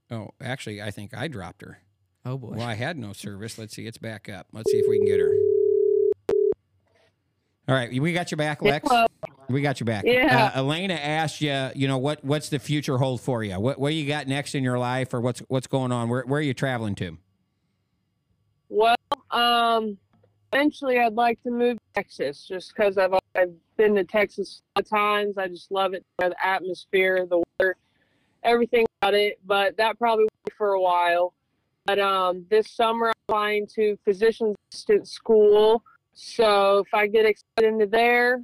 Oh, 0.09 0.29
actually, 0.41 0.81
I 0.81 0.91
think 0.91 1.13
I 1.13 1.27
dropped 1.27 1.61
her. 1.61 1.79
Oh 2.25 2.37
boy. 2.37 2.55
Well, 2.57 2.67
I 2.67 2.75
had 2.75 2.97
no 2.97 3.13
service. 3.13 3.57
Let's 3.57 3.75
see. 3.75 3.87
It's 3.87 3.97
back 3.97 4.29
up. 4.29 4.47
Let's 4.53 4.71
see 4.71 4.77
if 4.77 4.85
we 4.89 4.97
can 4.97 5.07
get 5.07 5.19
her. 5.19 5.33
All 7.69 7.75
right, 7.75 8.01
we 8.01 8.13
got 8.13 8.31
your 8.31 8.37
back, 8.37 8.61
Lex. 8.61 8.87
Hello. 8.87 9.05
We 9.49 9.61
got 9.61 9.79
your 9.79 9.85
back. 9.85 10.03
Yeah. 10.05 10.51
Uh, 10.53 10.59
Elena 10.59 10.95
asked 10.95 11.41
you, 11.41 11.69
you 11.75 11.87
know, 11.87 11.97
what 11.97 12.23
what's 12.23 12.49
the 12.49 12.59
future 12.59 12.97
hold 12.97 13.21
for 13.21 13.43
you? 13.43 13.59
What 13.59 13.79
what 13.79 13.93
you 13.93 14.07
got 14.07 14.27
next 14.27 14.55
in 14.55 14.63
your 14.63 14.77
life, 14.77 15.13
or 15.13 15.21
what's 15.21 15.39
what's 15.47 15.67
going 15.67 15.91
on? 15.91 16.09
Where 16.09 16.23
where 16.23 16.39
are 16.39 16.43
you 16.43 16.53
traveling 16.53 16.95
to? 16.95 17.17
Well, 18.69 18.95
um, 19.31 19.97
eventually 20.51 20.99
I'd 20.99 21.13
like 21.13 21.41
to 21.43 21.51
move 21.51 21.77
to 21.77 21.83
Texas 21.95 22.45
just 22.47 22.73
because 22.75 22.97
I've 22.97 23.13
I've 23.35 23.53
been 23.77 23.95
to 23.95 24.03
Texas 24.03 24.61
a 24.75 24.79
lot 24.79 24.83
of 24.83 24.89
times. 24.89 25.37
I 25.37 25.47
just 25.47 25.71
love 25.71 25.93
it, 25.93 26.05
the 26.19 26.35
atmosphere, 26.43 27.25
the 27.29 27.41
weather, 27.59 27.75
everything 28.43 28.85
about 29.01 29.13
it. 29.13 29.39
But 29.45 29.77
that 29.77 29.97
probably 29.97 30.23
will 30.23 30.45
be 30.45 30.53
for 30.57 30.73
a 30.73 30.81
while. 30.81 31.33
But 31.85 31.99
um, 31.99 32.45
this 32.49 32.69
summer 32.69 33.07
I'm 33.07 33.13
applying 33.29 33.67
to 33.75 33.97
physician's 34.03 34.55
assistant 34.73 35.07
school. 35.07 35.83
So 36.13 36.79
if 36.79 36.93
I 36.93 37.07
get 37.07 37.25
accepted 37.25 37.65
into 37.65 37.85
there, 37.85 38.41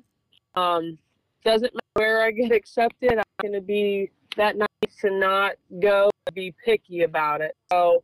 um, 0.55 0.97
doesn't 1.43 1.73
matter 1.73 1.93
where 1.93 2.23
I 2.23 2.31
get 2.31 2.51
accepted, 2.51 3.17
I'm 3.17 3.23
going 3.41 3.53
to 3.53 3.61
be 3.61 4.11
that 4.37 4.57
nice 4.57 4.95
to 5.01 5.11
not 5.11 5.53
go 5.81 6.09
be 6.33 6.53
picky 6.63 7.03
about 7.03 7.41
it. 7.41 7.55
So 7.71 8.01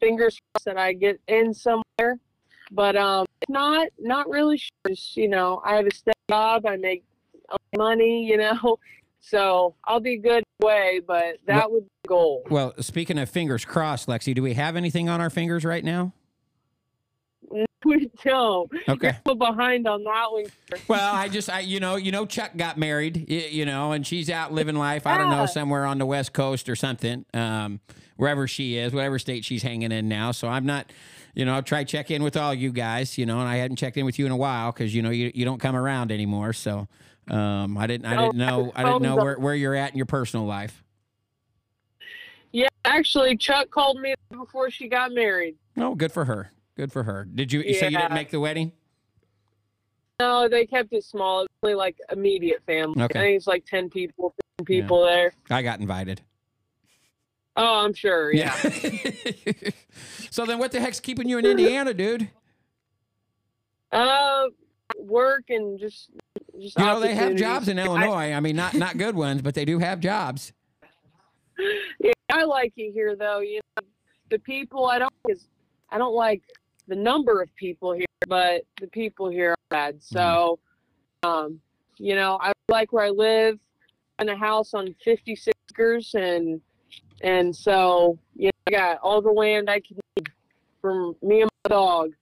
fingers 0.00 0.40
crossed 0.54 0.64
that 0.66 0.78
I 0.78 0.92
get 0.92 1.20
in 1.28 1.52
somewhere. 1.52 2.18
But 2.72 2.96
um, 2.96 3.26
if 3.42 3.48
not 3.48 3.88
not 3.98 4.28
really 4.28 4.58
sure. 4.58 4.70
Just, 4.88 5.16
you 5.16 5.28
know, 5.28 5.62
I 5.64 5.76
have 5.76 5.86
a 5.86 5.94
steady 5.94 6.18
job. 6.28 6.66
I 6.66 6.76
make 6.76 7.04
money. 7.76 8.26
You 8.26 8.38
know, 8.38 8.78
so 9.20 9.74
I'll 9.84 10.00
be 10.00 10.16
good 10.16 10.42
way. 10.60 11.00
But 11.06 11.38
that 11.46 11.70
would 11.70 11.84
be 11.84 11.90
the 12.02 12.08
goal. 12.08 12.44
Well, 12.50 12.74
speaking 12.80 13.18
of 13.18 13.28
fingers 13.28 13.64
crossed, 13.64 14.08
Lexi, 14.08 14.34
do 14.34 14.42
we 14.42 14.54
have 14.54 14.76
anything 14.76 15.08
on 15.08 15.20
our 15.20 15.30
fingers 15.30 15.64
right 15.64 15.84
now? 15.84 16.12
We 17.86 18.10
don't. 18.24 18.70
Okay. 18.88 19.08
You're 19.08 19.20
so 19.26 19.34
behind 19.36 19.86
on 19.86 20.02
that 20.02 20.32
one. 20.32 20.46
Well, 20.88 21.14
I 21.14 21.28
just, 21.28 21.48
I, 21.48 21.60
you 21.60 21.78
know, 21.78 21.94
you 21.94 22.10
know, 22.10 22.26
Chuck 22.26 22.56
got 22.56 22.78
married, 22.78 23.30
you 23.30 23.64
know, 23.64 23.92
and 23.92 24.04
she's 24.04 24.28
out 24.28 24.52
living 24.52 24.74
life. 24.74 25.06
I 25.06 25.16
don't 25.16 25.30
know, 25.30 25.46
somewhere 25.46 25.84
on 25.84 25.98
the 25.98 26.06
West 26.06 26.32
Coast 26.32 26.68
or 26.68 26.74
something, 26.74 27.24
um, 27.32 27.78
wherever 28.16 28.48
she 28.48 28.76
is, 28.76 28.92
whatever 28.92 29.20
state 29.20 29.44
she's 29.44 29.62
hanging 29.62 29.92
in 29.92 30.08
now. 30.08 30.32
So 30.32 30.48
I'm 30.48 30.66
not, 30.66 30.92
you 31.34 31.44
know, 31.44 31.54
I'll 31.54 31.62
try 31.62 31.84
check 31.84 32.10
in 32.10 32.24
with 32.24 32.36
all 32.36 32.52
you 32.52 32.72
guys, 32.72 33.16
you 33.18 33.24
know, 33.24 33.38
and 33.38 33.48
I 33.48 33.56
hadn't 33.56 33.76
checked 33.76 33.96
in 33.96 34.04
with 34.04 34.18
you 34.18 34.26
in 34.26 34.32
a 34.32 34.36
while 34.36 34.72
because 34.72 34.92
you 34.92 35.02
know 35.02 35.10
you 35.10 35.30
you 35.34 35.44
don't 35.44 35.60
come 35.60 35.76
around 35.76 36.10
anymore. 36.10 36.52
So 36.54 36.88
um, 37.30 37.78
I 37.78 37.86
didn't, 37.86 38.06
I 38.06 38.16
didn't 38.16 38.36
know, 38.36 38.72
I 38.74 38.82
didn't 38.82 39.02
know 39.02 39.16
where, 39.16 39.38
where 39.38 39.54
you're 39.54 39.74
at 39.76 39.92
in 39.92 39.96
your 39.96 40.06
personal 40.06 40.44
life. 40.44 40.82
Yeah, 42.52 42.68
actually, 42.84 43.36
Chuck 43.36 43.70
called 43.70 44.00
me 44.00 44.14
before 44.30 44.70
she 44.70 44.88
got 44.88 45.12
married. 45.12 45.56
Oh, 45.76 45.94
good 45.94 46.10
for 46.10 46.24
her. 46.24 46.50
Good 46.76 46.92
for 46.92 47.02
her. 47.02 47.24
Did 47.24 47.52
you? 47.52 47.62
So 47.74 47.86
you 47.86 47.98
didn't 47.98 48.14
make 48.14 48.30
the 48.30 48.40
wedding? 48.40 48.72
No, 50.20 50.48
they 50.48 50.66
kept 50.66 50.92
it 50.92 51.04
small. 51.04 51.42
It's 51.42 51.52
only 51.62 51.74
like 51.74 51.96
immediate 52.10 52.62
family. 52.66 53.02
Okay. 53.02 53.18
I 53.18 53.22
think 53.22 53.36
it's 53.36 53.46
like 53.46 53.64
ten 53.66 53.90
people, 53.90 54.34
15 54.58 54.66
people 54.66 55.04
there. 55.04 55.32
I 55.50 55.62
got 55.62 55.80
invited. 55.80 56.22
Oh, 57.56 57.84
I'm 57.84 57.94
sure. 57.94 58.32
Yeah. 58.32 58.52
so 60.30 60.44
then, 60.44 60.58
what 60.58 60.72
the 60.72 60.80
heck's 60.80 61.00
keeping 61.00 61.28
you 61.28 61.38
in 61.38 61.46
Indiana, 61.46 61.94
dude? 61.94 62.28
Uh, 63.90 64.44
work 64.98 65.44
and 65.48 65.78
just 65.78 66.10
just 66.60 66.78
You 66.78 66.84
know 66.84 67.00
they 67.00 67.14
have 67.14 67.34
jobs 67.36 67.68
in 67.68 67.78
Illinois. 67.78 68.32
I, 68.32 68.40
mean, 68.40 68.56
not 68.56 68.74
not 68.74 68.98
good 68.98 69.14
ones, 69.14 69.42
but 69.42 69.54
they 69.54 69.64
do 69.64 69.78
have 69.78 70.00
jobs. 70.00 70.52
Yeah, 71.98 72.12
I 72.30 72.44
like 72.44 72.74
it 72.76 72.92
here 72.92 73.16
though. 73.16 73.40
You 73.40 73.60
know, 73.78 73.86
the 74.28 74.38
people 74.38 74.84
I 74.84 74.98
don't 74.98 75.12
is 75.26 75.48
I 75.88 75.96
don't 75.96 76.14
like 76.14 76.42
the 76.88 76.96
number 76.96 77.42
of 77.42 77.54
people 77.56 77.92
here, 77.92 78.06
but 78.28 78.62
the 78.80 78.86
people 78.86 79.28
here 79.28 79.52
are 79.52 79.56
bad. 79.70 80.02
So, 80.02 80.58
um, 81.22 81.60
you 81.98 82.14
know, 82.14 82.38
I 82.40 82.52
like 82.68 82.92
where 82.92 83.04
I 83.04 83.10
live 83.10 83.58
in 84.18 84.28
a 84.28 84.36
house 84.36 84.74
on 84.74 84.94
56 85.04 85.52
acres, 85.72 86.14
and 86.14 86.60
and 87.22 87.54
so 87.54 88.18
you 88.34 88.46
know, 88.46 88.50
I 88.66 88.70
got 88.70 88.98
all 89.02 89.20
the 89.20 89.30
land 89.30 89.68
I 89.68 89.80
can 89.80 89.98
need 90.16 90.28
from 90.80 91.16
me 91.22 91.42
and 91.42 91.50
my 91.64 91.74
dog. 91.74 92.12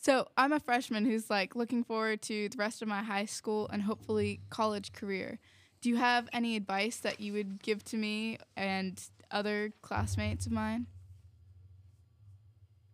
So 0.00 0.26
I'm 0.36 0.52
a 0.52 0.58
freshman 0.58 1.04
who's 1.04 1.30
like 1.30 1.54
looking 1.54 1.84
forward 1.84 2.22
to 2.22 2.48
the 2.48 2.56
rest 2.56 2.82
of 2.82 2.88
my 2.88 3.02
high 3.02 3.24
school 3.24 3.68
and 3.72 3.82
hopefully 3.82 4.40
college 4.50 4.92
career. 4.92 5.38
Do 5.80 5.88
you 5.88 5.96
have 5.96 6.28
any 6.32 6.56
advice 6.56 6.96
that 6.98 7.20
you 7.20 7.32
would 7.34 7.62
give 7.62 7.84
to 7.84 7.96
me 7.96 8.38
and 8.56 9.00
other 9.30 9.72
classmates 9.80 10.46
of 10.46 10.52
mine? 10.52 10.86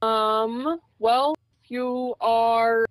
Um, 0.03 0.81
well, 0.99 1.35
you 1.69 2.15
are 2.21 2.87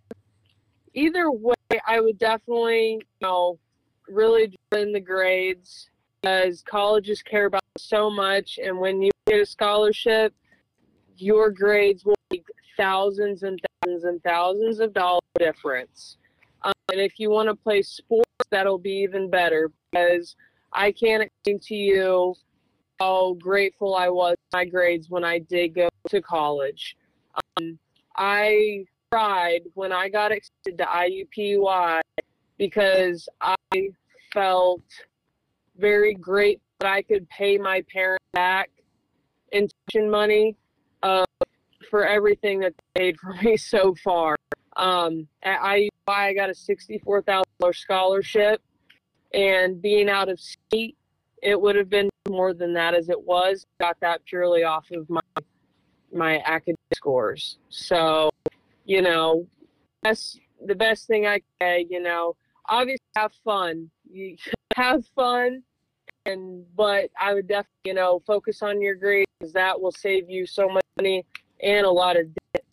either 0.93 1.31
way, 1.31 1.55
I 1.85 1.99
would 1.99 2.17
definitely, 2.17 2.93
you 2.93 3.01
know, 3.21 3.59
really 4.07 4.53
in 4.71 4.91
the 4.91 4.99
grades 4.99 5.89
because 6.21 6.63
colleges 6.63 7.21
care 7.21 7.45
about 7.45 7.61
so 7.77 8.09
much. 8.09 8.59
And 8.61 8.79
when 8.79 9.01
you 9.01 9.11
get 9.27 9.41
a 9.41 9.45
scholarship, 9.45 10.33
your 11.17 11.51
grades 11.51 12.05
will 12.05 12.15
make 12.31 12.45
thousands 12.75 13.43
and 13.43 13.59
thousands 13.83 14.03
and 14.03 14.21
thousands 14.23 14.79
of 14.79 14.93
dollars 14.93 15.21
difference. 15.39 16.17
Um, 16.63 16.73
and 16.91 16.99
if 16.99 17.19
you 17.19 17.29
want 17.29 17.49
to 17.49 17.55
play 17.55 17.81
sports, 17.81 18.25
that'll 18.49 18.77
be 18.77 19.03
even 19.03 19.29
better 19.29 19.71
because 19.91 20.35
I 20.73 20.91
can't 20.91 21.23
explain 21.23 21.59
to 21.59 21.75
you 21.75 22.35
how 22.99 23.33
grateful 23.39 23.95
I 23.95 24.09
was 24.09 24.35
my 24.53 24.65
grades 24.65 25.09
when 25.09 25.23
I 25.23 25.39
did 25.39 25.75
go 25.75 25.89
to 26.09 26.21
college. 26.21 26.95
Um, 27.59 27.77
I 28.15 28.85
cried 29.11 29.61
when 29.75 29.91
I 29.91 30.09
got 30.09 30.31
accepted 30.31 30.77
to 30.79 30.85
IUPUI 30.85 32.01
because 32.57 33.29
I 33.41 33.55
felt 34.33 34.81
very 35.77 36.15
great 36.15 36.59
that 36.79 36.89
I 36.89 37.01
could 37.03 37.29
pay 37.29 37.57
my 37.57 37.83
parents 37.91 38.25
back 38.33 38.69
in 39.51 39.67
tuition 39.91 40.09
money 40.09 40.55
uh, 41.03 41.25
for 41.89 42.05
everything 42.05 42.59
that 42.59 42.73
they 42.95 43.01
paid 43.01 43.19
for 43.19 43.33
me 43.43 43.57
so 43.57 43.95
far. 44.03 44.35
Um, 44.75 45.27
at 45.43 45.59
IUPUI, 45.59 45.89
I 46.07 46.33
got 46.33 46.49
a 46.49 46.53
$64,000 46.53 47.75
scholarship, 47.75 48.61
and 49.33 49.81
being 49.81 50.09
out 50.09 50.29
of 50.29 50.39
state, 50.39 50.95
it 51.41 51.59
would 51.59 51.75
have 51.75 51.89
been 51.89 52.09
more 52.29 52.53
than 52.53 52.73
that 52.73 52.93
as 52.93 53.09
it 53.09 53.21
was. 53.21 53.65
Got 53.79 53.99
that 54.01 54.25
purely 54.25 54.63
off 54.63 54.85
of 54.91 55.09
my 55.09 55.21
my 56.13 56.41
academic 56.45 56.77
scores. 56.95 57.57
So, 57.69 58.29
you 58.85 59.01
know, 59.01 59.45
that's 60.03 60.39
the 60.65 60.75
best 60.75 61.07
thing 61.07 61.25
I 61.27 61.41
can. 61.59 61.85
You 61.89 62.01
know, 62.01 62.35
obviously 62.67 63.03
have 63.15 63.33
fun. 63.43 63.89
You 64.09 64.38
have 64.75 65.05
fun, 65.15 65.63
and 66.25 66.65
but 66.75 67.09
I 67.19 67.33
would 67.33 67.47
definitely, 67.47 67.71
you 67.85 67.93
know, 67.93 68.21
focus 68.25 68.61
on 68.61 68.81
your 68.81 68.95
grades 68.95 69.27
'cause 69.39 69.53
that 69.53 69.79
will 69.79 69.91
save 69.91 70.29
you 70.29 70.45
so 70.45 70.67
much 70.67 70.83
money 70.97 71.25
and 71.61 71.85
a 71.85 71.91
lot 71.91 72.17
of 72.17 72.27
debt. 72.33 72.65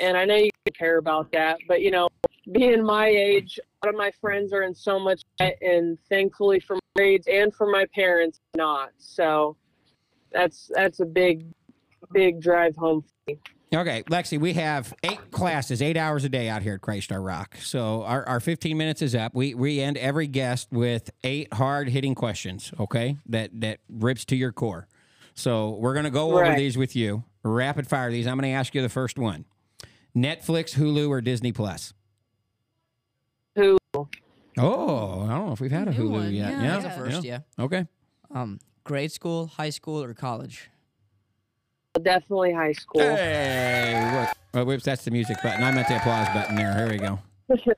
And 0.00 0.16
I 0.16 0.24
know 0.24 0.36
you 0.36 0.50
care 0.72 0.98
about 0.98 1.30
that, 1.32 1.58
but 1.68 1.82
you 1.82 1.90
know, 1.90 2.08
being 2.50 2.82
my 2.84 3.06
age, 3.06 3.58
a 3.82 3.86
lot 3.86 3.94
of 3.94 3.98
my 3.98 4.10
friends 4.20 4.52
are 4.52 4.62
in 4.62 4.74
so 4.74 4.98
much 4.98 5.22
debt, 5.38 5.58
and 5.62 5.98
thankfully 6.08 6.58
for 6.60 6.74
my 6.74 6.80
grades 6.96 7.26
and 7.28 7.54
for 7.54 7.70
my 7.70 7.86
parents, 7.94 8.40
not. 8.56 8.90
So 8.98 9.56
that's 10.32 10.70
that's 10.74 11.00
a 11.00 11.04
big, 11.06 11.46
big 12.12 12.40
drive 12.40 12.74
home. 12.76 13.02
for 13.02 13.08
me. 13.32 13.38
Okay, 13.74 14.02
Lexi, 14.10 14.38
we 14.38 14.52
have 14.54 14.92
eight 15.02 15.30
classes, 15.30 15.80
eight 15.80 15.96
hours 15.96 16.24
a 16.24 16.28
day 16.28 16.48
out 16.50 16.60
here 16.62 16.74
at 16.74 16.82
Christ 16.82 17.10
Our 17.10 17.22
Rock. 17.22 17.56
So 17.62 18.02
our, 18.02 18.22
our 18.28 18.38
15 18.38 18.76
minutes 18.76 19.00
is 19.00 19.14
up. 19.14 19.34
We 19.34 19.54
we 19.54 19.80
end 19.80 19.96
every 19.96 20.26
guest 20.26 20.68
with 20.72 21.10
eight 21.24 21.52
hard 21.54 21.88
hitting 21.88 22.14
questions, 22.14 22.72
okay? 22.78 23.16
That 23.30 23.50
that 23.60 23.78
rips 23.88 24.24
to 24.26 24.36
your 24.36 24.52
core. 24.52 24.88
So 25.34 25.70
we're 25.70 25.94
gonna 25.94 26.10
go 26.10 26.32
over 26.32 26.40
Right. 26.40 26.58
these 26.58 26.76
with 26.76 26.94
you. 26.94 27.24
Rapid 27.44 27.86
fire 27.86 28.10
these. 28.10 28.26
I'm 28.26 28.36
gonna 28.36 28.48
ask 28.48 28.74
you 28.74 28.82
the 28.82 28.88
first 28.90 29.18
one. 29.18 29.46
Netflix, 30.14 30.74
Hulu, 30.74 31.08
or 31.08 31.22
Disney 31.22 31.52
Plus? 31.52 31.94
Who 34.56 34.62
Oh, 34.62 35.22
I 35.28 35.28
don't 35.34 35.46
know 35.46 35.52
if 35.52 35.60
we've 35.60 35.70
had 35.70 35.88
a 35.88 35.92
New 35.92 36.08
Hulu 36.08 36.10
one, 36.10 36.34
yet. 36.34 36.52
yeah. 36.52 36.62
Yeah, 36.62 36.78
That's 36.80 36.96
a 36.96 36.98
first, 36.98 37.24
yeah. 37.24 37.38
Okay. 37.58 37.86
Um, 38.34 38.58
grade 38.84 39.12
school, 39.12 39.46
high 39.46 39.70
school, 39.70 40.02
or 40.02 40.12
college? 40.14 40.68
definitely 42.02 42.52
high 42.52 42.72
school. 42.72 43.00
Hey, 43.02 43.94
what? 44.14 44.36
Oh, 44.54 44.64
whoops, 44.64 44.84
that's 44.84 45.04
the 45.04 45.10
music 45.10 45.36
button. 45.42 45.62
I 45.62 45.70
meant 45.70 45.88
the 45.88 45.96
applause 45.96 46.26
button 46.34 46.56
there. 46.56 46.74
Here 46.74 46.88
we 46.88 46.96
go. 46.98 47.18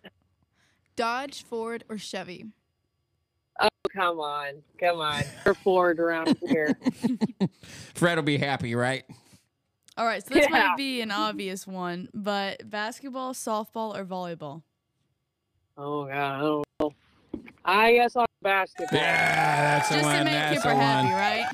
Dodge, 0.97 1.43
Ford, 1.45 1.85
or 1.89 1.99
Chevy? 1.99 2.47
Oh, 3.61 3.69
come 3.93 4.21
on. 4.21 4.63
Come 4.79 5.01
on. 5.01 5.25
We're 5.45 5.55
Ford 5.55 5.99
around 5.99 6.37
here. 6.49 6.79
Fred 7.95 8.17
will 8.17 8.23
be 8.23 8.37
happy, 8.39 8.75
right? 8.77 9.05
All 9.97 10.07
right, 10.07 10.25
so 10.27 10.35
this 10.35 10.45
Yeah. 10.45 10.51
might 10.51 10.77
be 10.77 11.01
an 11.01 11.11
obvious 11.11 11.67
one, 11.67 12.09
but 12.15 12.69
basketball, 12.71 13.33
softball, 13.35 13.97
or 13.97 14.05
volleyball? 14.05 14.63
Oh, 15.77 16.05
God. 16.07 16.13
I 16.15 16.39
don't 16.41 16.65
know. 16.81 16.93
I 17.65 17.93
guess 17.95 18.15
on 18.17 18.27
basketball. 18.43 18.99
Yeah, 18.99 19.79
that's 19.79 19.89
the 19.89 19.95
Just 19.97 20.05
one. 20.07 20.19
to 20.19 20.25
make 20.25 20.33
that's 20.33 20.61
Kueper 20.61 20.63
the 20.65 20.75
happy, 20.77 21.07
one. 21.09 21.15
right? 21.15 21.47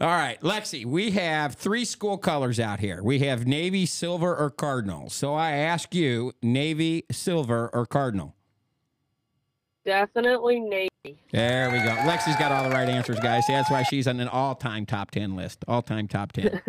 All 0.00 0.08
right, 0.08 0.40
Lexi, 0.40 0.84
we 0.84 1.12
have 1.12 1.54
three 1.54 1.84
school 1.84 2.18
colors 2.18 2.58
out 2.58 2.80
here. 2.80 3.02
We 3.02 3.20
have 3.20 3.46
navy, 3.46 3.86
silver, 3.86 4.36
or 4.36 4.50
cardinal. 4.50 5.08
So 5.08 5.34
I 5.34 5.52
ask 5.52 5.94
you, 5.94 6.32
navy, 6.42 7.04
silver, 7.12 7.70
or 7.72 7.86
cardinal? 7.86 8.34
Definitely 9.84 10.60
Navy. 10.60 10.88
There 11.30 11.70
we 11.70 11.76
go. 11.78 11.90
Lexi's 12.10 12.36
got 12.36 12.50
all 12.50 12.64
the 12.64 12.74
right 12.74 12.88
answers, 12.88 13.20
guys. 13.20 13.44
That's 13.46 13.70
why 13.70 13.82
she's 13.82 14.08
on 14.08 14.18
an 14.18 14.28
all-time 14.28 14.86
top 14.86 15.10
ten 15.10 15.36
list. 15.36 15.62
All-time 15.68 16.08
top 16.08 16.32
ten. 16.32 16.60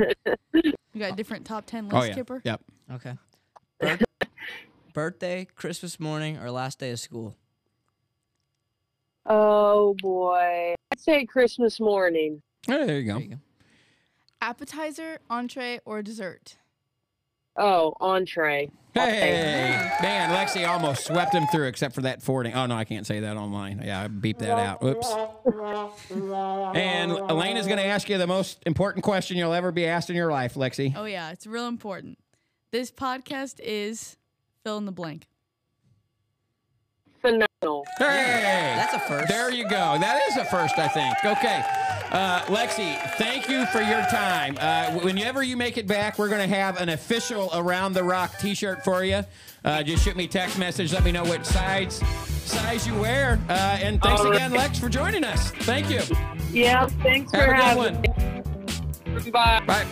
You 0.54 0.74
got 1.00 1.14
a 1.14 1.16
different 1.16 1.46
top 1.46 1.66
10 1.66 1.90
list, 1.90 1.96
oh 1.96 2.04
yeah. 2.04 2.14
Kueper? 2.14 2.42
Yep. 2.44 2.62
Okay. 2.94 3.18
Bir- 3.80 4.00
birthday, 4.96 5.46
Christmas 5.56 6.00
morning, 6.00 6.40
or 6.40 6.50
last 6.50 6.80
day 6.80 6.90
of 6.90 7.00
school? 7.00 7.36
Oh, 9.28 9.96
boy. 10.02 10.74
I'd 10.92 11.00
say 11.00 11.26
Christmas 11.26 11.80
morning. 11.80 12.42
Oh, 12.68 12.86
there 12.86 13.00
you 13.00 13.06
go. 13.06 13.14
There 13.14 13.22
you 13.22 13.30
go. 13.30 13.38
Appetizer, 14.42 15.20
entree, 15.30 15.80
or 15.86 16.02
dessert? 16.02 16.58
Oh, 17.58 17.94
entree. 18.00 18.72
Hey, 18.94 19.92
man, 20.02 20.30
Lexi 20.30 20.68
almost 20.68 21.06
swept 21.06 21.34
him 21.34 21.46
through, 21.52 21.68
except 21.68 21.94
for 21.96 22.02
that 22.02 22.22
fording. 22.24 22.54
Oh 22.54 22.66
no, 22.66 22.76
I 22.76 22.86
can't 22.86 23.06
say 23.06 23.20
that 23.22 23.36
online. 23.36 23.82
Yeah, 23.84 24.04
I 24.04 24.08
beeped 24.08 24.40
that 24.40 24.58
out. 24.58 24.82
Oops. 24.84 25.06
And 26.78 27.12
Elena's 27.12 27.66
going 27.66 27.78
to 27.78 27.86
ask 27.86 28.08
you 28.08 28.18
the 28.18 28.28
most 28.28 28.64
important 28.66 29.04
question 29.04 29.36
you'll 29.36 29.54
ever 29.54 29.74
be 29.74 29.86
asked 29.86 30.10
in 30.10 30.16
your 30.16 30.32
life, 30.32 30.54
Lexi. 30.54 30.94
Oh, 30.96 31.04
yeah, 31.04 31.32
it's 31.32 31.46
real 31.46 31.68
important. 31.68 32.18
This 32.72 32.90
podcast 32.90 33.60
is 33.62 34.16
fill 34.66 34.78
in 34.80 34.86
the 34.86 34.92
blank. 34.92 35.28
Phenomenal. 37.22 37.86
Hey, 37.98 38.74
That's 38.76 38.94
a 38.96 39.00
first. 39.00 39.28
There 39.28 39.52
you 39.52 39.64
go. 39.64 39.98
That 40.00 40.22
is 40.30 40.38
a 40.38 40.46
first, 40.46 40.78
I 40.78 40.88
think. 40.88 41.16
Okay. 41.24 41.64
Uh, 42.12 42.42
Lexi, 42.46 43.00
thank 43.18 43.48
you 43.50 43.66
for 43.68 43.82
your 43.82 44.02
time. 44.08 44.58
Uh, 44.60 44.92
whenever 45.00 45.42
you 45.44 45.58
make 45.58 45.78
it 45.78 45.88
back, 45.88 46.20
we're 46.20 46.30
going 46.30 46.48
to 46.48 46.56
have 46.56 46.80
an 46.80 46.90
official 46.90 47.50
Around 47.54 47.94
the 47.94 48.04
Rock 48.04 48.38
t 48.40 48.54
shirt 48.54 48.84
for 48.84 49.04
you. 49.04 49.22
Uh, 49.64 49.82
just 49.84 50.04
shoot 50.04 50.16
me 50.16 50.26
a 50.26 50.28
text 50.28 50.58
message. 50.60 50.94
Let 50.94 51.04
me 51.04 51.12
know 51.12 51.24
what 51.24 51.46
size 51.46 51.96
size 52.46 52.86
you 52.88 52.96
wear. 52.96 53.40
Uh, 53.50 53.54
and 53.82 54.00
thanks 54.02 54.22
All 54.22 54.28
right. 54.30 54.36
again, 54.36 54.52
Lex, 54.52 54.78
for 54.80 54.90
joining 54.90 55.24
us. 55.24 55.50
Thank 55.52 55.90
you. 55.90 56.02
Yeah, 56.52 56.88
thanks 56.88 57.32
Have 57.34 57.46
for 57.46 57.52
a 57.52 57.56
good 57.56 57.64
having 57.64 57.94
one. 59.06 59.24
me. 59.24 59.32
Bye. 59.32 59.64
Bye. 59.66 59.86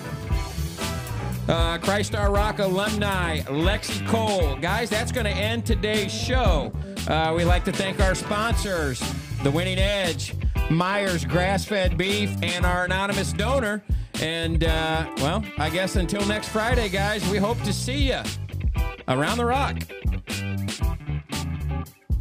Uh, 1.49 1.77
Our 2.15 2.31
Rock 2.31 2.59
alumni, 2.59 3.39
Lexi 3.41 4.05
Cole. 4.07 4.55
Guys, 4.57 4.89
that's 4.89 5.11
going 5.11 5.25
to 5.25 5.31
end 5.31 5.65
today's 5.65 6.11
show. 6.13 6.71
Uh, 7.07 7.33
we'd 7.35 7.45
like 7.45 7.65
to 7.65 7.71
thank 7.71 7.99
our 7.99 8.15
sponsors, 8.15 9.03
The 9.43 9.51
Winning 9.51 9.77
Edge, 9.77 10.35
Myers 10.69 11.25
Grass 11.25 11.65
Fed 11.65 11.97
Beef, 11.97 12.31
and 12.41 12.65
our 12.65 12.85
anonymous 12.85 13.33
donor. 13.33 13.83
And, 14.21 14.63
uh, 14.63 15.07
well, 15.17 15.43
I 15.57 15.69
guess 15.69 15.97
until 15.97 16.25
next 16.25 16.47
Friday, 16.49 16.87
guys, 16.87 17.27
we 17.29 17.37
hope 17.37 17.61
to 17.63 17.73
see 17.73 18.09
you 18.09 18.21
around 19.07 19.37
the 19.37 19.45
rock. 19.45 19.79